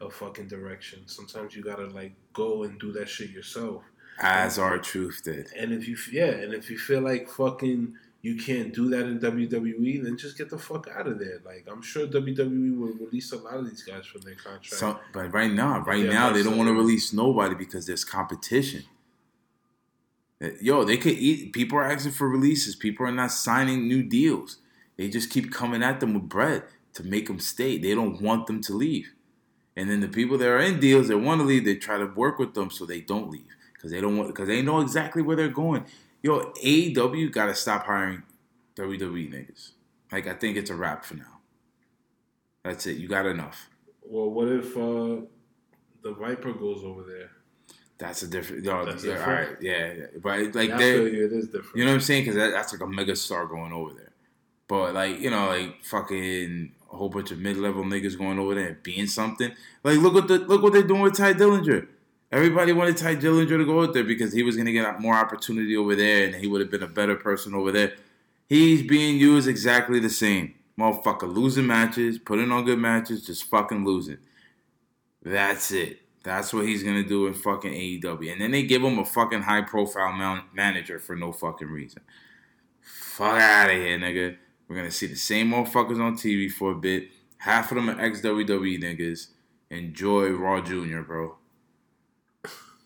a 0.00 0.10
fucking 0.10 0.48
direction. 0.48 1.02
Sometimes 1.06 1.54
you 1.54 1.62
gotta 1.62 1.86
like 1.86 2.12
go 2.32 2.62
and 2.62 2.78
do 2.78 2.92
that 2.92 3.08
shit 3.08 3.30
yourself. 3.30 3.82
As 4.18 4.58
R-Truth 4.58 5.22
did. 5.24 5.48
And 5.56 5.72
if 5.72 5.88
you 5.88 5.96
yeah, 6.12 6.30
and 6.30 6.54
if 6.54 6.70
you 6.70 6.78
feel 6.78 7.00
like 7.00 7.28
fucking 7.28 7.94
you 8.22 8.36
can't 8.36 8.74
do 8.74 8.88
that 8.90 9.06
in 9.06 9.18
WWE, 9.18 10.02
then 10.02 10.18
just 10.18 10.36
get 10.36 10.50
the 10.50 10.58
fuck 10.58 10.88
out 10.94 11.06
of 11.06 11.18
there. 11.18 11.40
Like 11.44 11.66
I'm 11.70 11.82
sure 11.82 12.06
WWE 12.06 12.78
will 12.78 12.92
release 12.92 13.32
a 13.32 13.38
lot 13.38 13.54
of 13.54 13.68
these 13.68 13.82
guys 13.82 14.04
from 14.04 14.20
their 14.22 14.34
contract. 14.34 14.74
So, 14.74 15.00
but 15.12 15.32
right 15.32 15.50
now, 15.50 15.80
right 15.80 16.04
Yeah, 16.04 16.12
now, 16.12 16.32
they 16.32 16.42
don't 16.42 16.58
want 16.58 16.68
to 16.68 16.74
release 16.74 17.12
nobody 17.12 17.54
because 17.54 17.86
there's 17.86 18.04
competition. 18.04 18.84
Uh, 20.42 20.48
Yo, 20.60 20.84
they 20.84 20.96
could 20.98 21.14
eat. 21.14 21.52
People 21.52 21.78
are 21.78 21.90
asking 21.90 22.12
for 22.12 22.28
releases. 22.28 22.76
People 22.76 23.06
are 23.06 23.12
not 23.12 23.32
signing 23.32 23.88
new 23.88 24.02
deals. 24.02 24.58
They 24.96 25.08
just 25.08 25.30
keep 25.30 25.50
coming 25.50 25.82
at 25.82 26.00
them 26.00 26.12
with 26.12 26.28
bread 26.28 26.64
to 26.94 27.02
make 27.02 27.26
them 27.26 27.38
stay. 27.38 27.78
They 27.78 27.94
don't 27.94 28.20
want 28.20 28.46
them 28.46 28.60
to 28.62 28.74
leave. 28.74 29.14
And 29.76 29.90
then 29.90 30.00
the 30.00 30.08
people 30.08 30.36
that 30.38 30.48
are 30.48 30.60
in 30.60 30.78
deals 30.78 31.08
that 31.08 31.18
want 31.18 31.40
to 31.40 31.46
leave, 31.46 31.64
they 31.64 31.76
try 31.76 31.96
to 31.96 32.04
work 32.04 32.38
with 32.38 32.52
them 32.52 32.70
so 32.70 32.84
they 32.84 33.00
don't 33.00 33.30
leave 33.30 33.48
because 33.72 33.90
they 33.90 34.00
don't 34.00 34.18
want 34.18 34.28
because 34.28 34.48
they 34.48 34.60
know 34.60 34.80
exactly 34.80 35.22
where 35.22 35.36
they're 35.36 35.48
going. 35.48 35.86
Yo, 36.22 36.52
AEW 36.62 37.32
got 37.32 37.46
to 37.46 37.54
stop 37.54 37.86
hiring 37.86 38.22
WWE 38.76 39.32
niggas. 39.32 39.72
Like 40.12 40.26
I 40.26 40.34
think 40.34 40.56
it's 40.56 40.70
a 40.70 40.74
wrap 40.74 41.04
for 41.04 41.14
now. 41.14 41.40
That's 42.64 42.86
it. 42.86 42.98
You 42.98 43.08
got 43.08 43.26
enough. 43.26 43.70
Well, 44.02 44.30
what 44.30 44.48
if 44.48 44.76
uh, 44.76 45.24
the 46.02 46.12
Viper 46.18 46.52
goes 46.52 46.84
over 46.84 47.04
there? 47.04 47.30
That's 47.98 48.22
a 48.22 48.28
different. 48.28 48.64
Yo, 48.64 48.84
That's 48.84 49.04
yeah, 49.04 49.12
different? 49.12 49.28
all 49.28 49.44
right, 49.52 49.62
yeah, 49.62 49.92
yeah. 49.92 50.06
but 50.22 50.54
like 50.54 50.70
Yeah, 50.70 50.74
I 50.74 50.78
they, 50.78 50.96
you, 50.96 51.26
it 51.26 51.32
is 51.32 51.46
different. 51.48 51.76
you 51.76 51.84
know 51.84 51.90
what 51.90 51.96
I'm 51.96 52.00
saying? 52.00 52.22
Because 52.24 52.36
that, 52.36 52.50
that's 52.50 52.72
like 52.72 52.80
a 52.80 52.86
mega 52.86 53.14
star 53.14 53.46
going 53.46 53.72
over 53.72 53.92
there. 53.92 54.12
But 54.68 54.94
like 54.94 55.20
you 55.20 55.30
know, 55.30 55.48
like 55.48 55.84
fucking 55.84 56.72
a 56.92 56.96
whole 56.96 57.10
bunch 57.10 57.30
of 57.30 57.38
mid 57.38 57.58
level 57.58 57.84
niggas 57.84 58.16
going 58.16 58.38
over 58.38 58.54
there 58.54 58.68
and 58.68 58.82
being 58.82 59.06
something. 59.06 59.52
Like 59.84 59.98
look 59.98 60.14
what 60.14 60.28
the 60.28 60.38
look 60.38 60.62
what 60.62 60.72
they're 60.72 60.82
doing 60.82 61.02
with 61.02 61.16
Tye 61.16 61.34
Dillinger. 61.34 61.88
Everybody 62.32 62.72
wanted 62.72 62.96
Tye 62.96 63.16
Dillinger 63.16 63.58
to 63.58 63.66
go 63.66 63.82
out 63.82 63.92
there 63.92 64.04
because 64.04 64.32
he 64.32 64.44
was 64.44 64.56
gonna 64.56 64.72
get 64.72 65.00
more 65.00 65.14
opportunity 65.14 65.76
over 65.76 65.96
there 65.96 66.26
and 66.26 66.34
he 66.34 66.46
would 66.46 66.60
have 66.60 66.70
been 66.70 66.82
a 66.82 66.88
better 66.88 67.16
person 67.16 67.54
over 67.54 67.72
there. 67.72 67.94
He's 68.48 68.82
being 68.82 69.16
used 69.16 69.48
exactly 69.48 69.98
the 69.98 70.10
same. 70.10 70.54
Motherfucker 70.78 71.32
losing 71.32 71.66
matches, 71.66 72.18
putting 72.18 72.52
on 72.52 72.64
good 72.64 72.78
matches, 72.78 73.26
just 73.26 73.44
fucking 73.44 73.84
losing. 73.84 74.18
That's 75.22 75.72
it. 75.72 76.00
That's 76.22 76.52
what 76.52 76.66
he's 76.66 76.84
gonna 76.84 77.02
do 77.02 77.26
in 77.26 77.34
fucking 77.34 77.72
AEW. 77.72 78.32
And 78.32 78.40
then 78.40 78.52
they 78.52 78.62
give 78.62 78.82
him 78.82 78.98
a 78.98 79.04
fucking 79.04 79.42
high 79.42 79.62
profile 79.62 80.12
man- 80.12 80.44
manager 80.54 81.00
for 81.00 81.16
no 81.16 81.32
fucking 81.32 81.68
reason. 81.68 82.02
Fuck 82.80 83.40
out 83.40 83.70
of 83.70 83.76
here, 83.76 83.98
nigga. 83.98 84.36
We're 84.68 84.76
gonna 84.76 84.90
see 84.92 85.08
the 85.08 85.16
same 85.16 85.50
motherfuckers 85.50 86.00
on 86.00 86.14
TV 86.14 86.48
for 86.48 86.70
a 86.70 86.76
bit. 86.76 87.08
Half 87.38 87.72
of 87.72 87.76
them 87.76 87.90
are 87.90 88.00
ex 88.00 88.20
WWE 88.20 88.78
niggas. 88.78 89.28
Enjoy 89.70 90.30
Raw 90.30 90.60
Jr., 90.60 91.00
bro. 91.00 91.39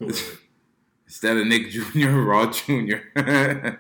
Instead 1.07 1.37
of 1.37 1.47
Nick 1.47 1.71
Jr., 1.71 2.09
Raw 2.11 2.51
Jr. 2.51 2.97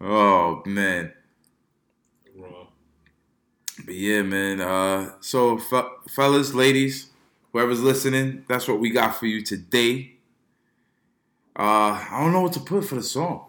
oh 0.00 0.62
man. 0.66 1.12
Raw. 2.36 2.66
But 3.84 3.94
yeah, 3.94 4.22
man. 4.22 4.60
Uh, 4.60 5.12
so, 5.20 5.58
fe- 5.58 5.82
fellas, 6.08 6.54
ladies, 6.54 7.10
whoever's 7.52 7.82
listening, 7.82 8.44
that's 8.48 8.68
what 8.68 8.78
we 8.80 8.90
got 8.90 9.16
for 9.16 9.26
you 9.26 9.42
today. 9.42 10.12
Uh, 11.56 11.98
I 12.10 12.18
don't 12.20 12.32
know 12.32 12.42
what 12.42 12.52
to 12.54 12.60
put 12.60 12.84
for 12.84 12.96
the 12.96 13.02
song. 13.02 13.46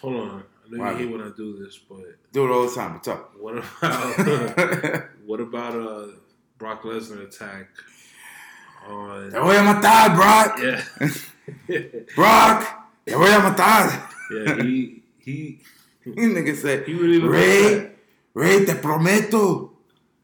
Hold 0.00 0.16
on. 0.16 0.44
I 0.66 0.70
know 0.76 0.78
Why? 0.84 0.90
you 0.92 0.96
hate 0.98 1.10
when 1.12 1.20
I 1.22 1.30
do 1.36 1.56
this, 1.64 1.78
but 1.78 1.98
Do 2.32 2.44
it 2.46 2.50
all 2.50 2.66
the 2.68 2.74
time. 2.74 2.94
What's 2.94 3.08
up? 3.08 3.32
what 3.38 3.56
about 3.58 5.04
what 5.24 5.40
about 5.40 5.74
uh 5.74 6.06
Brock 6.58 6.82
Lesnar 6.82 7.22
attack 7.26 7.68
on 8.88 9.30
Te 9.30 9.38
voy 9.38 9.56
a 9.56 9.62
matar, 9.62 10.14
Brock. 10.16 10.58
Yeah. 10.60 10.82
Brock. 12.16 12.88
Te 13.06 13.14
voy 13.14 13.28
a 13.30 13.40
matar. 13.40 14.10
yeah, 14.30 14.62
he 14.62 15.02
he 15.18 15.58
Nigga 16.06 16.56
said, 16.56 16.86
He 16.86 16.94
really 16.94 17.18
Rey. 17.20 17.90
Rey, 18.34 18.64
te 18.64 18.74
prometo. 18.74 19.70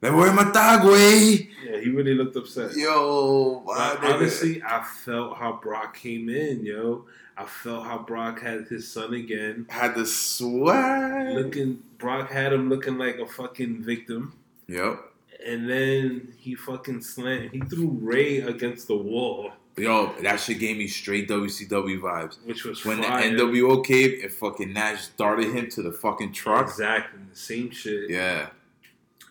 Te 0.02 0.08
voy 0.10 0.28
a 0.28 0.32
matar, 0.32 0.80
güey. 0.82 1.48
yeah, 1.64 1.78
he 1.80 1.90
really 1.90 2.14
looked 2.14 2.36
upset. 2.36 2.74
Yo, 2.76 3.62
my 3.66 3.96
But 4.00 4.14
honestly, 4.14 4.62
I 4.62 4.82
felt 4.82 5.36
how 5.38 5.58
Brock 5.62 5.96
came 5.96 6.28
in, 6.28 6.64
yo. 6.64 7.06
I 7.36 7.44
felt 7.46 7.84
how 7.84 7.98
Brock 7.98 8.40
had 8.40 8.66
his 8.68 8.86
son 8.90 9.12
again. 9.14 9.66
had 9.68 9.94
the 9.96 10.06
swag. 10.06 11.34
Looking 11.34 11.82
Brock 11.98 12.30
had 12.30 12.52
him 12.52 12.68
looking 12.68 12.96
like 12.98 13.18
a 13.18 13.26
fucking 13.26 13.82
victim. 13.82 14.34
Yep. 14.68 15.00
And 15.46 15.68
then 15.68 16.34
he 16.38 16.54
fucking 16.54 17.00
slammed 17.02 17.50
he 17.52 17.60
threw 17.60 17.88
Rey 18.00 18.38
against 18.40 18.88
the 18.88 18.96
wall, 18.96 19.52
Yo, 19.76 20.12
that 20.22 20.38
shit 20.38 20.58
gave 20.60 20.76
me 20.76 20.86
straight 20.86 21.28
WCW 21.28 22.00
vibes. 22.00 22.38
which 22.46 22.64
was 22.64 22.84
When 22.84 23.02
fire. 23.02 23.28
the 23.36 23.42
NWO 23.42 23.84
came 23.84 24.20
and 24.22 24.32
fucking 24.32 24.72
Nash 24.72 25.08
darted 25.16 25.52
him 25.52 25.68
to 25.70 25.82
the 25.82 25.90
fucking 25.92 26.32
truck. 26.32 26.66
Exactly, 26.68 27.20
the 27.30 27.36
same 27.36 27.70
shit. 27.72 28.08
Yeah, 28.08 28.50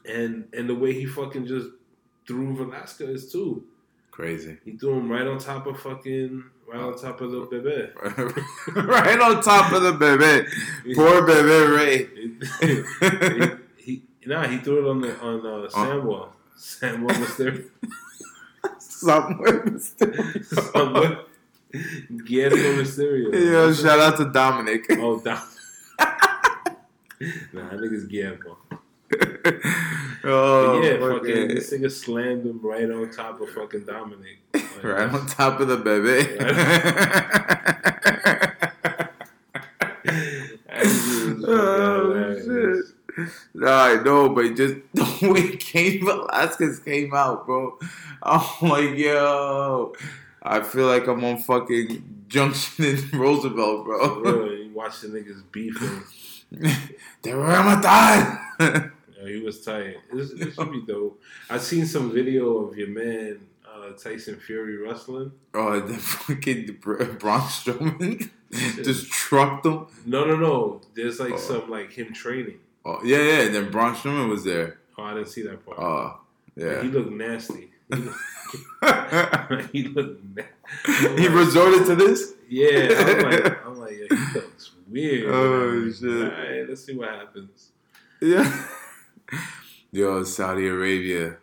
And 0.05 0.47
and 0.53 0.67
the 0.69 0.75
way 0.75 0.93
he 0.93 1.05
fucking 1.05 1.47
just 1.47 1.69
threw 2.27 2.55
Velasquez 2.57 3.31
too. 3.31 3.63
crazy. 4.11 4.57
He 4.65 4.73
threw 4.73 4.95
him 4.99 5.09
right 5.11 5.25
on 5.25 5.37
top 5.39 5.65
of 5.67 5.79
fucking 5.79 6.43
right 6.67 6.81
on 6.81 6.97
top 6.97 7.21
of 7.21 7.31
the 7.31 7.41
bebe. 7.51 8.81
right 8.81 9.19
on 9.19 9.41
top 9.41 9.71
of 9.71 9.81
the 9.81 9.93
bebe. 9.93 10.93
Poor 10.95 11.21
bebe 11.21 11.71
Rey. 11.71 13.57
nah, 14.25 14.47
he 14.47 14.57
threw 14.59 14.85
it 14.85 14.89
on 14.89 15.01
the 15.01 15.19
on 15.19 15.39
uh, 15.45 15.67
Samwell. 15.69 16.29
Samwell 16.57 17.19
was 17.19 17.37
there. 17.37 17.63
Somewhere. 18.79 19.77
Somewhere. 20.41 21.19
Guillermo 22.25 22.81
Mysterio. 22.81 23.33
Yo, 23.33 23.73
shout 23.73 23.99
out 23.99 24.17
to 24.17 24.25
Dominik. 24.25 24.85
Oh, 24.91 25.19
Dom. 25.19 25.39
nah, 27.53 27.67
I 27.67 27.77
think 27.77 27.91
it's 27.93 28.05
Guillermo. 28.05 28.57
oh, 30.23 30.79
But 30.79 30.83
yeah, 30.85 30.97
fucking- 30.99 31.47
this 31.49 31.71
nigga 31.73 31.91
slammed 31.91 32.45
him 32.45 32.59
right 32.61 32.89
on 32.89 33.09
top 33.11 33.41
of 33.41 33.49
fucking 33.49 33.81
Dominik. 33.81 34.37
Like, 34.53 34.83
Right 34.83 35.09
on 35.09 35.25
top 35.27 35.59
of 35.59 35.67
the 35.67 35.77
baby. 35.77 36.23
that 40.03 40.85
fucking 40.85 41.43
oh, 41.47 42.35
shit. 42.37 42.92
Nah, 43.53 43.83
I 43.85 44.01
know, 44.03 44.29
but 44.29 44.55
just 44.55 44.75
the 44.93 45.29
way 45.29 45.55
Cain 45.57 46.03
Velasquez 46.05 46.79
came 46.79 47.13
out, 47.13 47.45
bro. 47.45 47.77
I'm 48.21 48.69
like, 48.69 48.97
yo. 48.97 49.93
I 50.41 50.61
feel 50.61 50.87
like 50.87 51.07
I'm 51.07 51.23
on 51.23 51.37
fucking 51.37 52.25
Junction 52.27 52.85
in 52.85 53.09
Roosevelt, 53.19 53.85
bro. 53.85 54.15
real, 54.21 54.55
you 54.57 54.71
watch 54.73 55.01
the 55.01 55.07
niggas 55.09 55.41
beefing. 55.51 56.03
They 57.21 57.33
were 57.33 57.49
a 57.51 57.63
matar. 57.63 58.39
Yeah, 58.59 59.27
he 59.27 59.37
was 59.39 59.61
tight. 59.63 59.95
It, 60.11 60.41
it 60.41 60.53
should 60.53 60.71
be 60.71 60.81
dope. 60.85 61.21
I 61.49 61.57
seen 61.59 61.85
some 61.85 62.11
video 62.11 62.57
of 62.57 62.77
your 62.77 62.89
man 62.89 63.39
uh, 63.65 63.91
Tyson 63.91 64.35
Fury 64.37 64.77
wrestling. 64.77 65.31
Oh, 65.53 65.79
the 65.79 65.93
fucking 65.95 66.77
Br- 66.81 67.03
Braun 67.05 67.41
Strowman 67.41 68.29
just 68.51 69.09
trucked 69.11 69.65
him. 69.65 69.87
No, 70.05 70.25
no, 70.25 70.35
no. 70.35 70.81
There's 70.93 71.19
like 71.19 71.33
Oh. 71.33 71.37
some 71.37 71.69
like 71.69 71.93
him 71.93 72.13
training. 72.13 72.59
Oh, 72.85 72.99
yeah, 73.03 73.17
yeah. 73.17 73.39
And 73.41 73.55
then 73.55 73.71
Braun 73.71 73.95
Strowman 73.95 74.29
was 74.29 74.43
there. 74.43 74.79
Oh, 74.97 75.03
I 75.03 75.13
didn't 75.13 75.29
see 75.29 75.43
that 75.43 75.65
part. 75.65 75.79
Oh, 75.79 76.19
yeah. 76.55 76.81
He 76.81 76.89
looked 76.89 77.11
nasty. 77.11 77.71
He 77.89 77.95
looked, 77.95 78.17
he 79.71 79.83
looked 79.83 80.23
na- 80.35 80.43
he 81.17 81.27
resorted 81.27 81.85
to 81.87 81.95
this. 81.95 82.33
Yeah, 82.49 82.89
I'm 82.91 83.21
like, 83.21 83.65
I'm 83.65 83.79
like, 83.79 83.93
yeah, 83.93 84.17
he 84.17 84.39
looks 84.39 84.71
weird. 84.87 85.29
Oh, 85.29 85.91
shit. 85.91 86.09
All 86.09 86.29
right, 86.29 86.69
let's 86.69 86.85
see 86.85 86.95
what 86.95 87.09
happens. 87.09 87.71
Yeah. 88.21 88.65
Yo, 89.91 90.23
Saudi 90.23 90.67
Arabia. 90.67 91.37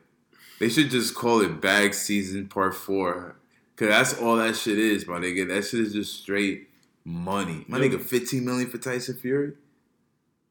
They 0.59 0.69
should 0.69 0.91
just 0.91 1.15
call 1.15 1.41
it 1.41 1.61
bag 1.61 1.95
season 1.95 2.49
part 2.49 2.75
four. 2.75 3.37
Cause 3.77 3.89
that's 3.89 4.19
all 4.21 4.37
that 4.37 4.57
shit 4.57 4.79
is, 4.79 5.07
my 5.07 5.19
nigga. 5.19 5.49
That 5.49 5.65
shit 5.65 5.81
is 5.81 5.95
just 5.95 6.21
straight 6.21 6.69
money. 7.05 7.65
My 7.67 7.79
nigga, 7.79 7.99
15 7.99 8.45
million 8.45 8.69
for 8.69 8.77
Tyson 8.77 9.17
Fury? 9.17 9.53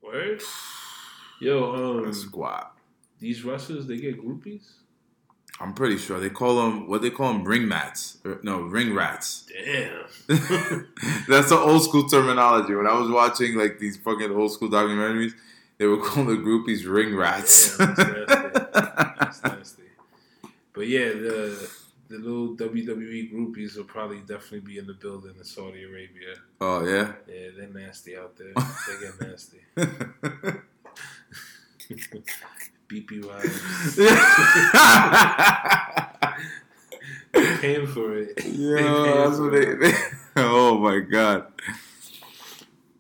Word. 0.01 0.41
Yo, 1.39 2.03
um, 2.03 2.13
squat. 2.13 2.75
these 3.19 3.43
wrestlers 3.43 3.87
they 3.87 3.97
get 3.97 4.21
groupies. 4.23 4.63
I'm 5.61 5.73
pretty 5.73 5.97
sure 5.97 6.19
they 6.21 6.29
call 6.29 6.55
them 6.55 6.87
what 6.87 7.01
they 7.01 7.09
call 7.09 7.33
them 7.33 7.43
ring 7.43 7.67
mats. 7.67 8.17
Or, 8.23 8.39
no, 8.43 8.61
ring 8.61 8.93
rats. 8.93 9.45
Damn. 9.65 10.05
That's 11.27 11.49
the 11.49 11.57
old 11.61 11.83
school 11.83 12.07
terminology. 12.07 12.73
When 12.73 12.87
I 12.87 12.97
was 12.97 13.09
watching 13.09 13.57
like 13.57 13.77
these 13.77 13.97
fucking 13.97 14.31
old 14.31 14.53
school 14.53 14.69
documentaries, 14.69 15.33
they 15.77 15.85
were 15.85 15.97
call 16.01 16.23
the 16.25 16.35
groupies 16.35 16.89
ring 16.89 17.13
rats. 17.15 17.77
Damn, 17.77 17.93
that's 17.95 18.29
nasty. 18.29 18.59
That's 19.19 19.43
nasty. 19.43 19.83
But 20.73 20.87
yeah, 20.87 21.09
the 21.09 21.69
the 22.07 22.17
little 22.17 22.55
WWE 22.55 23.33
groupies 23.33 23.75
will 23.75 23.83
probably 23.83 24.19
definitely 24.19 24.61
be 24.61 24.77
in 24.77 24.87
the 24.87 24.93
building 24.93 25.35
in 25.37 25.43
Saudi 25.43 25.83
Arabia. 25.83 26.35
oh 26.61 26.85
yeah. 26.85 27.11
Yeah, 27.27 27.49
they're 27.57 27.67
nasty 27.67 28.17
out 28.17 28.37
there. 28.37 28.53
They 28.55 29.05
get 29.05 29.21
nasty. 29.29 29.59
BP 31.89 33.23
vibes. 33.23 33.95
They're 37.31 37.57
paying 37.57 37.87
for 37.87 38.15
it. 38.17 38.35
They 38.35 38.43
paying 38.43 39.15
that's 39.15 39.39
what 39.39 39.53
it. 39.55 39.79
they, 39.79 39.93
Oh 40.35 40.77
my 40.77 40.99
god. 40.99 41.47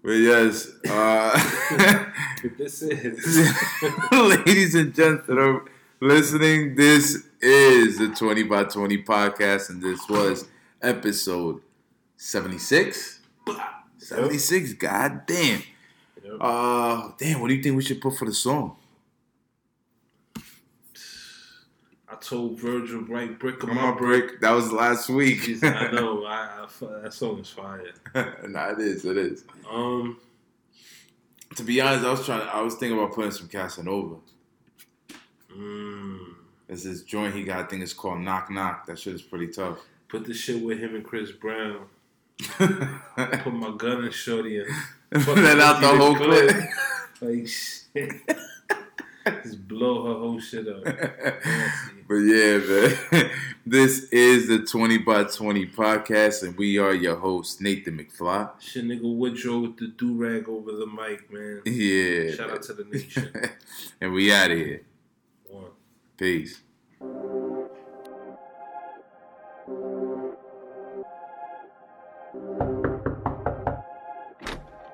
But 0.01 0.11
yes, 0.11 0.71
uh, 0.89 2.05
this 2.57 2.81
is 2.81 3.51
ladies 4.11 4.73
and 4.75 4.95
gents 4.95 5.27
that 5.27 5.37
are 5.37 5.65
listening, 5.99 6.75
this 6.75 7.25
is 7.41 7.97
the 7.97 8.07
20 8.07 8.43
by 8.43 8.63
20 8.63 9.03
podcast, 9.03 9.69
and 9.69 9.83
this 9.83 9.99
was 10.07 10.47
episode 10.81 11.61
76. 12.15 13.19
76, 13.97 14.73
god 14.73 15.25
damn. 15.25 15.61
Yep. 16.23 16.33
Uh, 16.39 17.11
damn, 17.17 17.41
what 17.41 17.49
do 17.49 17.55
you 17.55 17.61
think 17.63 17.75
we 17.75 17.83
should 17.83 18.01
put 18.01 18.15
for 18.17 18.25
the 18.25 18.33
song? 18.33 18.77
I 22.07 22.08
told 22.21 22.59
Virgil 22.59 23.01
Bright 23.01 23.39
Brick 23.39 23.59
Come 23.59 23.75
my 23.75 23.81
on, 23.87 23.97
brick. 23.97 24.39
That 24.41 24.51
was 24.51 24.71
last 24.71 25.09
week. 25.09 25.39
Jeez, 25.41 25.63
I 25.63 25.91
know. 25.95 26.25
I, 26.25 26.65
I, 26.65 27.01
that 27.03 27.13
song 27.13 27.39
is 27.39 27.49
fire. 27.49 27.91
nah, 28.47 28.71
it 28.71 28.79
is. 28.79 29.05
It 29.05 29.17
is. 29.17 29.43
Um, 29.69 30.19
To 31.55 31.63
be 31.63 31.81
honest, 31.81 32.05
I 32.05 32.11
was 32.11 32.25
trying. 32.25 32.47
I 32.47 32.61
was 32.61 32.75
thinking 32.75 32.97
about 32.97 33.13
putting 33.15 33.31
some 33.31 33.47
Casanova. 33.47 34.15
mm, 35.55 36.19
There's 36.67 36.83
this 36.83 37.01
joint 37.03 37.33
he 37.35 37.43
got. 37.43 37.59
I 37.59 37.63
think 37.67 37.81
it's 37.83 37.93
called 37.93 38.19
Knock 38.19 38.49
Knock. 38.51 38.85
That 38.85 38.99
shit 38.99 39.13
is 39.15 39.21
pretty 39.21 39.47
tough. 39.47 39.79
put 40.07 40.25
the 40.25 40.33
shit 40.33 40.61
with 40.63 40.79
him 40.79 40.95
and 40.95 41.03
Chris 41.03 41.31
Brown. 41.31 41.85
Put 42.57 43.53
my 43.53 43.73
gun 43.77 44.05
in 44.05 44.11
Shorty 44.11 44.59
and 44.59 44.69
Let 45.27 45.59
out 45.59 45.81
the 45.81 45.87
whole 45.89 46.15
clip. 46.15 46.55
Like 47.19 47.47
shit. 47.49 48.13
Just 49.43 49.67
blow 49.67 50.05
her 50.07 50.19
whole 50.19 50.39
shit 50.39 50.67
up. 50.67 50.83
But 52.07 52.15
yeah, 52.15 52.57
man. 52.57 53.29
This 53.67 54.05
is 54.09 54.47
the 54.47 54.59
20 54.65 54.97
by 54.99 55.25
20 55.25 55.67
podcast, 55.67 56.41
and 56.41 56.57
we 56.57 56.79
are 56.79 56.91
your 56.93 57.15
hosts, 57.17 57.61
Nathan 57.61 57.99
McFly. 57.99 58.49
Shit, 58.59 58.85
nigga 58.85 59.15
Woodrow 59.15 59.59
with 59.59 59.77
the 59.77 59.89
do 59.89 60.15
rag 60.15 60.49
over 60.49 60.71
the 60.71 60.87
mic, 60.87 61.31
man. 61.31 61.61
Yeah. 61.65 62.33
Shout 62.33 62.49
out 62.49 62.63
to 62.63 62.73
the 62.73 62.85
nation. 62.85 63.31
and 64.01 64.11
we 64.11 64.33
out 64.33 64.49
of 64.49 64.57
here. 64.57 64.81
One. 65.49 65.65
Peace. 66.17 66.61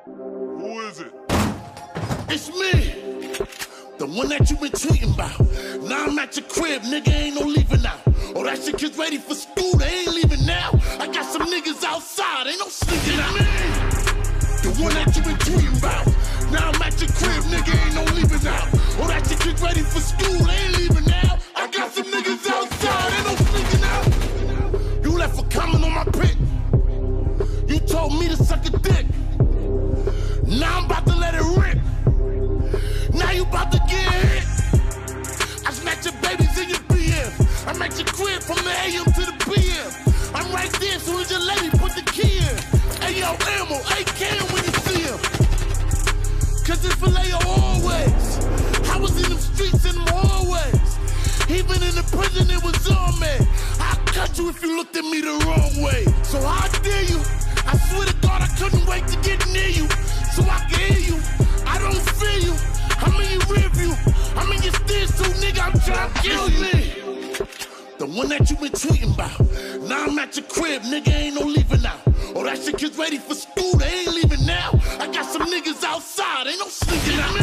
Who 0.05 0.79
is 0.81 0.99
it? 0.99 1.13
It's 2.29 2.49
me, 2.49 3.04
the 3.97 4.05
one 4.07 4.27
that 4.29 4.49
you 4.49 4.57
been 4.57 4.71
tweeting 4.71 5.13
about. 5.13 5.39
Now 5.87 6.05
I'm 6.05 6.19
at 6.19 6.35
your 6.35 6.45
crib, 6.47 6.81
nigga, 6.83 7.09
ain't 7.09 7.35
no 7.35 7.45
leaving 7.45 7.85
out. 7.85 7.99
Oh, 8.35 8.43
that 8.43 8.61
shit 8.61 8.77
kids 8.77 8.97
ready 8.97 9.17
for 9.17 9.33
school, 9.33 9.77
they 9.77 10.03
ain't 10.03 10.13
leaving 10.13 10.45
now. 10.45 10.71
I 10.99 11.07
got 11.07 11.25
some 11.25 11.47
niggas 11.47 11.83
outside, 11.83 12.47
ain't 12.47 12.59
no 12.59 12.67
sneaking 12.67 13.19
out. 13.19 13.33
The 14.63 14.71
one 14.83 14.93
that 14.93 15.15
you 15.15 15.21
been 15.23 15.37
tweeting 15.37 15.77
about. 15.79 16.05
Now 16.51 16.71
I'm 16.71 16.81
at 16.81 16.99
your 16.99 17.09
crib, 17.15 17.43
nigga, 17.47 17.71
ain't 17.85 17.95
no 17.95 18.03
leaving 18.13 18.47
out. 18.47 18.67
Oh, 18.99 19.07
that 19.07 19.25
shit 19.27 19.39
kids 19.39 19.61
ready 19.61 19.81
for 19.81 19.99
school, 19.99 20.39
they 20.45 20.53
ain't 20.53 20.77
leaving 20.77 21.05
now. 21.05 21.39
I 21.55 21.67
got 21.67 21.91
some 21.91 22.05
niggas 22.11 22.47
outside, 22.51 23.13
ain't 23.15 23.25
no 23.27 23.35
sneaking 23.47 23.83
out. 23.95 25.03
You 25.03 25.17
left 25.17 25.39
a 25.39 25.45
comment 25.47 25.83
on 25.83 25.93
my 25.93 26.03
pic. 26.05 26.35
You 27.69 27.79
told 27.79 28.19
me 28.19 28.27
to 28.27 28.37
from 38.45 38.61
the 38.61 38.69
AM 38.85 39.05
to 39.09 39.23
the 39.25 39.33
PM. 39.49 39.89
I'm 40.37 40.45
right 40.53 40.71
there, 40.77 40.99
soon 40.99 41.19
as 41.19 41.31
your 41.31 41.41
lady 41.41 41.69
put 41.81 41.97
the 41.97 42.05
key 42.05 42.37
in. 42.37 42.57
Hey 43.01 43.17
yo, 43.19 43.33
ammo, 43.57 43.81
AK 43.97 44.21
when 44.53 44.61
you 44.61 44.73
see 44.85 45.01
him. 45.01 45.17
Cause 46.61 46.85
it's 46.85 46.93
filet 47.01 47.33
always. 47.41 48.25
I 48.93 48.97
was 49.01 49.17
in 49.17 49.33
them 49.33 49.41
streets 49.41 49.81
them 49.81 49.97
hallways. 50.13 50.77
Even 51.49 51.81
in 51.81 51.93
the 51.97 52.05
prison, 52.13 52.45
it 52.53 52.61
was 52.61 52.77
on 52.85 53.17
me. 53.19 53.33
I'll 53.81 53.97
cut 54.13 54.37
you 54.37 54.49
if 54.49 54.61
you 54.61 54.77
looked 54.77 54.95
at 54.95 55.03
me 55.03 55.21
the 55.21 55.33
wrong 55.45 55.81
way. 55.81 56.05
So 56.21 56.37
how 56.37 56.69
dare 56.85 57.01
you? 57.01 57.17
I 57.65 57.73
swear 57.89 58.05
to 58.05 58.15
God, 58.21 58.45
I 58.45 58.49
couldn't 58.61 58.85
wait 58.85 59.07
to 59.09 59.17
get 59.25 59.41
near 59.49 59.73
you. 59.73 59.89
So 60.37 60.45
I 60.45 60.61
can 60.69 60.93
hear 60.93 61.01
you. 61.01 61.17
I 61.65 61.81
don't 61.81 61.97
feel 62.21 62.53
you. 62.53 62.55
I'm 63.01 63.17
in 63.25 63.41
your 63.41 63.45
rear 63.49 63.69
view. 63.73 63.93
I'm 64.37 64.51
in 64.53 64.61
your 64.61 64.73
stairs 64.85 65.09
too, 65.17 65.33
nigga. 65.41 65.65
I'm 65.65 65.79
trying 65.81 66.13
to 66.13 66.21
kill 66.21 66.49
you. 66.49 67.04
The 67.97 68.07
one 68.07 68.27
that 68.27 68.49
you 68.51 68.57
been 68.57 68.73
tweeting 68.73 69.13
about. 69.13 69.39
Now 69.87 70.03
I'm 70.03 70.19
at 70.19 70.35
your 70.35 70.45
crib, 70.47 70.81
nigga. 70.83 71.15
Ain't 71.15 71.35
no 71.35 71.45
leaving 71.47 71.81
now. 71.81 71.95
Oh, 72.35 72.43
that 72.43 72.59
shit 72.59 72.77
kids 72.77 72.97
ready 72.97 73.17
for 73.17 73.33
school. 73.33 73.71
They 73.77 74.03
ain't 74.03 74.13
leaving 74.13 74.45
now. 74.45 74.77
I 74.99 75.07
got 75.07 75.25
some 75.25 75.43
niggas 75.47 75.81
outside. 75.81 76.47
Ain't 76.47 76.59
no 76.59 76.67
sneaking 76.67 77.19
out. 77.23 77.39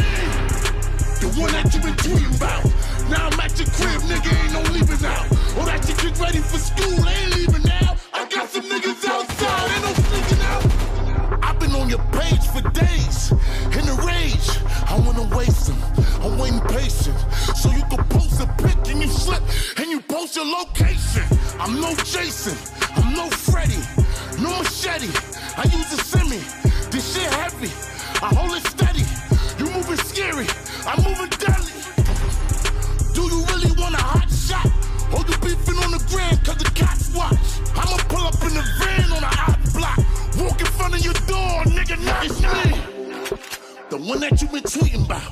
The 1.21 1.33
one 1.41 1.51
that 1.57 1.73
you 1.73 1.81
been 1.81 1.97
tweeting 1.97 2.37
about. 2.37 2.69
Now 3.09 3.33
I'm 3.33 3.39
at 3.39 3.57
your 3.57 3.65
crib, 3.73 4.01
nigga. 4.05 4.29
Ain't 4.29 4.53
no 4.53 4.61
leaving 4.69 5.01
now. 5.01 5.25
Oh, 5.57 5.65
that 5.65 5.83
shit 5.85 5.97
kids 5.97 6.19
ready 6.21 6.37
for 6.37 6.59
school. 6.61 7.01
They 7.01 7.17
ain't 7.17 7.35
leaving 7.35 7.63
now. 7.63 7.97
I 8.13 8.29
got 8.29 8.47
some 8.49 8.69
niggas 8.69 9.09
outside. 9.09 9.71
Ain't 9.73 9.81
no 9.81 9.93
sneaking 10.05 10.43
out. 10.53 11.43
I've 11.43 11.59
been 11.59 11.73
on 11.73 11.89
your 11.89 12.03
page 12.13 12.45
for 12.53 12.61
days. 12.77 13.33
In 13.73 13.89
a 13.89 13.95
rage, 14.05 14.49
I 14.85 15.01
wanna 15.01 15.25
waste 15.35 15.65
them. 15.65 15.81
I'm 16.21 16.37
waiting 16.37 16.61
patient. 16.69 17.17
So 17.57 17.71
you 17.71 17.81
can 17.89 18.05
your 20.35 20.45
location. 20.45 21.23
I'm 21.59 21.79
no 21.79 21.93
Jason, 21.95 22.57
I'm 22.95 23.13
no 23.13 23.29
Freddy, 23.29 23.77
no 24.41 24.49
machete. 24.63 25.11
I 25.57 25.63
use 25.65 25.93
a 25.93 25.97
semi. 25.97 26.39
This 26.89 27.13
shit 27.13 27.31
heavy. 27.33 27.69
I 28.21 28.33
hold 28.33 28.57
it 28.57 28.65
steady. 28.65 29.05
You 29.59 29.69
moving 29.71 29.97
scary, 29.97 30.47
I'm 30.87 31.03
moving 31.03 31.29
deadly. 31.37 31.73
Do 33.13 33.21
you 33.29 33.45
really 33.45 33.71
want 33.77 33.95
a 33.95 34.01
hot 34.01 34.29
shot? 34.31 34.65
Or 35.13 35.19
you 35.19 35.37
beefing 35.37 35.77
on 35.83 35.91
the 35.91 36.03
grand 36.09 36.43
cause 36.43 36.57
the 36.57 36.71
cops 36.73 37.13
watch? 37.13 37.37
I'ma 37.75 37.97
pull 38.09 38.25
up 38.25 38.41
in 38.41 38.53
the 38.53 38.63
van 38.79 39.11
on 39.11 39.23
a 39.23 39.27
hot 39.27 39.59
block. 39.73 39.97
Walk 40.41 40.59
in 40.59 40.67
front 40.67 40.95
of 40.95 41.03
your 41.03 41.13
door, 41.27 41.63
nigga, 41.65 41.97
it's 42.25 42.41
me. 42.41 43.62
The 43.93 43.99
one 43.99 44.21
that 44.21 44.41
you 44.41 44.47
been 44.47 44.63
tweeting 44.63 45.05
about. 45.05 45.29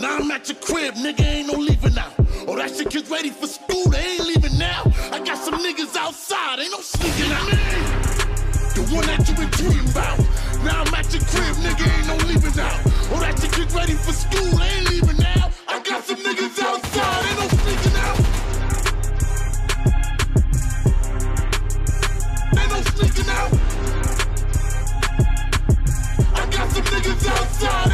Now 0.00 0.18
I'm 0.18 0.30
at 0.30 0.48
your 0.48 0.56
crib, 0.62 0.94
nigga, 0.94 1.26
ain't 1.26 1.50
no 1.50 1.58
leaving 1.58 1.98
out. 1.98 2.14
Oh, 2.46 2.54
that 2.54 2.70
shit 2.70 2.88
gets 2.88 3.10
ready 3.10 3.30
for 3.30 3.48
school, 3.48 3.90
they 3.90 3.98
ain't 4.14 4.24
leaving 4.24 4.56
now. 4.56 4.86
I 5.10 5.18
got 5.18 5.36
some 5.36 5.58
niggas 5.58 5.96
outside, 5.96 6.60
ain't 6.60 6.70
no 6.70 6.78
sneaking 6.78 7.32
out. 7.34 7.50
The 8.78 8.86
one 8.94 9.04
that 9.10 9.18
you 9.26 9.34
been 9.34 9.50
tweeting 9.50 9.90
about. 9.90 10.22
Now 10.62 10.86
I'm 10.86 10.94
at 10.94 11.10
your 11.10 11.26
crib, 11.26 11.58
nigga, 11.58 11.90
ain't 11.90 12.06
no 12.06 12.14
leaving 12.30 12.54
out. 12.62 12.78
Oh, 13.10 13.18
that 13.18 13.34
shit 13.34 13.50
gets 13.50 13.74
ready 13.74 13.94
for 13.98 14.12
school, 14.12 14.62
they 14.62 14.70
ain't 14.78 14.90
leaving 14.90 15.18
now. 15.18 15.50
I 15.66 15.82
got 15.82 16.04
some 16.04 16.22
niggas 16.22 16.54
outside, 16.62 17.18
ain't 17.26 17.38
no 17.42 17.50
sneaking 17.50 17.98
out. 17.98 18.18
Ain't 22.62 22.70
no 22.70 22.78
sneaking 22.94 23.26
out. 23.26 23.50
I 26.30 26.46
got 26.46 26.70
some 26.70 26.84
niggas 26.94 27.26
outside. 27.26 27.93